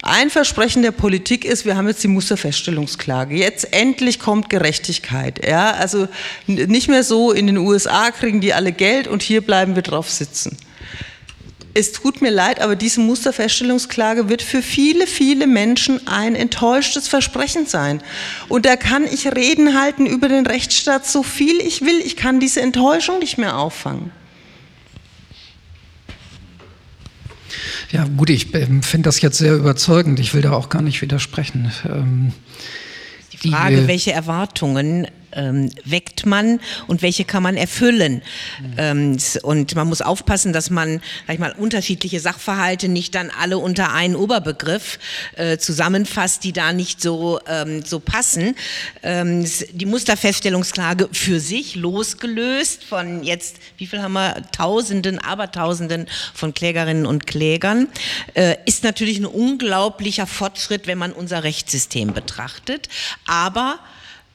Ein 0.02 0.30
Versprechen 0.30 0.82
der 0.82 0.90
Politik 0.90 1.44
ist, 1.44 1.64
wir 1.64 1.76
haben 1.76 1.86
jetzt 1.86 2.02
die 2.02 2.08
Musterfeststellungsklage. 2.08 3.36
Jetzt 3.36 3.72
endlich 3.72 4.18
kommt 4.18 4.50
Gerechtigkeit. 4.50 5.46
Ja, 5.46 5.72
also 5.72 6.08
nicht 6.46 6.88
mehr 6.88 7.04
so, 7.04 7.30
in 7.30 7.46
den 7.46 7.58
USA 7.58 8.10
kriegen 8.10 8.40
die 8.40 8.52
alle 8.52 8.72
Geld 8.72 9.06
und 9.06 9.22
hier 9.22 9.42
bleiben 9.42 9.76
wir 9.76 9.82
drauf 9.82 10.10
sitzen. 10.10 10.56
Es 11.74 11.92
tut 11.92 12.20
mir 12.20 12.30
leid, 12.30 12.60
aber 12.60 12.76
diese 12.76 13.00
Musterfeststellungsklage 13.00 14.28
wird 14.28 14.42
für 14.42 14.60
viele, 14.60 15.06
viele 15.06 15.46
Menschen 15.46 16.06
ein 16.06 16.34
enttäuschtes 16.34 17.08
Versprechen 17.08 17.66
sein. 17.66 18.02
Und 18.48 18.66
da 18.66 18.76
kann 18.76 19.04
ich 19.04 19.26
Reden 19.26 19.80
halten 19.80 20.04
über 20.04 20.28
den 20.28 20.46
Rechtsstaat 20.46 21.06
so 21.06 21.22
viel 21.22 21.60
ich 21.60 21.80
will. 21.80 21.98
Ich 22.04 22.16
kann 22.16 22.40
diese 22.40 22.60
Enttäuschung 22.60 23.20
nicht 23.20 23.38
mehr 23.38 23.56
auffangen. 23.56 24.10
Ja, 27.90 28.04
gut, 28.04 28.30
ich 28.30 28.54
ähm, 28.54 28.82
finde 28.82 29.08
das 29.08 29.20
jetzt 29.20 29.38
sehr 29.38 29.54
überzeugend. 29.54 30.20
Ich 30.20 30.34
will 30.34 30.42
da 30.42 30.52
auch 30.52 30.68
gar 30.68 30.82
nicht 30.82 31.00
widersprechen. 31.00 31.72
Ähm, 31.86 32.32
die 33.42 33.50
Frage, 33.50 33.82
die, 33.82 33.86
welche 33.88 34.12
Erwartungen 34.12 35.06
ähm, 35.32 35.70
weckt 35.84 36.26
man 36.26 36.60
und 36.86 37.02
welche 37.02 37.24
kann 37.24 37.42
man 37.42 37.56
erfüllen. 37.56 38.22
Mhm. 38.76 39.18
und 39.42 39.74
man 39.74 39.88
muss 39.88 40.02
aufpassen, 40.02 40.52
dass 40.52 40.70
man 40.70 41.00
sag 41.26 41.34
ich 41.34 41.40
mal, 41.40 41.52
unterschiedliche 41.52 42.20
Sachverhalte 42.20 42.88
nicht 42.88 43.14
dann 43.14 43.30
alle 43.30 43.58
unter 43.58 43.92
einen 43.92 44.16
Oberbegriff 44.16 44.98
äh, 45.36 45.58
zusammenfasst, 45.58 46.44
die 46.44 46.52
da 46.52 46.72
nicht 46.72 47.00
so, 47.00 47.40
ähm, 47.46 47.84
so 47.84 48.00
passen. 48.00 48.56
Ähm, 49.02 49.44
die 49.72 49.86
Musterfeststellungsklage 49.86 51.08
für 51.12 51.40
sich 51.40 51.74
losgelöst 51.76 52.84
von 52.84 53.22
jetzt, 53.22 53.56
wie 53.78 53.86
viel 53.86 54.02
haben 54.02 54.12
wir, 54.14 54.42
Tausenden, 54.52 55.18
Abertausenden 55.18 56.06
von 56.34 56.54
Klägerinnen 56.54 57.06
und 57.06 57.26
Klägern, 57.26 57.88
äh, 58.34 58.56
ist 58.66 58.84
natürlich 58.84 59.18
ein 59.18 59.26
unglaublicher 59.26 60.26
Fortschritt, 60.26 60.86
wenn 60.86 60.98
man 60.98 61.12
unser 61.12 61.44
Rechtssystem 61.44 62.12
betrachtet. 62.12 62.88
Aber 63.26 63.78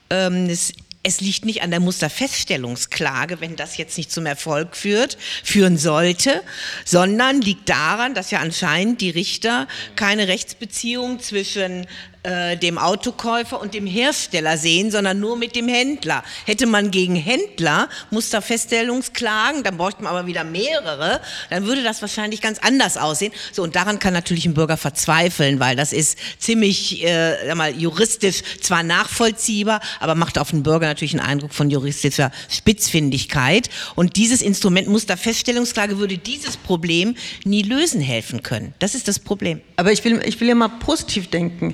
ähm, 0.09 0.47
es 0.49 0.73
es 1.07 1.21
liegt 1.21 1.45
nicht 1.45 1.61
an 1.61 1.71
der 1.71 1.79
Musterfeststellungsklage, 1.79 3.39
wenn 3.39 3.55
das 3.55 3.77
jetzt 3.77 3.97
nicht 3.97 4.11
zum 4.11 4.25
Erfolg 4.25 4.75
führt, 4.75 5.17
führen 5.41 5.77
sollte, 5.77 6.43
sondern 6.83 7.39
liegt 7.41 7.69
daran, 7.69 8.13
dass 8.13 8.29
ja 8.29 8.39
anscheinend 8.39 8.99
die 8.99 9.09
Richter 9.09 9.69
keine 9.95 10.27
Rechtsbeziehung 10.27 11.21
zwischen 11.21 11.87
äh, 12.27 12.57
dem 12.57 12.77
Autokäufer 12.77 13.61
und 13.61 13.73
dem 13.73 13.87
Hersteller 13.87 14.57
sehen, 14.57 14.91
sondern 14.91 15.17
nur 15.17 15.37
mit 15.37 15.55
dem 15.55 15.69
Händler. 15.69 16.25
Hätte 16.45 16.65
man 16.65 16.91
gegen 16.91 17.15
Händler 17.15 17.87
Musterfeststellungsklagen, 18.11 19.63
dann 19.63 19.77
bräuchte 19.77 20.03
man 20.03 20.11
aber 20.11 20.27
wieder 20.27 20.43
mehrere, 20.43 21.21
dann 21.49 21.65
würde 21.65 21.83
das 21.83 22.01
wahrscheinlich 22.01 22.41
ganz 22.41 22.59
anders 22.59 22.97
aussehen. 22.97 23.31
So, 23.53 23.63
und 23.63 23.77
daran 23.77 23.99
kann 23.99 24.13
natürlich 24.13 24.45
ein 24.45 24.53
Bürger 24.53 24.75
verzweifeln, 24.75 25.61
weil 25.61 25.77
das 25.77 25.93
ist 25.93 26.17
ziemlich 26.37 27.05
äh, 27.05 27.55
mal, 27.55 27.73
juristisch 27.73 28.41
zwar 28.61 28.83
nachvollziehbar, 28.83 29.79
aber 30.01 30.15
macht 30.15 30.37
auf 30.37 30.49
den 30.49 30.63
Bürger 30.63 30.87
natürlich 30.87 31.13
einen 31.13 31.25
Eindruck 31.25 31.53
von 31.53 31.69
juristischer 31.69 32.31
Spitzfindigkeit. 32.49 33.69
Und 33.95 34.17
dieses 34.17 34.41
Instrument 34.41 34.89
Musterfeststellungsklage 34.89 35.97
würde 35.97 36.17
dieses 36.17 36.57
Problem 36.57 37.15
nie 37.45 37.61
lösen 37.61 38.01
helfen 38.01 38.43
können. 38.43 38.73
Das 38.79 38.95
ist 38.95 39.07
das 39.07 39.17
Problem. 39.17 39.61
Aber 39.77 39.93
ich 39.93 40.03
will, 40.03 40.21
ich 40.25 40.41
will 40.41 40.49
ja 40.49 40.55
mal 40.55 40.67
positiv 40.67 41.29
denken. 41.29 41.73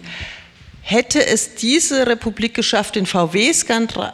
Hätte 0.86 1.26
es 1.26 1.56
diese 1.56 2.06
Republik 2.08 2.54
geschafft, 2.54 2.96
den 2.96 3.06
VW-Skandal, 3.06 4.14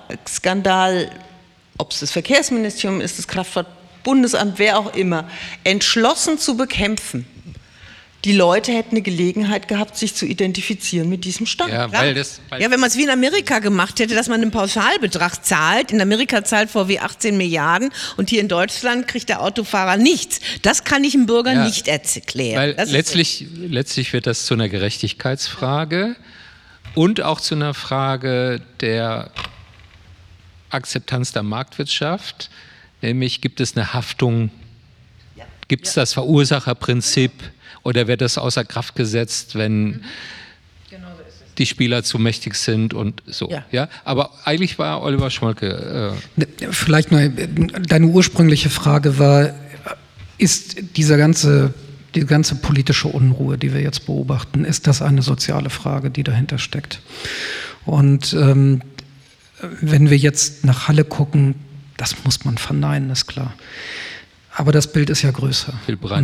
ob 1.79 1.91
es 1.91 1.99
das 2.01 2.11
Verkehrsministerium 2.11 3.01
ist, 3.01 3.17
das 3.17 3.27
Kraftfahrtbundesamt, 3.27 4.59
wer 4.59 4.77
auch 4.77 4.93
immer, 4.93 5.27
entschlossen 5.63 6.37
zu 6.37 6.55
bekämpfen, 6.55 7.25
die 8.25 8.33
Leute 8.33 8.71
hätten 8.73 8.91
eine 8.91 9.01
Gelegenheit 9.01 9.67
gehabt, 9.69 9.97
sich 9.97 10.13
zu 10.13 10.25
identifizieren 10.25 11.09
mit 11.09 11.23
diesem 11.23 11.45
Stand. 11.45 11.71
Ja, 11.71 11.91
weil 11.91 12.13
das, 12.13 12.41
weil 12.49 12.61
ja 12.61 12.69
wenn 12.69 12.79
man 12.79 12.89
es 12.89 12.97
wie 12.97 13.03
in 13.03 13.09
Amerika 13.09 13.59
gemacht 13.59 13.99
hätte, 13.99 14.13
dass 14.13 14.27
man 14.27 14.41
einen 14.41 14.51
Pauschalbetrag 14.51 15.43
zahlt. 15.43 15.91
In 15.91 16.01
Amerika 16.01 16.43
zahlt 16.43 16.69
VW 16.69 16.99
18 16.99 17.37
Milliarden 17.37 17.91
und 18.17 18.29
hier 18.29 18.41
in 18.41 18.49
Deutschland 18.49 19.07
kriegt 19.07 19.29
der 19.29 19.41
Autofahrer 19.41 19.95
nichts. 19.95 20.41
Das 20.63 20.83
kann 20.83 21.03
ich 21.05 21.13
dem 21.13 21.27
Bürger 21.27 21.53
ja, 21.53 21.63
nicht 21.63 21.87
erklären. 21.87 22.75
Weil 22.77 22.89
letztlich, 22.89 23.47
letztlich 23.55 24.11
wird 24.11 24.27
das 24.27 24.45
zu 24.45 24.53
einer 24.53 24.69
Gerechtigkeitsfrage. 24.69 26.15
Ja 26.19 26.25
und 26.95 27.21
auch 27.21 27.39
zu 27.39 27.55
einer 27.55 27.73
Frage 27.73 28.61
der 28.81 29.31
Akzeptanz 30.69 31.31
der 31.31 31.43
Marktwirtschaft, 31.43 32.49
nämlich 33.01 33.41
gibt 33.41 33.59
es 33.59 33.75
eine 33.75 33.93
Haftung, 33.93 34.51
gibt 35.67 35.87
es 35.87 35.93
das 35.93 36.13
Verursacherprinzip 36.13 37.31
oder 37.83 38.07
wird 38.07 38.21
das 38.21 38.37
außer 38.37 38.65
Kraft 38.65 38.95
gesetzt, 38.95 39.55
wenn 39.55 39.85
mhm. 39.85 40.01
genau 40.89 41.07
die 41.57 41.65
Spieler 41.65 42.03
zu 42.03 42.17
mächtig 42.19 42.55
sind 42.55 42.93
und 42.93 43.21
so. 43.27 43.49
Ja. 43.49 43.65
ja? 43.71 43.89
Aber 44.03 44.31
eigentlich 44.45 44.79
war 44.79 45.01
Oliver 45.01 45.29
Schmolke. 45.29 46.15
Äh 46.37 46.71
Vielleicht 46.71 47.11
mal, 47.11 47.29
deine 47.29 48.07
ursprüngliche 48.07 48.69
Frage 48.69 49.19
war, 49.19 49.51
ist 50.37 50.95
dieser 50.95 51.17
ganze 51.17 51.73
die 52.15 52.25
ganze 52.25 52.55
politische 52.55 53.07
Unruhe, 53.07 53.57
die 53.57 53.73
wir 53.73 53.81
jetzt 53.81 54.05
beobachten, 54.05 54.65
ist 54.65 54.87
das 54.87 55.01
eine 55.01 55.21
soziale 55.21 55.69
Frage, 55.69 56.09
die 56.09 56.23
dahinter 56.23 56.57
steckt. 56.57 57.01
Und 57.85 58.33
ähm, 58.33 58.81
wenn 59.81 60.09
wir 60.09 60.17
jetzt 60.17 60.65
nach 60.65 60.87
Halle 60.87 61.03
gucken, 61.03 61.55
das 61.97 62.23
muss 62.23 62.45
man 62.45 62.57
verneinen, 62.57 63.09
ist 63.09 63.27
klar. 63.27 63.53
Aber 64.55 64.71
das 64.71 64.91
Bild 64.91 65.09
ist 65.09 65.21
ja 65.21 65.31
größer. 65.31 65.73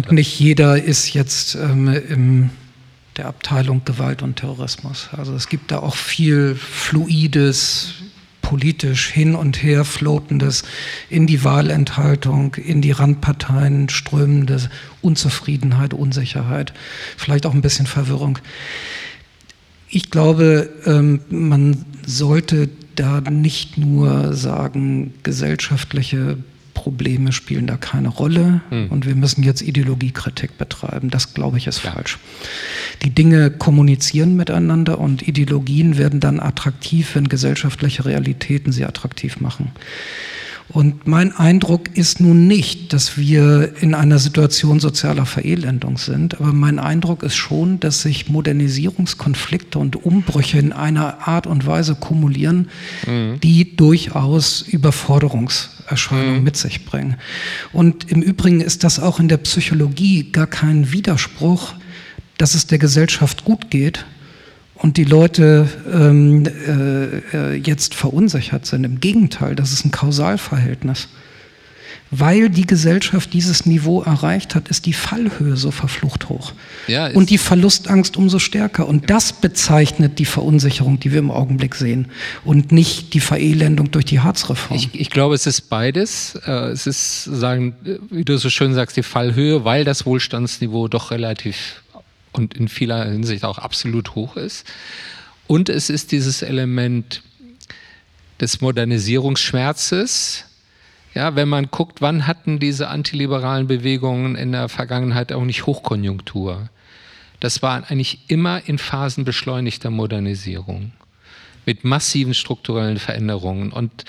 Und 0.09 0.15
nicht 0.15 0.39
jeder 0.39 0.81
ist 0.81 1.13
jetzt 1.13 1.55
ähm, 1.55 1.87
in 1.87 2.49
der 3.17 3.27
Abteilung 3.27 3.83
Gewalt 3.85 4.21
und 4.21 4.37
Terrorismus. 4.37 5.09
Also 5.11 5.33
es 5.35 5.47
gibt 5.47 5.71
da 5.71 5.79
auch 5.79 5.95
viel 5.95 6.55
Fluides, 6.55 7.93
politisch 8.45 9.07
hin 9.09 9.33
und 9.33 9.63
her 9.63 9.83
floatendes, 9.83 10.65
in 11.09 11.25
die 11.25 11.43
Wahlenthaltung, 11.43 12.53
in 12.53 12.79
die 12.79 12.91
Randparteien 12.91 13.89
strömende 13.89 14.69
Unzufriedenheit, 15.01 15.95
Unsicherheit, 15.95 16.71
vielleicht 17.17 17.47
auch 17.47 17.55
ein 17.55 17.63
bisschen 17.63 17.87
Verwirrung. 17.87 18.37
Ich 19.89 20.11
glaube, 20.11 20.69
ähm, 20.85 21.21
man 21.29 21.85
sollte 22.05 22.69
da 22.93 23.19
nicht 23.19 23.79
nur 23.79 24.35
sagen, 24.35 25.15
gesellschaftliche 25.23 26.37
Probleme 26.75 27.31
spielen 27.31 27.65
da 27.65 27.77
keine 27.77 28.09
Rolle 28.09 28.61
hm. 28.69 28.89
und 28.89 29.07
wir 29.07 29.15
müssen 29.15 29.41
jetzt 29.41 29.63
Ideologiekritik 29.63 30.59
betreiben. 30.59 31.09
Das, 31.09 31.33
glaube 31.33 31.57
ich, 31.57 31.65
ist 31.65 31.83
ja. 31.83 31.91
falsch. 31.91 32.19
Die 33.01 33.09
Dinge 33.09 33.49
kommunizieren 33.49 34.35
miteinander 34.35 34.99
und 34.99 35.27
Ideologien 35.27 35.97
werden 35.97 36.19
dann 36.19 36.39
attraktiv, 36.39 37.15
wenn 37.15 37.27
gesellschaftliche 37.27 38.05
Realitäten 38.05 38.71
sie 38.71 38.85
attraktiv 38.85 39.39
machen. 39.39 39.71
Und 40.69 41.07
mein 41.07 41.31
Eindruck 41.31 41.95
ist 41.95 42.19
nun 42.19 42.47
nicht, 42.47 42.91
dass 42.91 43.17
wir 43.17 43.73
in 43.81 43.93
einer 43.93 44.17
Situation 44.17 44.79
sozialer 44.79 45.25
Verelendung 45.27 45.97
sind, 45.97 46.39
aber 46.39 46.53
mein 46.53 46.79
Eindruck 46.79 47.21
ist 47.21 47.35
schon, 47.35 47.79
dass 47.79 48.01
sich 48.01 48.29
Modernisierungskonflikte 48.29 49.77
und 49.77 50.03
Umbrüche 50.03 50.57
in 50.57 50.73
einer 50.73 51.27
Art 51.27 51.45
und 51.45 51.67
Weise 51.67 51.95
kumulieren, 51.95 52.69
mhm. 53.05 53.39
die 53.41 53.75
durchaus 53.75 54.61
Überforderungserscheinungen 55.85 56.39
mhm. 56.39 56.43
mit 56.43 56.57
sich 56.57 56.85
bringen. 56.85 57.15
Und 57.71 58.11
im 58.11 58.21
Übrigen 58.21 58.61
ist 58.61 58.83
das 58.83 58.99
auch 58.99 59.19
in 59.19 59.27
der 59.27 59.37
Psychologie 59.37 60.31
gar 60.31 60.47
kein 60.47 60.91
Widerspruch, 60.91 61.73
dass 62.37 62.55
es 62.55 62.67
der 62.67 62.79
Gesellschaft 62.79 63.45
gut 63.45 63.69
geht, 63.69 64.05
und 64.77 64.97
die 64.97 65.05
Leute 65.05 65.69
ähm, 65.89 66.43
äh, 66.45 67.53
äh, 67.53 67.55
jetzt 67.55 67.95
verunsichert 67.95 68.65
sind. 68.65 68.83
Im 68.83 68.99
Gegenteil, 68.99 69.55
das 69.55 69.71
ist 69.71 69.85
ein 69.85 69.91
Kausalverhältnis. 69.91 71.07
Weil 72.19 72.49
die 72.49 72.65
Gesellschaft 72.65 73.33
dieses 73.33 73.65
Niveau 73.65 74.01
erreicht 74.01 74.55
hat, 74.55 74.69
ist 74.69 74.85
die 74.85 74.93
Fallhöhe 74.93 75.57
so 75.57 75.71
verflucht 75.71 76.29
hoch. 76.29 76.53
Ja, 76.87 77.07
und 77.07 77.29
die 77.29 77.37
Verlustangst 77.37 78.17
umso 78.17 78.39
stärker. 78.39 78.87
Und 78.87 79.09
das 79.09 79.33
bezeichnet 79.33 80.19
die 80.19 80.25
Verunsicherung, 80.25 80.99
die 80.99 81.11
wir 81.11 81.19
im 81.19 81.31
Augenblick 81.31 81.75
sehen. 81.75 82.07
Und 82.43 82.71
nicht 82.71 83.13
die 83.13 83.19
Verelendung 83.19 83.91
durch 83.91 84.05
die 84.05 84.19
Harzreform. 84.19 84.77
Ich, 84.77 84.89
ich 84.93 85.09
glaube, 85.09 85.35
es 85.35 85.47
ist 85.47 85.69
beides. 85.69 86.35
Äh, 86.45 86.69
es 86.69 86.87
ist, 86.87 87.23
sagen, 87.23 87.75
wie 88.09 88.23
du 88.23 88.37
so 88.37 88.49
schön 88.49 88.73
sagst, 88.73 88.97
die 88.97 89.03
Fallhöhe, 89.03 89.65
weil 89.65 89.83
das 89.83 90.05
Wohlstandsniveau 90.05 90.87
doch 90.87 91.11
relativ 91.11 91.81
und 92.31 92.53
in 92.55 92.67
vieler 92.67 93.05
Hinsicht 93.05 93.43
auch 93.43 93.57
absolut 93.57 94.15
hoch 94.15 94.35
ist. 94.35 94.65
Und 95.47 95.69
es 95.69 95.89
ist 95.89 96.11
dieses 96.11 96.41
Element 96.41 97.21
des 98.39 98.61
Modernisierungsschmerzes. 98.61 100.45
Ja, 101.15 101.35
wenn 101.35 101.47
man 101.47 101.71
guckt, 101.71 102.01
wann 102.01 102.27
hatten 102.27 102.59
diese 102.59 102.89
antiliberalen 102.89 103.67
Bewegungen 103.67 104.35
in 104.35 104.51
der 104.51 104.67
Vergangenheit 104.67 105.31
auch 105.31 105.45
nicht 105.45 105.65
Hochkonjunktur? 105.65 106.69
Das 107.39 107.61
war 107.61 107.89
eigentlich 107.89 108.19
immer 108.27 108.61
in 108.67 108.77
Phasen 108.77 109.23
beschleunigter 109.23 109.89
Modernisierung 109.89 110.91
mit 111.65 111.85
massiven 111.85 112.33
strukturellen 112.33 112.99
Veränderungen. 112.99 113.71
Und 113.71 114.03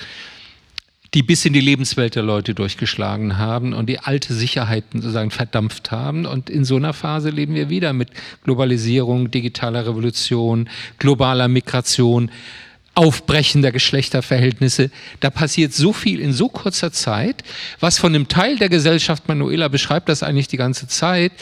die 1.15 1.23
bis 1.23 1.45
in 1.45 1.53
die 1.53 1.61
Lebenswelt 1.61 2.16
der 2.16 2.24
Leute 2.24 2.55
durchgeschlagen 2.55 3.39
haben 3.39 3.73
und 3.73 3.89
die 3.89 4.01
alte 4.01 4.35
Sicherheiten 4.35 5.01
sozusagen 5.01 5.31
verdampft 5.31 5.91
haben. 5.93 6.27
Und 6.27 6.51
in 6.51 6.65
so 6.65 6.77
einer 6.77 6.93
Phase 6.93 7.31
leben 7.31 7.55
wir 7.55 7.70
wieder 7.70 7.93
mit 7.93 8.11
Globalisierung, 8.43 9.31
digitaler 9.31 9.87
Revolution, 9.87 10.69
globaler 10.99 11.49
Migration. 11.49 12.31
Aufbrechen 12.97 13.60
der 13.60 13.73
Geschlechterverhältnisse. 13.73 14.90
Da 15.20 15.28
passiert 15.28 15.74
so 15.74 15.93
viel 15.93 16.18
in 16.18 16.32
so 16.32 16.48
kurzer 16.48 16.93
Zeit, 16.93 17.44
was 17.78 17.98
von 17.98 18.14
einem 18.14 18.27
Teil 18.27 18.56
der 18.56 18.70
Gesellschaft, 18.70 19.28
Manuela 19.28 19.68
beschreibt 19.68 20.09
das 20.09 20.23
eigentlich 20.23 20.48
die 20.48 20.56
ganze 20.56 20.89
Zeit, 20.89 21.32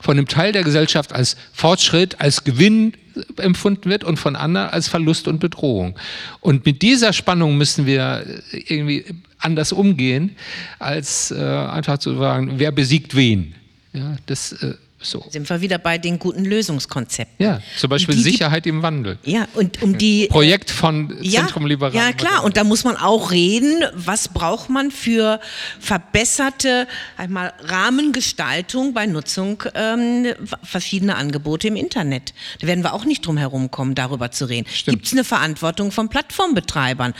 von 0.00 0.16
einem 0.16 0.26
Teil 0.26 0.52
der 0.52 0.64
Gesellschaft 0.64 1.12
als 1.12 1.36
Fortschritt, 1.52 2.20
als 2.20 2.44
Gewinn 2.44 2.94
empfunden 3.36 3.90
wird 3.90 4.04
und 4.04 4.18
von 4.18 4.36
anderen 4.36 4.70
als 4.70 4.88
Verlust 4.88 5.28
und 5.28 5.38
Bedrohung. 5.38 5.98
Und 6.40 6.64
mit 6.64 6.80
dieser 6.80 7.12
Spannung 7.12 7.58
müssen 7.58 7.84
wir 7.84 8.24
irgendwie 8.50 9.04
anders 9.38 9.72
umgehen, 9.72 10.34
als 10.78 11.30
äh, 11.30 11.36
einfach 11.36 11.98
zu 11.98 12.16
sagen, 12.16 12.54
wer 12.56 12.72
besiegt 12.72 13.14
wen. 13.14 13.54
Ja, 13.92 14.16
das 14.24 14.52
äh, 14.52 14.74
so. 15.02 15.24
Sind 15.28 15.48
wir 15.48 15.60
wieder 15.60 15.78
bei 15.78 15.98
den 15.98 16.18
guten 16.18 16.44
Lösungskonzepten. 16.44 17.44
Ja, 17.44 17.60
zum 17.76 17.90
Beispiel 17.90 18.14
die, 18.14 18.22
Sicherheit 18.22 18.66
im 18.66 18.82
Wandel. 18.82 19.18
Ja, 19.24 19.46
und 19.54 19.82
um 19.82 19.98
die. 19.98 20.26
Projekt 20.28 20.70
von 20.70 21.08
Zentrum 21.22 21.62
ja, 21.64 21.68
Liberal. 21.68 21.94
Ja, 21.94 22.12
klar, 22.12 22.44
und 22.44 22.56
da 22.56 22.64
muss 22.64 22.84
man 22.84 22.96
auch 22.96 23.30
reden, 23.30 23.84
was 23.94 24.28
braucht 24.28 24.70
man 24.70 24.90
für 24.90 25.40
verbesserte 25.80 26.86
einmal 27.16 27.52
Rahmengestaltung 27.60 28.94
bei 28.94 29.06
Nutzung 29.06 29.62
ähm, 29.74 30.34
verschiedener 30.62 31.16
Angebote 31.16 31.68
im 31.68 31.76
Internet. 31.76 32.34
Da 32.60 32.66
werden 32.66 32.84
wir 32.84 32.94
auch 32.94 33.04
nicht 33.04 33.26
drum 33.26 33.36
herum 33.36 33.70
kommen, 33.70 33.94
darüber 33.94 34.30
zu 34.30 34.46
reden. 34.46 34.66
Gibt 34.86 35.06
es 35.06 35.12
eine 35.12 35.24
Verantwortung 35.24 35.92
von 35.92 36.08
Plattformbetreibern? 36.08 37.14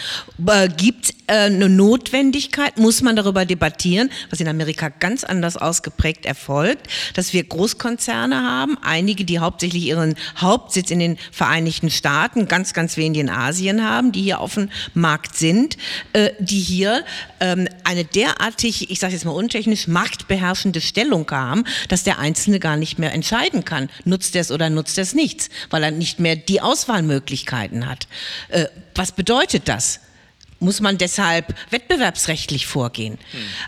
Äh, 0.47 0.69
Gibt 0.69 1.05
es 1.07 1.11
äh, 1.27 1.47
eine 1.47 1.69
Notwendigkeit? 1.69 2.79
Muss 2.79 3.03
man 3.03 3.17
darüber 3.17 3.45
debattieren, 3.45 4.11
was 4.31 4.41
in 4.41 4.49
Amerika 4.49 4.89
ganz 4.89 5.25
anders 5.25 5.57
ausgeprägt 5.57 6.27
erfolgt, 6.27 6.87
dass 7.15 7.33
wir 7.33 7.45
groß 7.45 7.72
Großkonzerne 7.73 8.43
haben, 8.43 8.79
einige, 8.83 9.25
die 9.25 9.39
hauptsächlich 9.39 9.85
ihren 9.85 10.15
Hauptsitz 10.39 10.91
in 10.91 10.99
den 10.99 11.19
Vereinigten 11.31 11.91
Staaten, 11.91 12.49
ganz, 12.49 12.75
ganz 12.75 12.97
wenige 12.97 13.21
in 13.21 13.31
Asien 13.31 13.85
haben, 13.89 14.13
die 14.13 14.23
hier 14.23 14.41
auf 14.41 14.55
dem 14.55 14.71
Markt 14.95 15.37
sind, 15.37 15.77
äh, 16.13 16.31
die 16.39 16.61
hier 16.61 17.05
ähm, 17.41 17.69
eine 17.85 18.05
derartig, 18.05 18.91
ich 18.91 18.99
sage 18.99 19.15
jetzt 19.15 19.25
mal 19.25 19.33
untechnisch, 19.33 19.89
marktbeherrschende 19.89 20.81
Stellung 20.81 21.31
haben, 21.31 21.65
dass 21.89 22.05
der 22.05 22.19
Einzelne 22.19 22.61
gar 22.61 22.77
nicht 22.77 22.99
mehr 22.99 23.13
entscheiden 23.13 23.65
kann, 23.65 23.89
nutzt 24.05 24.35
er 24.35 24.43
es 24.43 24.51
oder 24.51 24.71
nutzt 24.71 24.99
er 24.99 25.03
es 25.03 25.15
nichts, 25.15 25.49
weil 25.71 25.83
er 25.83 25.91
nicht 25.91 26.21
mehr 26.21 26.37
die 26.37 26.61
Auswahlmöglichkeiten 26.61 27.89
hat. 27.89 28.07
Äh, 28.49 28.67
was 28.95 29.13
bedeutet 29.13 29.69
das? 29.69 30.01
Muss 30.63 30.81
man 30.81 30.97
deshalb 30.97 31.55
wettbewerbsrechtlich 31.71 32.67
vorgehen? 32.67 33.19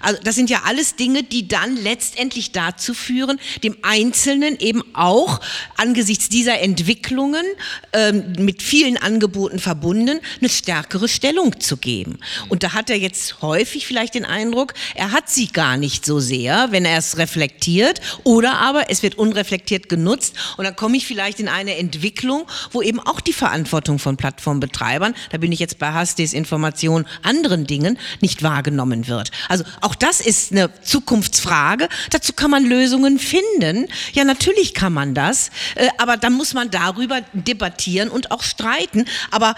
Also 0.01 0.21
das 0.23 0.35
sind 0.35 0.49
ja 0.49 0.63
alles 0.65 0.97
Dinge, 0.97 1.23
die 1.23 1.49
dann 1.49 1.77
letztendlich 1.77 2.53
dazu 2.53 2.95
führen, 2.95 3.39
dem 3.63 3.77
Einzelnen 3.83 4.59
eben 4.59 4.83
auch 4.95 5.41
angesichts 5.77 6.29
dieser 6.29 6.61
Entwicklungen 6.61 7.45
ähm, 7.93 8.33
mit 8.39 8.63
vielen 8.63 8.97
Angeboten 8.97 9.59
verbunden, 9.59 10.21
eine 10.41 10.49
stärkere 10.49 11.09
Stellung 11.09 11.61
zu 11.61 11.77
geben. 11.77 12.19
Und 12.49 12.63
da 12.63 12.73
hat 12.73 12.91
er 12.91 12.97
jetzt 12.97 13.43
häufig 13.43 13.87
vielleicht 13.87 14.15
den 14.15 14.25
Eindruck, 14.25 14.75
er 14.95 15.13
hat 15.13 15.29
sie 15.29 15.49
gar 15.49 15.77
nicht 15.77 16.07
so 16.07 16.21
sehr, 16.21 16.69
wenn 16.71 16.85
er 16.85 16.99
es 16.99 17.19
reflektiert, 17.19 18.01
oder 18.23 18.59
aber 18.59 18.91
es 18.91 19.03
wird 19.03 19.17
unreflektiert 19.17 19.89
genutzt 19.89 20.35
und 20.57 20.65
dann 20.65 20.77
komme 20.77 20.97
ich 20.97 21.07
vielleicht 21.07 21.41
in 21.41 21.49
eine 21.49 21.77
Entwicklung, 21.77 22.47
wo 22.71 22.83
eben 22.83 23.01
auch 23.01 23.21
die 23.21 23.33
Verantwortung 23.33 23.99
von 23.99 24.17
Plattformbetreibern, 24.17 25.15
da 25.31 25.39
bin 25.39 25.53
ich 25.53 25.59
jetzt 25.59 25.79
bei 25.79 25.93
Hastis 25.93 26.33
Information, 26.33 26.84
Information 26.85 27.07
anderen 27.23 27.67
Dingen 27.67 27.99
nicht 28.21 28.43
wahrgenommen 28.43 29.09
wird. 29.09 29.31
Also 29.49 29.65
auch 29.81 29.95
das 29.95 30.21
ist 30.21 30.53
eine 30.53 30.71
Zukunftsfrage. 30.83 31.89
Dazu 32.11 32.33
kann 32.33 32.51
man 32.51 32.65
Lösungen 32.65 33.19
finden. 33.19 33.89
Ja, 34.13 34.25
natürlich 34.25 34.75
kann 34.75 34.93
man 34.93 35.15
das, 35.15 35.51
äh, 35.75 35.89
aber 35.99 36.17
dann 36.17 36.35
muss 36.35 36.55
man 36.55 36.71
darüber 36.71 37.23
debattieren 37.33 38.09
und 38.09 38.31
auch 38.31 38.43
streiten. 38.43 39.07
Aber 39.31 39.55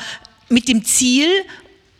mit 0.48 0.68
dem 0.68 0.84
Ziel, 0.84 1.28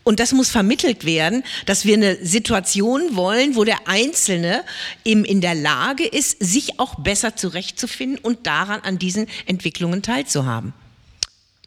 und 0.05 0.21
das 0.21 0.33
muss 0.33 0.51
vermittelt 0.51 1.05
werden, 1.05 1.43
dass 1.67 1.85
wir 1.85 1.95
eine 1.95 2.25
Situation 2.25 3.17
wollen, 3.17 3.57
wo 3.57 3.65
der 3.65 3.89
Einzelne 3.89 4.63
eben 5.05 5.25
in 5.25 5.41
der 5.41 5.55
Lage 5.55 6.07
ist, 6.07 6.37
sich 6.39 6.79
auch 6.79 6.97
besser 6.97 7.35
zurechtzufinden 7.35 8.19
und 8.19 8.47
daran 8.47 8.81
an 8.83 8.99
diesen 8.99 9.27
Entwicklungen 9.47 10.03
teilzuhaben. 10.03 10.73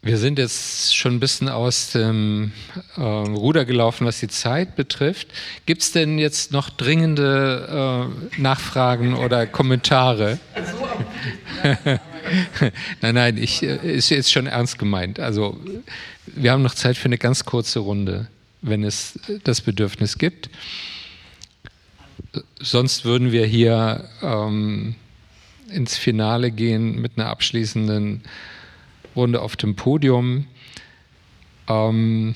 Wir 0.02 0.16
sind 0.16 0.38
jetzt 0.38 0.96
schon 0.96 1.16
ein 1.16 1.20
bisschen 1.20 1.50
aus 1.50 1.92
dem 1.92 2.52
äh, 2.96 3.02
Ruder 3.02 3.66
gelaufen, 3.66 4.06
was 4.06 4.18
die 4.18 4.28
Zeit 4.28 4.74
betrifft. 4.74 5.28
Gibt 5.66 5.82
es 5.82 5.92
denn 5.92 6.18
jetzt 6.18 6.52
noch 6.52 6.70
dringende 6.70 8.08
äh, 8.08 8.40
Nachfragen 8.40 9.12
oder 9.12 9.46
Kommentare? 9.46 10.38
nein, 13.02 13.14
nein, 13.14 13.36
ich, 13.36 13.62
äh, 13.62 13.76
ist 13.76 14.08
jetzt 14.08 14.32
schon 14.32 14.46
ernst 14.46 14.78
gemeint. 14.78 15.20
Also 15.20 15.60
wir 16.24 16.52
haben 16.52 16.62
noch 16.62 16.74
Zeit 16.74 16.96
für 16.96 17.06
eine 17.06 17.18
ganz 17.18 17.44
kurze 17.44 17.80
Runde, 17.80 18.28
wenn 18.62 18.84
es 18.84 19.18
das 19.44 19.60
Bedürfnis 19.60 20.16
gibt. 20.16 20.48
Sonst 22.58 23.04
würden 23.04 23.32
wir 23.32 23.44
hier 23.44 24.08
ähm, 24.22 24.94
ins 25.70 25.98
Finale 25.98 26.50
gehen 26.50 27.02
mit 27.02 27.18
einer 27.18 27.28
abschließenden 27.28 28.22
Runde 29.20 29.42
auf 29.42 29.56
dem 29.56 29.76
Podium. 29.76 30.46
Ähm, 31.68 32.34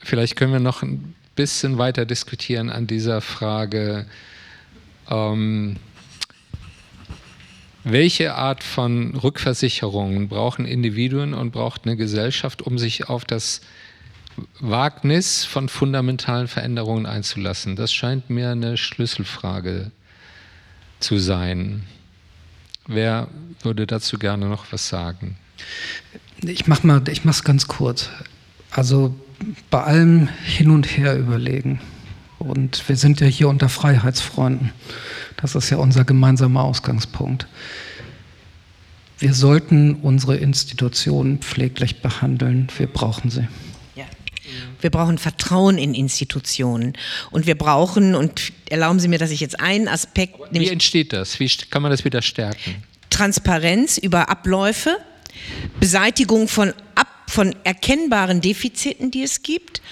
vielleicht 0.00 0.36
können 0.36 0.52
wir 0.52 0.60
noch 0.60 0.82
ein 0.82 1.14
bisschen 1.36 1.78
weiter 1.78 2.06
diskutieren 2.06 2.70
an 2.70 2.86
dieser 2.86 3.20
Frage, 3.20 4.06
ähm, 5.10 5.76
welche 7.84 8.34
Art 8.34 8.64
von 8.64 9.14
Rückversicherungen 9.14 10.28
brauchen 10.28 10.64
Individuen 10.64 11.32
und 11.32 11.52
braucht 11.52 11.84
eine 11.84 11.96
Gesellschaft, 11.96 12.62
um 12.62 12.78
sich 12.78 13.08
auf 13.08 13.24
das 13.24 13.60
Wagnis 14.58 15.44
von 15.44 15.68
fundamentalen 15.68 16.48
Veränderungen 16.48 17.06
einzulassen? 17.06 17.76
Das 17.76 17.92
scheint 17.92 18.30
mir 18.30 18.50
eine 18.50 18.76
Schlüsselfrage 18.76 19.90
zu 20.98 21.18
sein. 21.18 21.84
Wer 22.86 23.28
würde 23.62 23.86
dazu 23.86 24.18
gerne 24.18 24.48
noch 24.48 24.72
was 24.72 24.88
sagen? 24.88 25.36
Ich 26.42 26.66
mache 26.66 26.86
mal, 26.86 27.02
ich 27.08 27.24
mache 27.24 27.36
es 27.36 27.44
ganz 27.44 27.66
kurz. 27.66 28.10
Also 28.70 29.14
bei 29.70 29.82
allem 29.82 30.28
hin 30.44 30.70
und 30.70 30.96
her 30.96 31.16
überlegen. 31.16 31.80
Und 32.38 32.88
wir 32.88 32.96
sind 32.96 33.20
ja 33.20 33.26
hier 33.26 33.48
unter 33.48 33.68
Freiheitsfreunden. 33.68 34.72
Das 35.36 35.54
ist 35.54 35.70
ja 35.70 35.78
unser 35.78 36.04
gemeinsamer 36.04 36.62
Ausgangspunkt. 36.62 37.46
Wir 39.18 39.34
sollten 39.34 39.96
unsere 39.96 40.36
Institutionen 40.36 41.38
pfleglich 41.40 42.02
behandeln. 42.02 42.68
Wir 42.76 42.86
brauchen 42.86 43.30
sie. 43.30 43.48
Ja. 43.96 44.04
Wir 44.80 44.90
brauchen 44.90 45.18
Vertrauen 45.18 45.76
in 45.76 45.94
Institutionen. 45.94 46.92
Und 47.32 47.46
wir 47.46 47.56
brauchen, 47.56 48.14
und 48.14 48.52
erlauben 48.70 49.00
Sie 49.00 49.08
mir, 49.08 49.18
dass 49.18 49.30
ich 49.30 49.40
jetzt 49.40 49.58
einen 49.58 49.88
Aspekt. 49.88 50.36
Wie 50.52 50.68
entsteht 50.68 51.12
das? 51.12 51.40
Wie 51.40 51.48
kann 51.70 51.82
man 51.82 51.90
das 51.90 52.04
wieder 52.04 52.22
stärken? 52.22 52.76
Transparenz 53.10 53.98
über 53.98 54.28
Abläufe, 54.28 54.96
Beseitigung 55.80 56.48
von, 56.48 56.72
ab, 56.94 57.08
von 57.28 57.54
erkennbaren 57.64 58.40
Defiziten, 58.40 59.10
die 59.10 59.22
es 59.22 59.42
gibt. 59.42 59.82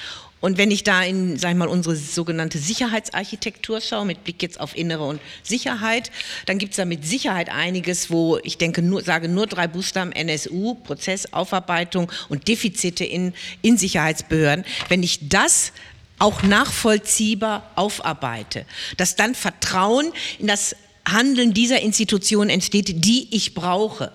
Und 0.40 0.58
wenn 0.58 0.70
ich 0.70 0.84
da 0.84 1.02
in, 1.02 1.38
sag 1.38 1.50
ich 1.50 1.56
mal, 1.56 1.66
unsere 1.66 1.96
sogenannte 1.96 2.58
Sicherheitsarchitektur 2.58 3.80
schaue, 3.80 4.04
mit 4.04 4.22
Blick 4.22 4.42
jetzt 4.42 4.60
auf 4.60 4.76
Innere 4.76 5.04
und 5.04 5.20
Sicherheit, 5.42 6.10
dann 6.44 6.58
gibt 6.58 6.72
es 6.72 6.76
da 6.76 6.84
mit 6.84 7.06
Sicherheit 7.06 7.48
einiges, 7.48 8.10
wo 8.10 8.38
ich 8.42 8.58
denke, 8.58 8.82
nur, 8.82 9.02
sage 9.02 9.28
nur 9.28 9.46
drei 9.46 9.66
Buchstaben 9.66 10.12
NSU, 10.12 10.74
Prozessaufarbeitung 10.74 12.12
und 12.28 12.48
Defizite 12.48 13.04
in, 13.04 13.32
in 13.62 13.78
Sicherheitsbehörden. 13.78 14.64
Wenn 14.88 15.02
ich 15.02 15.28
das 15.28 15.72
auch 16.18 16.42
nachvollziehbar 16.42 17.70
aufarbeite, 17.74 18.66
dass 18.98 19.16
dann 19.16 19.34
Vertrauen 19.34 20.12
in 20.38 20.46
das 20.46 20.76
Handeln 21.08 21.54
dieser 21.54 21.80
Institution 21.80 22.50
entsteht, 22.50 23.04
die 23.04 23.28
ich 23.30 23.54
brauche 23.54 24.12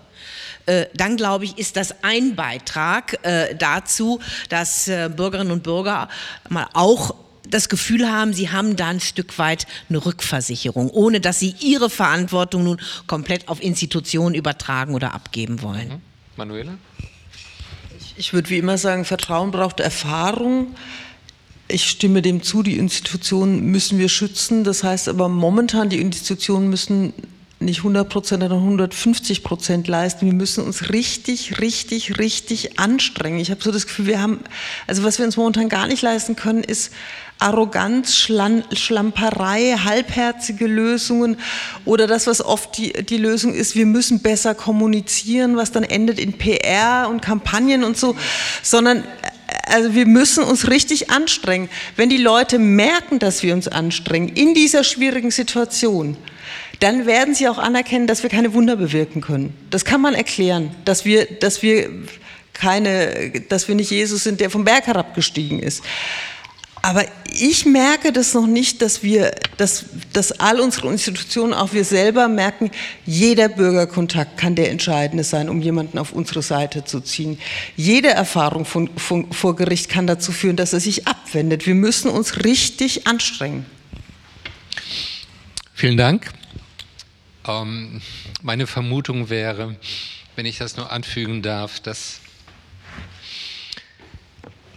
dann 0.94 1.18
glaube 1.18 1.46
ich, 1.46 1.58
ist 1.58 1.76
das 1.76 2.04
ein 2.04 2.36
Beitrag 2.36 3.20
äh, 3.24 3.56
dazu, 3.56 4.20
dass 4.50 4.88
äh, 4.88 5.10
Bürgerinnen 5.16 5.52
und 5.52 5.64
Bürger 5.64 6.10
mal 6.50 6.68
auch 6.74 7.16
das 7.50 7.70
Gefühl 7.70 8.10
haben, 8.10 8.34
sie 8.34 8.50
haben 8.50 8.76
da 8.76 8.88
ein 8.88 9.00
Stück 9.00 9.38
weit 9.38 9.68
eine 9.90 10.06
Rückversicherung, 10.06 10.90
ohne 10.90 11.20
dass 11.20 11.40
sie 11.40 11.56
ihre 11.60 11.90
Verantwortung 11.90 12.64
nun 12.64 12.82
komplett 13.08 13.48
auf 13.48 13.62
Institutionen 13.62 14.36
übertragen 14.36 14.94
oder 14.94 15.14
abgeben 15.14 15.62
wollen. 15.62 15.90
Mhm. 15.90 16.02
Manuela? 16.38 16.78
Ich, 18.00 18.14
ich 18.18 18.34
würde 18.34 18.50
wie 18.50 18.58
immer 18.58 18.78
sagen, 18.78 19.06
Vertrauen 19.06 19.52
braucht 19.52 19.80
Erfahrung. 19.80 20.76
Ich 21.68 21.90
stimme 21.90 22.22
dem 22.22 22.44
zu, 22.44 22.64
die 22.64 22.78
Institutionen 22.78 23.66
müssen 23.66 23.98
wir 23.98 24.10
schützen. 24.10 24.64
Das 24.64 24.84
heißt 24.84 25.08
aber 25.08 25.30
momentan, 25.30 25.90
die 25.90 26.00
Institutionen 26.00 26.70
müssen 26.70 27.14
nicht 27.62 27.80
100 27.80 28.10
Prozent, 28.10 28.42
sondern 28.42 28.60
150 28.60 29.44
Prozent 29.44 29.88
leisten. 29.88 30.26
Wir 30.26 30.34
müssen 30.34 30.64
uns 30.64 30.90
richtig, 30.90 31.60
richtig, 31.60 32.18
richtig 32.18 32.80
anstrengen. 32.80 33.40
Ich 33.40 33.52
habe 33.52 33.62
so 33.62 33.72
das 33.72 33.88
Gefühl, 33.88 34.08
wir 34.08 34.22
haben, 34.22 34.40
also 34.88 35.04
was 35.04 35.20
wir 35.20 35.26
uns 35.26 35.38
momentan 35.38 35.70
gar 35.70 35.88
nicht 35.88 36.02
leisten 36.02 36.36
können, 36.36 36.64
ist 36.64 36.92
Arroganz, 37.40 38.16
Schlan 38.16 38.64
Schlamperei, 38.72 39.76
halbherzige 39.84 40.68
Lösungen 40.68 41.38
oder 41.86 42.06
das, 42.06 42.28
was 42.28 42.44
oft 42.44 42.78
die, 42.78 42.94
die 42.94 43.18
Lösung 43.18 43.54
ist, 43.54 43.76
wir 43.76 43.88
müssen 43.88 44.22
besser 44.22 44.54
kommunizieren, 44.54 45.58
was 45.58 45.72
dann 45.72 45.84
endet 45.84 46.20
in 46.20 46.34
PR 46.34 47.08
und 47.10 47.22
Kampagnen 47.22 47.84
und 47.84 47.98
so, 47.98 48.16
sondern 48.62 49.04
also 49.66 49.94
wir 49.94 50.06
müssen 50.06 50.44
uns 50.44 50.70
richtig 50.70 51.10
anstrengen. 51.10 51.70
Wenn 51.96 52.10
die 52.10 52.18
Leute 52.18 52.60
merken, 52.60 53.20
dass 53.20 53.44
wir 53.44 53.54
uns 53.54 53.68
anstrengen 53.68 54.30
in 54.30 54.54
dieser 54.54 54.84
schwierigen 54.84 55.32
Situation, 55.32 56.18
dann 56.80 57.06
werden 57.06 57.36
sie 57.36 57.48
auch 57.48 57.60
anerkennen, 57.60 58.08
dass 58.08 58.24
wir 58.24 58.30
keine 58.30 58.54
Wunder 58.54 58.76
bewirken 58.76 59.22
können. 59.22 59.54
Das 59.70 59.86
kann 59.86 60.02
man 60.02 60.16
erklären, 60.16 60.76
dass 60.84 61.06
wir, 61.06 61.26
dass 61.26 61.62
wir 61.62 61.90
keine, 62.54 63.32
dass 63.50 63.68
wir 63.68 63.76
nicht 63.76 63.92
Jesus 63.92 64.24
sind, 64.24 64.40
der 64.40 64.50
vom 64.50 64.66
Berg 64.66 64.88
herabgestiegen 64.88 65.60
ist. 65.60 65.84
Aber 66.84 67.06
ich 67.32 67.66
merke 67.66 68.12
das 68.12 68.34
noch 68.34 68.48
nicht, 68.48 68.82
dass 68.82 69.04
wir, 69.04 69.36
dass, 69.58 69.86
dass 70.14 70.32
all 70.40 70.60
unsere 70.60 70.90
Institutionen, 70.90 71.54
auch 71.54 71.74
wir 71.74 71.86
selber 71.86 72.28
merken, 72.28 72.72
jeder 73.06 73.50
Bürgerkontakt 73.50 74.38
kann 74.38 74.56
der 74.56 74.72
entscheidende 74.72 75.24
sein, 75.24 75.48
um 75.48 75.62
jemanden 75.62 76.00
auf 76.00 76.12
unsere 76.12 76.42
Seite 76.42 76.84
zu 76.84 77.00
ziehen. 77.02 77.38
Jede 77.76 78.10
Erfahrung 78.10 78.66
von, 78.66 78.90
von, 78.98 79.32
vor 79.32 79.56
Gericht 79.56 79.90
kann 79.90 80.08
dazu 80.08 80.32
führen, 80.32 80.56
dass 80.56 80.74
er 80.74 80.80
sich 80.80 81.08
abwendet. 81.08 81.68
Wir 81.68 81.76
müssen 81.76 82.10
uns 82.10 82.44
richtig 82.44 83.06
anstrengen. 83.06 83.66
Vielen 85.74 85.98
Dank. 85.98 86.32
Ähm, 87.48 88.02
meine 88.42 88.66
Vermutung 88.66 89.30
wäre, 89.30 89.76
wenn 90.36 90.46
ich 90.48 90.58
das 90.58 90.78
nur 90.78 90.92
anfügen 90.92 91.44
darf, 91.44 91.80
dass 91.80 92.22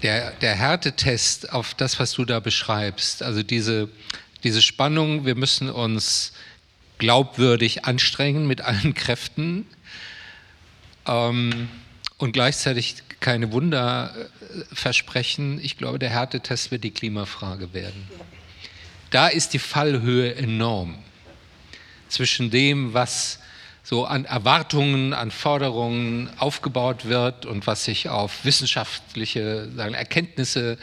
der, 0.05 0.33
der 0.33 0.55
Härtetest 0.55 1.51
auf 1.51 1.73
das, 1.73 1.99
was 1.99 2.13
du 2.13 2.27
da 2.27 2.39
beschreibst, 2.39 3.23
also 3.23 3.43
diese, 3.43 3.89
diese 4.45 4.61
Spannung, 4.61 5.25
wir 5.25 5.35
müssen 5.35 5.71
uns 5.71 6.35
glaubwürdig 6.99 7.87
anstrengen 7.87 8.47
mit 8.47 8.61
allen 8.61 8.93
Kräften 8.95 9.67
ähm, 11.07 11.69
und 12.19 12.33
gleichzeitig 12.33 12.97
keine 13.21 13.51
Wunder 13.53 14.15
äh, 14.15 14.75
versprechen. 14.75 15.59
Ich 15.63 15.79
glaube, 15.79 15.99
der 15.99 16.11
Härtetest 16.11 16.71
wird 16.71 16.85
die 16.85 16.91
Klimafrage 16.91 17.73
werden. 17.73 18.07
Da 19.09 19.29
ist 19.29 19.55
die 19.55 19.59
Fallhöhe 19.59 20.35
enorm 20.35 20.99
zwischen 22.09 22.51
dem, 22.51 22.93
was 22.93 23.39
so 23.85 24.07
an 24.07 24.25
Erwartungen, 24.25 25.13
an 25.13 25.31
Forderungen 25.31 26.31
aufgebaut 26.39 27.05
wird 27.05 27.45
und 27.45 27.67
was 27.67 27.85
sich 27.85 28.09
auf 28.09 28.45
wissenschaftliche 28.45 29.69
sagen, 29.77 29.95
Erkenntnisse 29.95 30.79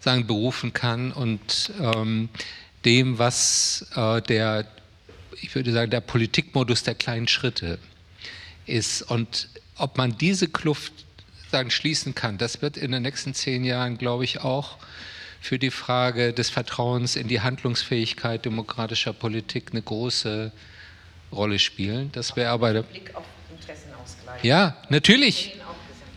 sagen, 0.00 0.26
berufen 0.26 0.74
kann 0.74 1.12
und 1.12 1.72
ähm, 1.80 2.28
dem, 2.84 3.18
was 3.18 3.86
äh, 3.96 4.20
der, 4.20 4.66
ich 5.40 5.54
würde 5.54 5.72
sagen, 5.72 5.90
der 5.90 6.02
Politikmodus 6.02 6.82
der 6.82 6.94
kleinen 6.94 7.26
Schritte 7.26 7.78
ist. 8.66 9.02
Und 9.02 9.48
ob 9.76 9.96
man 9.96 10.18
diese 10.18 10.46
Kluft 10.46 10.92
sagen, 11.50 11.70
schließen 11.70 12.14
kann, 12.14 12.36
das 12.36 12.60
wird 12.60 12.76
in 12.76 12.92
den 12.92 13.02
nächsten 13.02 13.32
zehn 13.32 13.64
Jahren, 13.64 13.96
glaube 13.96 14.24
ich, 14.24 14.40
auch 14.40 14.76
für 15.40 15.58
die 15.58 15.70
Frage 15.70 16.34
des 16.34 16.50
Vertrauens 16.50 17.16
in 17.16 17.28
die 17.28 17.40
Handlungsfähigkeit 17.40 18.44
demokratischer 18.44 19.14
Politik 19.14 19.70
eine 19.72 19.82
große 19.82 20.52
Rolle 21.32 21.58
spielen. 21.58 22.10
Das 22.12 22.36
wäre 22.36 22.50
aber. 22.50 22.72
Der 22.72 22.82
Blick 22.82 23.14
auf 23.14 23.24
Interessenausgleich. 23.50 24.44
Ja, 24.44 24.76
natürlich. 24.88 25.56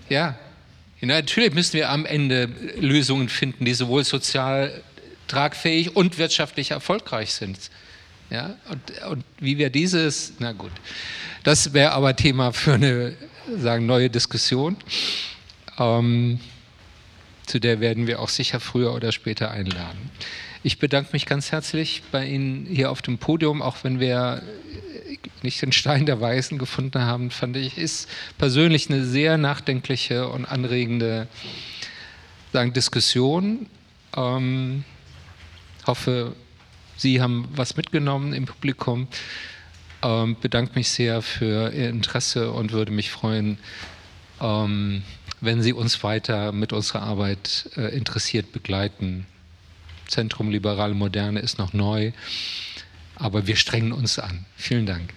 Ja. 0.10 0.38
Natürlich 1.02 1.54
müssen 1.54 1.74
wir 1.74 1.92
am 1.92 2.06
Ende 2.06 2.50
Lösungen 2.80 3.30
finden, 3.30 3.66
die 3.66 3.76
sowohl 3.76 4.04
sozial 4.04 4.82
tragfähig 5.28 5.96
und 5.96 6.18
wirtschaftlich 6.18 6.72
erfolgreich 6.72 7.34
sind. 7.34 7.70
Ja, 8.32 8.56
und, 8.70 9.04
und 9.12 9.24
wie 9.40 9.60
wir 9.60 9.70
dieses, 9.70 10.34
na 10.40 10.52
gut, 10.52 10.72
das 11.44 11.74
wäre 11.74 11.92
aber 11.92 12.16
Thema 12.16 12.54
für 12.54 12.74
eine 12.74 13.16
sagen, 13.58 13.86
neue 13.86 14.10
Diskussion. 14.10 14.78
Ähm, 15.78 16.40
zu 17.46 17.60
der 17.60 17.80
werden 17.80 18.08
wir 18.08 18.20
auch 18.20 18.30
sicher 18.30 18.60
früher 18.60 18.94
oder 18.94 19.12
später 19.12 19.52
einladen. 19.52 20.10
Ich 20.64 20.80
bedanke 20.80 21.12
mich 21.14 21.28
ganz 21.28 21.52
herzlich 21.52 22.02
bei 22.12 22.26
Ihnen 22.26 22.66
hier 22.66 22.90
auf 22.90 23.04
dem 23.04 23.20
Podium, 23.20 23.62
auch 23.62 23.84
wenn 23.84 24.00
wir 24.00 24.42
nicht 25.46 25.62
den 25.62 25.72
Stein 25.72 26.06
der 26.06 26.20
Weisen 26.20 26.58
gefunden 26.58 27.02
haben, 27.02 27.32
fand 27.32 27.56
ich, 27.56 27.78
ist 27.78 28.10
persönlich 28.38 28.90
eine 28.90 29.06
sehr 29.06 29.38
nachdenkliche 29.38 30.28
und 30.28 30.46
anregende 30.46 31.28
sagen, 32.52 32.74
Diskussion. 32.74 33.68
Ähm, 34.16 34.84
hoffe, 35.86 36.36
Sie 36.98 37.22
haben 37.22 37.48
was 37.54 37.76
mitgenommen 37.76 38.34
im 38.34 38.46
Publikum. 38.46 39.08
Ähm, 40.02 40.38
bedanke 40.40 40.74
mich 40.76 40.90
sehr 40.90 41.22
für 41.22 41.74
Ihr 41.74 41.90
Interesse 41.90 42.52
und 42.52 42.72
würde 42.72 42.92
mich 42.92 43.12
freuen, 43.12 43.58
ähm, 44.40 45.04
wenn 45.42 45.62
Sie 45.62 45.74
uns 45.74 46.04
weiter 46.04 46.52
mit 46.52 46.72
unserer 46.72 47.02
Arbeit 47.02 47.70
äh, 47.76 47.96
interessiert 47.96 48.54
begleiten. 48.54 49.26
Zentrum 50.08 50.50
Liberale 50.50 50.94
Moderne 50.94 51.40
ist 51.40 51.58
noch 51.58 51.74
neu 51.74 52.12
aber 53.16 53.48
wir 53.48 53.56
strengen 53.56 53.92
uns 53.92 54.20
an. 54.20 54.46
Vielen 54.58 54.86
Dank. 54.86 55.14